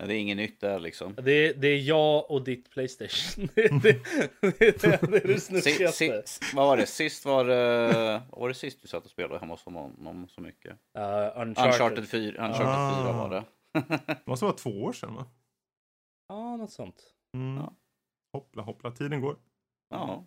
Det 0.06 0.14
är 0.14 0.18
inget 0.18 0.36
nytt 0.36 0.60
där 0.60 0.78
liksom. 0.80 1.14
det, 1.22 1.32
är, 1.32 1.54
det 1.54 1.68
är 1.68 1.78
jag 1.78 2.30
och 2.30 2.44
ditt 2.44 2.70
Playstation. 2.70 3.48
det, 3.54 3.68
det, 3.82 4.02
det, 4.58 4.82
det 4.82 4.84
är 4.84 5.26
det 5.26 5.40
Si, 5.40 5.60
snuskigaste. 5.62 6.22
si, 6.26 6.44
vad 6.56 6.66
var 6.66 6.76
det? 6.76 6.86
Sist 6.86 7.24
var 7.24 7.44
det... 7.44 8.22
Vad 8.30 8.40
var 8.40 8.48
det 8.48 8.54
sist 8.54 8.82
du 8.82 8.88
satt 8.88 9.04
och 9.04 9.10
spelade 9.10 9.38
hemma 9.40 9.54
hos 9.54 9.64
honom 9.64 10.28
så 10.28 10.40
mycket? 10.40 10.72
Uh, 10.72 11.40
Uncharted. 11.42 11.72
Uncharted 11.72 12.08
4, 12.08 12.46
Uncharted 12.46 12.66
Ah. 12.66 13.04
4 13.04 13.12
var 13.12 13.30
det. 13.30 13.44
Det 14.06 14.26
måste 14.26 14.44
vara 14.44 14.56
två 14.56 14.70
år 14.70 14.92
sedan 14.92 15.14
va? 15.14 15.26
Ja, 16.28 16.56
något 16.56 16.72
sånt. 16.72 17.02
Mm. 17.36 17.56
Ja. 17.56 17.72
Hoppla 18.32 18.62
hoppla, 18.62 18.90
tiden 18.90 19.20
går. 19.20 19.36
Ja. 19.90 20.26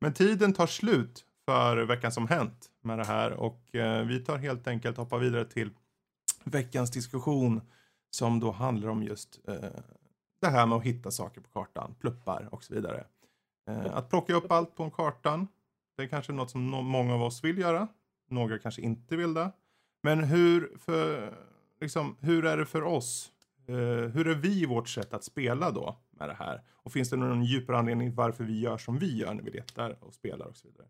Men 0.00 0.14
tiden 0.14 0.52
tar 0.52 0.66
slut 0.66 1.24
för 1.48 1.76
veckan 1.76 2.12
som 2.12 2.28
hänt 2.28 2.70
med 2.82 2.98
det 2.98 3.04
här 3.04 3.30
och 3.32 3.74
eh, 3.74 4.04
vi 4.04 4.20
tar 4.24 4.36
helt 4.38 4.66
enkelt 4.66 4.96
hoppa 4.96 5.18
vidare 5.18 5.44
till 5.44 5.70
veckans 6.44 6.90
diskussion 6.90 7.60
som 8.14 8.40
då 8.40 8.50
handlar 8.50 8.88
om 8.88 9.02
just 9.02 9.40
eh, 9.48 9.54
det 10.40 10.48
här 10.48 10.66
med 10.66 10.78
att 10.78 10.84
hitta 10.84 11.10
saker 11.10 11.40
på 11.40 11.48
kartan, 11.48 11.94
pluppar 12.00 12.48
och 12.52 12.64
så 12.64 12.74
vidare. 12.74 13.04
Eh, 13.70 13.96
att 13.96 14.10
plocka 14.10 14.34
upp 14.34 14.52
allt 14.52 14.76
på 14.76 14.82
en 14.82 14.90
kartan, 14.90 15.48
det 15.96 16.02
är 16.02 16.06
kanske 16.06 16.32
något 16.32 16.50
som 16.50 16.74
no- 16.74 16.82
många 16.82 17.14
av 17.14 17.22
oss 17.22 17.44
vill 17.44 17.58
göra. 17.58 17.88
Några 18.30 18.58
kanske 18.58 18.82
inte 18.82 19.16
vill 19.16 19.34
det. 19.34 19.52
Men 20.02 20.24
hur, 20.24 20.76
för, 20.78 21.32
liksom, 21.80 22.16
hur 22.20 22.44
är 22.44 22.56
det 22.56 22.66
för 22.66 22.82
oss? 22.82 23.32
Eh, 23.68 23.74
hur 24.14 24.28
är 24.28 24.34
vi 24.34 24.62
i 24.62 24.66
vårt 24.66 24.88
sätt 24.88 25.14
att 25.14 25.24
spela 25.24 25.70
då 25.70 25.96
med 26.10 26.28
det 26.28 26.34
här? 26.34 26.62
Och 26.72 26.92
finns 26.92 27.10
det 27.10 27.16
någon 27.16 27.44
djupare 27.44 27.78
anledning 27.78 28.14
varför 28.14 28.44
vi 28.44 28.60
gör 28.60 28.78
som 28.78 28.98
vi 28.98 29.16
gör 29.16 29.34
när 29.34 29.42
vi 29.42 29.50
letar 29.50 29.96
och 30.00 30.14
spelar 30.14 30.46
och 30.46 30.56
så 30.56 30.68
vidare? 30.68 30.86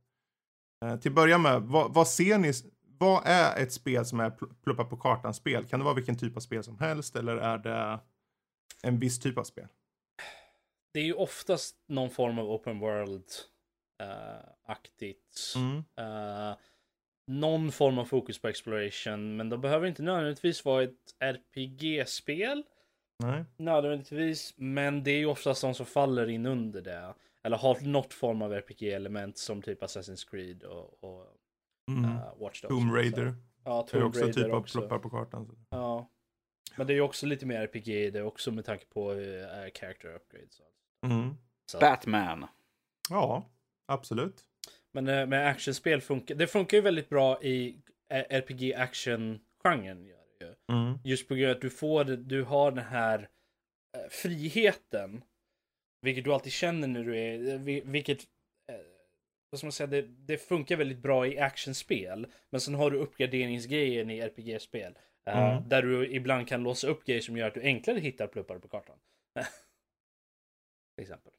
Eh, 0.84 1.00
till 1.00 1.10
att 1.10 1.14
börja 1.14 1.38
med, 1.38 1.62
vad, 1.62 1.94
vad 1.94 2.08
ser 2.08 2.38
ni? 2.38 2.52
Vad 2.98 3.22
är 3.26 3.62
ett 3.62 3.72
spel 3.72 4.06
som 4.06 4.20
är 4.20 4.30
pl- 4.30 4.54
pluppa 4.64 4.84
på 4.84 4.96
kartan-spel? 4.96 5.64
Kan 5.64 5.80
det 5.80 5.84
vara 5.84 5.94
vilken 5.94 6.18
typ 6.18 6.36
av 6.36 6.40
spel 6.40 6.64
som 6.64 6.78
helst 6.78 7.16
eller 7.16 7.36
är 7.36 7.58
det 7.58 8.00
en 8.82 8.98
viss 8.98 9.18
typ 9.18 9.38
av 9.38 9.44
spel? 9.44 9.66
Det 10.92 11.00
är 11.00 11.04
ju 11.04 11.14
oftast 11.14 11.76
någon 11.86 12.10
form 12.10 12.38
av 12.38 12.50
open 12.50 12.80
world-aktigt. 12.80 15.54
Mm. 15.56 15.84
Eh, 15.96 16.54
någon 17.26 17.72
form 17.72 17.98
av 17.98 18.04
fokus 18.04 18.38
på 18.38 18.48
exploration, 18.48 19.36
men 19.36 19.48
de 19.48 19.60
behöver 19.60 19.86
inte 19.86 20.02
nödvändigtvis 20.02 20.64
vara 20.64 20.82
ett 20.82 21.14
RPG-spel. 21.18 22.64
Nej. 23.18 23.44
Nödvändigtvis, 23.56 24.54
men 24.56 25.04
det 25.04 25.10
är 25.10 25.18
ju 25.18 25.26
oftast 25.26 25.62
de 25.62 25.74
som 25.74 25.86
faller 25.86 26.30
in 26.30 26.46
under 26.46 26.82
det. 26.82 27.14
Eller 27.42 27.56
har 27.56 27.80
något 27.80 28.12
form 28.12 28.42
av 28.42 28.52
RPG-element 28.52 29.38
som 29.38 29.62
typ 29.62 29.82
Assassin's 29.82 30.30
Creed 30.30 30.62
och, 30.62 31.04
och 31.04 31.26
Mm. 31.90 32.04
uh, 32.10 32.20
Watch 32.40 32.62
Dogs. 32.62 32.68
Tomb 32.74 32.94
Raider 32.94 33.34
Ja, 33.64 33.82
är 33.82 33.86
Tomb 33.86 34.04
också 34.04 34.20
Raider 34.20 34.32
typ 34.42 34.52
av 34.52 34.58
också. 34.58 34.78
pluppar 34.78 34.98
på 34.98 35.10
kartan. 35.10 35.66
Ja. 35.70 36.10
Men 36.76 36.86
det 36.86 36.92
är 36.92 36.94
ju 36.94 37.00
också 37.00 37.26
lite 37.26 37.46
mer 37.46 37.60
RPG, 37.60 38.12
det 38.12 38.18
är 38.18 38.22
också 38.24 38.52
med 38.52 38.64
tanke 38.64 38.84
på 38.86 39.12
uh, 39.12 39.46
character 39.74 40.14
upgrades. 40.14 40.60
Mm. 41.06 41.34
Så. 41.72 41.78
Batman. 41.78 42.46
Ja, 43.10 43.50
absolut. 43.86 44.44
Men 44.92 45.08
eh, 45.08 45.26
med 45.26 45.46
actionspel 45.48 46.00
funkar 46.00 46.34
det 46.34 46.46
funkar 46.46 46.76
ju 46.76 46.80
väldigt 46.82 47.08
bra 47.08 47.42
i 47.42 47.82
RPG 48.10 48.72
action-genren. 48.74 50.06
Gör 50.06 50.18
det 50.38 50.44
ju. 50.44 50.54
Mm. 50.76 50.98
Just 51.04 51.28
på 51.28 51.34
grund 51.34 51.50
av 51.50 51.56
att 51.56 51.62
du 51.62 51.70
får, 51.70 52.04
du 52.04 52.42
har 52.42 52.70
den 52.70 52.84
här 52.84 53.28
friheten. 54.10 55.24
Vilket 56.02 56.24
du 56.24 56.32
alltid 56.32 56.52
känner 56.52 56.88
när 56.88 57.04
du 57.04 57.18
är, 57.18 57.58
vi- 57.58 57.82
vilket, 57.84 58.18
vad 59.54 59.58
ska 59.58 59.66
man 59.66 59.72
säga, 59.72 59.86
det, 59.86 60.02
det 60.02 60.38
funkar 60.38 60.76
väldigt 60.76 60.98
bra 60.98 61.26
i 61.26 61.38
actionspel. 61.38 62.26
Men 62.50 62.60
sen 62.60 62.74
har 62.74 62.90
du 62.90 62.98
uppgraderingsgrejen 62.98 64.10
i 64.10 64.20
RPG-spel. 64.20 64.98
eh, 65.26 65.38
Mm. 65.52 65.68
Där 65.68 65.82
du 65.82 66.08
ibland 66.14 66.48
kan 66.48 66.62
låsa 66.62 66.86
upp 66.88 67.04
grejer 67.04 67.20
som 67.20 67.36
gör 67.36 67.46
att 67.48 67.54
du 67.54 67.62
enklare 67.62 67.98
hittar 67.98 68.26
pluppar 68.26 68.58
på 68.58 68.68
kartan. 68.68 68.96
Till 70.96 71.02
exempel. 71.02 71.32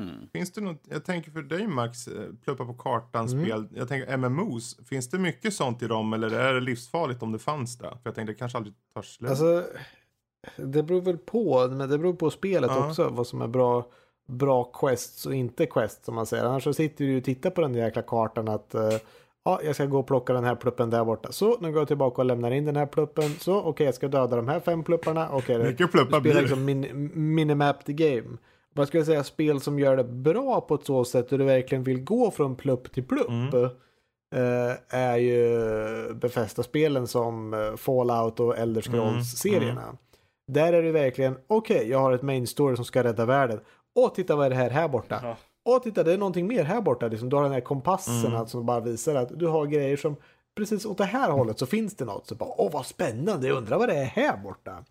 Mm. 0.00 0.28
Finns 0.32 0.52
det 0.52 0.60
något, 0.60 0.82
jag 0.90 1.04
tänker 1.04 1.30
för 1.30 1.42
dig 1.42 1.66
Max, 1.66 2.08
eh, 2.08 2.32
pluppa 2.44 2.64
på 2.66 2.74
kartan 2.74 3.26
Mm. 3.28 3.44
spel, 3.44 3.68
jag 3.74 3.88
tänker 3.88 4.12
MMOs, 4.16 4.86
finns 4.88 5.10
det 5.10 5.18
mycket 5.18 5.54
sånt 5.54 5.82
i 5.82 5.86
dem 5.86 6.12
eller 6.12 6.30
är 6.30 6.54
det 6.54 6.60
livsfarligt 6.60 7.22
om 7.22 7.32
det 7.32 7.38
fanns 7.38 7.78
det? 7.78 7.88
För 7.88 8.00
jag 8.04 8.14
tänkte 8.14 8.32
det 8.32 8.38
kanske 8.38 8.58
aldrig 8.58 8.74
tar 8.94 9.02
slut. 9.02 9.30
Alltså, 9.30 9.66
det 10.56 10.82
beror 10.82 11.00
väl 11.00 11.18
på, 11.18 11.68
men 11.68 11.88
det 11.88 11.98
beror 11.98 12.14
på 12.14 12.30
spelet 12.30 12.70
Ja. 12.70 12.88
också. 12.88 13.08
Vad 13.08 13.26
som 13.26 13.42
är 13.42 13.48
bra, 13.48 13.90
bra 14.30 14.64
quests 14.64 15.26
och 15.26 15.34
inte 15.34 15.66
quests 15.66 16.04
som 16.06 16.14
man 16.14 16.26
säger. 16.26 16.44
Annars 16.44 16.64
så 16.64 16.72
sitter 16.74 17.04
du 17.04 17.16
och 17.18 17.24
tittar 17.24 17.50
på 17.50 17.60
den 17.60 17.72
där 17.72 17.80
jäkla 17.80 18.02
kartan 18.02 18.48
att 18.48 18.74
eh, 18.74 18.92
ja, 19.44 19.60
jag 19.64 19.74
ska 19.74 19.86
gå 19.86 19.98
och 19.98 20.06
plocka 20.06 20.32
den 20.32 20.44
här 20.44 20.54
pluppen 20.54 20.90
där 20.90 21.04
borta. 21.04 21.32
Så, 21.32 21.56
nu 21.60 21.72
går 21.72 21.80
jag 21.80 21.88
tillbaka 21.88 22.22
och 22.22 22.26
lämnar 22.26 22.50
in 22.50 22.64
den 22.64 22.76
här 22.76 22.86
pluppen. 22.86 23.30
Så, 23.38 23.62
okej, 23.62 23.86
jag 23.86 23.94
ska 23.94 24.08
döda 24.08 24.36
de 24.36 24.48
här 24.48 24.60
fem 24.60 24.82
plupparna. 24.84 25.28
Okej, 25.32 25.58
det- 25.58 25.64
Mycket 25.64 25.90
pluppar 25.92 26.20
blir 26.20 26.32
spelar 26.32 26.34
det. 26.34 26.48
liksom 26.48 26.64
min, 26.64 27.10
minimap 27.34 27.84
the 27.84 27.92
game. 27.92 28.36
Man 28.76 28.86
skulle 28.86 29.04
säga 29.04 29.24
spel 29.24 29.60
som 29.60 29.78
gör 29.78 29.96
det 29.96 30.04
bra 30.04 30.60
på 30.60 30.74
ett 30.74 30.84
så 30.86 31.04
sätt 31.04 31.32
hur 31.32 31.38
du 31.38 31.44
verkligen 31.44 31.84
vill 31.84 32.04
gå 32.04 32.30
från 32.30 32.56
plupp 32.56 32.92
till 32.92 33.04
plupp. 33.04 33.28
Mm. 33.28 33.64
eh, 34.34 34.72
är 34.88 35.16
ju 35.16 36.14
Befästa-spelen 36.14 37.06
som 37.06 37.54
eh, 37.54 37.76
Fallout 37.76 38.40
och 38.40 38.58
Elder 38.58 38.80
Scrolls-serierna. 38.82 39.96
Där 40.48 40.72
är 40.72 40.82
det 40.82 40.92
verkligen, 40.92 41.36
okej, 41.46 41.88
jag 41.90 41.98
har 41.98 42.12
ett 42.12 42.22
main 42.22 42.46
story 42.46 42.76
som 42.76 42.84
ska 42.84 43.04
rädda 43.04 43.24
världen. 43.24 43.60
Åh, 44.00 44.12
titta 44.14 44.36
vad 44.36 44.46
är 44.46 44.50
det 44.50 44.56
här 44.56 44.70
här 44.70 44.88
borta? 44.88 45.20
Ja. 45.22 45.36
Åh, 45.64 45.82
titta, 45.82 46.02
det 46.02 46.12
är 46.12 46.18
någonting 46.18 46.46
mer 46.46 46.64
här 46.64 46.80
borta. 46.80 47.08
Liksom, 47.08 47.28
du 47.28 47.36
har 47.36 47.42
den 47.42 47.52
här 47.52 47.60
kompassen 47.60 48.26
Mm. 48.26 48.36
alltså, 48.40 48.58
som 48.58 48.66
bara 48.66 48.80
visar 48.80 49.14
att 49.14 49.38
du 49.38 49.46
har 49.46 49.66
grejer 49.66 49.96
som 49.96 50.16
precis 50.56 50.86
åt 50.86 50.98
det 50.98 51.04
här 51.04 51.30
hållet 51.30 51.58
så 51.58 51.66
finns 51.66 51.94
det 51.96 52.04
något. 52.04 52.26
Så 52.26 52.34
bara, 52.34 52.50
åh 52.60 52.72
vad 52.72 52.86
spännande, 52.86 53.48
jag 53.48 53.56
undrar 53.56 53.78
vad 53.78 53.88
det 53.88 53.94
är 53.96 54.04
här 54.04 54.36
borta. 54.36 54.84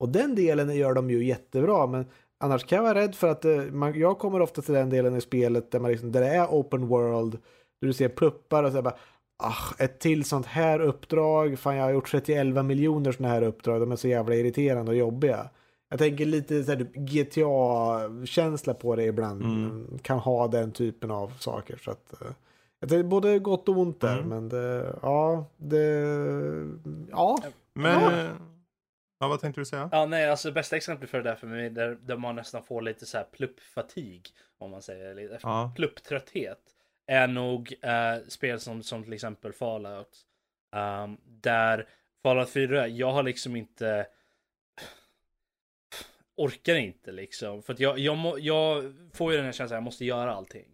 Och 0.00 0.08
den 0.08 0.34
delen 0.34 0.76
gör 0.76 0.94
de 0.94 1.10
ju 1.10 1.24
jättebra, 1.24 1.86
men 1.86 2.06
annars 2.40 2.64
kan 2.64 2.76
jag 2.76 2.82
vara 2.82 2.94
rädd 2.94 3.14
för 3.14 3.28
att 3.28 3.44
eh, 3.44 3.56
man, 3.62 3.98
jag 3.98 4.18
kommer 4.18 4.40
ofta 4.42 4.62
till 4.62 4.74
den 4.74 4.90
delen 4.90 5.16
i 5.16 5.20
spelet 5.20 5.70
där, 5.70 5.80
man 5.80 5.90
liksom, 5.90 6.12
där 6.12 6.20
det 6.20 6.26
är 6.28 6.46
open 6.46 6.86
world, 6.86 7.32
där 7.80 7.86
du 7.86 7.92
ser 7.92 8.08
pluppar 8.08 8.64
och 8.64 8.72
så 8.72 8.82
bara, 8.82 8.96
ah, 9.42 9.74
ett 9.78 10.00
till 10.00 10.24
sånt 10.24 10.46
här 10.46 10.80
uppdrag, 10.80 11.58
fan 11.58 11.76
jag 11.76 11.84
har 11.84 11.90
gjort 11.90 12.10
31 12.10 12.64
miljoner 12.64 13.12
sådana 13.12 13.34
här 13.34 13.42
uppdrag, 13.42 13.80
de 13.80 13.92
är 13.92 13.96
så 13.96 14.08
jävla 14.08 14.34
irriterande 14.34 14.90
och 14.90 14.96
jobbiga. 14.98 15.48
Jag 15.88 15.98
tänker 15.98 16.24
lite 16.26 16.64
så 16.64 16.70
här, 16.72 16.78
typ 16.78 16.94
GTA-känsla 16.94 18.74
på 18.74 18.96
det 18.96 19.04
ibland. 19.04 19.42
Mm. 19.42 19.98
Kan 20.02 20.18
ha 20.18 20.48
den 20.48 20.72
typen 20.72 21.10
av 21.10 21.28
saker. 21.38 21.76
Så 21.76 21.90
att, 21.90 22.22
eh, 22.22 22.28
jag 22.80 22.88
tänker 22.90 23.04
både 23.08 23.38
gott 23.38 23.68
och 23.68 23.78
ont 23.78 24.00
där. 24.00 24.16
Mm. 24.18 24.28
Men 24.28 24.48
det, 24.48 24.96
ja, 25.02 25.46
det, 25.56 25.84
ja. 27.10 27.38
Men, 27.74 28.02
Ja. 28.02 28.12
eh, 28.12 28.30
ja 29.20 29.28
vad 29.28 29.40
tänkte 29.40 29.60
du 29.60 29.64
säga? 29.64 29.88
Ja, 29.92 30.06
nej, 30.06 30.30
alltså 30.30 30.52
bästa 30.52 30.76
exemplet 30.76 31.10
för 31.10 31.18
det 31.22 31.30
där 31.30 31.36
för 31.36 31.46
mig, 31.46 31.70
där, 31.70 31.98
där 32.02 32.16
man 32.16 32.36
nästan 32.36 32.62
får 32.62 32.82
lite 32.82 33.06
så 33.06 33.16
här 33.18 33.24
pluppfatig, 33.32 34.28
om 34.58 34.70
man 34.70 34.82
säger, 34.82 35.14
lite 35.14 35.38
Ja. 35.42 35.72
plupptrötthet, 35.76 36.58
är 37.06 37.26
nog 37.26 37.74
eh, 37.82 38.26
spel 38.28 38.60
som, 38.60 38.82
som 38.82 39.04
till 39.04 39.12
exempel 39.12 39.52
Fallout. 39.52 40.18
Um, 40.76 41.16
där 41.24 41.88
Fallout 42.22 42.50
4, 42.50 42.88
jag 42.88 43.12
har 43.12 43.22
liksom 43.22 43.56
inte 43.56 44.06
orkar 46.36 46.74
inte 46.74 47.12
liksom. 47.12 47.62
För 47.62 47.72
att 47.72 47.80
jag, 47.80 47.98
jag, 47.98 48.16
må, 48.16 48.38
jag 48.38 48.94
får 49.12 49.32
ju 49.32 49.36
den 49.36 49.46
här 49.46 49.52
känslan, 49.52 49.76
jag 49.76 49.82
måste 49.82 50.04
göra 50.04 50.34
allting. 50.34 50.66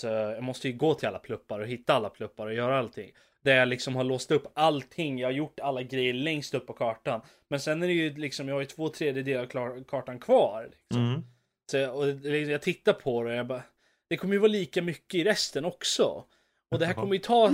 Så 0.00 0.06
jag 0.06 0.42
måste 0.42 0.68
ju 0.68 0.76
gå 0.76 0.94
till 0.94 1.08
alla 1.08 1.18
pluppar 1.18 1.60
och 1.60 1.66
hitta 1.66 1.94
alla 1.94 2.10
pluppar 2.10 2.46
och 2.46 2.54
göra 2.54 2.78
allting. 2.78 3.12
Där 3.42 3.56
jag 3.56 3.68
liksom 3.68 3.96
har 3.96 4.04
låst 4.04 4.30
upp 4.30 4.52
allting, 4.54 5.18
jag 5.18 5.28
har 5.28 5.32
gjort 5.32 5.60
alla 5.60 5.82
grejer 5.82 6.12
längst 6.12 6.54
upp 6.54 6.66
på 6.66 6.72
kartan. 6.72 7.20
Men 7.48 7.60
sen 7.60 7.82
är 7.82 7.86
det 7.86 7.92
ju 7.92 8.14
liksom, 8.16 8.48
jag 8.48 8.54
har 8.54 8.60
ju 8.60 8.66
två 8.66 8.88
tredjedelar 8.88 9.42
av 9.42 9.46
klar- 9.46 9.84
kartan 9.88 10.18
kvar. 10.18 10.70
Liksom. 10.70 11.08
Mm. 11.08 11.22
Så 11.70 11.76
jag, 11.76 11.96
och 11.96 12.08
jag 12.32 12.62
tittar 12.62 12.92
på 12.92 13.22
det 13.22 13.30
och 13.30 13.36
jag 13.36 13.46
bara, 13.46 13.62
det 14.08 14.16
kommer 14.16 14.34
ju 14.34 14.38
vara 14.38 14.52
lika 14.52 14.82
mycket 14.82 15.14
i 15.14 15.24
resten 15.24 15.64
också. 15.64 16.24
Och 16.70 16.78
det 16.78 16.86
här 16.86 16.94
kommer 16.94 17.12
ju 17.14 17.18
ta, 17.20 17.44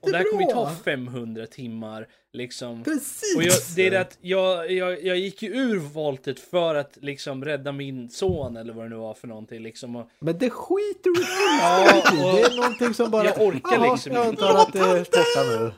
och 0.00 0.10
det 0.10 0.16
här 0.16 0.30
kommer 0.30 0.42
ju 0.42 0.50
ta 0.52 0.70
500 0.84 1.46
timmar 1.46 2.06
liksom. 2.32 2.84
Precis! 2.84 3.36
Och 3.36 3.42
jag, 3.42 3.54
det 3.76 3.86
är 3.86 3.90
det 3.90 4.00
att 4.00 4.18
jag, 4.20 4.70
jag, 4.72 5.04
jag 5.04 5.16
gick 5.18 5.42
ju 5.42 5.48
ur 5.56 5.78
voltet 5.78 6.40
för 6.40 6.74
att 6.74 6.98
liksom 7.00 7.44
rädda 7.44 7.72
min 7.72 8.10
son 8.10 8.56
eller 8.56 8.72
vad 8.72 8.84
det 8.84 8.88
nu 8.88 8.96
var 8.96 9.14
för 9.14 9.28
någonting 9.28 9.62
liksom. 9.62 9.96
Och, 9.96 10.08
Men 10.18 10.38
det 10.38 10.50
skiter 10.50 11.10
du 11.10 11.22
Ja, 11.60 11.96
och- 12.30 12.36
Det 12.36 12.42
är 12.42 12.56
någonting 12.56 12.94
som 12.94 13.10
bara... 13.10 13.24
Jag 13.24 13.40
orkar 13.40 13.90
liksom 13.92 14.12
Jag 14.12 14.28
inte. 14.28 14.44
antar 14.46 14.62
att 14.62 14.72
det 14.72 14.78
är 14.80 14.98
borta 14.98 15.60
nu. 15.64 15.72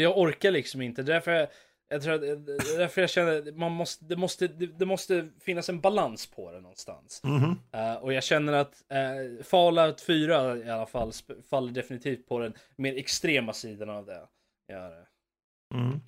jag 0.00 0.18
orkar 0.18 0.50
liksom 0.50 0.82
inte. 0.82 1.02
Därför 1.02 1.48
jag, 1.94 2.02
tror 2.02 2.14
att 2.14 2.22
är 2.22 2.78
därför 2.78 3.00
jag 3.00 3.10
känner 3.10 3.52
man 3.52 3.72
måste, 3.72 4.04
det, 4.04 4.16
måste, 4.16 4.48
det, 4.48 4.86
måste 4.86 5.28
finnas 5.40 5.68
en 5.68 5.80
balans 5.80 6.26
på 6.26 6.52
det 6.52 6.60
någonstans. 6.60 7.20
Mhm. 7.24 7.58
Eh, 7.72 7.94
och 7.94 8.12
jag 8.12 8.24
känner 8.24 8.52
att 8.52 8.82
uh, 8.92 9.42
Fallout 9.42 10.00
4 10.00 10.56
i 10.56 10.70
alla 10.70 10.86
fall 10.86 11.12
faller 11.50 11.72
definitivt 11.72 12.26
på 12.28 12.38
den 12.38 12.54
mer 12.76 12.96
extrema 12.96 13.52
sidan 13.52 13.90
av 13.90 14.06
det. 14.06 14.26
Gör 14.72 14.90
det. 14.90 15.06
Mm. 15.74 16.00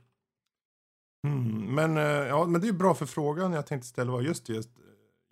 Mm. 1.27 1.75
Men, 1.75 1.97
eh, 1.97 2.29
ja, 2.29 2.47
men 2.47 2.61
det 2.61 2.69
är 2.69 2.73
bra 2.73 2.95
för 2.95 3.07
frågan 3.07 3.53
jag 3.53 3.67
tänkte 3.67 3.89
ställa 3.89 4.13
var 4.13 4.21
just, 4.21 4.49
just, 4.49 4.71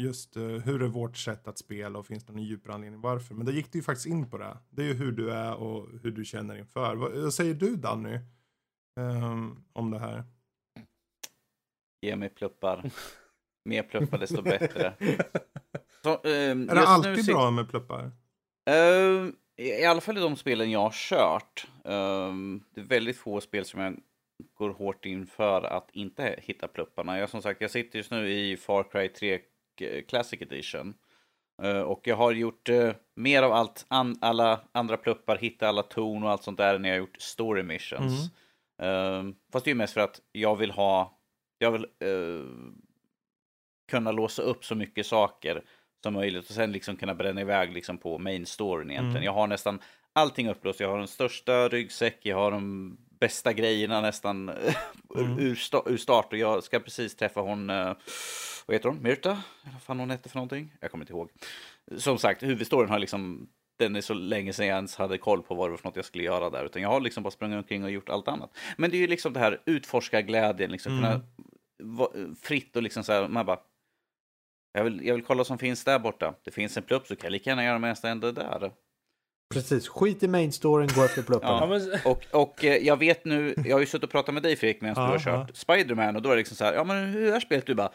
just 0.02 0.36
eh, 0.36 0.42
hur 0.42 0.82
är 0.82 0.88
vårt 0.88 1.16
sätt 1.16 1.48
att 1.48 1.59
spela 1.59 1.98
och 1.98 2.07
finns 2.07 2.24
det 2.24 2.32
någon 2.32 2.42
djupare 2.42 2.74
anledning 2.74 3.00
varför? 3.00 3.34
Men 3.34 3.46
det 3.46 3.52
gick 3.52 3.72
du 3.72 3.78
ju 3.78 3.82
faktiskt 3.82 4.07
in 4.07 4.30
på 4.30 4.38
det. 4.38 4.59
Det 4.70 4.82
är 4.82 4.86
ju 4.86 4.94
hur 4.94 5.12
du 5.12 5.30
är 5.30 5.55
och 5.55 5.88
hur 6.02 6.11
du 6.11 6.24
känner 6.24 6.57
inför. 6.59 6.94
Vad, 6.94 7.34
säger 7.34 7.55
du 7.55 7.76
Danny? 7.76 8.18
ehm, 9.00 9.64
om 9.72 9.90
det 9.90 9.98
här? 9.98 10.24
Ge 12.05 12.16
mig 12.16 12.28
pluppar. 12.28 12.90
Mer 13.64 13.82
pluppar 13.82 14.18
desto 14.18 14.42
bättre. 14.42 14.94
Så, 16.02 16.28
ehm, 16.28 16.68
Är 16.68 16.74
det 16.74 16.86
alltid 16.86 17.26
bra 17.26 17.50
med 17.50 17.70
pluppar? 17.70 18.11
Ehm, 18.70 19.36
I 19.57 19.84
alla 19.84 20.00
fall 20.00 20.18
i 20.18 20.20
de 20.20 20.36
spelen 20.36 20.70
jag 20.70 20.80
har 20.80 20.92
kört. 20.94 21.66
Ehm, 21.84 22.62
det 22.74 22.80
är 22.80 22.84
väldigt 22.84 23.16
få 23.16 23.40
spel 23.40 23.64
som 23.64 23.80
jag 23.80 23.96
går 24.55 24.70
hårt 24.70 25.07
in 25.07 25.26
för 25.26 25.62
att 25.62 25.88
inte 25.92 26.40
hitta 26.42 26.68
plupparna. 26.68 27.18
Jag 27.18 27.28
som 27.30 27.42
sagt, 27.42 27.61
jag 27.61 27.70
sitter 27.70 27.98
just 27.98 28.11
nu 28.11 28.30
i 28.32 28.57
Far 28.57 28.82
Cry 28.90 29.09
3 29.09 29.40
Classic 30.09 30.42
Edition. 30.42 30.94
Eh, 31.62 31.80
och 31.80 32.00
jag 32.07 32.16
har 32.16 32.32
gjort 32.32 32.68
eh, 32.68 32.92
mer 33.16 33.42
av 33.42 33.52
allt, 33.52 33.84
an, 33.88 34.18
alla 34.20 34.61
andra 34.72 34.96
pluppar, 34.96 35.36
hitta 35.36 35.68
alla 35.68 35.82
torn 35.82 36.22
och 36.22 36.30
allt 36.30 36.42
sånt 36.42 36.59
där 36.59 36.78
när 36.78 36.88
jag 36.88 36.96
har 36.96 37.00
gjort 37.00 37.16
story 37.20 37.62
missions. 37.62 38.30
Ehm, 38.82 39.34
fast 39.52 39.64
det 39.64 39.68
är 39.68 39.72
ju 39.72 39.78
mest 39.78 39.94
för 39.94 40.00
att 40.00 40.20
jag 40.32 40.57
vill 40.57 40.70
ha, 40.70 41.18
jag 41.59 41.70
vill 41.70 41.84
eh, 42.00 42.44
kunna 43.90 44.12
låsa 44.12 44.42
upp 44.42 44.64
så 44.64 44.74
mycket 44.74 45.07
saker 45.07 45.62
som 46.02 46.14
möjligt 46.14 46.48
och 46.48 46.55
sen 46.55 46.72
liksom 46.72 46.96
kunna 46.96 47.14
bränna 47.14 47.40
iväg 47.40 47.72
liksom 47.72 47.98
på 47.98 48.18
main 48.18 48.46
storyn 48.46 48.90
egentligen. 48.90 49.11
Mm. 49.16 49.24
Jag 49.24 49.32
har 49.32 49.46
nästan 49.46 49.78
allting 50.12 50.48
upplåst. 50.48 50.80
Jag 50.80 50.88
har 50.90 50.98
den 50.98 51.09
största 51.09 51.68
ryggsäck, 51.68 52.18
jag 52.22 52.36
har 52.36 52.50
de 52.50 52.96
bästa 53.20 53.52
grejerna 53.52 54.00
nästan 54.00 54.50
Mm. 55.16 55.38
ur, 55.38 55.55
sta- 55.55 55.88
ur 55.90 55.96
start 55.96 56.32
och 56.32 56.38
jag 56.38 56.64
ska 56.64 56.80
precis 56.80 57.16
träffa 57.16 57.40
hon, 57.40 57.70
eh, 57.70 57.94
vad 58.66 58.74
heter 58.74 58.88
hon, 58.88 59.02
Myrta? 59.02 59.42
Vad 59.72 59.82
fan 59.82 60.00
hon 60.00 60.11
hette 60.11 60.28
för 60.28 60.36
någonting? 60.36 60.72
Jag 60.80 60.90
kommer 60.90 61.02
inte 61.05 61.12
ihåg. 61.12 61.30
Som 61.96 62.18
sagt, 62.18 62.42
huvudstoryn 62.42 62.88
har 62.90 62.98
liksom 62.98 63.48
den 63.79 63.97
är 63.97 64.01
så 64.01 64.14
länge 64.14 64.53
sedan 64.53 64.66
jag 64.66 64.75
ens 64.75 64.97
hade 64.97 65.18
koll 65.18 65.43
på 65.43 65.55
vad 65.55 65.68
det 65.68 65.70
var 65.70 65.79
för 65.79 65.89
något 65.89 65.97
jag 65.97 66.05
skulle 66.05 66.25
göra 66.25 66.51
där. 66.51 66.64
Utan 66.64 66.83
jag 66.83 66.89
har 66.89 67.01
liksom 67.01 67.22
bara 67.22 67.31
sprungit 67.31 67.57
omkring 67.57 67.85
och 67.85 67.91
gjort 67.91 68.09
allt 68.09 68.29
annat. 68.29 68.57
Men 68.77 68.91
det 68.91 68.97
är 68.97 68.99
ju 68.99 69.07
liksom 69.07 69.33
det 69.33 69.41
här 69.41 69.61
utforska 69.66 70.22
glädjen, 70.22 70.70
liksom 70.70 70.99
Mm. 70.99 71.05
kunna 71.05 71.25
va, 71.83 72.09
fritt 72.43 72.77
och 72.77 72.83
liksom 72.83 73.05
så 73.05 73.12
här, 73.12 73.29
man 73.29 73.47
bara 73.47 73.59
jag 74.72 74.85
vill, 74.85 75.07
jag 75.07 75.14
vill 75.14 75.25
kolla 75.25 75.39
vad 75.39 75.47
som 75.47 75.59
finns 75.59 75.85
där 75.85 75.99
borta. 75.99 76.35
Det 76.45 76.51
finns 76.51 76.77
en 76.77 76.83
plupp 76.83 77.07
så 77.07 77.16
kan 77.16 77.27
jag 77.27 77.33
lika 77.33 77.51
gärna 77.51 77.64
göra 77.64 78.09
ändå 78.09 78.27
är 78.27 78.33
där. 78.33 78.72
Precis, 79.55 79.89
skit 79.89 80.22
i 80.22 80.29
main 80.29 80.53
storyn, 80.53 80.89
gå 80.97 81.05
efter 81.05 81.22
plupparna. 81.22 81.53
Ja, 81.53 81.66
Och, 82.05 82.27
och 82.33 82.64
eh, 82.64 82.77
jag 82.77 82.97
vet 82.99 83.25
nu, 83.25 83.55
jag 83.64 83.77
har 83.77 83.81
ju 83.81 83.87
suttit 83.87 84.05
och 84.05 84.11
pratat 84.11 84.35
med 84.35 84.43
dig 84.43 84.57
Fredrik 84.57 84.83
medan 84.83 85.07
du 85.07 85.12
har 85.12 85.18
kört 85.18 85.57
Spiderman 85.57 86.16
och 86.16 86.22
då 86.22 86.29
är 86.29 86.35
det 86.35 86.39
liksom 86.39 86.57
så 86.57 86.64
här, 86.64 86.75
ja 86.75 86.85
men 86.85 87.07
hur 87.07 87.35
är 87.35 87.41
spelet? 87.41 87.66
Du 87.66 87.75
bara, 87.75 87.93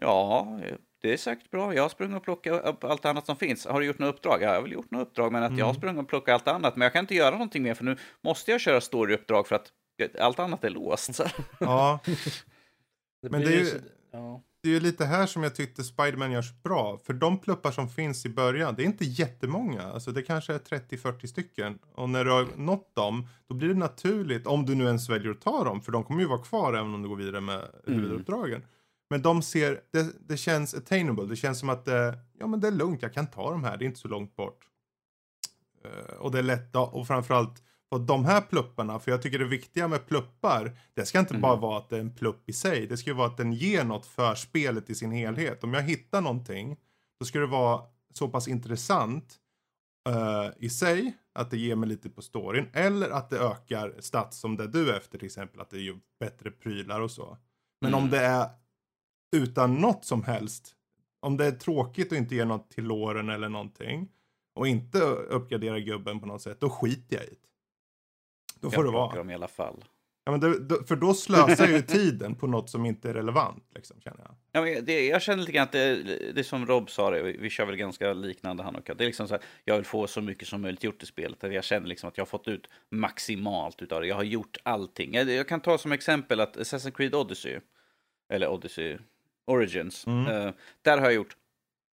ja, 0.00 0.60
det 1.02 1.12
är 1.12 1.16
säkert 1.16 1.50
bra, 1.50 1.74
jag 1.74 1.82
har 1.82 1.88
sprungit 1.88 2.16
och 2.16 2.22
plockat 2.24 2.64
upp 2.64 2.84
allt 2.84 3.04
annat 3.04 3.26
som 3.26 3.36
finns. 3.36 3.66
Har 3.66 3.80
du 3.80 3.86
gjort 3.86 3.98
något 3.98 4.14
uppdrag? 4.14 4.42
Ja, 4.42 4.46
jag 4.46 4.54
har 4.54 4.62
väl 4.62 4.72
gjort 4.72 4.90
något 4.90 5.08
uppdrag, 5.08 5.32
men 5.32 5.42
att 5.42 5.58
jag 5.58 5.64
har 5.64 5.70
Mm. 5.70 5.80
sprungit 5.80 6.02
och 6.02 6.08
plockat 6.08 6.34
allt 6.34 6.48
annat, 6.48 6.76
men 6.76 6.86
jag 6.86 6.92
kan 6.92 7.00
inte 7.04 7.14
göra 7.14 7.30
någonting 7.30 7.62
mer 7.62 7.74
för 7.74 7.84
nu 7.84 7.96
måste 8.24 8.50
jag 8.50 8.60
köra 8.60 8.80
storyuppdrag 8.80 9.46
för 9.46 9.56
att 9.56 9.72
allt 10.18 10.38
annat 10.38 10.64
är 10.64 10.70
låst. 10.70 11.14
Så. 11.14 11.24
Ja, 11.60 12.00
det 13.22 13.30
Men 13.30 13.40
det 13.40 13.46
är 13.46 13.58
ju 13.58 13.80
ja. 14.12 14.42
det 14.62 14.68
är 14.68 14.72
ju 14.72 14.80
lite 14.80 15.04
här 15.04 15.26
som 15.26 15.42
jag 15.42 15.54
tyckte 15.54 15.84
Spiderman 15.84 16.32
görs 16.32 16.62
bra. 16.62 16.98
För 17.04 17.12
de 17.12 17.38
pluppar 17.38 17.70
som 17.70 17.88
finns 17.88 18.26
i 18.26 18.28
början, 18.28 18.74
det 18.74 18.82
är 18.82 18.86
inte 18.86 19.04
jättemånga. 19.04 19.82
Alltså 19.82 20.10
det 20.12 20.22
kanske 20.22 20.54
är 20.54 20.58
30-40 20.58 21.26
stycken. 21.26 21.78
Och 21.94 22.10
när 22.10 22.24
du 22.24 22.30
har 22.30 22.46
nått 22.56 22.94
dem, 22.94 23.26
då 23.48 23.54
blir 23.54 23.68
det 23.68 23.74
naturligt, 23.74 24.46
om 24.46 24.66
du 24.66 24.74
nu 24.74 24.84
ens 24.84 25.08
väljer 25.08 25.30
att 25.30 25.40
ta 25.40 25.64
dem, 25.64 25.80
för 25.80 25.92
de 25.92 26.04
kommer 26.04 26.20
ju 26.20 26.26
vara 26.28 26.42
kvar 26.42 26.72
även 26.74 26.94
om 26.94 27.02
du 27.02 27.08
går 27.08 27.16
vidare 27.16 27.40
med 27.40 27.64
huvuduppdragen. 27.86 28.62
Men 29.10 29.22
de 29.22 29.42
ser, 29.42 29.80
det, 29.92 30.28
det 30.28 30.36
känns 30.36 30.74
attainable, 30.74 31.24
det 31.26 31.36
känns 31.36 31.58
som 31.58 31.68
att 31.68 31.84
det, 31.84 32.18
ja 32.38 32.46
men 32.46 32.60
det 32.60 32.68
är 32.68 32.72
lugnt, 32.72 33.02
jag 33.02 33.14
kan 33.14 33.26
ta 33.26 33.50
de 33.50 33.64
här, 33.64 33.76
det 33.76 33.84
är 33.84 33.86
inte 33.86 34.00
så 34.00 34.08
långt 34.08 34.36
bort. 34.36 34.66
Eh, 35.84 36.14
och 36.14 36.30
det 36.30 36.38
är 36.38 36.42
lätt, 36.42 36.76
och 36.76 37.06
framförallt 37.06 37.62
på 37.90 37.98
de 37.98 38.24
här 38.24 38.40
plupparna, 38.40 38.98
för 38.98 39.10
jag 39.10 39.22
tycker 39.22 39.38
det 39.38 39.44
viktiga 39.44 39.88
med 39.88 40.06
pluppar, 40.06 40.78
det 40.94 41.06
ska 41.06 41.18
inte 41.18 41.34
bara 41.34 41.56
vara 41.56 41.78
att 41.78 41.88
det 41.88 41.96
är 41.96 42.00
en 42.00 42.14
plupp 42.14 42.48
i 42.48 42.52
sig, 42.52 42.86
det 42.86 42.96
ska 42.96 43.10
ju 43.10 43.16
vara 43.16 43.26
att 43.26 43.36
den 43.36 43.52
ger 43.52 43.84
något 43.84 44.06
för 44.06 44.34
spelet 44.34 44.90
i 44.90 44.94
sin 44.94 45.12
helhet. 45.12 45.64
Om 45.64 45.74
jag 45.74 45.82
hittar 45.82 46.20
någonting, 46.20 46.76
då 47.20 47.26
ska 47.26 47.38
det 47.38 47.46
vara 47.46 47.82
så 48.14 48.28
pass 48.28 48.48
intressant 48.48 49.36
eh, 50.08 50.48
i 50.58 50.70
sig, 50.70 51.12
att 51.34 51.50
det 51.50 51.58
ger 51.58 51.76
mig 51.76 51.88
lite 51.88 52.10
på 52.10 52.22
storyn, 52.22 52.68
eller 52.72 53.10
att 53.10 53.30
det 53.30 53.38
ökar 53.38 53.94
stats 54.00 54.38
som 54.38 54.56
det 54.56 54.66
du 54.66 54.90
är 54.90 54.96
efter 54.96 55.18
till 55.18 55.26
exempel, 55.26 55.60
att 55.60 55.70
det 55.70 55.80
gör 55.80 55.98
bättre 56.20 56.50
prylar 56.50 57.00
och 57.00 57.10
så. 57.10 57.38
Men 57.80 57.94
om 57.94 58.00
Mm. 58.00 58.10
det 58.10 58.20
är 58.20 58.48
utan 59.36 59.74
något 59.74 60.04
som 60.04 60.24
helst, 60.24 60.74
om 61.20 61.36
det 61.36 61.46
är 61.46 61.52
tråkigt 61.52 62.12
och 62.12 62.18
inte 62.18 62.34
ger 62.34 62.44
något 62.44 62.70
till 62.70 62.84
låren 62.84 63.28
eller 63.28 63.48
någonting, 63.48 64.08
och 64.54 64.68
inte 64.68 64.98
uppgradera 65.08 65.80
gubben 65.80 66.20
på 66.20 66.26
något 66.26 66.42
sätt, 66.42 66.60
då 66.60 66.70
skiter 66.70 67.16
jag 67.16 67.24
i 67.24 67.28
det. 67.28 67.36
Då 68.60 68.70
får 68.70 68.84
jag 68.84 68.92
det 68.92 68.98
vara. 68.98 69.16
dem 69.16 69.30
i 69.30 69.34
alla 69.34 69.48
fall. 69.48 69.84
Ja, 70.24 70.32
men 70.32 70.68
det, 70.68 70.84
för 70.86 70.96
då 70.96 71.14
slösar 71.14 71.64
jag 71.64 71.76
ju 71.76 71.82
tiden 71.82 72.34
på 72.34 72.46
något 72.46 72.70
som 72.70 72.86
inte 72.86 73.10
är 73.10 73.14
relevant, 73.14 73.64
liksom, 73.74 74.00
känner 74.00 74.20
jag. 74.20 74.34
Ja, 74.52 74.62
men 74.62 74.84
det, 74.84 75.06
jag 75.06 75.22
känner 75.22 75.38
lite 75.38 75.52
grann 75.52 75.64
att 75.64 75.72
det, 75.72 75.94
det 76.32 76.40
är 76.40 76.42
som 76.42 76.66
Rob 76.66 76.90
sa, 76.90 77.10
det, 77.10 77.22
vi, 77.22 77.50
kör 77.50 77.66
väl 77.66 77.76
ganska 77.76 78.12
liknande 78.12 78.62
han 78.62 78.76
och. 78.76 78.82
Det 78.84 79.04
är 79.04 79.06
liksom 79.06 79.28
så 79.28 79.34
här, 79.34 79.42
jag 79.64 79.76
vill 79.76 79.84
få 79.84 80.06
så 80.06 80.20
mycket 80.20 80.48
som 80.48 80.62
möjligt 80.62 80.84
gjort 80.84 81.02
i 81.02 81.06
spelet. 81.06 81.42
Jag 81.42 81.64
känner 81.64 81.86
liksom 81.86 82.08
att 82.08 82.16
jag 82.16 82.24
har 82.24 82.28
fått 82.28 82.48
ut 82.48 82.68
maximalt 82.90 83.82
utav 83.82 84.00
det. 84.00 84.06
Jag 84.06 84.16
har 84.16 84.22
gjort 84.22 84.56
allting. 84.62 85.14
Jag, 85.14 85.30
jag 85.30 85.48
kan 85.48 85.60
ta 85.60 85.78
som 85.78 85.92
exempel 85.92 86.40
att 86.40 86.56
Assassin's 86.56 86.90
Creed 86.90 87.14
Odyssey, 87.14 87.60
eller 88.28 88.48
Odyssey 88.48 88.98
Origins, 89.50 90.06
Mm. 90.06 90.26
eh, 90.26 90.52
där 90.82 90.98
har 90.98 91.04
jag 91.04 91.14
gjort 91.14 91.36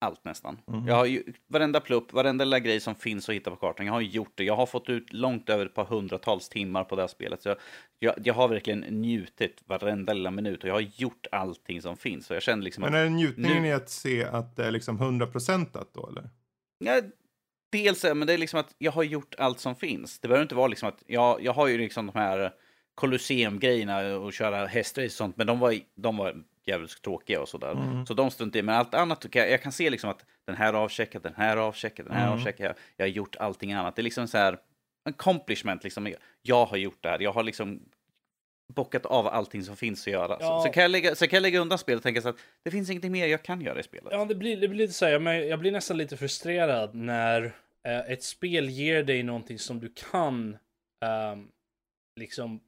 allt 0.01 0.25
nästan. 0.25 0.57
Mhm. 0.67 0.87
Jag 0.87 0.95
har 0.95 1.05
ju, 1.05 1.23
varenda 1.47 1.79
plupp, 1.79 2.13
varenda 2.13 2.45
lilla 2.45 2.59
grej 2.59 2.79
som 2.79 2.95
finns 2.95 3.29
att 3.29 3.35
hitta 3.35 3.49
på 3.49 3.55
kartan, 3.55 3.85
jag 3.85 3.93
har 3.93 4.01
gjort 4.01 4.31
det. 4.35 4.43
Jag 4.43 4.55
har 4.55 4.65
fått 4.65 4.89
ut 4.89 5.13
långt 5.13 5.49
över 5.49 5.65
ett 5.65 5.73
par 5.73 5.85
hundratals 5.85 6.49
timmar 6.49 6.83
på 6.83 6.95
det 6.95 7.01
här 7.01 7.07
spelet. 7.07 7.41
Så 7.41 7.49
jag, 7.49 7.57
jag, 7.99 8.13
jag 8.23 8.33
har 8.33 8.47
verkligen 8.47 8.79
njutit 8.79 9.63
varenda 9.65 10.13
lilla 10.13 10.31
minut 10.31 10.63
och 10.63 10.69
jag 10.69 10.73
har 10.73 10.81
gjort 10.95 11.27
allting 11.31 11.81
som 11.81 11.97
finns. 11.97 12.25
Så 12.25 12.33
jag 12.33 12.43
känner 12.43 12.63
liksom 12.63 12.81
Men 12.81 12.93
är 12.93 13.03
det 13.03 13.09
njutningen 13.09 13.61
nu- 13.61 13.67
i 13.67 13.71
att 13.73 13.89
se 13.89 14.23
att 14.23 14.55
det 14.55 14.65
är 14.65 14.71
liksom 14.71 14.99
100% 14.99 15.87
då, 15.93 16.07
eller? 16.07 16.29
ja, 16.85 17.01
dels 17.71 18.05
är 18.05 18.13
men 18.13 18.27
det 18.27 18.33
är 18.33 18.37
liksom 18.37 18.59
att 18.59 18.75
jag 18.77 18.91
har 18.91 19.03
gjort 19.03 19.35
allt 19.37 19.59
som 19.59 19.75
finns. 19.75 20.19
Det 20.19 20.27
behöver 20.27 20.43
inte 20.43 20.55
vara 20.55 20.67
liksom 20.67 20.89
att, 20.89 21.03
jag, 21.07 21.43
jag 21.43 21.53
har 21.53 21.67
ju 21.67 21.77
liksom 21.77 22.05
de 22.05 22.19
här 22.19 22.53
Colosseum-grejerna 22.95 24.15
och 24.17 24.33
köra 24.33 24.65
hästrace 24.65 25.05
och 25.05 25.11
sånt, 25.11 25.37
men 25.37 25.47
de 25.47 25.59
var, 25.59 25.75
de 25.95 26.17
var 26.17 26.43
jävligt 26.67 27.01
tråkiga 27.01 27.41
och 27.41 27.49
sådär. 27.49 27.71
Mm. 27.71 28.05
Så 28.05 28.13
de 28.13 28.31
struntade 28.31 28.59
i, 28.59 28.61
men 28.61 28.75
allt 28.75 28.93
annat, 28.93 29.25
jag, 29.31 29.51
jag 29.51 29.61
kan 29.61 29.71
se 29.71 29.89
liksom 29.89 30.09
att 30.09 30.25
den 30.45 30.55
här 30.55 30.73
avcheckad, 30.73 31.23
den 31.23 31.35
här 31.37 31.57
avcheckad, 31.57 32.05
den 32.05 32.15
här 32.15 32.27
Mm. 32.27 32.39
avcheckad, 32.39 32.65
jag, 32.65 32.75
jag 32.97 33.05
har 33.05 33.09
gjort 33.09 33.35
allting 33.35 33.73
annat. 33.73 33.95
Det 33.95 34.01
är 34.01 34.03
liksom 34.03 34.27
så 34.27 34.37
här, 34.37 34.57
accomplishment 35.09 35.83
liksom. 35.83 36.13
Jag 36.41 36.65
har 36.65 36.77
gjort 36.77 36.97
det 37.03 37.09
här, 37.09 37.19
jag 37.19 37.31
har 37.31 37.43
liksom 37.43 37.79
bockat 38.73 39.05
av 39.05 39.27
allting 39.27 39.63
som 39.63 39.75
finns 39.75 40.07
att 40.07 40.13
göra. 40.13 40.37
Ja. 40.39 40.59
Så, 40.61 40.67
så, 40.67 40.73
kan 40.73 40.83
jag 40.83 40.91
lägga, 40.91 41.15
så 41.15 41.27
kan 41.27 41.37
jag 41.37 41.41
lägga 41.41 41.59
undan 41.59 41.77
spelet 41.77 41.99
och 41.99 42.03
tänka 42.03 42.21
så 42.21 42.29
att 42.29 42.37
det 42.63 42.71
finns 42.71 42.89
ingenting 42.89 43.11
mer 43.11 43.27
jag 43.27 43.43
kan 43.43 43.61
göra 43.61 43.79
i 43.79 43.83
spelet. 43.83 44.07
Ja, 44.11 44.25
det 44.25 44.35
blir, 44.35 44.57
det 44.57 44.67
blir 44.67 44.77
lite 44.77 44.93
så 44.93 45.05
här, 45.05 45.19
men 45.19 45.47
jag 45.47 45.59
blir 45.59 45.71
nästan 45.71 45.97
lite 45.97 46.17
frustrerad 46.17 46.95
när 46.95 47.43
eh, 47.87 47.99
ett 48.11 48.23
spel 48.23 48.69
ger 48.69 49.03
dig 49.03 49.23
någonting 49.23 49.59
som 49.59 49.79
du 49.79 49.93
kan 50.11 50.57
ehm, 51.05 51.47
liksom 52.19 52.59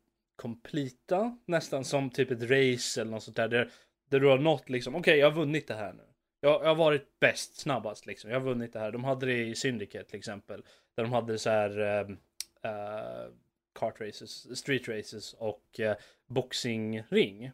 completa, 0.41 1.37
nästan 1.45 1.85
som 1.85 2.09
typ 2.09 2.31
ett 2.31 2.41
race 2.41 3.01
eller 3.01 3.11
något 3.11 3.23
sånt 3.23 3.37
där, 3.37 3.47
där, 3.47 3.69
där 4.09 4.19
du 4.19 4.27
har 4.27 4.37
nått 4.37 4.69
liksom, 4.69 4.95
okej, 4.95 5.17
jag 5.17 5.31
har 5.31 5.35
vunnit 5.35 5.67
det 5.67 5.75
här 5.75 5.93
nu. 5.93 6.03
Jag, 6.41 6.61
jag 6.61 6.67
har 6.67 6.75
varit 6.75 7.19
bäst, 7.19 7.57
snabbast 7.59 8.05
liksom. 8.05 8.29
Jag 8.29 8.39
har 8.39 8.45
vunnit 8.45 8.73
det 8.73 8.79
här. 8.79 8.91
De 8.91 9.03
hade 9.03 9.25
det 9.25 9.43
i 9.43 9.55
Syndicate 9.55 10.09
till 10.09 10.19
exempel. 10.19 10.63
Där 10.95 11.03
de 11.03 11.13
hade 11.13 11.37
så 11.37 11.49
här 11.49 11.79
ehm, 11.79 12.17
eh, 12.61 13.31
kart 13.79 14.01
races, 14.01 14.57
street 14.59 14.87
races 14.87 15.33
och 15.33 15.63
uh, 15.79 15.93
boxingring. 16.27 17.51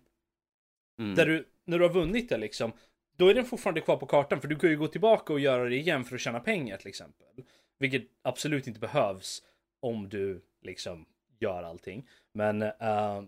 Mm. 0.99 1.15
Där 1.15 1.25
du, 1.25 1.47
när 1.65 1.79
du 1.79 1.85
har 1.85 1.93
vunnit 1.93 2.29
det 2.29 2.37
liksom, 2.37 2.71
då 3.17 3.27
är 3.27 3.33
den 3.33 3.45
fortfarande 3.45 3.81
kvar 3.81 3.97
på 3.97 4.05
kartan 4.05 4.41
för 4.41 4.47
du 4.47 4.55
kan 4.55 4.69
ju 4.69 4.77
gå 4.77 4.87
tillbaka 4.87 5.33
och 5.33 5.39
göra 5.39 5.69
det 5.69 5.75
igen 5.75 6.03
för 6.03 6.15
att 6.15 6.21
tjäna 6.21 6.39
pengar 6.39 6.77
till 6.77 6.87
exempel. 6.87 7.43
Vilket 7.77 8.03
absolut 8.21 8.67
inte 8.67 8.79
behövs 8.79 9.43
om 9.79 10.09
du 10.09 10.41
liksom 10.61 11.05
gör 11.39 11.63
allting. 11.63 12.09
Men, 12.33 12.61
eh, 12.61 13.23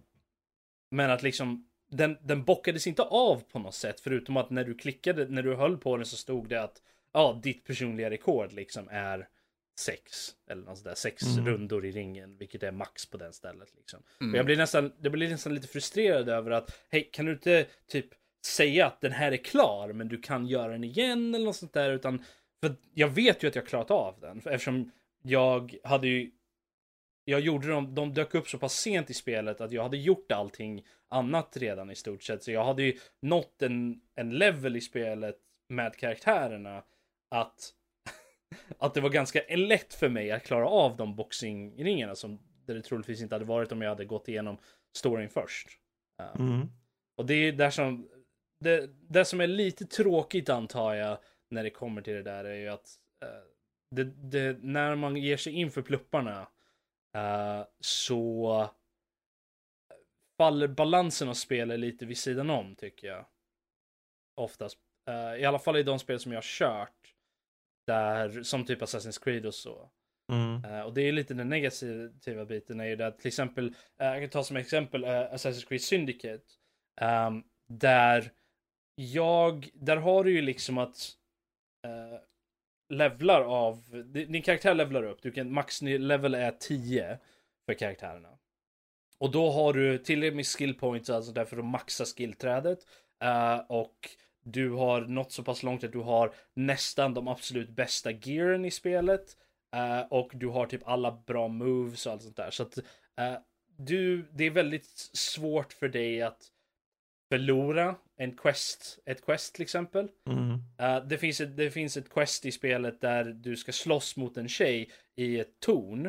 men 0.92 1.12
att 1.12 1.24
liksom 1.24 1.67
den, 1.90 2.18
den 2.22 2.44
bockades 2.44 2.88
inte 2.88 3.02
av 3.02 3.44
på 3.52 3.60
något 3.60 3.76
sätt 3.76 4.00
förutom 4.00 4.38
att 4.38 4.50
när 4.50 4.64
du 4.64 4.74
klickade, 4.74 5.28
när 5.28 5.44
du 5.44 5.56
höll 5.56 5.78
på 5.78 5.98
den 5.98 6.06
så 6.06 6.18
stod 6.18 6.50
det 6.50 6.64
att 6.64 6.82
ja, 7.14 7.40
ditt 7.44 7.64
personliga 7.66 8.10
rekord 8.10 8.54
liksom 8.54 8.88
är 8.92 9.28
sex. 9.80 10.30
Eller 10.50 10.64
något 10.64 10.78
sådär, 10.78 10.96
sex 10.96 11.24
Mm. 11.24 11.46
rundor 11.48 11.86
i 11.86 11.92
ringen, 11.92 12.38
vilket 12.38 12.64
är 12.64 12.72
max 12.72 13.06
på 13.06 13.18
den 13.18 13.34
stället. 13.34 13.76
Liksom. 13.78 14.00
Mm. 14.22 14.34
Och 14.34 14.38
jag 14.38 14.46
blir 14.46 14.58
nästan, 14.58 14.92
det 15.00 15.10
blir 15.10 15.30
nästan 15.30 15.56
lite 15.56 15.68
frustrerad 15.68 16.30
över 16.30 16.52
att, 16.52 16.80
hej, 16.90 17.10
kan 17.14 17.26
du 17.26 17.32
inte 17.32 17.66
typ 17.88 18.06
säga 18.46 18.86
att 18.86 19.02
den 19.02 19.12
här 19.12 19.32
är 19.32 19.38
klar, 19.38 19.94
men 19.94 20.08
du 20.08 20.18
kan 20.18 20.48
göra 20.48 20.72
den 20.72 20.84
igen 20.84 21.36
eller 21.36 21.46
något 21.46 21.56
sånt 21.56 21.74
där, 21.74 21.92
utan 21.92 22.24
för 22.62 22.76
jag 22.94 23.08
vet 23.08 23.44
ju 23.44 23.48
att 23.48 23.56
jag 23.56 23.68
klarat 23.68 23.92
av 23.92 24.20
den, 24.20 24.38
eftersom 24.38 24.92
jag 25.22 25.78
hade 25.84 26.08
ju 26.08 26.32
jag 27.30 27.40
gjorde 27.40 27.68
dem, 27.68 27.96
de 27.96 28.14
dök 28.14 28.36
upp 28.36 28.48
så 28.48 28.58
pass 28.58 28.74
sent 28.74 29.10
i 29.10 29.14
spelet 29.14 29.62
att 29.62 29.72
jag 29.72 29.84
hade 29.84 29.98
gjort 29.98 30.32
allting 30.32 30.86
annat 31.10 31.58
redan 31.58 31.92
i 31.92 31.96
stort 31.96 32.24
sett. 32.24 32.44
Så 32.44 32.52
jag 32.52 32.64
hade 32.64 32.84
ju 32.84 32.98
nått 33.22 33.62
en, 33.62 34.02
en 34.16 34.30
level 34.30 34.76
i 34.76 34.82
spelet 34.82 35.38
med 35.70 35.96
karaktärerna 35.96 36.84
att, 37.36 37.74
att 38.78 38.94
det 38.94 39.02
var 39.02 39.10
ganska 39.10 39.42
lätt 39.56 39.94
för 39.94 40.10
mig 40.10 40.32
att 40.32 40.44
klara 40.44 40.68
av 40.68 40.98
de 40.98 41.16
boxingringarna 41.16 42.16
som 42.16 42.40
det 42.66 42.82
troligtvis 42.82 43.22
inte 43.22 43.36
hade 43.36 43.46
varit 43.46 43.72
om 43.72 43.82
jag 43.82 43.90
hade 43.90 44.06
gått 44.06 44.28
igenom 44.28 44.58
storyn 44.98 45.30
först. 45.30 45.68
Uh, 46.22 46.42
Mm. 46.42 46.68
och 47.18 47.26
det 47.26 47.34
är 47.34 47.52
där 47.52 47.70
som 47.70 48.10
det, 48.60 48.90
det 49.10 49.26
som 49.26 49.42
är 49.42 49.48
lite 49.48 49.86
tråkigt 49.86 50.50
antar 50.50 50.94
jag 50.94 51.18
när 51.50 51.64
det 51.64 51.70
kommer 51.70 52.02
till 52.02 52.14
det 52.14 52.24
där 52.24 52.46
är 52.46 52.56
ju 52.56 52.68
att 52.68 52.96
eh, 53.26 53.44
det, 53.96 54.04
det, 54.04 54.58
när 54.64 54.96
man 54.96 55.18
ger 55.18 55.38
sig 55.38 55.54
in 55.54 55.72
för 55.72 55.82
plupparna 55.82 56.48
eh, 57.18 57.66
så 57.80 58.70
faller 60.38 60.68
balansen 60.68 61.30
av 61.30 61.34
spelet 61.34 61.80
lite 61.80 62.06
vid 62.06 62.18
sidan 62.18 62.50
om 62.50 62.76
tycker 62.76 63.08
jag. 63.08 63.26
Oftast. 64.36 64.78
Eh, 65.10 65.42
I 65.42 65.46
alla 65.46 65.60
fall 65.60 65.78
i 65.78 65.84
de 65.84 66.00
spel 66.00 66.20
som 66.20 66.32
jag 66.32 66.38
har 66.38 66.44
kört. 66.44 67.14
Där, 67.88 68.44
som 68.44 68.66
typ 68.66 68.82
Assassin's 68.82 69.24
Creed 69.24 69.46
och 69.46 69.56
så. 69.56 69.92
Mm. 70.32 70.66
Eh, 70.66 70.82
och 70.82 70.94
det 70.94 71.02
är 71.02 71.12
lite 71.12 71.34
den 71.34 71.50
negativa 71.50 72.46
biten 72.46 72.80
är 72.80 72.86
ju 72.86 73.04
att 73.04 73.20
till 73.20 73.28
exempel, 73.28 73.76
eh, 73.98 74.08
jag 74.08 74.22
kan 74.22 74.30
ta 74.30 74.44
som 74.44 74.58
exempel 74.58 75.04
uh, 75.04 75.10
Assassin's 75.10 75.68
Creed 75.68 75.82
Syndicate. 75.82 76.44
ehm, 77.02 77.44
där 77.68 78.32
jag, 78.96 79.70
där 79.74 79.98
har 79.98 80.24
du 80.24 80.32
ju 80.32 80.42
liksom 80.42 80.78
att 80.78 81.12
uh, 81.88 82.20
levlar 82.90 83.42
av, 83.42 84.04
din 84.06 84.42
karaktär 84.42 84.74
levlar 84.74 85.04
upp, 85.04 85.22
du 85.22 85.32
kan, 85.32 85.54
max 85.54 85.82
level 85.82 86.36
är 86.36 86.52
10 86.52 87.20
för 87.66 87.74
karaktärerna. 87.74 88.30
Och 89.18 89.32
då 89.32 89.52
har 89.52 89.74
du 89.74 89.98
tillräckligt 89.98 90.36
med 90.36 90.48
skill 90.48 90.74
points, 90.74 91.10
alltså 91.10 91.32
därför 91.32 91.58
att 91.58 91.66
maxa 91.66 92.06
skillträdet. 92.06 92.80
Uh, 93.24 93.66
och 93.70 94.10
du 94.44 94.72
har 94.72 95.02
nått 95.02 95.32
så 95.32 95.44
pass 95.44 95.64
långt 95.64 95.84
att 95.84 95.92
du 95.92 96.00
har 96.00 96.34
nästan 96.54 97.14
de 97.14 97.28
absolut 97.28 97.70
bästa 97.70 98.12
gearen 98.12 98.66
i 98.66 98.72
spelet. 98.72 99.38
Uh, 99.76 100.02
och 100.10 100.32
du 100.34 100.48
har 100.48 100.66
typ 100.66 100.88
alla 100.88 101.12
bra 101.12 101.48
moves 101.48 102.06
och 102.06 102.12
allt 102.12 102.22
sånt 102.22 102.36
där. 102.36 102.52
Så 102.52 102.64
att 102.64 102.78
uh, 102.78 103.38
du, 103.78 104.22
det 104.32 104.44
är 104.44 104.52
väldigt 104.52 105.10
svårt 105.14 105.74
för 105.74 105.90
dig 105.90 106.22
att 106.22 106.52
förlora 107.30 107.96
en 108.18 108.38
quest, 108.38 109.00
ett 109.06 109.26
quest 109.26 109.54
till 109.54 109.62
exempel. 109.64 110.08
Mm. 110.30 110.54
Eh, 110.80 111.08
det, 111.08 111.18
finns 111.18 111.42
ett, 111.42 111.58
det 111.58 111.72
finns 111.72 111.98
ett 111.98 112.10
quest 112.10 112.46
i 112.46 112.52
spelet 112.52 113.02
där 113.02 113.24
du 113.24 113.56
ska 113.58 113.72
slåss 113.72 114.18
mot 114.18 114.38
en 114.38 114.50
tjej 114.50 114.92
i 115.16 115.40
ett 115.40 115.60
torn. 115.60 116.06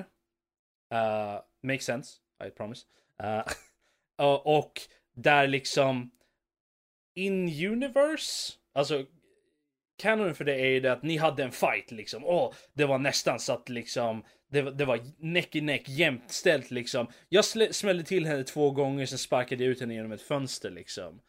Uh, 0.94 1.40
makes 1.62 1.84
sense, 1.84 2.16
I 2.46 2.50
promise. 2.50 2.86
Eh, 3.22 3.44
och- 4.44 4.80
där 5.14 5.46
liksom 5.46 6.10
in 7.14 7.48
universe, 7.72 8.52
alltså 8.72 9.06
Canon 9.96 10.34
för 10.34 10.44
det 10.44 10.54
är 10.54 10.66
ju 10.66 10.80
det 10.80 10.92
att 10.92 11.02
ni 11.02 11.16
hade 11.16 11.42
en 11.44 11.52
fight 11.52 11.90
liksom. 11.90 12.24
Åh, 12.24 12.54
det 12.72 12.84
var 12.84 12.98
nästan 12.98 13.38
så 13.40 13.52
att 13.52 13.68
liksom 13.68 14.24
det, 14.50 14.62
var- 14.62 14.72
det 14.72 14.84
var 14.84 15.00
näck 15.18 15.56
i 15.56 15.60
näck 15.60 15.88
jämnt 15.88 16.30
ställt 16.32 16.70
liksom. 16.70 17.06
Jag 17.28 17.44
smällde 17.74 18.04
till 18.04 18.26
henne 18.26 18.44
två 18.44 18.70
gånger, 18.70 19.06
sen 19.06 19.18
sparkade 19.18 19.64
jag 19.64 19.70
ut 19.70 19.80
henne 19.80 19.94
genom 19.94 20.12
ett 20.12 20.22
fönster 20.22 20.70
liksom. 20.70 21.20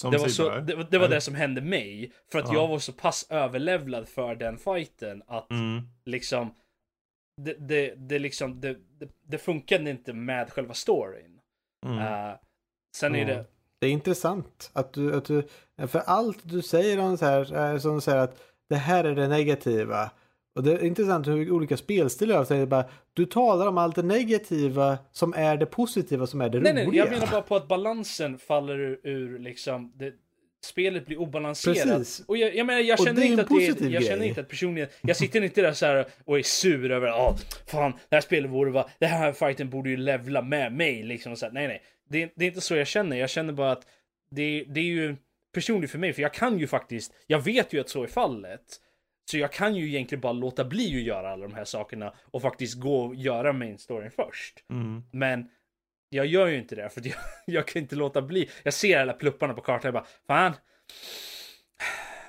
Som 0.00 0.10
Det 0.10 0.18
var, 0.18 0.28
så, 0.28 0.50
det, 0.50 0.86
det 0.90 0.98
var 0.98 1.08
det 1.08 1.20
som 1.20 1.34
hände 1.34 1.60
mig. 1.60 2.12
För 2.32 2.38
att 2.38 2.48
Ja. 2.48 2.54
jag 2.54 2.68
var 2.68 2.78
så 2.78 2.92
pass 2.92 3.26
överlevlad 3.30 4.08
för 4.08 4.34
den 4.34 4.58
fighten 4.58 5.22
att 5.26 5.50
Mm. 5.50 5.82
liksom 6.04 6.54
det, 7.42 7.54
det, 7.68 7.94
det 7.96 8.18
liksom 8.18 8.60
det, 8.60 8.76
det, 8.98 9.08
det 9.22 9.38
funkade 9.38 9.90
inte 9.90 10.12
med 10.12 10.52
själva 10.52 10.74
storyn. 10.74 11.40
Mm. 11.86 11.98
Eh, 11.98 12.34
sen 12.96 13.14
är 13.14 13.18
Ja. 13.18 13.26
det 13.26 13.44
Det 13.80 13.86
är 13.86 13.90
intressant 13.90 14.70
att 14.72 14.92
du, 14.92 15.16
att 15.16 15.24
du 15.24 15.48
för 15.86 15.98
allt 15.98 16.38
du 16.42 16.62
säger 16.62 16.98
om 16.98 17.18
så 17.18 17.24
här, 17.24 17.52
är 17.54 17.78
som 17.78 18.00
säger 18.00 18.18
att 18.18 18.42
det 18.68 18.76
här 18.76 19.04
är 19.04 19.14
det 19.14 19.28
negativa. 19.28 20.10
Och 20.54 20.62
det 20.62 20.72
är 20.72 20.84
intressant 20.84 21.26
hur 21.26 21.50
olika 21.50 21.76
spelstilar 21.76 22.44
säger 22.44 22.66
bara, 22.66 22.84
du 23.12 23.26
talar 23.26 23.66
om 23.66 23.78
allt 23.78 23.96
det 23.96 24.02
negativa 24.02 24.98
som 25.12 25.34
är 25.36 25.56
det 25.56 25.66
positiva 25.66 26.26
som 26.26 26.40
är 26.40 26.48
det 26.48 26.60
Nej, 26.60 26.72
roliga. 26.72 26.86
nej, 26.86 26.98
jag 26.98 27.10
menar 27.10 27.26
bara 27.32 27.42
på 27.42 27.56
att 27.56 27.68
balansen 27.68 28.38
faller 28.38 28.78
ur, 28.80 29.00
ur 29.02 29.38
liksom, 29.38 29.92
det, 29.96 30.12
spelet 30.64 31.06
blir 31.06 31.20
obalanserat. 31.20 31.76
Precis. 31.98 32.24
Och 32.26 32.36
jag, 32.36 32.56
jag 32.56 32.66
menar, 32.66 32.80
jag 32.80 32.98
känner 33.04 33.22
inte 33.22 33.42
att 33.42 33.48
det 33.48 33.66
är, 33.84 33.90
jag 33.90 34.04
känner 34.04 34.26
inte 34.26 34.40
att 34.40 34.48
personligen, 34.48 34.88
jag 35.02 35.16
sitter 35.16 35.42
inte 35.42 35.62
där 35.62 35.72
så 35.72 35.86
här 35.86 36.06
och 36.24 36.38
är 36.38 36.42
sur 36.42 36.90
över, 36.90 37.06
ja, 37.06 37.36
fan, 37.66 37.92
det 38.08 38.16
här 38.16 38.20
spelet 38.20 38.50
borde 38.50 38.70
vara, 38.70 38.86
det 38.98 39.06
här 39.06 39.32
fighten 39.32 39.70
borde 39.70 39.90
ju 39.90 39.96
levla 39.96 40.42
med 40.42 40.72
mig 40.72 41.02
liksom. 41.02 41.36
Så 41.36 41.46
här, 41.46 41.52
nej, 41.52 41.68
nej, 41.68 41.82
det, 42.10 42.22
är- 42.22 42.30
det 42.36 42.44
är 42.44 42.48
inte 42.48 42.60
så 42.60 42.74
jag 42.76 42.86
känner. 42.86 43.16
Jag 43.16 43.30
känner 43.30 43.52
bara 43.52 43.72
att 43.72 43.86
det, 44.30 44.64
det 44.68 44.80
är 44.80 44.84
ju 44.84 45.16
personligt 45.54 45.90
för 45.90 45.98
mig, 45.98 46.12
för 46.12 46.22
jag 46.22 46.34
kan 46.34 46.58
ju 46.58 46.66
faktiskt, 46.66 47.12
jag 47.26 47.40
vet 47.40 47.72
ju 47.72 47.80
att 47.80 47.88
så 47.88 48.02
är 48.02 48.06
fallet. 48.06 48.60
Så 49.30 49.38
jag 49.38 49.52
kan 49.52 49.74
ju 49.74 49.88
egentligen 49.88 50.20
bara 50.20 50.32
låta 50.32 50.64
bli 50.64 50.96
att 50.96 51.02
göra 51.02 51.32
alla 51.32 51.46
de 51.48 51.54
här 51.54 51.64
sakerna 51.64 52.14
och 52.30 52.42
faktiskt 52.42 52.80
gå 52.80 53.04
och 53.04 53.14
göra 53.14 53.52
main 53.52 53.78
storyn 53.78 54.10
först. 54.10 54.64
Mm. 54.70 55.02
Men 55.10 55.48
jag 56.08 56.26
gör 56.26 56.46
ju 56.46 56.58
inte 56.58 56.74
det 56.74 56.90
för 56.90 57.06
jag, 57.06 57.16
jag 57.46 57.66
kan 57.66 57.82
inte 57.82 57.96
låta 57.96 58.22
bli. 58.22 58.50
Jag 58.62 58.74
ser 58.74 59.00
alla 59.00 59.12
plupparna 59.12 59.54
på 59.54 59.60
kartan 59.60 59.88
och 59.88 59.92
bara 59.92 60.06
fan. 60.26 60.52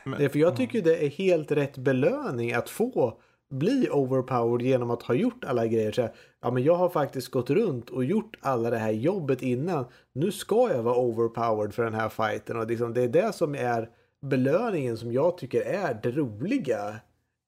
Men, 0.03 0.19
Det 0.19 0.25
är 0.25 0.29
för 0.29 0.39
jag 0.39 0.55
tycker 0.55 0.81
det 0.81 1.05
är 1.05 1.09
helt 1.09 1.51
rätt 1.51 1.77
belöning 1.77 2.53
att 2.53 2.69
få 2.69 3.21
bli 3.49 3.89
overpowered 3.91 4.61
genom 4.67 4.91
att 4.91 5.03
ha 5.03 5.15
gjort 5.15 5.43
alla 5.43 5.67
grejer. 5.67 5.91
Så 5.91 6.01
här, 6.01 6.11
ja, 6.41 6.51
men 6.51 6.63
jag 6.63 6.75
har 6.75 6.89
faktiskt 6.89 7.31
gått 7.31 7.49
runt 7.49 7.89
och 7.89 8.05
gjort 8.05 8.37
alla 8.41 8.69
det 8.69 8.77
här 8.77 8.91
jobbet 8.91 9.41
innan. 9.41 9.85
Nu 10.13 10.31
ska 10.31 10.69
jag 10.69 10.83
vara 10.83 10.95
overpowered 10.95 11.73
för 11.73 11.83
den 11.83 11.93
här 11.93 12.09
fighten 12.09 12.57
och 12.57 12.67
liksom, 12.67 12.93
det 12.93 13.01
är 13.01 13.07
det 13.07 13.33
som 13.33 13.55
är 13.55 13.89
belöningen 14.23 14.97
som 14.97 15.11
jag 15.13 15.37
tycker 15.37 15.61
är 15.61 15.99
det 16.03 16.11
roliga 16.11 16.99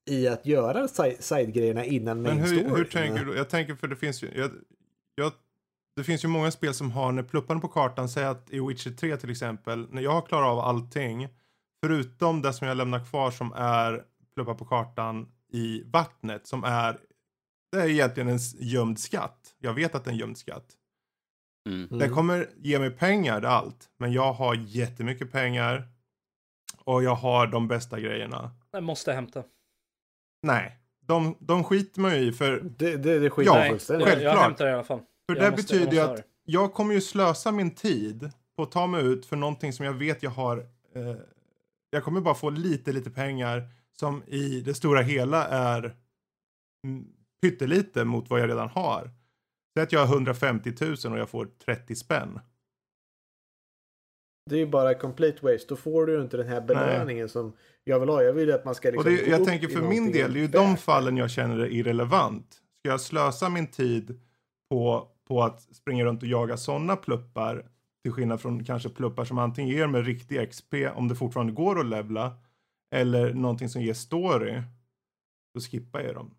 i 0.09 0.27
att 0.27 0.45
göra 0.45 0.87
si- 0.87 1.17
side-grejerna 1.19 1.85
innan 1.85 2.21
Men 2.21 2.37
main 2.37 2.47
hur, 2.47 2.59
story. 2.59 2.77
hur 2.77 2.85
tänker 2.85 3.25
du? 3.25 3.35
Jag 3.35 3.49
tänker 3.49 3.75
för 3.75 3.87
det 3.87 3.95
finns 3.95 4.23
ju... 4.23 4.31
Jag, 4.35 4.51
jag, 5.15 5.31
det 5.95 6.03
finns 6.03 6.23
ju 6.23 6.27
många 6.27 6.51
spel 6.51 6.73
som 6.73 6.91
har 6.91 7.11
när 7.11 7.23
plupparna 7.23 7.59
på 7.59 7.67
kartan, 7.67 8.09
säg 8.09 8.25
att 8.25 8.49
i 8.49 8.59
Witcher 8.59 8.91
3 8.91 9.17
till 9.17 9.31
exempel, 9.31 9.87
när 9.91 10.01
jag 10.01 10.11
har 10.11 10.21
klarat 10.21 10.47
av 10.47 10.59
allting, 10.59 11.27
förutom 11.83 12.41
det 12.41 12.53
som 12.53 12.67
jag 12.67 12.77
lämnar 12.77 13.05
kvar 13.05 13.31
som 13.31 13.53
är 13.53 14.03
pluppar 14.35 14.53
på 14.53 14.65
kartan 14.65 15.27
i 15.53 15.83
vattnet, 15.85 16.47
som 16.47 16.63
är, 16.63 16.99
det 17.71 17.81
är 17.81 17.89
egentligen 17.89 18.29
en 18.29 18.39
gömd 18.59 18.99
skatt. 18.99 19.55
Jag 19.59 19.73
vet 19.73 19.95
att 19.95 20.03
det 20.03 20.09
är 20.09 20.13
en 20.13 20.19
gömd 20.19 20.37
skatt. 20.37 20.65
Mm. 21.69 21.83
Mm. 21.85 21.99
Den 21.99 22.13
kommer 22.13 22.49
ge 22.57 22.79
mig 22.79 22.91
pengar, 22.91 23.41
det 23.41 23.49
allt. 23.49 23.89
Men 23.97 24.13
jag 24.13 24.33
har 24.33 24.55
jättemycket 24.55 25.31
pengar 25.31 25.87
och 26.85 27.03
jag 27.03 27.15
har 27.15 27.47
de 27.47 27.67
bästa 27.67 27.99
grejerna. 27.99 28.51
Jag 28.71 28.83
måste 28.83 29.13
hämta. 29.13 29.43
Nej, 30.43 30.79
de, 31.01 31.37
de 31.39 31.63
skiter 31.63 32.01
man 32.01 32.11
ju 32.15 32.21
i 32.27 32.31
för 32.31 32.59
Det, 32.77 32.97
det, 32.97 33.19
det 33.19 33.29
skiter 33.29 33.51
Ja, 33.51 33.57
Nej, 33.59 33.69
fullständigt 33.69 34.07
jag, 34.07 34.17
i. 34.17 34.23
jag 34.23 34.31
Självklart. 34.33 34.45
hämtar 34.49 34.67
i 34.67 34.71
alla 34.73 34.83
fall. 34.83 34.99
För 34.99 35.35
Jag 35.35 35.43
det 35.43 35.51
måste- 35.51 35.73
betyder 35.73 35.91
ju 35.91 35.99
att 35.99 36.21
jag 36.45 36.73
kommer 36.73 36.93
ju 36.93 37.01
slösa 37.01 37.51
min 37.51 37.71
tid 37.75 38.31
på 38.57 38.63
att 38.63 38.71
ta 38.71 38.87
mig 38.87 39.05
ut 39.05 39.25
för 39.25 39.35
någonting 39.35 39.73
som 39.73 39.85
jag 39.85 39.93
vet 39.93 40.23
jag 40.23 40.31
har. 40.31 40.57
Eh, 40.95 41.15
jag 41.89 42.03
kommer 42.03 42.21
bara 42.21 42.35
få 42.35 42.49
lite, 42.49 42.91
lite 42.91 43.09
pengar 43.11 43.63
som 43.91 44.23
i 44.27 44.61
det 44.61 44.73
stora 44.73 45.01
hela 45.01 45.47
är 45.47 45.95
pyttelite 47.41 48.05
mot 48.05 48.29
vad 48.29 48.39
jag 48.39 48.49
redan 48.49 48.69
har. 48.69 49.11
Säg 49.73 49.83
att 49.83 49.91
jag 49.91 50.05
har 50.05 50.15
150 50.15 50.73
000 51.05 51.13
och 51.13 51.19
jag 51.19 51.29
får 51.29 51.45
30 51.65 51.95
spänn. 51.95 52.39
Det 54.49 54.55
är 54.55 54.59
ju 54.59 54.65
bara 54.65 54.93
complete 54.93 55.37
waste. 55.41 55.65
Då 55.69 55.75
får 55.75 56.05
du 56.05 56.13
ju 56.13 56.21
inte 56.21 56.37
den 56.37 56.47
här 56.47 56.61
belöningen 56.61 57.29
som 57.29 57.53
jag 57.83 57.99
vill 57.99 58.09
ha. 58.09 58.23
Jag 58.23 58.33
vill 58.33 58.47
ju 58.47 58.53
att 58.53 58.65
man 58.65 58.75
ska 58.75 58.87
Och 58.89 58.93
liksom 58.93 59.15
det, 59.15 59.25
gå 59.25 59.31
jag 59.31 59.45
tänker 59.45 59.67
för 59.67 59.81
min 59.81 60.11
del, 60.11 60.33
det 60.33 60.39
är 60.39 60.41
ju 60.41 60.47
de 60.47 60.77
fallen 60.77 61.17
jag 61.17 61.29
känner 61.31 61.59
är 61.59 61.67
irrelevant. 61.67 62.53
Ska 62.79 62.89
jag 62.89 63.01
slösa 63.01 63.49
min 63.49 63.67
tid 63.67 64.21
på, 64.69 65.07
på 65.27 65.43
att 65.43 65.61
springa 65.61 66.05
runt 66.05 66.23
och 66.23 66.29
jaga 66.29 66.57
sådana 66.57 66.95
pluppar 66.95 67.65
till 68.03 68.11
skillnad 68.11 68.41
från 68.41 68.63
kanske 68.65 68.89
pluppar 68.89 69.25
som 69.25 69.37
antingen 69.37 69.75
ger 69.75 69.87
mig 69.87 70.01
riktig 70.01 70.49
XP 70.49 70.73
om 70.95 71.07
det 71.07 71.15
fortfarande 71.15 71.53
går 71.53 71.79
att 71.79 71.85
levla 71.85 72.33
eller 72.95 73.33
någonting 73.33 73.69
som 73.69 73.81
ger 73.81 73.93
story. 73.93 74.61
Då 75.53 75.61
skippar 75.61 76.01
jag 76.01 76.15
dem. 76.15 76.35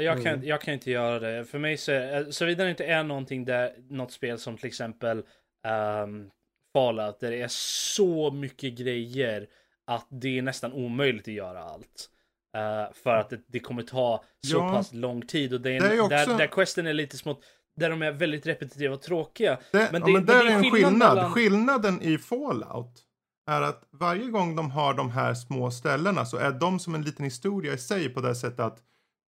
Jag 0.00 0.22
kan, 0.22 0.34
Mm. 0.34 0.46
jag 0.46 0.60
kan 0.60 0.74
inte 0.74 0.90
göra 0.90 1.18
det. 1.18 1.44
För 1.44 1.58
mig 1.58 1.76
så 1.76 1.92
är 1.92 2.30
såvida 2.30 2.64
det 2.64 2.70
inte 2.70 2.84
är 2.84 3.04
någonting 3.04 3.44
där, 3.44 3.74
något 3.88 4.12
spel 4.12 4.38
som 4.38 4.56
till 4.56 4.66
exempel 4.66 5.24
um, 6.04 6.30
Fallout, 6.78 7.20
där 7.20 7.30
det 7.30 7.42
är 7.42 7.48
så 7.50 8.30
mycket 8.30 8.74
grejer 8.78 9.46
att 9.86 10.06
det 10.10 10.38
är 10.38 10.42
nästan 10.42 10.72
omöjligt 10.72 11.28
att 11.28 11.34
göra 11.34 11.62
allt. 11.64 12.10
Eh, 12.56 12.94
för 13.04 13.16
att 13.16 13.30
det, 13.30 13.40
det 13.46 13.60
kommer 13.60 13.82
ta 13.82 14.24
så 14.46 14.56
Ja. 14.56 14.72
pass 14.72 14.92
lång 14.92 15.22
tid 15.26 15.54
och 15.54 15.60
det 15.60 15.70
är, 15.76 15.80
Det 15.80 15.86
är 15.94 16.00
också- 16.00 16.08
där, 16.30 16.38
där 16.38 16.46
questen 16.46 16.86
är 16.86 16.92
lite 16.92 17.16
smått, 17.16 17.40
där 17.76 17.90
de 17.90 18.02
är 18.02 18.12
väldigt 18.12 18.46
repetitiva 18.46 18.94
och 18.94 19.02
tråkiga. 19.02 19.58
Det, 19.72 19.88
Men 19.92 20.02
det- 20.02 20.10
ja, 20.10 20.14
men 20.14 20.26
där 20.26 20.44
det 20.44 20.50
är 20.50 20.54
är 20.54 20.56
en 20.56 20.62
skillnad 20.70 20.90
skillnad. 20.90 21.14
mellan- 21.16 21.32
Skillnaden 21.32 22.02
i 22.02 22.18
Fallout 22.18 23.02
är 23.50 23.62
att 23.62 23.82
varje 23.92 24.26
gång 24.26 24.56
de 24.56 24.70
har 24.70 24.94
de 24.94 25.10
här 25.10 25.34
små 25.34 25.70
ställena 25.70 26.24
så 26.26 26.36
är 26.36 26.50
de 26.52 26.78
som 26.78 26.94
en 26.94 27.02
liten 27.02 27.24
historia 27.24 27.72
i 27.72 27.78
sig 27.78 28.08
på 28.08 28.20
det 28.20 28.34
sättet 28.34 28.60
att 28.60 28.78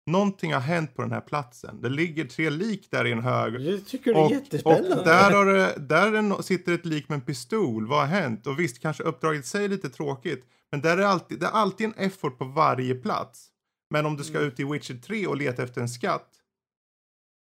någonting 0.05 0.53
har 0.53 0.59
hänt 0.61 0.95
på 0.95 1.01
den 1.01 1.11
här 1.11 1.21
platsen. 1.21 1.81
Det 1.81 1.89
ligger 1.89 2.25
tre 2.25 2.49
lik 2.49 2.87
där 2.91 3.07
i 3.07 3.11
en 3.11 3.19
hög. 3.19 3.61
Jag 3.61 3.85
tycker 3.87 4.13
det 4.13 4.19
är 4.19 4.25
Och, 4.25 4.31
jättespännande. 4.31 4.95
och 4.95 5.05
där, 5.05 5.31
har 5.31 5.45
det, 5.45 5.75
där 5.79 6.41
sitter 6.41 6.73
ett 6.73 6.85
lik 6.85 7.09
med 7.09 7.15
en 7.15 7.21
pistol. 7.21 7.87
Vad 7.87 7.99
har 7.99 8.05
hänt? 8.07 8.47
Och 8.47 8.59
visst, 8.59 8.81
kanske 8.81 9.03
uppdraget 9.03 9.45
sig 9.45 9.67
lite 9.67 9.89
tråkigt. 9.89 10.45
Men 10.71 10.81
där 10.81 10.97
är 10.97 11.03
alltid, 11.03 11.39
det 11.39 11.45
är 11.45 11.51
alltid 11.51 11.87
en 11.87 11.93
effort 11.93 12.37
på 12.37 12.45
varje 12.45 12.95
plats. 12.95 13.47
Men 13.89 14.05
om 14.05 14.17
du 14.17 14.23
ska 14.23 14.39
ut 14.39 14.59
i 14.59 14.63
Witcher 14.63 14.93
3 14.95 15.27
och 15.27 15.37
leta 15.37 15.63
efter 15.63 15.81
en 15.81 15.89
skatt. 15.89 16.29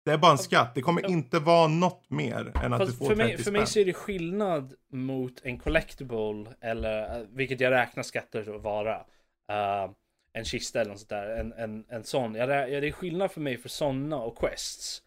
Det 0.06 0.12
är 0.12 0.18
bara 0.18 0.32
en 0.32 0.38
skatt. 0.38 0.76
Det 0.76 0.82
kommer 0.82 1.10
inte 1.10 1.40
vara 1.40 1.68
något 1.68 2.10
mer 2.10 2.52
än 2.64 2.74
att 2.74 2.80
du 2.80 2.86
Fast 2.86 2.98
får 2.98 3.06
för 3.06 3.16
30 3.16 3.28
mig, 3.28 3.38
för 3.44 3.52
mig 3.52 3.62
spänn. 3.62 3.68
så 3.68 3.80
är 3.80 3.86
det 3.86 3.94
skillnad 3.94 4.74
mot 4.94 5.42
en 5.44 5.60
collectible 5.60 6.46
eller 6.62 7.20
eh, 7.20 7.26
vilket 7.30 7.60
jag 7.60 7.72
räknar 7.72 8.04
skatter 8.04 8.56
att 8.56 8.62
vara. 8.62 8.96
Eh, 9.52 9.92
en 10.34 10.46
kista 10.46 10.82
eller 10.82 10.92
något 10.92 11.00
sånt 11.00 11.10
där. 11.10 11.30
En, 11.30 11.54
en, 11.54 11.86
en 11.90 12.04
sån. 12.04 12.36
Ja, 12.36 12.46
det 12.46 12.88
är 12.88 12.92
skillnad 12.92 13.32
för 13.32 13.42
mig 13.42 13.58
för 13.58 13.70
såna 13.70 14.18
och 14.18 14.38
quests. 14.38 15.04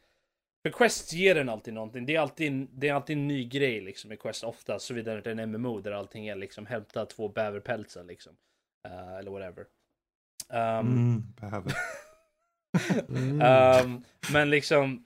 För 0.62 0.70
quests 0.70 1.12
ger 1.12 1.36
en 1.36 1.49
alltid 1.49 1.74
någonting. 1.74 2.07
Det 2.07 2.16
är 2.16 2.20
alltid, 2.20 2.69
det 2.73 2.89
är 2.89 2.94
alltid 2.94 3.16
en 3.16 3.28
ny 3.28 3.44
grej 3.44 3.81
liksom 3.81 4.12
i 4.12 4.16
quest 4.16 4.44
ofta. 4.44 4.78
Såvida 4.78 5.15
det 5.15 5.31
är 5.31 5.39
en 5.39 5.51
MMO 5.51 5.81
där 5.81 5.93
allting 5.93 6.27
är 6.27 6.36
liksom 6.36 6.66
hämta 6.66 7.07
två 7.07 7.28
bäverpälsar 7.28 8.05
liksom. 8.05 8.36
Eh, 8.89 9.16
eller 9.16 9.31
whatever. 9.31 9.66
Um, 10.49 11.24
Mm. 11.39 11.65
Mm. 13.09 13.40
Ehm, 13.43 14.05
men 14.32 14.51
liksom. 14.51 15.05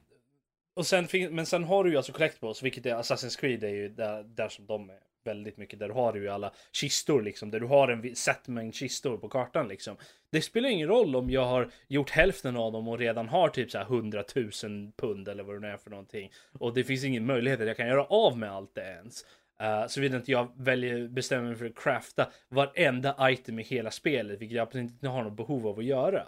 Och 0.75 0.87
sen, 0.87 1.09
men 1.31 1.47
sen 1.47 1.65
har 1.65 1.85
du 1.85 1.91
ju 1.91 1.97
alltså 1.97 2.13
collectibles, 2.13 2.63
vilket 2.63 2.87
är 2.87 2.95
Assassin's 2.95 3.41
Creed 3.41 3.65
är 3.65 3.69
ju 3.69 3.89
där, 3.89 4.23
där 4.23 4.49
som 4.49 4.67
de 4.67 4.91
är 4.91 5.01
väldigt 5.27 5.57
mycket. 5.57 5.79
Där 5.79 5.89
du 5.89 5.95
har 5.95 6.15
ju 6.15 6.29
alla 6.29 6.53
kistor 6.73 7.23
liksom, 7.23 7.51
där 7.51 7.61
du 7.61 7.67
har 7.67 7.89
en 7.89 8.01
vi- 8.01 8.15
set 8.15 8.49
mängd 8.49 8.75
kistor 8.75 9.17
på 9.19 9.29
kartan 9.29 9.69
liksom. 9.69 9.97
Det 10.31 10.43
spelar 10.43 10.69
ingen 10.69 10.89
roll 10.89 11.17
om 11.17 11.31
jag 11.31 11.45
har 11.45 11.71
gjort 11.89 12.11
hälften 12.11 12.57
av 12.57 12.73
dem 12.73 12.89
och 12.89 12.99
redan 12.99 13.29
har 13.29 13.49
typ 13.49 13.71
så 13.71 13.79
här 13.79 13.85
100 13.85 14.25
000 14.35 14.93
pund 14.97 15.29
eller 15.29 15.43
vad 15.43 15.57
det 15.57 15.61
nu 15.61 15.69
är 15.69 15.77
för 15.77 15.91
någonting. 15.91 16.33
Och 16.59 16.75
det 16.75 16.85
finns 16.85 17.05
ingen 17.05 17.27
möjlighet 17.27 17.61
att 17.61 17.67
jag 17.67 17.77
kan 17.77 17.89
göra 17.89 18.05
av 18.05 18.39
med 18.39 18.51
allt 18.51 18.75
det 18.75 18.83
ens. 18.83 19.25
Uh, 19.63 19.87
Såvida 19.89 20.17
inte 20.17 20.33
jag 20.33 20.53
väljer, 20.57 21.09
bestämmer 21.09 21.49
mig 21.49 21.57
för 21.57 21.67
att 21.67 21.77
crafta 21.79 22.31
varenda 22.49 23.31
item 23.31 23.59
i 23.59 23.63
hela 23.63 23.91
spelet, 23.91 24.41
vilket 24.41 24.57
jag 24.57 24.63
absolut 24.63 24.91
inte 24.91 25.09
har 25.09 25.23
något 25.25 25.37
behov 25.37 25.67
av 25.67 25.79
att 25.79 25.85
göra. 25.85 26.23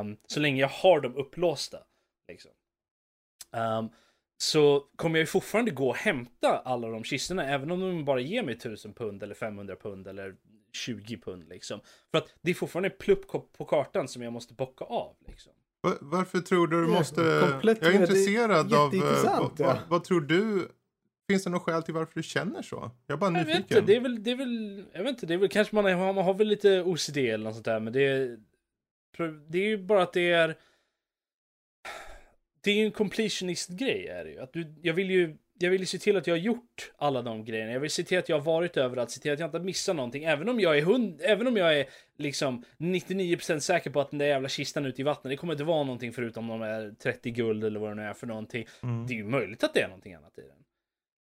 Um, 0.00 0.16
så 0.26 0.40
länge 0.40 0.60
jag 0.60 0.68
har 0.68 1.00
dem 1.00 1.16
upplåsta. 1.16 1.78
Liksom. 2.28 2.50
Um, 3.52 3.90
så 4.42 4.80
kommer 4.96 5.18
jag 5.18 5.22
ju 5.22 5.26
fortfarande 5.26 5.70
gå 5.70 5.88
och 5.88 5.96
hämta 5.96 6.58
alla 6.64 6.88
de 6.88 7.04
kistorna, 7.04 7.46
även 7.48 7.70
om 7.70 7.80
de 7.80 8.04
bara 8.04 8.20
ger 8.20 8.42
mig 8.42 8.54
1000 8.54 8.92
pund 8.92 9.22
eller 9.22 9.34
500 9.34 9.76
pund 9.76 10.06
eller 10.08 10.34
20 10.72 11.16
pund 11.16 11.48
liksom. 11.48 11.80
För 12.10 12.18
att 12.18 12.34
det 12.42 12.50
är 12.50 12.54
fortfarande 12.54 12.90
plupp 12.90 13.26
på 13.58 13.64
kartan 13.64 14.08
som 14.08 14.22
jag 14.22 14.32
måste 14.32 14.54
bocka 14.54 14.84
av 14.84 15.16
liksom. 15.26 15.52
Va- 15.82 15.96
Varför 16.00 16.38
tror 16.38 16.66
du 16.66 16.76
du 16.86 16.92
Ja, 16.92 16.98
måste... 16.98 17.48
komplett 17.50 17.78
Jag 17.80 17.88
är 17.88 17.92
det 17.92 17.98
är 17.98 18.00
intresserad 18.00 18.74
av... 18.74 18.94
eh, 18.94 19.00
vad, 19.24 19.40
vad, 19.40 19.52
ja. 19.68 19.78
vad 19.88 20.04
tror 20.04 20.20
du? 20.20 20.68
Finns 21.30 21.44
det 21.44 21.50
något 21.50 21.62
skäl 21.62 21.82
till 21.82 21.94
varför 21.94 22.12
du 22.14 22.22
känner 22.22 22.62
så? 22.62 22.90
Jag 23.06 23.14
är 23.14 23.18
bara 23.18 23.30
Jag 23.38 23.44
vet 23.44 23.46
nyfiken. 23.46 23.78
inte, 23.78 23.86
det 23.92 23.96
är 23.96 24.00
väl, 24.00 24.22
det 24.22 24.30
är 24.30 24.36
väl, 24.36 24.84
jag 24.92 25.02
vet 25.02 25.08
inte, 25.10 25.26
det 25.26 25.34
är 25.34 25.38
väl 25.38 25.48
kanske 25.48 25.74
man, 25.74 25.86
är, 25.86 25.96
man 26.12 26.24
har 26.24 26.34
väl 26.34 26.48
lite 26.48 26.82
OCD 26.82 27.16
eller 27.16 27.44
något 27.44 27.54
sånt 27.54 27.64
där, 27.64 27.80
men 27.80 27.92
det 27.92 28.06
är, 28.06 28.38
det 29.48 29.58
är 29.58 29.66
ju 29.68 29.78
bara 29.78 30.02
att 30.02 30.12
det 30.12 30.30
är, 30.32 30.56
det 32.60 32.70
är 32.70 32.74
ju 32.74 32.84
en 32.84 32.92
completionist-grej 32.92 34.06
är 34.06 34.24
det 34.24 34.30
ju. 34.30 34.40
Att 34.40 34.52
du, 34.52 34.74
jag 34.82 34.94
vill 34.94 35.10
ju, 35.10 35.36
jag 35.58 35.70
vill 35.70 35.86
se 35.86 35.98
till 35.98 36.16
att 36.16 36.26
jag 36.26 36.34
har 36.34 36.40
gjort 36.40 36.92
alla 36.98 37.22
de 37.22 37.44
grejerna. 37.44 37.72
Jag 37.72 37.80
vill 37.80 37.90
se 37.90 38.02
till 38.02 38.18
att 38.18 38.28
jag 38.28 38.36
har 38.36 38.44
varit 38.44 38.76
överallt, 38.76 39.10
se 39.10 39.20
till 39.20 39.32
att 39.32 39.38
jag 39.38 39.46
inte 39.46 39.58
missar 39.58 39.94
någonting. 39.94 40.24
Även 40.24 40.48
om 40.48 40.60
jag 40.60 40.78
är 40.78 40.82
hund, 40.82 41.20
även 41.24 41.46
om 41.46 41.56
jag 41.56 41.78
är 41.78 41.86
liksom 42.18 42.64
99% 42.78 43.58
säker 43.58 43.90
på 43.90 44.00
att 44.00 44.10
den 44.10 44.18
där 44.18 44.26
jävla 44.26 44.48
kistan 44.48 44.86
ute 44.86 45.00
i 45.00 45.04
vattnet, 45.04 45.30
det 45.30 45.36
kommer 45.36 45.52
inte 45.52 45.64
vara 45.64 45.84
någonting 45.84 46.12
förutom 46.12 46.48
de 46.48 46.62
är 46.62 46.94
30 47.02 47.30
guld 47.30 47.64
eller 47.64 47.80
vad 47.80 47.90
det 47.90 47.94
nu 47.94 48.02
är 48.02 48.14
för 48.14 48.26
någonting. 48.26 48.66
Mm. 48.82 49.06
Det 49.06 49.12
är 49.12 49.16
ju 49.16 49.24
möjligt 49.24 49.64
att 49.64 49.74
det 49.74 49.80
är 49.80 49.88
någonting 49.88 50.14
annat 50.14 50.38
i 50.38 50.40
den. 50.40 50.59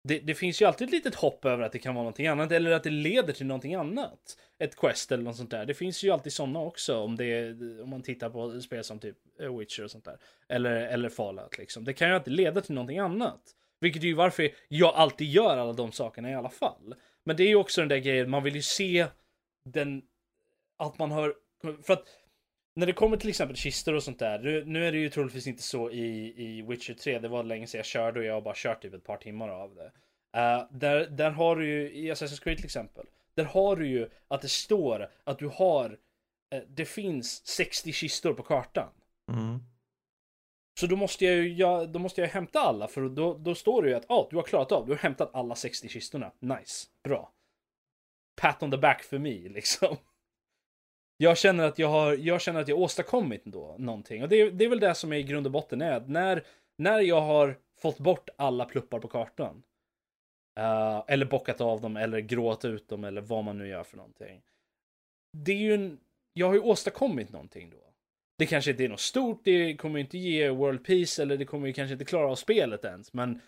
Det, 0.10 0.20
det 0.20 0.36
finns 0.36 0.62
ju 0.62 0.66
alltid 0.66 0.88
ett 0.88 0.92
litet 0.92 1.16
hopp 1.16 1.46
över 1.46 1.64
att 1.64 1.72
det 1.72 1.80
kan 1.80 1.96
vara 1.96 2.04
någonting 2.04 2.28
annat 2.28 2.52
eller 2.52 2.72
att 2.72 2.84
det 2.84 2.90
leder 2.90 3.34
till 3.34 3.46
någonting 3.46 3.76
annat. 3.76 4.38
Ett 4.60 4.76
quest 4.76 5.12
eller 5.12 5.24
något 5.24 5.36
sånt 5.36 5.52
där. 5.52 5.66
Det 5.66 5.74
finns 5.74 6.04
ju 6.04 6.12
alltid 6.12 6.34
sådana 6.34 6.60
också 6.60 6.98
om, 6.98 7.16
det 7.16 7.26
är, 7.26 7.82
om 7.82 7.90
man 7.90 8.02
tittar 8.02 8.30
på 8.30 8.62
spel 8.62 8.84
som 8.84 9.00
typ 9.00 9.18
eh, 9.40 9.58
Witcher 9.58 9.84
och 9.84 9.92
sånt 9.92 10.06
där. 10.06 10.18
Eller, 10.48 10.72
eller 10.72 11.10
Fallout 11.10 11.58
liksom. 11.58 11.86
Det 11.86 11.94
kan 11.94 12.10
ju 12.10 12.16
alltid 12.16 12.34
leda 12.34 12.62
till 12.62 12.76
någonting 12.76 13.00
annat. 13.00 13.42
Vilket 13.80 14.04
är 14.04 14.08
ju 14.08 14.14
varför 14.14 14.50
jag 14.68 14.96
alltid 14.96 15.28
gör 15.28 15.58
alla 15.58 15.74
de 15.74 15.92
sakerna 15.92 16.32
i 16.32 16.36
alla 16.36 16.50
fall. 16.50 16.96
Men 17.24 17.36
det 17.36 17.44
är 17.44 17.48
ju 17.48 17.56
också 17.56 17.82
den 17.82 17.88
där 17.88 17.98
grejen, 17.98 18.30
man 18.30 18.44
vill 18.44 18.56
ju 18.56 18.62
se 18.62 19.08
den, 19.66 20.02
att 20.78 21.00
man 21.00 21.12
har, 21.12 21.34
för 21.84 21.94
att 21.94 22.08
när 22.74 22.86
det 22.86 22.94
kommer 22.94 23.18
till 23.18 23.30
exempel 23.30 23.58
kistor 23.58 23.94
och 23.96 24.04
sånt 24.04 24.20
där, 24.20 24.64
nu, 24.66 24.88
är 24.88 24.92
det 24.92 24.98
ju 24.98 25.10
troligtvis 25.10 25.48
inte 25.48 25.64
så 25.64 25.92
i, 25.92 26.34
i 26.38 26.62
Witcher 26.62 26.94
3, 26.94 27.20
det 27.20 27.28
var 27.28 27.44
länge 27.44 27.68
sedan 27.68 27.80
jag 27.80 27.86
körde 27.86 28.20
och 28.20 28.26
jag 28.26 28.34
har 28.34 28.42
bara 28.42 28.54
kört 28.58 28.82
typ 28.82 28.94
ett 28.94 29.04
par 29.04 29.18
timmar 29.18 29.50
av 29.50 29.76
det. 29.76 29.92
Eh, 30.40 30.68
där, 30.72 31.08
där 31.08 31.32
har 31.32 31.56
du 31.56 31.68
ju, 31.68 31.92
i 31.92 32.12
Assassin's 32.12 32.44
Creed 32.44 32.58
till 32.58 32.66
exempel, 32.66 33.06
där 33.36 33.44
har 33.46 33.76
du 33.76 33.88
ju 33.88 34.10
att 34.28 34.42
det 34.42 34.50
står 34.50 35.10
att 35.24 35.40
du 35.40 35.48
har, 35.48 35.98
eh, 36.54 36.62
det 36.68 36.86
finns 36.86 37.48
60 37.48 37.92
kistor 37.92 38.34
på 38.34 38.44
kartan. 38.44 38.90
Mm. 39.32 39.60
Så 40.80 40.88
då 40.88 40.96
måste 40.96 41.26
jag 41.26 41.36
ju, 41.36 41.54
jag, 41.54 41.90
då 41.90 42.00
måste 42.00 42.22
jag 42.22 42.28
hämta 42.28 42.60
alla 42.60 42.88
för 42.88 43.02
då, 43.02 43.38
då 43.38 43.56
står 43.56 43.84
det 43.84 43.90
ju 43.90 43.96
att 43.96 44.12
ah, 44.12 44.28
du 44.30 44.36
har 44.36 44.44
klarat 44.44 44.72
av, 44.72 44.86
du 44.86 44.92
har 44.92 44.98
hämtat 45.00 45.30
alla 45.34 45.56
60 45.56 45.90
kistorna. 45.90 46.32
Nice, 46.40 46.88
bra. 47.04 47.32
Pat 48.42 48.64
on 48.64 48.72
the 48.72 48.78
back 48.78 49.04
för 49.04 49.20
mig 49.20 49.50
liksom. 49.50 49.98
Jag 51.22 51.38
känner 51.38 51.64
att 51.64 51.80
jag 51.80 51.88
har, 51.88 52.14
jag 52.14 52.42
känner 52.42 52.62
att 52.62 52.68
jag 52.68 52.80
åstadkommit 52.80 53.46
då 53.46 53.76
någonting. 53.80 54.24
Och 54.24 54.30
det, 54.30 54.50
det 54.50 54.66
är 54.66 54.70
väl 54.70 54.80
det 54.80 54.96
som 54.96 55.14
är 55.14 55.18
i 55.18 55.24
grund 55.24 55.46
och 55.46 55.52
botten 55.52 55.82
är 55.82 55.92
att 55.92 56.10
när, 56.10 56.44
när 56.78 57.00
jag 57.00 57.22
har 57.22 57.58
fått 57.82 57.98
bort 57.98 58.30
alla 58.36 58.66
pluppar 58.66 59.00
på 59.00 59.08
kartan. 59.08 59.64
Uh, 60.60 61.04
eller 61.08 61.26
bockat 61.26 61.62
av 61.62 61.82
dem 61.82 61.98
eller 61.98 62.20
gråt 62.20 62.66
ut 62.66 62.88
dem 62.88 63.04
eller 63.04 63.22
vad 63.22 63.44
man 63.44 63.58
nu 63.58 63.68
gör 63.68 63.84
för 63.84 63.98
någonting. 63.98 64.42
Det 65.38 65.52
är 65.52 65.58
ju 65.58 65.74
en, 65.74 66.00
jag 66.34 66.48
har 66.48 66.54
ju 66.54 66.60
åstadkommit 66.60 67.32
någonting 67.32 67.70
då. 67.70 67.94
Det 68.38 68.46
kanske 68.46 68.72
inte 68.72 68.84
är 68.84 68.90
något 68.90 69.00
stort, 69.00 69.42
det 69.44 69.78
kommer 69.78 70.00
inte 70.00 70.18
ge 70.18 70.50
World 70.50 70.86
Peace 70.86 71.22
eller 71.22 71.38
det 71.38 71.46
kommer 71.46 71.68
ju 71.68 71.74
kanske 71.74 71.94
inte 71.94 72.06
klara 72.06 72.32
av 72.32 72.36
spelet 72.36 72.86
ens. 72.86 73.14
Men 73.14 73.42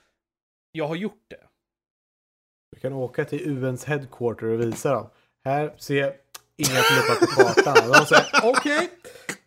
jag 0.72 0.88
har 0.88 0.96
gjort 0.96 1.26
det. 1.28 1.48
Du 2.72 2.80
kan 2.80 2.94
åka 2.94 3.26
till 3.26 3.50
UNs 3.50 3.86
headquarter 3.86 4.46
och 4.46 4.62
visa 4.62 4.94
dem. 4.94 5.10
Här 5.46 5.74
ser 5.78 6.18
inga 6.62 6.82
pluppar 6.82 7.16
på 7.20 7.26
kartan. 7.26 7.90
Och 7.90 7.96
de 7.96 8.06
säger 8.06 8.26
okej, 8.44 8.90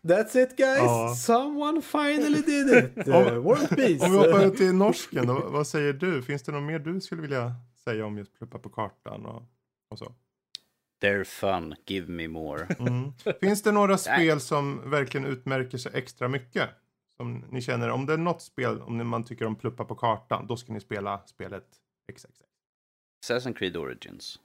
that's 0.01 0.37
it 0.43 0.57
guys. 0.57 0.77
Ja. 0.77 1.15
Someone 1.15 1.81
finally 1.81 2.41
did 2.41 2.67
it. 2.77 3.07
Uh, 3.07 3.33
world 3.37 3.69
peace. 3.69 4.05
Om 4.05 4.11
vi 4.11 4.17
hoppar 4.17 4.45
ut 4.45 4.57
till 4.57 4.73
norsken, 4.73 5.27
då, 5.27 5.33
vad 5.49 5.67
säger 5.67 5.93
du? 5.93 6.23
Finns 6.23 6.43
det 6.43 6.51
något 6.51 6.63
mer 6.63 6.79
du 6.79 7.01
skulle 7.01 7.21
vilja 7.21 7.55
säga 7.83 8.05
om 8.05 8.17
just 8.17 8.37
pluppa 8.37 8.59
på 8.59 8.69
kartan 8.69 9.25
och, 9.25 9.43
och 9.91 9.97
så? 9.99 10.13
They're 11.03 11.23
fun, 11.23 11.75
give 11.85 12.07
me 12.11 12.27
more. 12.27 12.67
Mm. 12.79 13.11
Finns 13.41 13.63
det 13.63 13.71
några 13.71 13.97
spel 13.97 14.39
som 14.39 14.89
verkligen 14.89 15.25
utmärker 15.25 15.77
sig 15.77 15.91
extra 15.95 16.27
mycket? 16.27 16.69
Som 17.17 17.45
ni 17.51 17.61
känner, 17.61 17.89
om 17.89 18.05
det 18.05 18.13
är 18.13 18.17
något 18.17 18.41
spel, 18.41 18.81
om 18.81 19.07
man 19.07 19.23
tycker 19.23 19.45
om 19.45 19.55
pluppa 19.55 19.85
på 19.85 19.95
kartan, 19.95 20.47
då 20.47 20.57
ska 20.57 20.73
ni 20.73 20.79
spela 20.79 21.21
spelet 21.25 21.63
XXX. 22.13 22.29
Assassin's 23.27 23.53
Creed 23.53 23.77
Origins. 23.77 24.39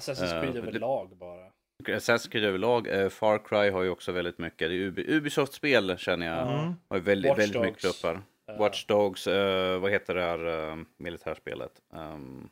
Assassin's 0.00 0.34
Eh, 0.36 0.40
Creed 0.42 0.54
det- 0.54 0.58
överlag 0.60 1.16
bara. 1.16 1.46
Assassin's 1.84 2.28
Creed 2.30 2.44
överlag, 2.44 2.86
eh, 2.88 3.08
Far 3.08 3.38
Cry 3.38 3.70
har 3.70 3.82
ju 3.82 3.90
också 3.90 4.12
väldigt 4.12 4.38
mycket. 4.38 4.58
Det 4.68 4.74
är 4.74 4.90
Ubi- 4.90 5.08
Ubisoft-spel 5.10 5.98
känner 5.98 6.26
jag. 6.26 6.36
Ja. 6.36 6.74
Har 6.88 6.96
ju 6.96 7.02
väldigt, 7.02 7.28
Watch 7.30 7.38
väldigt 7.38 7.62
mycket 7.62 7.82
Dogs. 7.82 8.00
pluppar. 8.02 8.22
Eh, 8.48 8.58
Watch 8.58 8.86
Dogs, 8.86 9.26
eh, 9.26 9.78
vad 9.80 9.90
heter 9.90 10.14
det 10.14 10.22
här 10.22 10.70
eh, 10.70 10.76
militärspelet? 10.96 11.72
Um. 11.92 12.48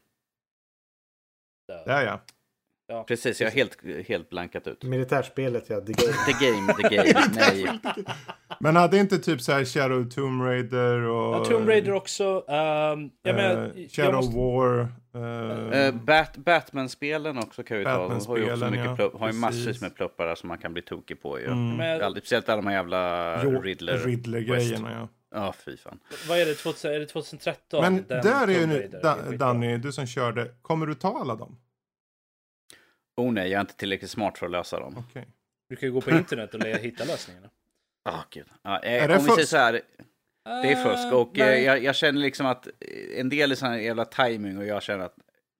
Där 1.86 2.04
ja. 2.06 2.20
Ja. 2.86 3.04
precis, 3.08 3.40
jag 3.40 3.48
har 3.48 3.52
helt, 3.54 3.78
helt 4.08 4.30
blankat 4.30 4.66
ut. 4.66 4.82
Militärspelet 4.82 5.64
ja, 5.70 5.80
the 5.80 5.92
game. 5.92 6.12
The 6.26 6.46
Game, 6.46 6.72
The 6.74 6.96
Game, 6.96 7.28
nej. 7.34 7.78
Men 8.60 8.76
hade 8.76 8.98
inte 8.98 9.18
typ 9.18 9.40
så 9.40 9.52
här 9.52 9.64
Shadow 9.64 10.04
Tomb 10.10 10.42
Raider 10.42 11.00
och... 11.00 11.34
Ja, 11.34 11.44
Tomb 11.44 11.68
Raider 11.68 11.92
också. 11.92 12.24
Um, 12.24 13.10
jag 13.22 13.36
menar, 13.36 13.72
jag 13.76 13.90
Shadow 13.90 14.14
måste- 14.14 14.36
War. 14.36 14.88
Eh, 15.86 15.94
Bat, 15.94 16.36
Batman-spelen 16.36 17.38
också 17.38 17.62
kan 17.62 17.78
vi 17.78 17.84
ta. 17.84 18.08
De 18.08 18.26
har 18.26 18.36
ju 18.36 18.52
också 18.52 18.70
mycket 18.70 18.98
ja, 18.98 19.10
har 19.18 19.26
ju 19.26 19.32
massvis 19.38 19.80
med 19.80 19.94
pluppar 19.96 20.34
som 20.34 20.48
man 20.48 20.58
kan 20.58 20.72
bli 20.72 20.82
tokig 20.82 21.22
på 21.22 21.38
ju. 21.40 21.46
Mm. 21.46 21.76
Men- 21.76 22.10
speciellt 22.12 22.48
alla 22.48 22.62
de 22.62 22.66
här 22.68 22.74
jävla 22.74 23.40
Jo, 23.44 23.60
Riddler. 23.60 23.98
Riddler-grejerna 23.98 24.92
ja. 24.92 25.08
Ja, 25.34 25.54
fy 25.64 25.76
fan. 25.76 25.98
Vad 26.28 26.38
är 26.38 26.46
det? 26.46 26.54
2000, 26.54 26.92
är 26.92 26.98
det 27.00 27.06
2013? 27.06 27.80
Men 27.82 28.04
Den 28.08 28.22
där 28.22 28.48
är 28.48 28.60
ju 28.60 28.66
nu. 28.66 28.90
Danny, 29.38 29.76
du 29.76 29.92
som 29.92 30.06
körde, 30.06 30.48
kommer 30.62 30.86
du 30.86 30.94
ta 30.94 31.18
alla 31.20 31.34
dem? 31.34 31.56
Oh 33.16 33.32
nej, 33.32 33.50
jag 33.50 33.56
är 33.56 33.60
inte 33.60 33.76
tillräckligt 33.76 34.10
smart 34.10 34.38
för 34.38 34.46
att 34.46 34.52
lösa 34.52 34.80
dem. 34.80 35.04
Okej. 35.08 35.28
Du 35.68 35.76
kan 35.76 35.88
ju 35.88 35.92
gå 35.92 36.00
på 36.00 36.10
internet 36.10 36.54
och 36.54 36.64
hitta 36.66 37.04
lösningarna. 37.04 37.50
Ah, 38.04 38.22
gud. 38.30 38.46
Ja, 38.62 38.82
eh, 38.82 39.18
om 39.18 39.24
vi 39.24 39.30
säger 39.30 39.46
så 39.46 39.56
här, 39.56 39.80
det 40.44 40.72
är 40.72 40.84
fusk 40.84 41.12
och 41.12 41.38
eh, 41.38 41.64
jag, 41.64 41.82
jag, 41.82 41.96
känner 41.96 42.20
liksom 42.20 42.46
att 42.46 42.68
en 43.16 43.28
del 43.28 43.52
är 43.52 43.56
sån 43.56 43.68
här 43.68 43.78
jävla 43.78 44.04
timing 44.04 44.58
och 44.58 44.66
jag 44.66 44.82
känner 44.82 45.04
att 45.04 45.16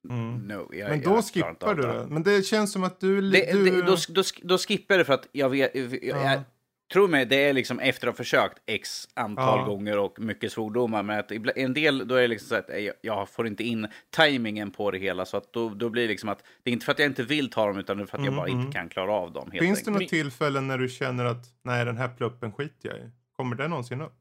Mm. 0.09 0.48
no, 0.48 0.74
jag, 0.74 0.90
Men 0.90 1.01
då 1.01 1.10
jag 1.10 1.24
skippar 1.24 1.74
du 1.74 1.82
det. 1.82 2.06
Men 2.09 2.22
det 2.22 2.43
känns 2.47 2.72
som 2.72 2.85
att 2.85 3.01
du... 3.01 3.31
det, 3.31 3.52
du... 3.52 3.70
det 3.70 3.82
då, 3.82 3.97
då, 4.09 4.22
då 4.43 4.59
skippar 4.59 4.94
jag 4.94 5.01
det 5.01 5.05
för 5.05 5.12
att 5.12 5.28
jag 5.32 5.48
vet, 5.48 5.74
jag, 5.74 6.02
Ja. 6.02 6.43
Jag, 6.89 6.93
Tro 6.93 7.06
mig, 7.09 7.27
det 7.27 7.36
är 7.36 7.52
liksom 7.52 7.81
efter 7.81 8.09
att 8.09 8.12
ha 8.15 8.16
försökt 8.16 8.62
x 8.66 9.09
antal 9.15 9.59
Ja. 9.59 9.65
gånger 9.66 9.98
och 9.98 10.20
mycket 10.20 10.52
svordomar. 10.52 11.02
Men 11.02 11.19
att 11.19 11.32
en 11.56 11.74
del, 11.74 12.09
då 12.09 12.15
är 12.15 12.20
det 12.23 12.28
liksom 12.28 12.48
så 12.48 12.55
att 12.55 12.82
jag, 12.82 12.94
jag 13.01 13.28
får 13.28 13.47
inte 13.47 13.65
in 13.65 13.86
tajmingen 14.11 14.70
på 14.70 14.90
det 14.90 14.98
hela. 14.98 15.24
Så 15.24 15.36
att 15.36 15.52
då, 15.52 15.69
då 15.69 15.89
blir 15.89 16.02
det 16.02 16.09
liksom 16.09 16.28
att, 16.28 16.43
det 16.62 16.70
är 16.70 16.73
inte 16.73 16.85
för 16.85 16.93
att 16.93 16.98
jag 16.98 17.06
inte 17.09 17.23
vill 17.23 17.51
ta 17.51 17.66
dem, 17.66 17.78
utan 17.78 17.97
det 17.97 18.02
är 18.02 18.06
för 18.06 18.19
att 18.19 18.24
jag 18.24 18.32
Mm, 18.32 18.36
bara 18.36 18.48
mm. 18.48 18.61
inte 18.61 18.73
kan 18.78 18.89
klara 18.89 19.12
av 19.12 19.32
dem. 19.32 19.51
Helt 19.52 19.65
Finns 19.65 19.85
det 19.85 19.90
enkelt. 19.90 20.02
något 20.02 20.11
tillfällen 20.11 20.66
när 20.69 20.78
du 20.78 20.89
känner 20.89 21.24
att 21.24 21.44
nej, 21.62 21.85
den 21.85 21.97
här 21.97 22.09
pluppen 22.09 22.52
skiter 22.52 22.89
jag 22.89 22.98
i? 22.98 23.11
Kommer 23.36 23.56
det 23.56 23.69
någonsin 23.69 24.01
upp? 24.01 24.12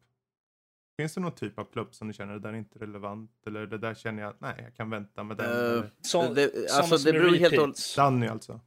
Finns 0.99 1.13
det 1.13 1.21
någon 1.21 1.31
typ 1.35 1.59
av 1.59 1.63
plupp 1.63 1.95
som 1.95 2.07
du 2.07 2.13
känner 2.13 2.33
det 2.33 2.39
där 2.39 2.49
är 2.49 2.57
inte 2.57 2.79
relevant? 2.79 3.31
Eller 3.47 3.67
det 3.67 3.77
där 3.77 3.93
känner 3.93 4.23
jag 4.23 4.29
att 4.29 4.41
nej, 4.41 4.55
jag 4.63 4.75
kan 4.75 4.89
vänta 4.89 5.23
med 5.23 5.37
den. 5.37 5.45
Eller- 5.51 5.89
Så, 6.01 6.33
Det- 6.33 6.71
alltså, 6.75 6.97
som 6.97 7.11
det 7.11 7.19
beror 7.19 7.35
helt 7.35 7.57
och-. 7.57 7.75
Danny 7.97 8.27
alltså. 8.27 8.59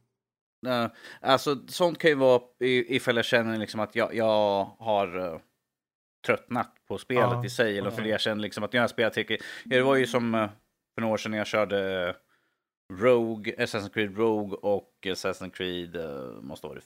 Ja, 0.61 0.89
alltså, 1.21 1.55
sånt 1.67 1.97
kan 1.97 2.09
ju 2.09 2.15
vara 2.15 2.41
i- 2.59 2.95
ifall 2.95 3.15
jag 3.15 3.25
känner 3.25 3.57
liksom 3.57 3.79
att 3.79 3.95
jag, 3.95 4.15
jag 4.15 4.63
har 4.79 5.17
uh, 5.17 5.39
tröttnat 6.25 6.75
på 6.87 6.97
spelet 6.97 7.23
Ja, 7.23 7.45
i 7.45 7.49
sig. 7.49 7.77
Eller 7.77 7.89
för 7.89 8.01
okej. 8.01 8.11
jag 8.11 8.21
känner 8.21 8.41
liksom 8.41 8.63
att 8.63 8.73
jag 8.73 8.81
har 8.81 8.87
spelat. 8.87 9.17
Ja, 9.17 9.37
det 9.65 9.81
var 9.81 9.95
ju 9.95 10.07
som 10.07 10.35
eh, 10.35 10.49
för 10.95 11.01
några 11.01 11.13
år 11.13 11.17
sedan 11.17 11.31
när 11.31 11.37
jag 11.37 11.47
körde 11.47 12.15
Rogue, 12.93 13.53
Assassin's 13.57 13.89
Creed 13.93 14.17
Rogue 14.17 14.57
och 14.61 14.91
Assassin's 15.05 15.49
Creed, 15.51 15.95
uh, 15.95 16.41
måste 16.41 16.67
vara 16.67 16.75
det 16.79 16.85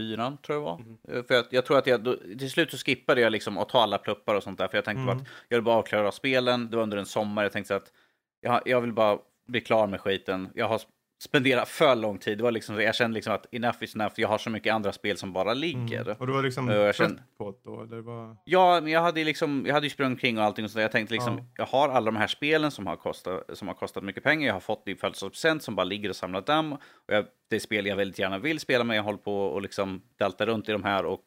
fyran 0.00 0.36
tror 0.38 0.56
jag 0.58 0.62
var. 0.62 0.78
Mhm. 0.78 0.98
Eh, 1.08 1.22
För 1.24 1.34
jag, 1.34 1.44
jag 1.50 1.66
tror 1.66 1.78
att 1.78 1.86
jag, 1.86 2.04
då, 2.04 2.16
till 2.16 2.50
slut 2.50 2.70
så 2.70 2.76
skippade 2.78 3.20
jag 3.20 3.32
liksom 3.32 3.58
att 3.58 3.68
ta 3.68 3.82
alla 3.82 3.98
pluppar 3.98 4.34
och 4.34 4.42
sånt 4.42 4.58
där. 4.58 4.68
För 4.68 4.76
jag 4.76 4.84
tänkte 4.84 5.02
Mm. 5.02 5.16
att 5.16 5.22
jag 5.48 5.56
vill 5.56 5.64
bara 5.64 5.76
avklara 5.76 6.12
spelen. 6.12 6.70
Det 6.70 6.76
var 6.76 6.82
under 6.82 6.96
en 6.96 7.06
sommar. 7.06 7.42
Jag 7.42 7.52
tänkte 7.52 7.68
så 7.68 7.74
att 7.74 7.92
jag, 8.40 8.62
jag 8.64 8.80
vill 8.80 8.92
bara 8.92 9.18
bli 9.46 9.60
klar 9.60 9.86
med 9.86 10.00
skiten. 10.00 10.48
Jag 10.54 10.68
har 10.68 10.80
spenderat 11.22 11.68
för 11.68 11.96
lång 11.96 12.18
tid. 12.18 12.38
Det 12.38 12.44
var 12.44 12.50
liksom, 12.52 12.80
jag 12.80 12.94
kände 12.94 13.14
liksom 13.14 13.32
att 13.34 13.54
enough 13.54 13.76
is 13.84 13.94
enough. 13.94 14.12
Jag 14.16 14.28
har 14.28 14.38
så 14.38 14.50
mycket 14.50 14.74
andra 14.74 14.92
spel 14.92 15.16
som 15.16 15.32
bara 15.32 15.54
ligger. 15.54 16.00
Mm. 16.02 16.16
Och 16.18 16.26
du 16.26 16.32
var 16.32 16.42
liksom 16.42 16.68
Ja, 16.68 16.74
jag 16.74 16.94
trött 16.94 17.08
känner- 17.10 17.22
på 17.38 17.50
det 17.50 17.58
då? 17.64 17.82
Eller 17.82 18.00
vad? 18.00 18.36
Ja, 18.44 18.80
men 18.80 18.92
jag 18.92 19.00
hade 19.00 19.24
liksom, 19.24 19.64
jag 19.66 19.74
hade 19.74 19.86
ju 19.86 19.90
sprungit 19.90 20.20
kring 20.20 20.38
och 20.38 20.44
allting 20.44 20.64
och 20.64 20.70
så 20.70 20.78
där. 20.78 20.82
Jag 20.82 20.92
tänkte 20.92 21.14
liksom, 21.14 21.38
Ja. 21.38 21.44
jag 21.56 21.66
har 21.66 21.88
alla 21.88 22.04
de 22.06 22.16
här 22.16 22.26
spelen 22.26 22.70
som 22.70 22.86
har 22.86 22.96
kostat, 22.96 23.44
som 23.52 23.68
har 23.68 23.74
kostat 23.74 24.04
mycket 24.04 24.22
pengar. 24.22 24.46
Jag 24.46 24.54
har 24.54 24.60
fått 24.60 24.84
det 24.84 24.90
i 24.90 24.96
födelsedagspresent 24.96 25.62
som 25.62 25.74
bara 25.76 25.84
ligger 25.84 26.08
och 26.08 26.16
samlar 26.16 26.40
damm. 26.40 26.72
Och 26.72 26.80
jag, 27.06 27.24
det 27.50 27.56
är 27.56 27.60
spel 27.60 27.86
jag 27.86 27.96
väldigt 27.96 28.18
gärna 28.18 28.38
vill 28.38 28.60
spela, 28.60 28.84
men 28.84 28.96
jag 28.96 29.02
håller 29.04 29.18
på 29.18 29.46
och 29.46 29.62
liksom 29.62 30.02
dalta 30.18 30.46
runt 30.46 30.68
i 30.68 30.72
de 30.72 30.84
här 30.84 31.04
och 31.04 31.22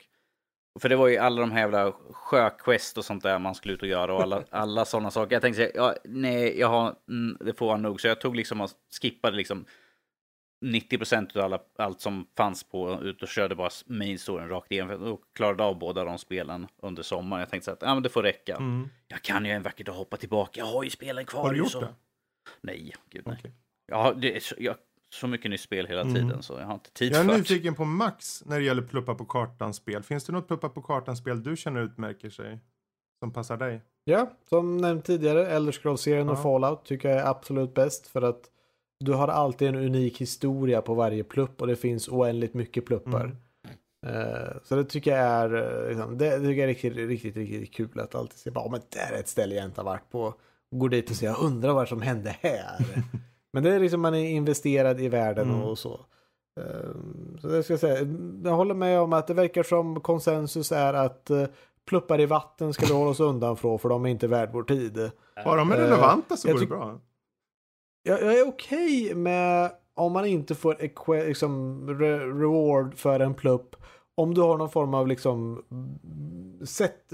för 0.79 0.89
det 0.89 0.95
var 0.95 1.07
ju 1.07 1.17
alla 1.17 1.41
de 1.41 1.51
här 1.51 1.59
jävla 1.59 1.91
sjöquest 2.11 2.97
och 2.97 3.05
sånt 3.05 3.23
där 3.23 3.39
man 3.39 3.55
skulle 3.55 3.73
ut 3.73 3.81
och 3.81 3.87
göra 3.87 4.13
och 4.15 4.21
alla, 4.21 4.43
alla 4.49 4.85
sådana 4.85 5.11
saker. 5.11 5.35
Jag 5.35 5.41
tänkte, 5.41 5.71
ja, 5.75 5.95
nej, 6.05 6.59
jag 6.59 6.67
har, 6.67 6.95
mm, 7.09 7.37
det 7.39 7.53
får 7.53 7.65
vara 7.65 7.77
nog. 7.77 8.01
Så 8.01 8.07
jag 8.07 8.21
tog 8.21 8.35
liksom 8.35 8.61
och 8.61 8.69
skippade 9.01 9.37
liksom 9.37 9.65
90% 10.61 11.37
av 11.37 11.43
alla, 11.43 11.59
allt 11.77 12.01
som 12.01 12.27
fanns 12.37 12.63
på 12.63 12.99
ut 13.01 13.21
och 13.21 13.27
körde 13.27 13.55
bara 13.55 13.69
main 13.85 14.19
storyn 14.19 14.49
rakt 14.49 14.71
igenom. 14.71 15.03
Och 15.13 15.21
klarade 15.35 15.63
av 15.63 15.79
båda 15.79 16.03
de 16.05 16.17
spelen 16.17 16.67
under 16.81 17.03
sommaren. 17.03 17.39
Jag 17.39 17.49
tänkte 17.49 17.65
så 17.65 17.71
att 17.71 17.81
ja, 17.81 17.93
men 17.93 18.03
det 18.03 18.09
får 18.09 18.23
räcka. 18.23 18.55
Mm. 18.55 18.89
Jag 19.07 19.21
kan 19.21 19.45
ju 19.45 19.51
en 19.51 19.63
vacker 19.63 19.83
dag 19.83 19.93
hoppa 19.93 20.17
tillbaka. 20.17 20.59
Jag 20.59 20.65
har 20.65 20.83
ju 20.83 20.89
spelen 20.89 21.25
kvar. 21.25 21.41
Har 21.41 21.51
du 21.51 21.57
gjort 21.57 21.71
så. 21.71 21.81
det? 21.81 21.93
Nej, 22.61 22.93
gud 23.09 23.23
nej. 23.25 23.35
Okej. 23.39 23.51
Jag 23.87 23.97
har, 24.03 24.13
det 24.13 24.35
är 24.35 24.39
så, 24.39 24.55
jag, 24.57 24.75
så 25.09 25.27
mycket 25.27 25.51
nytt 25.51 25.61
spel 25.61 25.87
hela 25.87 26.01
Mm. 26.01 26.13
tiden 26.15 26.43
så 26.43 26.53
jag 26.53 26.65
har 26.65 26.73
inte 26.73 26.91
tid 26.91 27.11
Jag 27.13 27.19
är 27.19 27.23
för 27.23 27.31
det. 27.31 27.37
nyfiken 27.37 27.75
på 27.75 27.85
Max 27.85 28.45
när 28.45 28.59
det 28.59 28.65
gäller 28.65 28.81
pluppa 28.81 29.15
på 29.15 29.25
kartan-spel. 29.25 30.03
Finns 30.03 30.25
det 30.25 30.33
något 30.33 30.47
pluppa 30.47 30.69
på 30.69 30.81
kartan-spel 30.81 31.43
du 31.43 31.57
känner 31.57 31.81
utmärker 31.81 32.29
sig? 32.29 32.59
Som 33.19 33.33
passar 33.33 33.57
dig? 33.57 33.81
Ja, 34.03 34.31
som 34.49 34.77
nämnt 34.77 35.05
tidigare, 35.05 35.47
Elder 35.47 35.71
Scrolls-serien 35.71 36.29
och 36.29 36.37
Ja. 36.37 36.43
Fallout 36.43 36.85
tycker 36.85 37.09
jag 37.09 37.17
är 37.19 37.25
absolut 37.29 37.73
bäst 37.73 38.07
för 38.07 38.21
att 38.21 38.41
du 39.01 39.13
har 39.13 39.27
alltid 39.27 39.67
en 39.67 39.75
unik 39.75 40.21
historia 40.21 40.81
på 40.81 40.93
varje 40.93 41.23
plupp 41.23 41.61
och 41.61 41.67
det 41.67 41.75
finns 41.75 42.09
oändligt 42.09 42.53
mycket 42.53 42.85
pluppar. 42.85 43.23
Mm. 43.23 43.35
Eh, 44.07 44.49
så 44.63 44.75
det 44.75 44.83
tycker 44.83 45.11
jag 45.11 45.19
är, 45.19 45.53
eh, 45.83 45.89
liksom, 45.89 46.17
det, 46.17 46.31
tycker 46.35 46.49
jag 46.49 46.59
är 46.59 46.67
riktigt, 46.67 46.95
riktigt, 46.95 47.35
riktigt 47.35 47.73
kul 47.73 47.99
att 47.99 48.15
alltid 48.15 48.37
se 48.39 48.51
bara, 48.51 48.65
"Ja, 48.65 48.71
men 48.71 48.81
där 48.89 49.15
är 49.15 49.19
ett 49.19 49.27
ställe 49.27 49.55
jag 49.55 49.65
inte 49.65 49.81
har 49.81 49.85
varit 49.85 50.11
på. 50.11 50.33
Gå 50.75 50.87
dit 50.87 51.09
och 51.09 51.15
säga, 51.15 51.31
jag 51.31 51.43
undrar 51.45 51.73
vad 51.73 51.87
som 51.87 52.01
hände 52.01 52.35
här. 52.41 52.85
men 53.53 53.63
det 53.63 53.75
är 53.75 53.79
liksom, 53.79 54.01
man 54.01 54.15
är 54.15 54.29
investerad 54.29 55.01
i 55.01 55.09
världen 55.09 55.49
Mm. 55.49 55.61
och 55.61 55.77
så. 55.77 55.99
Eh, 56.59 56.91
så 57.41 57.47
det 57.47 57.63
ska 57.63 57.73
jag 57.73 57.79
säga, 57.79 58.07
jag 58.43 58.51
håller 58.55 58.73
med 58.75 58.99
om 58.99 59.13
att 59.13 59.27
det 59.27 59.33
verkar 59.33 59.63
som 59.63 59.99
konsensus 60.01 60.71
är 60.71 60.93
att 60.93 61.29
eh, 61.29 61.45
pluppar 61.89 62.21
i 62.21 62.25
vatten 62.25 62.73
ska 62.73 62.85
vi 62.85 62.93
hålla 62.93 63.09
oss 63.09 63.19
undan 63.19 63.57
från 63.57 63.79
för 63.79 63.89
de 63.89 64.05
är 64.05 64.09
inte 64.09 64.27
värd 64.27 64.49
vår 64.53 64.63
tid. 64.63 65.11
Bara 65.45 65.55
de 65.55 65.71
är 65.71 65.77
relevanta 65.77 66.37
så 66.37 66.47
jag 66.47 66.55
går 66.55 66.61
det 66.61 66.67
bra. 66.67 66.99
Jag, 68.03 68.21
jag 68.21 68.39
är 68.39 68.47
okej 68.47 69.15
med 69.15 69.71
om 69.95 70.11
man 70.13 70.25
inte 70.25 70.55
får 70.55 70.77
liksom, 71.27 71.85
re 71.99 72.17
reward 72.19 72.95
för 72.95 73.19
en 73.19 73.33
plupp. 73.33 73.75
Om 74.15 74.33
du 74.33 74.41
har 74.41 74.57
någon 74.57 74.69
form 74.69 74.93
av 74.93 75.07
liksom 75.07 75.63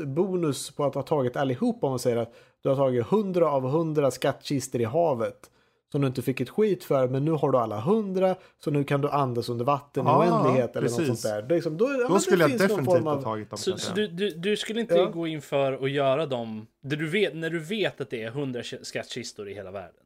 bonus 0.06 0.72
på 0.72 0.84
att 0.86 0.96
ha 0.96 1.02
tagit 1.02 1.36
allihop 1.38 1.84
om 1.84 1.90
man 1.90 2.00
säger 2.00 2.18
att 2.18 2.34
du 2.64 2.70
har 2.70 2.76
tagit 2.76 3.06
100 3.12 3.52
av 3.52 3.66
100 3.66 4.12
skattkistor 4.12 4.82
i 4.82 4.84
havet. 4.84 5.52
Som 5.92 6.02
du 6.02 6.08
inte 6.08 6.22
fick 6.22 6.42
ett 6.42 6.50
skit 6.50 6.84
för 6.84 7.08
men 7.08 7.26
nu 7.26 7.32
har 7.32 7.52
du 7.52 7.58
alla 7.58 7.78
100 7.78 8.36
så 8.64 8.72
nu 8.72 8.84
kan 8.84 9.02
du 9.02 9.10
andas 9.10 9.50
under 9.50 9.66
vatten 9.66 10.06
i 10.06 10.10
Ah, 10.10 10.20
oändlighet 10.20 10.76
eller 10.76 10.90
något 10.90 11.06
sånt 11.06 11.24
där. 11.24 11.42
Det 11.42 11.56
liksom, 11.56 11.78
då, 11.78 11.86
Då 12.10 12.20
skulle 12.20 12.44
jag 12.44 12.50
finns 12.50 12.62
någon 12.62 12.70
definitivt 12.70 12.94
form 12.94 13.04
ha 13.06 13.14
av- 13.16 13.22
tagit 13.22 13.50
dem. 13.50 13.58
Så, 13.58 13.78
så 13.78 13.94
du, 13.94 14.08
du, 14.08 14.30
du 14.30 14.58
skulle 14.58 14.82
inte 14.82 14.96
Ja. 14.96 15.06
gå 15.06 15.28
in 15.28 15.42
för 15.42 15.74
att 15.86 15.92
göra 15.92 16.26
dem, 16.26 16.68
du 16.82 17.10
vet, 17.10 17.36
när 17.36 17.50
du 17.50 17.60
vet 17.60 18.02
att 18.02 18.10
det 18.10 18.24
är 18.24 18.28
100 18.28 18.62
skattkistor 18.82 19.50
i 19.50 19.54
hela 19.54 19.72
världen. 19.72 20.04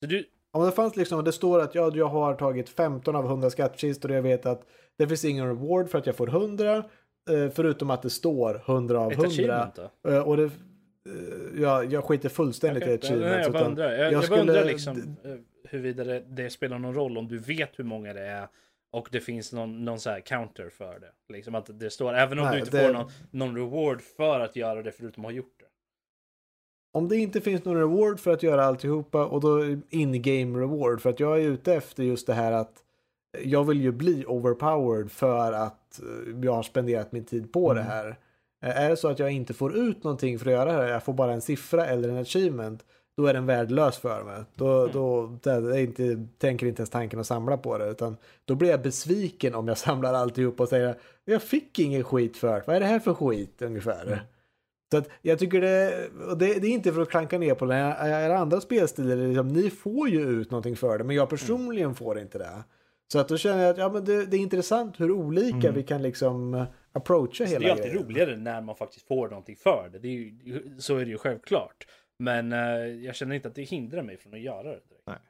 Så 0.00 0.06
du, 0.06 0.24
Om 0.50 0.66
det 0.66 0.72
fanns 0.72 0.96
liksom, 0.96 1.24
det 1.24 1.32
står 1.32 1.60
att 1.60 1.74
ja, 1.74 1.90
jag 1.94 2.08
har 2.08 2.34
tagit 2.34 2.68
15 2.68 3.16
av 3.16 3.24
100 3.24 3.50
skattkistor 3.50 4.10
och 4.10 4.16
jag 4.16 4.22
vet 4.22 4.46
att 4.46 4.62
det 4.98 5.08
finns 5.08 5.24
ingen 5.24 5.46
reward 5.46 5.88
för 5.88 5.98
att 5.98 6.06
jag 6.06 6.16
får 6.16 6.28
100. 6.28 6.76
eh, 6.76 7.50
Förutom 7.54 7.90
att 7.90 8.02
det 8.02 8.10
står 8.10 8.62
100 8.66 9.00
av 9.00 9.12
ett 9.12 9.18
100. 9.18 9.28
achievement 9.28 9.74
då? 10.02 10.10
Eh, 10.10 10.28
Och 10.28 10.36
det, 10.36 10.44
eh, 10.44 10.50
ja, 11.62 11.84
jag 11.84 12.04
skiter 12.04 12.28
fullständigt 12.28 12.82
Okej, 12.82 12.94
i 12.94 12.98
achievements. 12.98 13.32
nej, 13.36 13.42
jag 13.42 13.52
bara 13.52 13.64
undrar, 13.64 13.90
jag, 13.92 14.00
jag 14.00 14.12
jag 14.12 14.24
skulle- 14.24 14.40
undrar 14.40 14.64
liksom 14.64 15.16
huruvida 15.68 16.04
det, 16.04 16.20
det 16.28 16.50
spelar 16.50 16.78
någon 16.78 16.94
roll 16.94 17.18
om 17.18 17.28
du 17.28 17.38
vet 17.38 17.78
hur 17.78 17.84
många 17.84 18.12
det 18.12 18.20
är 18.26 18.48
och 18.92 19.08
det 19.12 19.20
finns 19.20 19.52
någon, 19.52 19.84
någon 19.84 20.00
så 20.00 20.10
här 20.10 20.20
counter 20.20 20.68
för 20.68 20.98
det. 21.00 21.32
Liksom 21.32 21.54
att 21.54 21.80
det 21.80 21.90
står, 21.90 22.14
även 22.14 22.38
om 22.38 22.44
Nej, 22.44 22.54
du 22.54 22.60
inte 22.60 22.76
det- 22.78 22.86
får 22.86 22.92
någon, 22.94 23.10
någon 23.30 23.56
reward 23.56 24.02
för 24.16 24.40
att 24.40 24.56
göra 24.56 24.82
det 24.82 24.92
förutom 24.92 25.24
att 25.24 25.30
ha 25.30 25.36
gjort. 25.36 25.57
Om 26.92 27.08
det 27.08 27.16
inte 27.16 27.40
finns 27.40 27.64
någon 27.64 27.76
reward 27.76 28.20
för 28.20 28.30
att 28.32 28.42
göra 28.42 28.64
alltihopa 28.64 29.26
och 29.26 29.40
då 29.40 29.64
in-game 29.90 30.58
reward. 30.58 31.00
För 31.00 31.10
att 31.10 31.20
jag 31.20 31.38
är 31.38 31.42
ute 31.42 31.74
efter 31.74 32.02
just 32.02 32.26
det 32.26 32.34
här 32.34 32.52
att 32.52 32.72
jag 33.44 33.64
vill 33.64 33.80
ju 33.80 33.92
bli 33.92 34.24
overpowered 34.26 35.10
för 35.10 35.52
att 35.52 36.00
eh, 36.02 36.44
jag 36.44 36.52
har 36.52 36.62
spenderat 36.62 37.12
min 37.12 37.24
tid 37.24 37.52
på 37.52 37.74
det 37.74 37.80
Mm. 37.80 37.92
här. 37.92 38.08
Eh, 38.64 38.82
Är 38.84 38.90
det 38.90 38.96
så 38.96 39.08
att 39.08 39.18
jag 39.18 39.30
inte 39.30 39.54
får 39.54 39.76
ut 39.76 40.04
någonting 40.04 40.38
för 40.38 40.46
att 40.46 40.52
göra 40.52 40.64
det 40.64 40.72
här, 40.72 40.88
jag 40.88 41.02
får 41.04 41.12
bara 41.12 41.32
en 41.32 41.40
siffra 41.40 41.86
eller 41.86 42.08
en 42.08 42.16
achievement, 42.16 42.84
då 43.16 43.26
är 43.26 43.34
den 43.34 43.46
värdelös 43.46 43.98
för 43.98 44.24
mig. 44.24 44.42
Då, 44.54 44.80
Mm. 44.80 44.90
då 44.92 45.38
det 45.42 45.80
inte, 45.82 46.26
tänker 46.38 46.66
inte 46.66 46.80
ens 46.80 46.90
tanken 46.90 47.20
att 47.20 47.26
samla 47.26 47.56
på 47.56 47.78
det, 47.78 47.90
utan 47.90 48.16
då 48.44 48.54
blir 48.54 48.70
jag 48.70 48.82
besviken 48.82 49.54
om 49.54 49.68
jag 49.68 49.78
samlar 49.88 50.14
alltihop 50.14 50.60
och 50.60 50.68
säger 50.68 50.94
jag 51.24 51.42
fick 51.42 51.78
ingen 51.78 52.04
skit 52.04 52.36
för 52.36 52.54
det. 52.54 52.62
vad 52.66 52.76
är 52.76 52.80
det 52.80 52.86
här 52.86 52.98
för 52.98 53.14
skit 53.14 53.62
ungefär? 53.62 54.06
Mm. 54.06 54.18
Så 54.90 54.96
att 54.98 55.08
jag 55.22 55.38
tycker 55.38 55.60
det, 55.60 56.08
och 56.30 56.38
det, 56.38 56.54
det 56.54 56.66
är 56.66 56.70
inte 56.70 56.92
för 56.92 57.00
att 57.02 57.10
klanka 57.10 57.38
ner 57.38 57.54
på 57.54 57.66
här, 57.72 58.24
era 58.24 58.38
andra 58.38 58.60
spelstilar, 58.60 59.16
liksom, 59.16 59.48
ni 59.48 59.70
får 59.70 60.08
ju 60.08 60.20
ut 60.20 60.50
någonting 60.50 60.76
för 60.76 60.98
det, 60.98 61.04
men 61.04 61.16
jag 61.16 61.28
personligen 61.30 61.94
får 61.94 62.18
inte 62.18 62.38
det. 62.38 62.64
Så 63.12 63.18
att 63.18 63.28
då 63.28 63.36
känner 63.36 63.62
jag 63.62 63.70
att 63.70 63.78
ja, 63.78 63.88
men 63.92 64.04
det, 64.04 64.26
det 64.26 64.36
är 64.36 64.40
intressant 64.40 65.00
hur 65.00 65.10
olika 65.10 65.56
Mm. 65.56 65.74
vi 65.74 65.82
kan 65.82 66.02
liksom 66.02 66.64
approacha 66.92 67.32
Så 67.34 67.44
hela 67.44 67.58
det 67.58 67.66
är 67.66 67.70
alltid 67.70 67.84
grejen. 67.92 68.04
roligare 68.06 68.36
när 68.36 68.60
man 68.60 68.76
faktiskt 68.76 69.06
får 69.08 69.28
någonting 69.28 69.56
för 69.56 69.88
det. 69.92 69.98
det 69.98 70.08
är 70.08 70.12
ju, 70.12 70.74
så 70.78 70.96
är 70.96 71.04
det 71.04 71.10
ju 71.10 71.18
självklart. 71.18 71.86
Men 72.18 72.52
eh, 72.52 72.58
jag 73.04 73.14
känner 73.14 73.34
inte 73.36 73.48
att 73.48 73.54
det 73.54 73.62
hindrar 73.62 74.02
mig 74.02 74.16
från 74.16 74.34
att 74.34 74.40
göra 74.40 74.62
det. 74.62 74.68
direkt. 74.70 75.22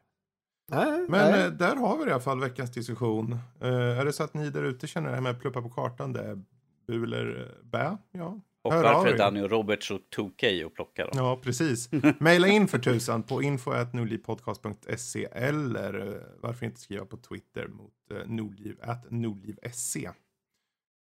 Nej, 0.71 1.07
Men 1.09 1.31
nej. 1.33 1.45
eh, 1.45 1.51
där 1.53 1.77
har 1.77 1.97
vi 1.99 2.05
i 2.09 2.11
alla 2.13 2.21
fall 2.21 2.41
veckans 2.41 2.71
diskussion. 2.71 3.33
Eh, 3.61 3.99
är 4.01 4.05
det 4.05 4.13
så 4.13 4.23
att 4.25 4.35
ni 4.35 4.51
där 4.51 4.65
ute 4.65 4.87
känner 4.87 5.09
det 5.09 5.15
här 5.15 5.23
med 5.23 5.41
pluppa 5.41 5.63
på 5.63 5.71
kartan, 5.71 6.13
det 6.13 6.21
är 6.21 6.43
bu 6.87 7.05
eller 7.05 7.55
bä? 7.63 7.97
Ja. 8.13 8.41
Och 8.77 8.83
varför 8.83 9.09
är 9.09 9.19
Danny 9.19 9.41
och 9.41 9.51
Robert 9.51 9.83
så 9.83 9.99
tokiga 9.99 10.67
och 10.67 10.75
plockar 10.75 11.07
dem? 11.07 11.13
Ja, 11.17 11.41
precis. 11.43 11.91
Maila 12.19 12.49
in 12.49 12.69
för 12.69 12.79
tusan 12.79 13.23
på 13.23 13.43
info.nordlivpodcast.se 13.43 15.25
eller 15.33 16.07
eh, 16.07 16.23
varför 16.41 16.67
inte 16.67 16.81
skriva 16.81 17.05
på 17.05 17.17
Twitter 17.17 17.69
mot 17.69 18.11
eh, 18.11 18.17
nordliv, 18.27 18.77
at 18.83 19.11
nordliv.se. 19.11 20.11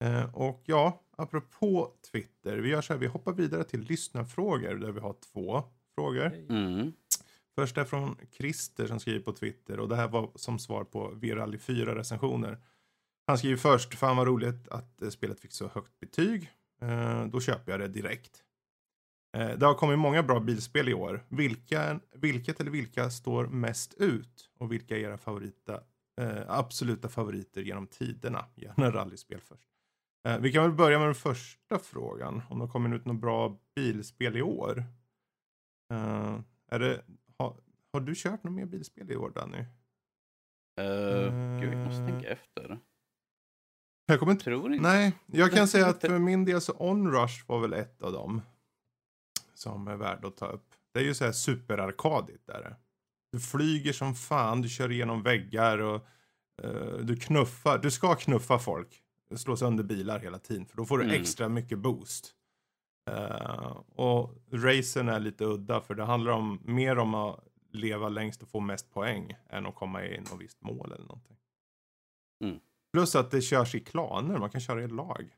Eh, 0.05 0.35
och 0.35 0.63
ja, 0.65 1.03
apropå 1.17 1.91
Twitter, 2.13 2.57
vi 2.57 2.69
gör 2.69 2.83
så 2.83 2.93
här, 2.93 3.01
vi 3.01 3.07
hoppar 3.07 3.33
vidare 3.33 3.65
till 3.65 3.81
lyssnarfrågor 3.81 4.75
där 4.75 4.93
vi 4.93 5.01
har 5.01 5.15
två 5.33 5.63
frågor. 5.95 6.35
Mm. 6.49 6.93
Första 7.55 7.81
är 7.81 7.85
från 7.85 8.17
Christer 8.33 8.87
som 8.87 9.01
skriver 9.01 9.21
på 9.21 9.33
Twitter 9.33 9.81
och 9.81 9.89
det 9.89 9.97
här 9.97 10.09
var 10.09 10.31
som 10.35 10.59
svar 10.59 10.85
på 10.85 11.11
Virali 11.15 11.59
4 11.59 11.95
recensioner. 11.95 12.59
Han 13.27 13.39
skriver 13.39 13.57
först, 13.57 13.95
fan 13.95 14.17
vad 14.17 14.27
roligt 14.27 14.69
att 14.69 15.03
spelet 15.11 15.41
fick 15.41 15.53
så 15.53 15.69
högt 15.69 16.01
betyg. 16.01 16.51
Eh, 16.83 17.27
då 17.27 17.41
köper 17.41 17.73
jag 17.73 17.81
det 17.81 17.89
direkt. 17.89 18.45
Eh, 19.37 19.59
det 19.59 19.67
har 19.67 19.75
kommit 19.75 19.99
många 19.99 20.23
bra 20.23 20.41
bilspel 20.41 20.89
i 20.89 20.95
år. 20.95 21.25
Vilka, 21.29 22.01
vilket 22.13 22.61
eller 22.61 22.71
vilka 22.71 23.11
står 23.11 23.47
mest 23.47 23.95
ut? 23.95 24.51
Och 24.59 24.73
vilka 24.73 24.97
är 24.97 25.01
era 25.01 25.19
favorita, 25.19 25.81
eh, 26.21 26.43
absoluta 26.49 27.09
favoriter 27.09 27.63
genom 27.63 27.87
tiderna? 27.87 28.45
Gärna 28.55 28.91
rallyspel 28.91 29.41
först. 29.41 29.69
Eh, 30.29 30.39
vi 30.39 30.53
kan 30.53 30.63
väl 30.63 30.73
börja 30.73 30.99
med 30.99 31.09
den 31.09 31.15
första 31.15 31.79
frågan. 31.79 32.43
Om 32.51 32.59
det 32.59 32.69
kommer 32.69 32.97
ut 32.97 33.05
något 33.05 33.21
bra 33.21 33.59
bilspel 33.75 34.37
i 34.37 34.43
år. 34.43 34.85
Eh, 35.93 36.39
är 36.71 36.79
det, 36.79 37.05
har, 37.39 37.57
har 37.93 38.01
du 38.01 38.15
kört 38.17 38.45
något 38.45 38.53
mer 38.53 38.67
bilspel 38.67 39.11
i 39.11 39.17
år 39.17 39.31
Danny? 39.31 39.65
Uh, 40.81 41.61
gud, 41.61 41.73
jag 41.73 41.85
måste 41.85 42.07
tänka 42.07 42.29
efter. 42.29 42.79
Jag 44.07 44.19
kommer 44.19 44.33
inte... 44.33 44.45
Tror 44.45 44.73
inte. 44.73 44.83
Nej, 44.89 45.13
jag 45.27 45.53
kan 45.53 45.69
säga 45.69 45.87
att 45.87 46.01
för 46.01 46.19
min 46.19 46.45
del 46.45 46.61
så 46.61 46.73
Onrush 46.79 47.45
var 47.47 47.61
väl 47.61 47.73
ett 47.73 48.03
av 48.03 48.13
dem. 48.13 48.43
Som 49.55 49.89
är 49.89 49.97
värd 49.97 50.25
att 50.25 50.37
ta 50.37 50.47
upp. 50.47 50.75
Det 50.93 51.01
är 51.01 51.05
ju 51.05 51.15
så 51.15 51.25
här 51.25 51.33
superarkadigt 51.33 52.47
där. 52.47 52.77
Du 53.33 53.41
flyger 53.41 53.93
som 53.93 54.15
fan, 54.15 54.63
du 54.63 54.69
kör 54.69 54.93
igenom 54.93 55.23
väggar 55.23 55.79
och 55.79 56.07
eh, 56.63 56.97
du 57.03 57.17
knuffar. 57.17 57.79
Du 57.79 57.91
ska 57.91 58.15
knuffa 58.15 58.59
folk. 58.59 59.01
Slå 59.37 59.57
sönder 59.57 59.85
bilar 59.85 60.19
hela 60.19 60.39
tiden 60.39 60.67
för 60.67 60.77
då 60.77 60.85
får 60.85 60.99
du 60.99 61.05
Mm. 61.05 61.21
extra 61.21 61.49
mycket 61.49 61.79
boost. 61.79 62.35
Eh, 63.11 63.77
och 63.95 64.35
racen 64.53 65.09
är 65.09 65.21
lite 65.21 65.45
udda 65.45 65.81
för 65.81 65.95
det 65.95 66.05
handlar 66.05 66.33
om 66.33 66.61
mer 66.65 66.99
om 66.99 67.15
att 67.15 67.41
leva 67.73 68.09
längst 68.09 68.43
och 68.43 68.49
få 68.49 68.61
mest 68.61 68.91
poäng 68.95 69.37
än 69.51 69.67
att 69.67 69.75
komma 69.75 70.05
i 70.05 70.21
något 70.21 70.41
visst 70.41 70.61
mål 70.63 70.93
eller 70.93 71.05
någonting. 71.05 71.37
Mm. 72.45 72.59
Plus 72.95 73.15
att 73.17 73.31
det 73.31 73.41
körs 73.43 73.75
i 73.75 73.81
klaner, 73.81 74.39
man 74.39 74.51
kan 74.51 74.61
köra 74.61 74.83
i 74.83 74.89
lag. 74.89 75.37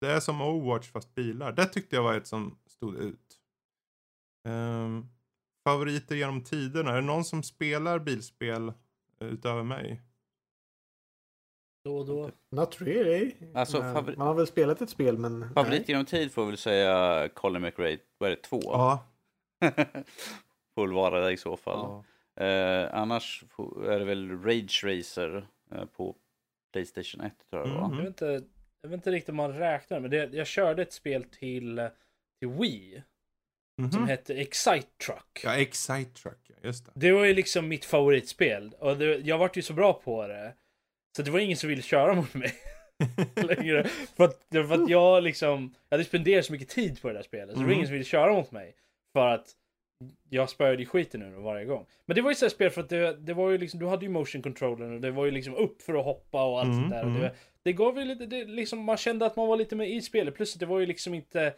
Det 0.00 0.06
är 0.06 0.20
som 0.20 0.40
Overwatch 0.40 0.90
fast 0.90 1.14
bilar. 1.14 1.52
Det 1.52 1.66
tyckte 1.66 1.96
jag 1.96 2.02
var 2.02 2.14
ett 2.14 2.26
som 2.26 2.58
stod 2.66 2.96
ut. 2.96 3.38
Ehm, 4.48 5.06
favoriter 5.64 6.16
genom 6.16 6.44
tiderna, 6.44 6.90
är 6.90 6.94
det 6.94 7.00
någon 7.00 7.24
som 7.24 7.42
spelar 7.42 7.98
bilspel 7.98 8.68
eh, 9.20 9.28
utöver 9.28 9.62
mig? 9.62 10.02
Då 11.84 11.98
och 11.98 12.06
då. 12.06 12.30
Not 12.50 12.80
really. 12.80 13.34
Alltså, 13.54 13.78
favori- 13.82 14.16
Man 14.16 14.26
har 14.26 14.34
väl 14.34 14.46
spelat 14.46 14.82
ett 14.82 14.90
spel 14.90 15.18
men... 15.18 15.54
Favorit 15.54 15.88
genom 15.88 16.04
tid 16.04 16.32
får 16.32 16.44
jag 16.44 16.48
väl 16.48 16.58
säga 16.58 17.28
Colin 17.28 17.62
McRae. 17.62 17.98
Vad 18.18 18.30
är 18.30 18.36
det? 18.36 18.42
Två? 18.42 18.60
Ja. 18.62 19.06
får 20.74 20.86
väl 20.86 20.92
vara 20.92 21.20
det 21.20 21.32
i 21.32 21.36
så 21.36 21.56
fall. 21.56 22.04
Eh, 22.40 22.94
annars 22.94 23.44
är 23.86 23.98
det 23.98 24.04
väl 24.04 24.42
Rage 24.42 24.84
Racer 24.84 25.48
eh, 25.70 25.84
på 25.84 26.16
Playstation 26.76 27.20
1 27.20 27.32
tror 27.50 27.62
jag 27.62 27.70
det 27.70 27.74
var. 27.80 27.88
Mhm. 27.88 27.94
Jag 27.96 28.02
vet 28.02 28.08
inte, 28.08 28.42
jag 28.82 28.88
vet 28.88 28.96
inte 28.98 29.10
riktigt 29.10 29.28
om 29.28 29.36
man 29.36 29.52
räknar, 29.58 30.00
men 30.00 30.10
det, 30.10 30.32
jag 30.34 30.46
körde 30.46 30.82
ett 30.82 30.92
spel 30.92 31.24
till, 31.24 31.88
till 32.38 32.48
Wii 32.48 33.02
Mhm. 33.82 33.90
som 33.92 34.08
hette 34.08 34.34
Excite 34.34 34.86
Truck. 35.06 35.40
Ja, 35.44 35.56
Excite 35.56 36.10
Truck, 36.22 36.38
ja, 36.48 36.54
just 36.62 36.86
det. 36.86 36.92
Det 36.94 37.12
var 37.12 37.24
ju 37.24 37.34
liksom 37.34 37.68
mitt 37.68 37.84
favoritspel 37.84 38.74
och 38.78 38.96
det, 38.96 39.04
jag 39.16 39.38
vart 39.38 39.56
ju 39.56 39.62
så 39.62 39.72
bra 39.72 39.92
på 39.92 40.26
det. 40.26 40.54
Så 41.16 41.22
det 41.22 41.30
var 41.30 41.38
ingen 41.38 41.56
som 41.56 41.68
ville 41.68 41.82
köra 41.82 42.14
mot 42.20 42.34
mig 42.34 42.54
längre. 43.34 43.84
För 44.16 44.24
att, 44.24 44.46
för 44.50 44.72
att 44.84 44.90
jag 44.90 45.22
liksom, 45.22 45.74
jag 45.88 45.96
hade 45.96 46.04
spenderat 46.04 46.44
så 46.44 46.52
mycket 46.52 46.68
tid 46.68 47.02
på 47.02 47.08
det 47.08 47.14
där 47.14 47.22
spelet. 47.22 47.48
Så 47.48 47.54
det 47.54 47.58
var 47.58 47.64
Mm. 47.64 47.74
ingen 47.74 47.86
som 47.86 47.92
ville 47.92 48.04
köra 48.04 48.32
mot 48.32 48.50
mig. 48.50 48.74
För 49.12 49.26
att 49.26 49.46
jag 50.30 50.50
spöade 50.50 50.82
i 50.82 50.86
skiten 50.86 51.20
nu 51.20 51.30
varje 51.30 51.64
gång. 51.64 51.86
Men 52.06 52.14
det 52.14 52.22
var 52.22 52.30
ju 52.30 52.34
så 52.34 52.44
här 52.44 52.50
spel 52.50 52.70
för 52.70 52.80
att 52.80 52.88
det, 52.88 53.16
det 53.16 53.34
var 53.34 53.50
ju 53.50 53.58
liksom, 53.58 53.80
du 53.80 53.86
hade 53.86 54.04
ju 54.04 54.10
motion 54.10 54.42
controllern 54.42 54.94
och 54.94 55.00
det 55.00 55.10
var 55.10 55.24
ju 55.24 55.30
liksom 55.30 55.54
upp 55.54 55.82
för 55.82 55.94
att 55.94 56.04
hoppa 56.04 56.44
och 56.44 56.60
allt 56.60 56.66
Mm, 56.68 56.80
sånt 56.80 56.90
där. 56.90 57.00
Och 57.02 57.08
mm. 57.10 57.20
det, 57.22 57.32
det 57.62 57.72
gav 57.72 57.98
ju 57.98 58.04
lite, 58.04 58.26
det, 58.26 58.44
liksom, 58.44 58.78
man 58.84 58.96
kände 58.96 59.26
att 59.26 59.36
man 59.36 59.48
var 59.48 59.56
lite 59.56 59.76
med 59.76 59.90
i 59.90 60.02
spelet. 60.02 60.34
Plus 60.34 60.54
det 60.54 60.66
var 60.66 60.78
ju 60.80 60.86
liksom 60.86 61.14
inte, 61.14 61.54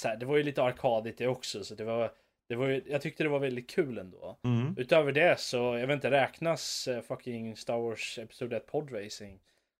så 0.00 0.08
här, 0.08 0.16
det 0.16 0.26
var 0.26 0.36
ju 0.36 0.42
lite 0.42 0.62
arkadigt 0.62 1.18
det 1.18 1.26
också. 1.28 1.64
Så 1.64 1.74
det 1.74 1.84
var, 1.84 2.12
det 2.48 2.54
var 2.56 2.66
ju, 2.68 2.82
jag 2.86 3.02
tyckte 3.02 3.22
det 3.22 3.28
var 3.28 3.38
väldigt 3.38 3.70
kul 3.70 3.98
ändå. 3.98 4.38
Mm. 4.44 4.74
Utöver 4.78 5.12
det 5.12 5.40
så, 5.40 5.56
jag 5.56 5.86
vet 5.86 5.94
inte, 5.94 6.10
räknas 6.10 6.88
eh, 6.88 7.00
fucking 7.02 7.56
Star 7.56 7.78
Wars 7.78 8.18
Episod 8.18 8.52
1 8.52 8.66
podracing? 8.66 9.38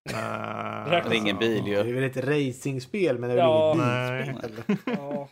Räknas 0.09 1.11
Det 1.11 1.16
är 1.16 1.20
ingen 1.20 1.39
bil 1.39 1.65
Det 1.65 1.70
ju. 1.70 1.77
är 1.77 1.85
väl 1.93 2.05
ett 2.05 2.16
racingspel 2.16 3.19
men 3.19 3.31
det 3.31 3.35
är 3.35 3.39
Ja. 3.39 3.74
väl 3.74 4.28
inget 4.28 4.43
bilspel? 4.43 4.77
Ja, 4.99 5.28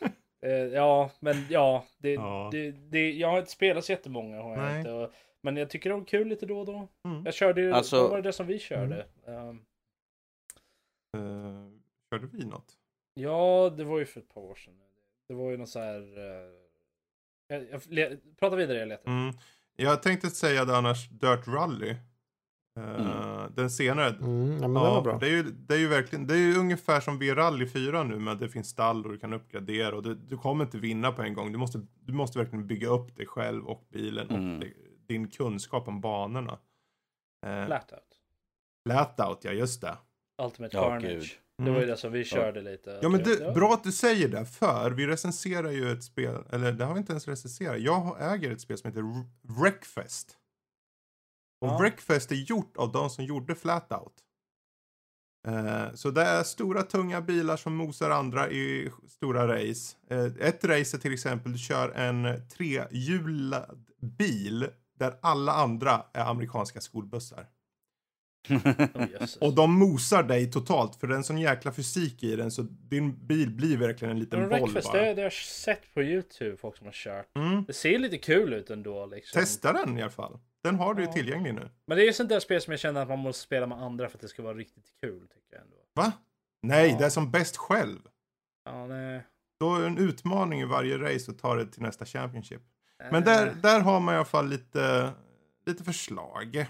ja 0.52 1.10
men 1.20 1.46
ja, 1.50 1.84
det, 1.98 2.12
Ja. 2.12 2.48
Det, 2.52 2.70
det, 2.70 3.12
jag 3.12 3.28
har 3.28 3.38
inte 3.38 3.50
spelat 3.50 3.84
så 3.84 3.92
jättemånga. 3.92 4.42
Har 4.42 4.50
jag 4.50 4.58
Nej. 4.64 4.78
inte, 4.78 4.90
och, 4.92 5.10
men 5.40 5.56
jag 5.56 5.70
tycker 5.70 5.90
det 5.90 5.96
var 5.96 6.04
kul 6.04 6.28
lite 6.28 6.46
då 6.46 6.58
och 6.60 6.66
då. 6.66 6.88
Mm. 7.04 7.24
Jag 7.24 7.34
körde 7.34 7.60
ju, 7.60 7.72
Alltså- 7.72 8.00
vad 8.02 8.10
var 8.10 8.22
det 8.22 8.32
som 8.32 8.46
vi 8.46 8.58
körde? 8.58 9.06
Um, 9.26 9.64
Eh, 11.16 11.20
körde 12.12 12.26
vi 12.32 12.44
något? 12.44 12.72
ja, 13.14 13.74
det 13.76 13.84
var 13.84 13.98
ju 13.98 14.04
för 14.06 14.20
ett 14.20 14.34
par 14.34 14.40
år 14.40 14.54
sedan. 14.54 14.74
Det 15.28 15.34
var 15.34 15.50
ju 15.50 15.56
någon 15.56 15.66
så 15.66 15.78
här... 15.78 16.18
Uh, 16.18 16.52
jag, 17.48 17.66
jag, 17.70 17.82
le, 17.88 18.16
prata 18.38 18.56
vidare, 18.56 18.78
jag 18.78 18.88
letar. 18.88 19.10
Mm. 19.10 19.34
Jag 19.76 20.02
tänkte 20.02 20.30
säga 20.30 20.64
det 20.64 20.76
annars, 20.76 21.08
Dirt 21.08 21.46
Rally. 21.48 21.94
Eh, 22.76 23.46
Den 23.54 23.70
senare. 23.70 24.08
Mm, 24.20 24.74
ja, 24.74 25.02
Ja. 25.06 25.16
Det 25.20 25.26
är, 25.26 25.30
ju, 25.30 25.42
det 25.42 25.74
är 25.74 25.78
ju 25.78 25.88
verkligen, 25.88 26.26
det 26.26 26.34
är 26.34 26.38
ju 26.38 26.56
ungefär 26.58 27.00
som 27.00 27.18
V-rally 27.18 27.66
4 27.66 28.02
nu 28.04 28.18
med 28.18 28.32
att 28.32 28.40
det 28.40 28.48
finns 28.48 28.68
stall 28.68 29.04
och 29.06 29.12
du 29.12 29.18
kan 29.18 29.32
uppgradera 29.32 29.96
och 29.96 30.02
du, 30.02 30.14
du 30.14 30.36
kommer 30.36 30.64
inte 30.64 30.78
vinna 30.78 31.12
på 31.12 31.22
en 31.22 31.34
gång. 31.34 31.52
Du 31.52 31.58
måste, 31.58 31.86
du 32.00 32.12
måste 32.12 32.38
verkligen 32.38 32.66
bygga 32.66 32.88
upp 32.88 33.16
dig 33.16 33.26
själv 33.26 33.66
och 33.66 33.86
bilen 33.92 34.30
Mm. 34.30 34.54
och 34.54 34.60
det, 34.60 34.72
din 35.06 35.28
kunskap 35.30 35.88
om 35.88 36.00
banorna. 36.00 36.58
Eh, 37.46 37.66
Flatout. 37.66 38.20
Flatout, 38.88 39.44
ja 39.44 39.50
just 39.52 39.80
det. 39.80 39.96
Ultimate 40.42 40.76
Ja, 40.76 40.82
Carnage. 40.88 41.02
gud. 41.08 41.24
Det 41.58 41.64
var 41.64 41.70
ju 41.70 41.76
Mm. 41.76 41.88
det 41.88 41.96
som 41.96 42.12
vi 42.12 42.24
körde 42.24 42.60
lite. 42.60 42.98
Ja 43.02 43.08
men 43.08 43.22
Det- 43.22 43.36
det, 43.46 43.52
bra 43.54 43.72
att 43.74 43.84
du 43.84 43.92
säger 43.92 44.28
det, 44.28 44.46
för 44.46 44.90
vi 44.90 45.06
recenserar 45.06 45.70
ju 45.70 45.90
ett 45.92 46.04
spel, 46.04 46.36
eller 46.50 46.72
det 46.72 46.84
har 46.84 46.94
vi 46.94 46.98
inte 47.00 47.12
ens 47.12 47.28
recenserat. 47.28 47.80
Jag 47.80 48.16
äger 48.34 48.52
ett 48.52 48.60
spel 48.60 48.78
som 48.78 48.88
heter 48.90 49.00
R- 49.00 49.24
Wreckfest. 49.62 50.36
Och 51.64 51.70
Ja. 51.70 51.78
Wreckfest 51.78 52.32
är 52.32 52.36
gjort 52.36 52.76
av 52.76 52.92
de 52.92 53.10
som 53.10 53.24
gjorde 53.24 53.54
Flatout. 53.54 54.14
Eh, 55.48 55.94
så 55.94 56.10
det 56.10 56.22
är 56.22 56.42
stora 56.42 56.82
tunga 56.82 57.20
bilar 57.20 57.56
som 57.56 57.76
mosar 57.76 58.10
andra 58.10 58.50
i 58.50 58.90
stora 59.08 59.48
race. 59.48 59.96
Eh, 60.10 60.24
ett 60.24 60.64
race 60.64 60.96
är 60.96 61.00
till 61.00 61.12
exempel, 61.12 61.52
du 61.52 61.58
kör 61.58 61.90
en 61.90 62.48
trehjulad 62.48 63.84
bil 64.00 64.66
där 64.98 65.18
alla 65.22 65.52
andra 65.52 66.04
är 66.12 66.24
amerikanska 66.24 66.80
skolbussar. 66.80 67.46
Oh. 68.48 69.48
Och 69.48 69.54
de 69.54 69.72
mosar 69.78 70.22
dig 70.22 70.50
totalt 70.50 70.96
för 70.96 71.06
det 71.06 71.14
är 71.14 71.16
en 71.16 71.24
sån 71.24 71.38
jäkla 71.38 71.72
fysik 71.72 72.22
i 72.22 72.36
den 72.36 72.50
så 72.50 72.62
din 72.62 73.26
bil 73.26 73.50
blir 73.50 73.76
verkligen 73.76 74.12
en 74.12 74.18
liten 74.18 74.40
Men 74.40 74.60
boll 74.60 74.72
bara. 74.72 74.92
det, 74.92 75.14
det 75.14 75.20
har 75.20 75.22
jag 75.22 75.32
sett 75.32 75.94
på 75.94 76.02
YouTube, 76.02 76.56
folk 76.56 76.76
som 76.76 76.86
har 76.86 76.92
kört. 76.92 77.36
Mm. 77.36 77.64
Det 77.64 77.72
ser 77.72 77.98
lite 77.98 78.18
kul 78.18 78.52
ut 78.52 78.70
ändå 78.70 79.06
liksom. 79.06 79.40
Testa 79.40 79.72
den 79.72 79.98
i 79.98 80.02
alla 80.02 80.10
fall. 80.10 80.38
Den 80.64 80.76
har 80.76 80.94
du 80.94 81.02
ju 81.02 81.08
Ja. 81.08 81.12
tillgänglig 81.12 81.54
nu. 81.54 81.70
Men 81.86 81.96
det 81.96 82.02
är 82.04 82.06
ju 82.06 82.12
sånt 82.12 82.28
där 82.28 82.40
spel 82.40 82.60
som 82.60 82.70
jag 82.70 82.80
känner 82.80 83.02
att 83.02 83.08
man 83.08 83.18
måste 83.18 83.42
spela 83.42 83.66
med 83.66 83.78
andra 83.82 84.08
för 84.08 84.16
att 84.16 84.22
det 84.22 84.28
ska 84.28 84.42
vara 84.42 84.54
riktigt 84.54 84.86
kul, 85.00 85.20
tycker 85.28 85.56
jag 85.56 85.60
ändå. 85.62 85.76
Va? 85.94 86.12
Nej, 86.62 86.90
Ja. 86.90 86.98
det 86.98 87.04
är 87.04 87.10
som 87.10 87.30
bäst 87.30 87.56
själv. 87.56 87.98
Ja, 88.64 88.86
nej. 88.86 89.22
Då 89.60 89.74
är 89.74 89.80
det 89.80 89.86
en 89.86 89.98
utmaning 89.98 90.60
i 90.60 90.64
varje 90.64 90.98
race 90.98 91.30
och 91.30 91.38
ta 91.38 91.54
det 91.54 91.66
till 91.66 91.82
nästa 91.82 92.04
Championship. 92.06 92.62
Men 92.98 93.14
Eh, 93.14 93.20
där, 93.24 93.54
där 93.62 93.80
har 93.80 94.00
man 94.00 94.14
i 94.14 94.16
alla 94.16 94.24
fall 94.24 94.48
lite, 94.48 95.10
lite 95.66 95.84
förslag. 95.84 96.66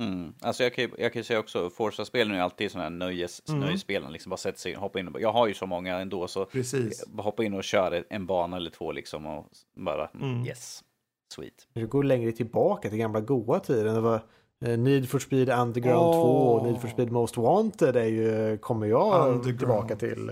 Mm. 0.00 0.34
Alltså 0.40 0.62
jag 0.62 0.74
kan 0.74 0.84
ju, 0.84 0.90
jag 0.98 1.12
kan 1.12 1.20
ju 1.20 1.24
säga 1.24 1.38
också, 1.38 1.70
Forza-spelen 1.70 2.32
är 2.32 2.36
ju 2.36 2.42
alltid 2.42 2.70
sådana 2.70 2.84
här 2.84 2.96
nöjes, 2.96 3.42
Mm. 3.48 3.60
nöjesspelen. 3.60 4.12
Liksom 4.12 4.30
bara 4.30 4.36
sätta 4.36 4.58
sig 4.58 4.72
in, 4.72 4.78
hoppa 4.78 5.00
in 5.00 5.08
och, 5.08 5.20
Jag 5.20 5.32
har 5.32 5.46
ju 5.46 5.54
så 5.54 5.66
många 5.66 5.98
ändå 5.98 6.28
så 6.28 6.44
Precis. 6.44 7.06
bara 7.06 7.22
hoppa 7.22 7.44
in 7.44 7.54
och 7.54 7.64
köra 7.64 8.02
en 8.10 8.26
bana 8.26 8.56
eller 8.56 8.70
två 8.70 8.92
liksom 8.92 9.26
och 9.26 9.46
bara 9.76 10.08
Mm. 10.08 10.46
yes, 10.46 10.84
sweet. 11.32 11.66
Vi 11.74 11.82
går 11.82 12.02
längre 12.04 12.32
tillbaka 12.32 12.88
till 12.88 12.98
gamla 12.98 13.20
goa 13.20 13.60
tiden. 13.60 13.94
Det 13.94 14.00
var 14.00 14.20
eh, 14.64 14.78
Need 14.78 15.08
for 15.08 15.18
Speed 15.18 15.48
Underground 15.50 16.06
Åh. 16.06 16.12
2 16.14 16.20
och 16.52 16.66
Need 16.66 16.80
for 16.80 16.88
Speed 16.88 17.12
Most 17.12 17.36
Wanted 17.36 17.96
är 17.96 18.04
ju, 18.04 18.58
kommer 18.58 18.86
jag 18.86 19.42
tillbaka 19.42 19.96
till. 19.96 20.30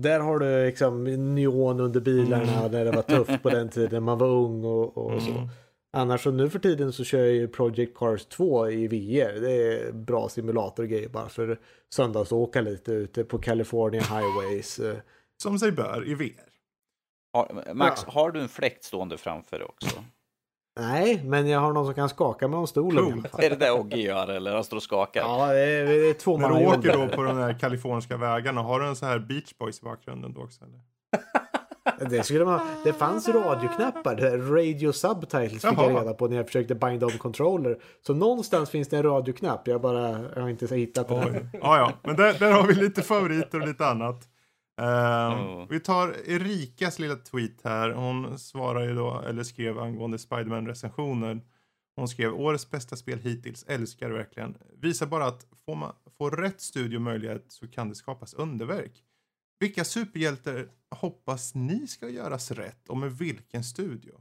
Där 0.00 0.20
har 0.20 0.38
du 0.38 0.66
liksom 0.66 1.04
neon 1.34 1.80
under 1.80 2.00
bilarna 2.00 2.58
Mm. 2.58 2.72
när 2.72 2.84
det 2.84 2.90
var 2.90 3.02
tufft 3.02 3.42
på 3.42 3.48
den 3.50 3.68
tiden 3.68 4.02
man 4.02 4.18
var 4.18 4.28
ung 4.28 4.64
och, 4.64 4.98
och 4.98 5.22
så. 5.22 5.30
Mm. 5.30 5.48
Annars 5.92 6.22
så 6.22 6.30
nu 6.30 6.50
för 6.50 6.58
tiden 6.58 6.92
så 6.92 7.04
kör 7.04 7.18
jag 7.18 7.32
ju 7.34 7.48
Project 7.48 7.96
Cars 7.98 8.26
2 8.26 8.70
i 8.70 8.88
VR. 8.88 9.40
Det 9.40 9.50
är 9.52 9.92
bra 9.92 10.28
simulator 10.28 10.82
och 10.82 10.88
grejer 10.88 11.08
bara 11.08 11.28
för 11.28 11.58
söndagsåka 11.94 12.60
lite 12.60 12.92
ute 12.92 13.24
på 13.24 13.38
California 13.38 14.00
Highways. 14.02 14.78
Eh, 14.78 14.96
Som 15.42 15.58
sig 15.58 15.72
bör 15.72 16.08
i 16.08 16.14
VR. 16.14 16.47
Har, 17.32 17.74
Max, 17.74 18.02
Ja. 18.06 18.12
har 18.12 18.30
du 18.30 18.40
en 18.40 18.48
fläkt 18.48 18.84
stående 18.84 19.18
framför 19.18 19.58
dig 19.58 19.66
också? 19.68 20.04
Nej, 20.80 21.20
men 21.24 21.48
jag 21.48 21.60
har 21.60 21.72
någon 21.72 21.84
som 21.84 21.94
kan 21.94 22.08
skaka 22.08 22.48
mig 22.48 22.58
om 22.58 22.66
stolen. 22.66 23.22
fall. 23.22 23.44
är 23.44 23.50
det 23.50 23.56
det 23.56 23.70
Ogge 23.72 23.96
gör 23.96 24.28
eller? 24.28 24.54
Han 24.54 24.64
står 24.64 24.76
och 24.76 24.82
skakar? 24.82 25.20
Ja, 25.20 25.46
det 25.46 25.60
är, 25.60 25.84
det 25.86 26.10
är 26.10 26.14
två 26.14 26.38
man 26.38 26.50
du 26.58 26.64
har 26.66 26.78
åker 26.78 26.92
då 26.92 27.08
på 27.08 27.22
de 27.22 27.36
här 27.38 27.58
kaliforniska 27.58 28.16
vägarna, 28.16 28.62
har 28.62 28.80
du 28.80 28.86
en 28.86 28.96
sån 28.96 29.08
här 29.08 29.18
Beach 29.18 29.54
Boys 29.58 29.80
i 29.80 29.84
bakgrunden 29.84 30.32
då 30.34 30.40
också? 30.42 30.64
Eller? 30.64 30.80
Det, 32.10 32.22
skulle 32.22 32.44
man, 32.44 32.60
det 32.84 32.92
fanns 32.92 33.28
radioknappar, 33.28 34.14
det 34.16 34.30
där 34.30 34.38
radio 34.38 34.92
subtitles 34.92 35.50
fick 35.52 35.64
jag 35.64 35.90
Jaha. 35.92 36.00
reda 36.00 36.14
på 36.14 36.28
när 36.28 36.36
jag 36.36 36.46
försökte 36.46 36.74
binda 36.74 37.06
om 37.06 37.12
controller. 37.12 37.78
Så 38.06 38.14
någonstans 38.14 38.70
finns 38.70 38.88
det 38.88 38.96
en 38.96 39.02
radioknapp, 39.02 39.68
jag 39.68 39.80
bara 39.80 40.08
jag 40.34 40.42
har 40.42 40.48
inte 40.48 40.76
hittat 40.76 41.08
den. 41.08 41.18
Oj. 41.18 41.48
Ja, 41.52 41.76
ja, 41.78 41.92
men 42.02 42.16
där, 42.16 42.34
där 42.38 42.52
har 42.52 42.66
vi 42.66 42.74
lite 42.74 43.02
favoriter 43.02 43.60
och 43.60 43.66
lite 43.68 43.86
annat. 43.86 44.28
Ehm, 44.78 45.32
Oh. 45.32 45.66
Vi 45.70 45.80
tar 45.80 46.08
Erikas 46.30 46.98
lilla 46.98 47.16
tweet 47.16 47.62
här. 47.64 47.90
Hon 47.90 48.38
svarar 48.38 48.82
ju 48.88 48.94
då, 48.94 49.20
eller 49.20 49.42
skrev 49.42 49.78
angående 49.78 50.18
Spiderman-recensioner. 50.18 51.40
Hon 51.96 52.08
skrev 52.08 52.34
årets 52.34 52.70
bästa 52.70 52.96
spel 52.96 53.18
hittills, 53.18 53.64
älskar 53.68 54.10
verkligen. 54.10 54.56
Visar 54.76 55.06
bara 55.06 55.24
att 55.26 55.46
får 55.66 55.74
man 55.74 55.92
får 56.18 56.30
rätt 56.30 56.60
studio 56.60 56.98
möjlighet 57.00 57.44
så 57.48 57.68
kan 57.68 57.88
det 57.88 57.94
skapas 57.94 58.34
underverk. 58.34 59.04
Vilka 59.60 59.84
superhjältar 59.84 60.68
hoppas 60.90 61.54
ni 61.54 61.86
ska 61.86 62.08
göras 62.08 62.50
rätt 62.50 62.88
och 62.88 62.96
med 62.96 63.18
vilken 63.18 63.64
studio? 63.64 64.20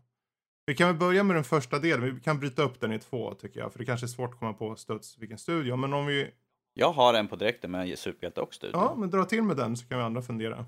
Vi 0.66 0.76
kan 0.76 0.88
väl 0.88 0.98
börja 0.98 1.24
med 1.24 1.36
den 1.36 1.44
första 1.44 1.80
delen. 1.80 2.16
Vi 2.16 2.22
kan 2.22 2.40
bryta 2.40 2.64
upp 2.64 2.80
den 2.80 2.92
i 2.92 3.00
två 3.00 3.34
tycker 3.34 3.60
jag. 3.60 3.72
För 3.72 3.80
det 3.80 3.86
kanske 3.86 4.06
är 4.06 4.08
svårt 4.08 4.34
att 4.34 4.40
komma 4.40 4.54
på 4.54 4.76
studs 4.76 5.18
vilken 5.18 5.38
studio. 5.38 5.76
Men 5.76 5.94
om 5.94 6.06
vi 6.06 6.32
Jag 6.80 6.92
har 6.92 7.14
en 7.14 7.28
på 7.28 7.36
direkten 7.36 7.72
med 7.72 8.00
superhjälte 8.00 8.42
och 8.42 8.54
studio. 8.54 8.78
Ja, 8.78 8.96
men 8.98 9.10
dra 9.10 9.24
till 9.26 9.44
med 9.44 9.58
den 9.58 9.78
så 9.78 9.88
kan 9.88 9.98
vi 9.98 10.04
andra 10.04 10.22
fundera. 10.22 10.66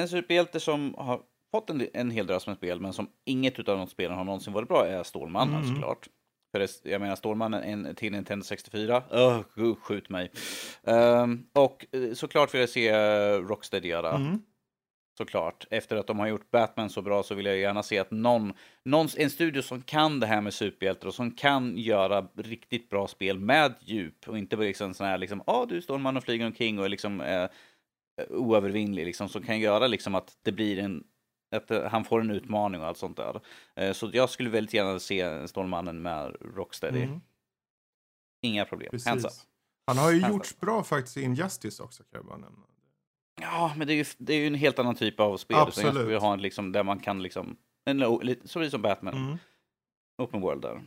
En 0.00 0.08
superhjälte 0.08 0.60
som 0.60 0.94
har 0.98 1.20
fått 1.52 1.70
en, 1.70 1.86
en 1.94 2.10
hel 2.10 2.26
drös 2.26 2.46
med 2.46 2.56
spel, 2.56 2.80
men 2.80 2.92
som 2.92 3.08
inget 3.24 3.58
utav 3.58 3.78
de 3.78 3.86
spelen 3.86 4.16
har 4.16 4.24
någonsin 4.24 4.52
varit 4.52 4.68
bra, 4.68 4.86
är 4.86 5.02
Stålmannen 5.02 5.62
Mm. 5.62 5.74
såklart. 5.74 6.08
För 6.52 6.58
det, 6.58 6.90
jag 6.90 7.00
menar, 7.00 7.16
Stålmannen 7.16 7.62
en, 7.62 7.94
till 7.94 8.12
Nintendo 8.12 8.44
64, 8.44 9.02
öh, 9.10 9.40
uh, 9.58 9.74
skjut 9.74 10.08
mig. 10.08 10.30
Ehm, 10.84 11.46
och 11.54 11.86
eh, 11.92 12.12
såklart 12.14 12.54
vill 12.54 12.60
jag 12.60 12.70
se 12.70 12.92
Rocksteady 13.38 13.88
göra. 13.88 14.10
Mm. 14.14 14.42
Såklart. 15.18 15.66
Efter 15.70 15.96
att 15.96 16.06
de 16.06 16.18
har 16.18 16.26
gjort 16.26 16.50
Batman 16.50 16.90
så 16.90 17.02
bra 17.02 17.22
så 17.22 17.34
vill 17.34 17.46
jag 17.46 17.58
gärna 17.58 17.82
se 17.82 17.98
att 17.98 18.10
någon, 18.10 18.52
någon 18.84 19.08
en 19.16 19.30
studio 19.30 19.62
som 19.62 19.82
kan 19.82 20.20
det 20.20 20.26
här 20.26 20.40
med 20.40 20.54
superhjältar 20.54 21.08
och 21.08 21.14
som 21.14 21.30
kan 21.30 21.78
göra 21.78 22.28
riktigt 22.36 22.90
bra 22.90 23.08
spel 23.08 23.38
med 23.38 23.74
djup 23.80 24.28
och 24.28 24.38
inte 24.38 24.56
bara 24.56 24.66
liksom 24.66 24.94
sån 24.94 25.06
här 25.06 25.18
liksom, 25.18 25.42
ja 25.46 25.52
ah, 25.52 25.66
du 25.66 25.82
står 25.82 25.98
man 25.98 26.16
och 26.16 26.24
flyger 26.24 26.46
omkring 26.46 26.78
och 26.78 26.84
är 26.84 26.88
liksom 26.88 27.20
eh, 27.20 27.48
oövervinnlig 28.28 29.06
liksom, 29.06 29.28
som 29.28 29.42
kan 29.42 29.60
göra 29.60 29.86
liksom 29.86 30.14
att 30.14 30.38
det 30.42 30.52
blir 30.52 30.78
en 30.78 31.04
att 31.56 31.70
eh, 31.70 31.84
han 31.84 32.04
får 32.04 32.20
en 32.20 32.30
utmaning 32.30 32.80
och 32.80 32.86
allt 32.86 32.98
sånt 32.98 33.16
där. 33.16 33.40
Eh, 33.76 33.92
så 33.92 34.10
jag 34.12 34.30
skulle 34.30 34.50
väldigt 34.50 34.74
gärna 34.74 34.98
se 34.98 35.48
Stålmannen 35.48 36.02
med 36.02 36.36
Rocksteady. 36.40 37.02
Mm. 37.02 37.20
Inga 38.42 38.64
problem. 38.64 38.98
Hands 39.06 39.24
up. 39.24 39.32
Han 39.86 39.98
har 39.98 40.12
ju 40.12 40.20
Hands 40.20 40.34
gjorts 40.34 40.60
bra 40.60 40.82
faktiskt 40.82 41.16
i 41.16 41.22
Injustice 41.22 41.80
också 41.80 42.02
kan 42.02 42.18
jag 42.18 42.26
bara 42.26 42.38
nämna. 42.38 42.64
Ja, 43.40 43.72
men 43.76 43.86
det 43.86 43.92
är 43.92 43.96
ju, 43.96 44.04
det 44.18 44.34
är 44.34 44.38
ju 44.38 44.46
en 44.46 44.54
helt 44.54 44.78
annan 44.78 44.94
typ 44.94 45.20
av 45.20 45.36
spel. 45.36 45.54
utan 45.54 45.58
Jag 45.60 45.68
Absolut. 45.68 45.94
skulle 45.94 46.16
ha 46.18 46.32
en 46.32 46.42
liksom, 46.42 46.72
där 46.72 46.82
man 46.82 46.98
kan 46.98 47.22
liksom, 47.22 47.56
en, 47.84 48.00
så 48.44 48.70
som 48.70 48.82
Batman, 48.82 49.14
Mm. 49.14 49.38
open 50.22 50.40
world 50.40 50.62
där. 50.62 50.82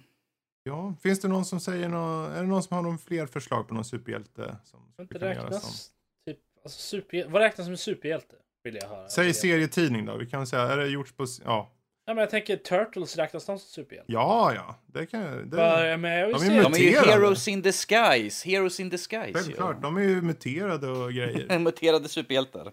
Ja, 0.63 0.93
finns 1.03 1.19
det 1.19 1.27
någon 1.27 1.45
som 1.45 1.59
säger 1.59 1.89
nå 1.89 2.23
är 2.25 2.41
det 2.41 2.47
någon 2.47 2.63
som 2.63 2.75
har 2.75 2.83
någon 2.83 2.97
fler 2.97 3.25
förslag 3.25 3.67
på 3.67 3.73
någon 3.73 3.85
superhjälte? 3.85 4.57
Som 4.63 4.79
inte 5.01 5.19
räknas, 5.19 5.91
typ, 6.25 6.37
alltså 6.63 6.79
superhjälte, 6.79 7.33
vad 7.33 7.41
räknas 7.41 7.65
som 7.65 7.71
en 7.71 7.77
superhjälte? 7.77 8.35
Vill 8.63 8.75
jag 8.75 8.89
höra. 8.89 9.09
Säg 9.09 9.33
serietidning 9.33 10.05
då, 10.05 10.17
vi 10.17 10.25
kan 10.25 10.47
säga, 10.47 10.61
är 10.61 10.77
det 10.77 10.87
gjorts 10.87 11.11
på, 11.11 11.25
ja. 11.45 11.69
Ja, 12.11 12.15
men 12.15 12.21
jag 12.21 12.29
tänker 12.29 12.57
Turtles 12.57 13.17
räknas 13.17 13.45
de 13.45 13.59
som 13.59 13.67
superhjälte? 13.67 14.11
Ja, 14.11 14.53
ja, 14.53 14.75
det 14.85 15.05
kan 15.05 15.49
det, 15.49 15.57
Bara, 15.57 15.97
men 15.97 16.11
jag 16.11 16.27
vill 16.27 16.35
De 16.35 16.43
är 16.43 16.47
se... 16.47 16.55
ju 16.55 16.61
De 16.61 16.73
är 16.73 16.77
ju 16.77 17.11
heroes 17.11 17.47
in 17.47 17.61
disguise, 17.61 18.49
heroes 18.49 18.79
in 18.79 18.89
disguise. 18.89 19.33
självklart, 19.33 19.81
de 19.81 19.97
är 19.97 20.01
ju 20.01 20.21
muterade 20.21 20.87
och 20.87 21.13
grejer. 21.13 21.45
Ja. 21.49 21.59
Muterade 21.59 22.09
superhjältar. 22.09 22.71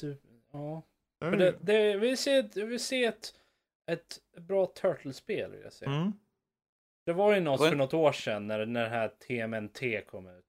Super, 0.00 0.30
ja. 0.52 0.82
Det 1.20 1.36
det, 1.36 1.58
det, 1.60 1.90
jag 1.90 1.98
vill 1.98 2.18
se, 2.18 2.36
ett, 2.36 2.56
jag 2.56 2.66
vill 2.66 2.80
se 2.80 3.04
ett, 3.04 3.34
ett 3.90 4.18
bra 4.38 4.66
Turtles-spel. 4.66 5.50
Vill 5.50 5.60
jag 5.64 5.72
se. 5.72 5.86
Mm. 5.86 6.12
Det 7.06 7.12
var 7.12 7.34
ju 7.34 7.40
något 7.40 7.68
för 7.68 7.76
något 7.76 7.94
år 7.94 8.12
sedan 8.12 8.46
när, 8.46 8.66
när 8.66 8.82
det 8.82 8.88
här 8.88 9.08
TMNT 9.08 10.06
kom 10.10 10.26
ut. 10.26 10.44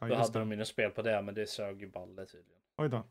Ja, 0.00 0.06
Då 0.06 0.14
hade 0.14 0.32
det. 0.32 0.38
de 0.38 0.50
ju 0.50 0.56
något 0.56 0.68
spel 0.68 0.90
på 0.90 1.02
det, 1.02 1.22
men 1.22 1.34
det 1.34 1.46
sög 1.46 1.80
ju 1.80 1.88
balle 1.88 2.26
tydligen. 2.26 2.62
Oj 2.78 2.88
då. 2.88 2.96
Uh, 2.96 3.04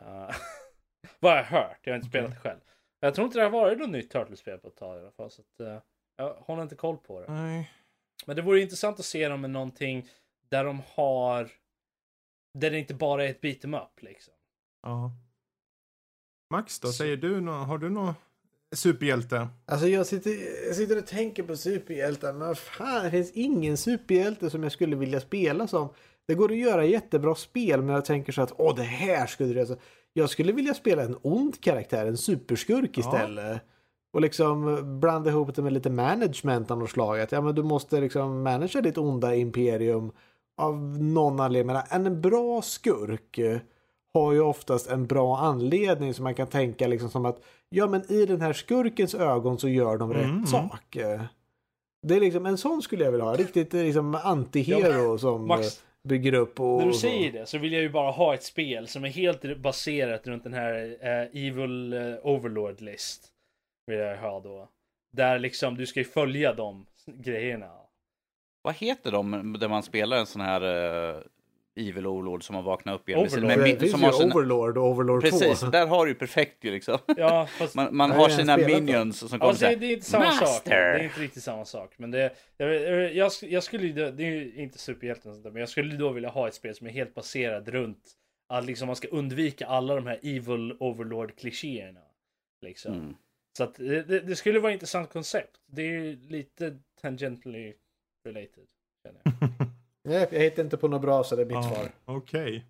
vad 1.20 1.32
jag 1.32 1.44
har 1.44 1.60
hört, 1.60 1.78
jag 1.82 1.92
har 1.92 1.96
inte 1.96 2.08
Okej. 2.08 2.20
spelat 2.20 2.30
det 2.30 2.48
själv. 2.48 2.60
Jag 3.04 3.14
tror 3.14 3.24
inte 3.26 3.38
det 3.38 3.42
har 3.44 3.50
varit 3.50 3.78
något 3.78 3.90
nytt 3.90 4.10
Turtles-spel 4.10 4.58
på 4.58 4.68
ett 4.68 4.76
tag 4.76 4.96
i 4.96 5.00
alla 5.00 5.10
fall. 5.10 5.30
Så 5.30 5.42
att, 5.42 5.60
eh, 5.60 5.78
jag 6.16 6.34
håller 6.34 6.62
inte 6.62 6.74
koll 6.74 6.96
på 6.96 7.20
det. 7.20 7.32
Nej. 7.32 7.70
Men 8.26 8.36
det 8.36 8.42
vore 8.42 8.60
intressant 8.60 8.98
att 8.98 9.04
se 9.04 9.28
dem 9.28 9.40
med 9.40 9.50
någonting 9.50 10.08
där 10.48 10.64
de 10.64 10.82
har... 10.94 11.50
Där 12.58 12.70
det 12.70 12.78
inte 12.78 12.94
bara 12.94 13.24
är 13.24 13.30
ett 13.30 13.40
beat 13.40 13.64
em 13.64 13.74
up 13.74 14.02
liksom. 14.02 14.34
Ja. 14.82 15.12
Max 16.50 16.80
då, 16.80 16.88
Så- 16.88 16.92
säger 16.94 17.16
du 17.16 17.40
nå, 17.40 17.52
har 17.52 17.78
du 17.78 17.90
någon 17.90 18.14
superhjälte? 18.74 19.48
Alltså 19.66 19.88
jag 19.88 20.06
sitter, 20.06 20.30
jag 20.66 20.76
sitter 20.76 20.98
och 20.98 21.06
tänker 21.06 21.42
på 21.42 21.56
superhjältar, 21.56 22.32
men 22.32 22.54
fan, 22.56 23.04
det 23.04 23.10
finns 23.10 23.30
ingen 23.32 23.76
superhjälte 23.76 24.50
som 24.50 24.62
jag 24.62 24.72
skulle 24.72 24.96
vilja 24.96 25.20
spela 25.20 25.66
som. 25.66 25.88
Det 26.26 26.34
går 26.34 26.52
att 26.52 26.58
göra 26.58 26.84
jättebra 26.84 27.34
spel, 27.34 27.82
men 27.82 27.94
jag 27.94 28.04
tänker 28.04 28.32
så 28.32 28.42
att 28.42 28.52
åh, 28.60 28.76
det 28.76 28.82
här 28.82 29.26
skulle 29.26 29.54
du 29.54 29.60
alltså. 29.60 29.76
Jag 30.16 30.30
skulle 30.30 30.52
vilja 30.52 30.74
spela 30.74 31.02
en 31.02 31.16
ond 31.22 31.60
karaktär, 31.60 32.06
en 32.06 32.16
superskurk 32.16 32.90
Ja. 32.94 33.00
istället. 33.00 33.62
Och 34.12 34.20
liksom 34.20 34.80
blanda 35.00 35.30
ihop 35.30 35.54
det 35.54 35.62
med 35.62 35.72
lite 35.72 35.90
management 35.90 36.70
av 36.70 36.78
något 36.78 36.90
slag. 36.90 37.20
Att 37.20 37.32
ja, 37.32 37.40
men 37.40 37.54
du 37.54 37.62
måste 37.62 38.00
liksom 38.00 38.42
managera 38.42 38.82
ditt 38.82 38.98
onda 38.98 39.34
imperium 39.34 40.12
av 40.56 40.76
någon 41.02 41.40
anledning. 41.40 41.76
Men 41.90 42.04
en 42.06 42.20
bra 42.20 42.62
skurk 42.62 43.38
eh, 43.38 43.58
har 44.14 44.32
ju 44.32 44.40
oftast 44.40 44.90
en 44.90 45.06
bra 45.06 45.38
anledning 45.38 46.14
som 46.14 46.22
man 46.24 46.34
kan 46.34 46.46
tänka 46.46 46.86
liksom 46.86 47.10
som 47.10 47.24
att 47.26 47.40
ja 47.68 47.86
men 47.86 48.12
i 48.12 48.26
den 48.26 48.40
här 48.40 48.52
skurkens 48.52 49.14
ögon 49.14 49.58
så 49.58 49.68
gör 49.68 49.96
de 49.98 50.12
rätt 50.12 50.24
Mm, 50.24 50.46
sak. 50.46 50.96
Eh, 50.96 51.20
Det 52.02 52.16
är 52.16 52.20
liksom 52.20 52.46
en 52.46 52.58
sån 52.58 52.82
skulle 52.82 53.04
jag 53.04 53.10
vilja 53.12 53.24
ha. 53.26 53.34
Riktigt 53.36 53.74
eh, 53.74 53.82
liksom 53.82 54.14
antihero 54.24 55.18
som 55.18 55.46
Max, 55.48 55.66
eh, 55.66 55.72
bygger 56.08 56.34
upp 56.34 56.60
och... 56.60 56.78
När 56.78 56.86
du 56.86 56.92
säger 56.92 57.32
det 57.32 57.46
så 57.46 57.58
vill 57.58 57.72
jag 57.72 57.82
ju 57.82 57.88
bara 57.88 58.10
ha 58.10 58.34
ett 58.34 58.42
spel 58.42 58.88
som 58.88 59.04
är 59.04 59.08
helt 59.08 59.58
baserat 59.58 60.26
runt 60.26 60.44
den 60.44 60.54
här 60.54 60.96
eh, 61.00 61.46
Evil 61.46 61.92
eh, 61.92 62.14
Overlord 62.22 62.80
list. 62.80 63.28
Vill 63.86 63.98
jag 63.98 64.16
ha 64.16 64.40
då. 64.40 64.68
Där 65.12 65.38
liksom 65.38 65.76
du 65.76 65.86
ska 65.86 66.00
ju 66.00 66.04
följa 66.04 66.52
de 66.52 66.86
grejerna. 67.06 67.72
Vad 68.62 68.74
heter 68.74 69.12
de 69.12 69.56
där 69.60 69.68
man 69.68 69.82
spelar 69.82 70.16
en 70.16 70.26
sån 70.26 70.40
här 70.40 70.64
uh, 70.64 71.22
Evil 71.76 72.06
Overlord 72.06 72.44
som 72.44 72.56
har 72.56 72.62
vaknat 72.62 73.00
upp 73.00 73.08
igen? 73.08 73.20
Overlord. 73.20 73.46
med 73.46 73.58
Det 73.58 73.78
finns 73.78 73.90
som 73.90 74.00
ju 74.00 74.06
har 74.06 74.12
sina, 74.12 74.34
Overlord 74.34 74.78
och 74.78 74.84
Overlord 74.84 75.22
2. 75.22 75.30
Precis, 75.30 75.60
där 75.60 75.86
har 75.86 76.06
du 76.06 76.14
perfekt 76.14 76.64
ju 76.64 76.70
liksom. 76.70 76.98
Ja, 77.16 77.46
fast 77.58 77.74
Man, 77.74 77.96
man 77.96 78.10
har 78.10 78.28
sina 78.28 78.56
minions 78.56 79.18
som 79.18 79.28
kommer 79.28 79.44
Ja, 79.44 79.52
det, 79.52 79.58
säga 79.58 79.76
det 79.76 79.86
är 79.86 79.92
inte 79.92 80.06
samma 80.06 80.30
sak. 80.30 80.40
Master! 80.40 80.70
Det 80.70 81.00
är 81.00 81.04
inte 81.04 81.20
riktigt 81.20 81.42
samma 81.42 81.64
sak. 81.64 81.94
Men 81.96 82.10
det, 82.10 82.32
jag, 82.56 83.14
jag, 83.14 83.32
jag, 83.40 83.62
skulle 83.62 84.10
det 84.10 84.24
är 84.24 84.30
ju 84.30 84.54
inte 84.56 84.78
superhjälten 84.78 85.42
men 85.42 85.56
jag 85.56 85.68
skulle 85.68 85.96
då 85.96 86.10
vilja 86.10 86.28
ha 86.28 86.48
ett 86.48 86.54
spel 86.54 86.74
som 86.74 86.86
är 86.86 86.90
helt 86.90 87.14
baserat 87.14 87.68
runt 87.68 88.16
att 88.48 88.64
liksom 88.64 88.86
man 88.86 88.96
ska 88.96 89.08
undvika 89.08 89.66
alla 89.66 89.94
de 89.94 90.06
här 90.06 90.20
evil 90.22 90.76
overlord 90.80 91.36
klichéerna. 91.36 92.00
Liksom. 92.60 92.94
Mm. 92.94 93.14
Så 93.56 93.64
att 93.64 93.74
det, 93.74 94.20
det, 94.20 94.36
skulle 94.36 94.58
vara 94.58 94.72
ett 94.72 94.76
intressant 94.76 95.12
koncept. 95.12 95.60
Det 95.66 95.82
är 95.82 95.86
ju 95.86 96.16
lite 96.28 96.78
tangentially 97.00 97.74
related. 98.24 98.66
Känner 99.02 99.20
jag. 99.24 99.66
Nej, 100.04 100.28
jag 100.32 100.40
hittar 100.40 100.62
inte 100.64 100.76
på 100.76 100.88
något 100.88 101.02
bra 101.02 101.24
så 101.24 101.36
det 101.36 101.42
är 101.42 101.46
mitt 101.46 101.64
svar. 101.64 101.88
Okej. 102.04 102.66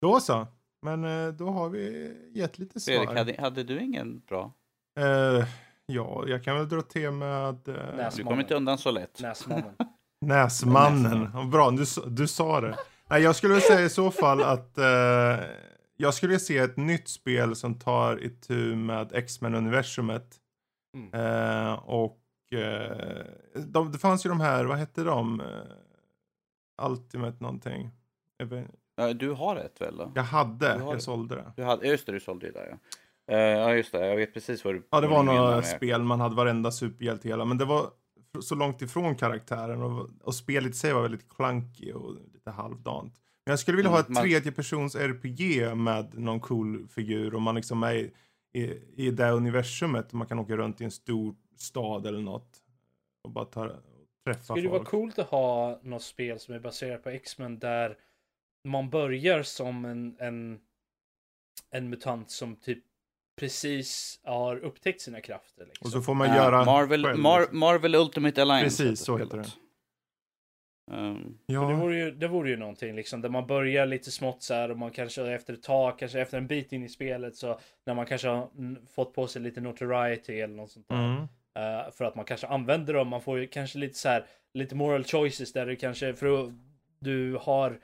Då 0.00 0.20
så. 0.20 0.46
Men 0.82 1.04
eh, 1.04 1.28
då 1.34 1.50
har 1.50 1.68
vi 1.68 2.14
gett 2.34 2.58
lite 2.58 2.80
svar. 2.80 2.94
Fredrik, 2.94 3.18
hade, 3.18 3.36
hade 3.40 3.62
du 3.64 3.80
ingen 3.82 4.20
bra? 4.28 4.52
Eh, 5.00 5.46
ja, 5.86 6.24
jag 6.26 6.44
kan 6.44 6.56
väl 6.56 6.68
dra 6.68 6.82
till 6.82 7.10
med 7.10 7.68
eh, 7.68 7.74
Näs- 7.74 8.16
Du 8.16 8.24
kommer 8.24 8.40
inte 8.42 8.54
undan 8.54 8.78
så 8.78 8.90
lätt. 8.90 9.20
Näsmannen. 9.20 9.74
Näsmannen. 10.26 11.02
Näsmannen. 11.02 11.50
Bra, 11.50 11.70
du, 11.70 11.84
du 12.06 12.28
sa 12.28 12.60
det. 12.60 12.76
Nej, 13.10 13.22
jag 13.22 13.36
skulle 13.36 13.60
säga 13.60 13.80
i 13.80 13.88
så 13.88 14.10
fall 14.10 14.42
att 14.42 14.78
eh, 14.78 14.84
jag 15.96 16.14
skulle 16.14 16.30
vilja 16.30 16.38
se 16.40 16.58
ett 16.58 16.76
nytt 16.76 17.08
spel 17.08 17.56
som 17.56 17.74
tar 17.78 18.24
itu 18.24 18.76
med 18.76 19.12
X-Men-universumet. 19.12 20.36
Mm. 20.96 21.14
Eh, 21.14 21.72
och 21.72 22.20
eh, 22.52 23.24
de, 23.54 23.92
det 23.92 23.98
fanns 23.98 24.26
ju 24.26 24.28
de 24.30 24.40
här, 24.40 24.64
vad 24.64 24.78
hette 24.78 25.02
de? 25.04 25.42
Ultimate 26.82 27.36
någonting. 27.40 27.90
Du 29.14 29.30
har 29.30 29.56
ett 29.56 29.80
väl? 29.80 29.96
Då? 29.96 30.12
Jag 30.14 30.22
hade, 30.22 30.66
jag 30.78 30.94
det. 30.96 31.00
sålde 31.00 31.34
det. 31.34 31.52
Du 31.56 31.64
hade, 31.64 31.86
just 31.88 32.06
det, 32.06 32.12
du 32.12 32.20
sålde 32.20 32.46
ju 32.46 32.52
där 32.52 32.66
ja. 32.70 32.78
Eh, 33.34 33.38
ja, 33.38 33.74
just 33.74 33.92
det. 33.92 34.06
Jag 34.06 34.16
vet 34.16 34.34
precis 34.34 34.64
vad 34.64 34.74
du 34.74 34.82
Ja, 34.90 35.00
det 35.00 35.06
var 35.06 35.22
några 35.22 35.62
spel 35.62 36.02
man 36.02 36.20
hade 36.20 36.34
varenda 36.36 36.70
superhjälte 36.70 37.28
hela, 37.28 37.44
men 37.44 37.58
det 37.58 37.64
var 37.64 37.90
så 38.40 38.54
långt 38.54 38.82
ifrån 38.82 39.14
karaktären 39.16 39.82
och, 39.82 40.08
och 40.22 40.34
spelet 40.34 40.70
i 40.70 40.74
sig 40.74 40.92
var 40.92 41.02
väldigt 41.02 41.28
clunky 41.28 41.92
och 41.92 42.14
lite 42.32 42.50
halvdant. 42.50 43.14
Men 43.46 43.52
jag 43.52 43.58
skulle 43.58 43.76
vilja 43.76 43.90
ha 43.90 43.98
Mm, 43.98 44.04
ett 44.04 44.14
man- 44.14 44.22
tredje 44.22 44.52
persons 44.52 44.94
RPG 44.96 45.74
med 45.76 46.18
någon 46.18 46.40
cool 46.40 46.88
figur 46.88 47.34
och 47.34 47.42
man 47.42 47.54
liksom 47.54 47.82
är 47.82 47.94
i, 47.94 48.10
i, 48.52 48.62
i 48.96 49.10
det 49.10 49.30
universumet. 49.30 50.12
Man 50.12 50.26
kan 50.26 50.38
åka 50.38 50.56
runt 50.56 50.80
i 50.80 50.84
en 50.84 50.90
stor 50.90 51.34
stad 51.56 52.06
eller 52.06 52.20
något 52.20 52.56
och 53.22 53.30
bara 53.30 53.44
ta, 53.44 53.70
träffa 54.34 54.42
Skulle 54.54 54.62
det 54.62 54.68
vara 54.68 54.78
folk. 54.78 54.88
coolt 54.88 55.18
att 55.18 55.28
ha 55.28 55.80
något 55.82 56.02
spel 56.02 56.38
som 56.38 56.54
är 56.54 56.58
baserat 56.58 57.02
på 57.02 57.10
X-Men 57.10 57.58
där 57.58 57.96
man 58.64 58.90
börjar 58.90 59.42
som 59.42 59.84
en, 59.84 60.16
en, 60.18 60.60
en 61.70 61.90
mutant 61.90 62.30
som 62.30 62.56
typ 62.56 62.84
precis 63.40 64.20
har 64.24 64.56
upptäckt 64.56 65.00
sina 65.00 65.20
krafter. 65.20 65.66
Liksom. 65.66 65.86
Och 65.86 65.92
så 65.92 66.00
får 66.02 66.14
man 66.14 66.28
Ja, 66.28 66.34
göra 66.36 66.64
Marvel, 66.64 67.04
själv, 67.04 67.18
Mar 67.18 67.40
liksom. 67.40 67.58
Marvel 67.58 67.94
Ultimate 67.94 68.42
Alliance. 68.42 68.82
Precis, 68.84 69.00
så 69.04 69.16
heter 69.18 69.28
spelet. 69.30 69.56
Ehm, 70.90 71.22
För 71.22 71.30
Det, 71.46 71.52
Ja, 71.54 71.76
vore 71.76 71.96
ju, 71.98 72.10
det 72.10 72.28
vore 72.28 72.50
ju 72.50 72.56
någonting 72.56 72.94
liksom, 72.96 73.20
där 73.20 73.28
man 73.28 73.46
börjar 73.46 73.86
lite 73.86 74.10
smått 74.10 74.42
så 74.42 74.54
här 74.54 74.70
och 74.70 74.78
man 74.78 74.90
kanske 74.90 75.32
efter 75.32 75.54
ett 75.54 75.62
tag, 75.62 75.98
kanske 75.98 76.20
efter 76.20 76.38
en 76.38 76.46
bit 76.46 76.72
in 76.72 76.84
i 76.84 76.88
spelet 76.88 77.36
så 77.36 77.60
när 77.86 77.94
man 77.94 78.06
kanske 78.06 78.28
har 78.28 78.48
fått 78.94 79.14
på 79.14 79.26
sig 79.26 79.42
lite 79.42 79.60
notoriety 79.60 80.40
eller 80.40 80.54
något 80.54 80.70
sånt 80.70 80.88
där. 80.88 80.96
mm. 81.14 81.26
Eh, 81.58 81.90
för 81.92 82.04
att 82.04 82.14
man 82.14 82.24
kanske 82.24 82.46
använder 82.46 82.94
dem, 82.94 83.08
man 83.08 83.20
får 83.22 83.38
ju 83.38 83.46
kanske 83.46 83.78
lite 83.78 83.98
så 83.98 84.08
här, 84.08 84.26
lite 84.54 84.74
moral 84.74 85.04
choices 85.04 85.52
där 85.52 85.66
du 85.66 85.76
kanske, 85.76 86.14
för 86.14 86.52
du 86.98 87.36
har 87.40 87.80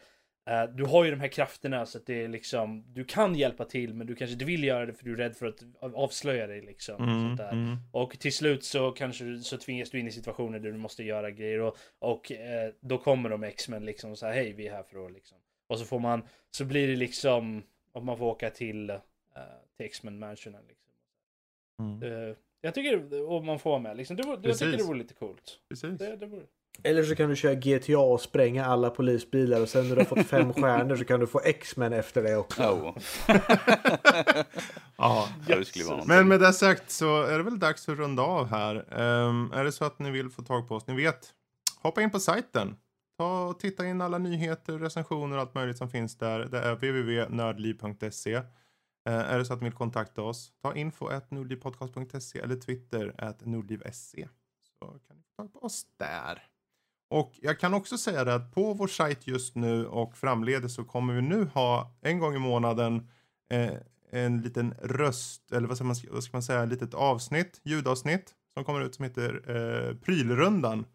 eh, 0.51 0.65
du 0.65 0.85
har 0.85 1.05
ju 1.05 1.11
de 1.11 1.21
här 1.21 1.29
krafterna 1.29 1.87
så 1.87 1.99
att 1.99 2.07
det 2.07 2.25
är 2.25 2.29
liksom, 2.29 2.85
du 2.95 3.05
kan 3.05 3.35
hjälpa 3.35 3.65
till 3.65 3.95
men 3.95 4.07
du 4.07 4.15
kanske 4.15 4.33
inte 4.33 4.45
vill 4.45 4.65
göra 4.65 4.87
det 4.87 4.93
för 4.95 5.05
du 5.05 5.13
är 5.13 5.17
rädd 5.17 5.37
för 5.37 5.47
att 5.47 5.63
avslöja 5.95 6.47
dig 6.47 6.61
liksom. 6.61 6.95
och 6.95 7.01
Mm, 7.01 7.29
sånt 7.29 7.39
där. 7.39 7.53
mm. 7.53 7.77
Och 7.93 8.19
till 8.19 8.33
slut 8.33 8.65
så 8.65 8.91
kanske 8.93 9.39
så 9.39 9.59
tvingas 9.59 9.91
du 9.91 10.01
in 10.01 10.07
i 10.09 10.11
situationer 10.13 10.59
där 10.59 10.73
du 10.73 10.79
måste 10.79 11.03
göra 11.05 11.31
grejer 11.31 11.61
och, 11.61 11.77
och 11.99 12.33
eh, 12.33 12.73
då 12.81 12.99
kommer 12.99 13.29
de 13.29 13.43
X-Men 13.45 13.85
liksom 13.85 14.17
så 14.17 14.27
här 14.27 14.33
hej 14.33 14.53
vi 14.53 14.67
är 14.67 14.73
här 14.73 14.83
för 14.83 15.07
att 15.07 15.13
liksom. 15.13 15.39
Och 15.67 15.79
så 15.79 15.85
får 15.85 15.99
man, 15.99 16.23
så 16.51 16.65
blir 16.65 16.89
det 16.89 16.97
liksom, 16.97 17.63
om 17.93 18.07
man 18.07 18.19
får 18.19 18.27
åka 18.27 18.51
till, 18.51 18.99
till 19.77 19.87
X-Men 19.87 20.19
mansionen 20.19 20.63
liksom. 20.69 20.91
Mm. 21.79 22.35
Jag 22.65 22.75
tycker, 22.75 23.23
och 23.31 23.45
man 23.45 23.59
får 23.59 23.79
med 23.79 23.97
liksom, 23.97 24.17
det, 24.17 24.23
jag 24.43 24.59
tycker 24.59 24.77
det 24.79 24.85
vore 24.85 24.99
lite 24.99 25.15
coolt. 25.15 25.59
Precis. 25.69 25.99
Det, 25.99 26.17
det 26.17 26.27
vore... 26.27 26.43
Eller 26.83 27.03
så 27.03 27.15
kan 27.15 27.31
du 27.31 27.37
köra 27.37 27.55
GTA 27.55 27.99
och 27.99 28.21
spränga 28.21 28.65
alla 28.65 28.91
polisbilar 28.91 29.61
och 29.61 29.69
sen 29.69 29.89
när 29.89 29.97
du 29.97 30.01
har 30.01 30.07
fått 30.07 30.27
fem 30.27 30.53
stjärnor 30.55 30.97
så 30.97 31.05
kan 31.05 31.21
du 31.21 31.27
få 31.27 31.41
X-Men 31.45 31.93
efter 31.93 32.23
det 32.23 32.37
också. 32.37 32.63
oh. 32.63 32.97
Ja. 34.97 35.29
ja, 35.49 35.57
det 35.59 35.65
skulle 35.65 35.85
vara 35.85 35.97
någonting. 35.97 36.17
Men 36.17 36.29
med 36.29 36.41
det 36.41 36.53
sagt 36.53 36.91
så 36.91 37.23
är 37.23 37.39
det 37.39 37.45
väl 37.45 37.59
dags 37.59 37.89
att 37.89 37.99
runda 37.99 38.23
av 38.23 38.47
här. 38.47 38.75
Ehm, 39.01 39.53
är 39.55 39.65
det 39.65 39.73
så 39.73 39.85
att 39.85 39.99
ni 39.99 40.11
vill 40.11 40.31
få 40.31 40.43
tag 40.43 40.69
på 40.69 40.75
oss, 40.75 40.87
ni 40.87 40.97
vet, 40.97 41.29
hoppa 41.83 42.03
in 42.03 42.11
på 42.11 42.21
sajten. 42.21 42.77
Ta 43.19 43.45
och 43.45 43.61
titta 43.61 43.87
in 43.87 44.01
alla 44.01 44.19
nyheter, 44.19 44.79
recensioner 44.79 45.37
och 45.37 45.43
allt 45.43 45.55
möjligt 45.55 45.79
som 45.79 45.91
finns 45.91 46.19
där. 46.19 46.39
Det 46.39 46.59
är 46.59 46.75
www.nördliv.se. 46.75 48.41
Eh, 49.07 49.15
är 49.15 49.39
det 49.39 49.45
så 49.45 49.53
att 49.53 49.61
ni 49.61 49.65
vill 49.65 49.77
kontakta 49.77 50.23
oss, 50.23 50.53
ta 50.63 50.75
info 50.75 51.07
at 51.07 51.31
nordlivpodcast.se 51.31 52.39
eller 52.39 52.57
twitter 52.57 53.15
at 53.19 53.47
nordliv.se. 53.47 54.29
Så 54.79 54.87
kan 54.87 55.17
ni 55.17 55.23
få 55.23 55.43
tag 55.43 55.53
på 55.53 55.59
oss 55.59 55.87
där. 55.97 56.43
Och 57.11 57.33
jag 57.43 57.61
kan 57.61 57.75
också 57.75 57.99
säga 57.99 58.25
det 58.25 58.35
att 58.35 58.55
på 58.55 58.75
vår 58.75 58.87
sajt 58.87 59.27
just 59.27 59.55
nu 59.55 59.87
och 59.87 60.17
framledes 60.17 60.75
så 60.75 60.85
kommer 60.85 61.15
vi 61.15 61.23
nu 61.23 61.45
ha 61.45 61.97
en 62.01 62.19
gång 62.19 62.35
i 62.35 62.39
månaden 62.39 63.09
eh, 63.51 63.75
en 64.11 64.43
liten 64.43 64.75
röst, 64.83 65.53
eller 65.53 65.69
vad 65.69 65.77
ska, 65.77 65.85
man, 65.85 65.97
vad 66.11 66.25
ska 66.25 66.37
man 66.37 66.43
säga, 66.43 66.63
ett 66.63 66.69
litet 66.69 66.95
avsnitt, 66.95 67.61
ljudavsnitt 67.65 68.35
som 68.55 68.65
kommer 68.65 68.81
ut 68.81 68.95
som 68.95 69.05
heter 69.05 69.43
eh, 69.47 69.97
Prylrundan. 69.97 70.87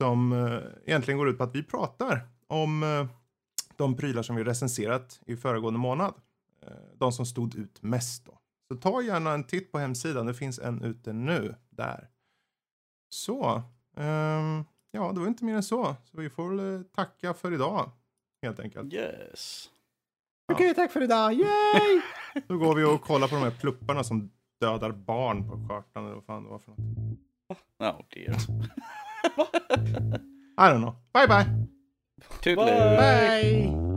Som 0.00 0.32
eh, 0.32 0.58
egentligen 0.86 1.18
går 1.18 1.28
ut 1.28 1.38
på 1.38 1.44
att 1.44 1.54
vi 1.54 1.62
pratar 1.62 2.28
om 2.46 2.82
eh, 2.82 3.06
de 3.76 3.96
prylar 3.96 4.22
som 4.22 4.36
vi 4.36 4.44
recenserat 4.44 5.20
i 5.26 5.36
föregående 5.36 5.78
månad. 5.78 6.14
Eh, 6.68 6.76
de 6.98 7.12
som 7.12 7.26
stod 7.26 7.54
ut 7.54 7.82
mest 7.82 8.24
då. 8.26 8.38
Så 8.68 8.76
ta 8.80 9.02
gärna 9.02 9.32
en 9.32 9.44
titt 9.44 9.72
på 9.72 9.78
hemsidan, 9.78 10.26
det 10.26 10.34
finns 10.34 10.58
en 10.58 10.82
ute 10.82 11.12
nu 11.12 11.54
där. 11.70 12.08
Så, 13.10 13.62
ehm, 13.96 14.64
ja 14.90 15.12
det 15.12 15.20
var 15.20 15.26
inte 15.26 15.44
mer 15.44 15.54
än 15.54 15.62
så. 15.62 15.96
Så 16.04 16.20
vi 16.20 16.30
får 16.30 16.48
väl 16.48 16.74
eh, 16.74 16.82
tacka 16.82 17.34
för 17.34 17.54
idag 17.54 17.90
helt 18.42 18.60
enkelt. 18.60 18.92
Yes. 18.94 19.70
Okej, 20.52 20.74
tack 20.74 20.92
för 20.92 21.02
idag. 21.02 21.32
Yay! 21.32 22.00
Då 22.48 22.58
går 22.58 22.74
vi 22.74 22.84
och 22.84 23.02
kollar 23.02 23.28
på 23.28 23.34
de 23.34 23.42
här 23.42 23.50
plupparna 23.60 24.04
som 24.04 24.30
dödar 24.60 24.92
barn 24.92 25.48
på 25.48 25.68
kartan 25.68 26.04
eller 26.04 26.14
vad 26.14 26.24
fan 26.24 26.44
det 26.44 26.50
var 26.50 26.58
för 26.58 26.70
något. 26.70 26.78
Oh 27.78 28.00
dear. 28.10 28.34
I 30.58 30.72
don't 30.72 30.80
know. 30.80 30.94
Bye 31.12 31.26
bye! 31.28 31.66
Toodaloo. 32.42 32.96
Bye! 32.96 33.87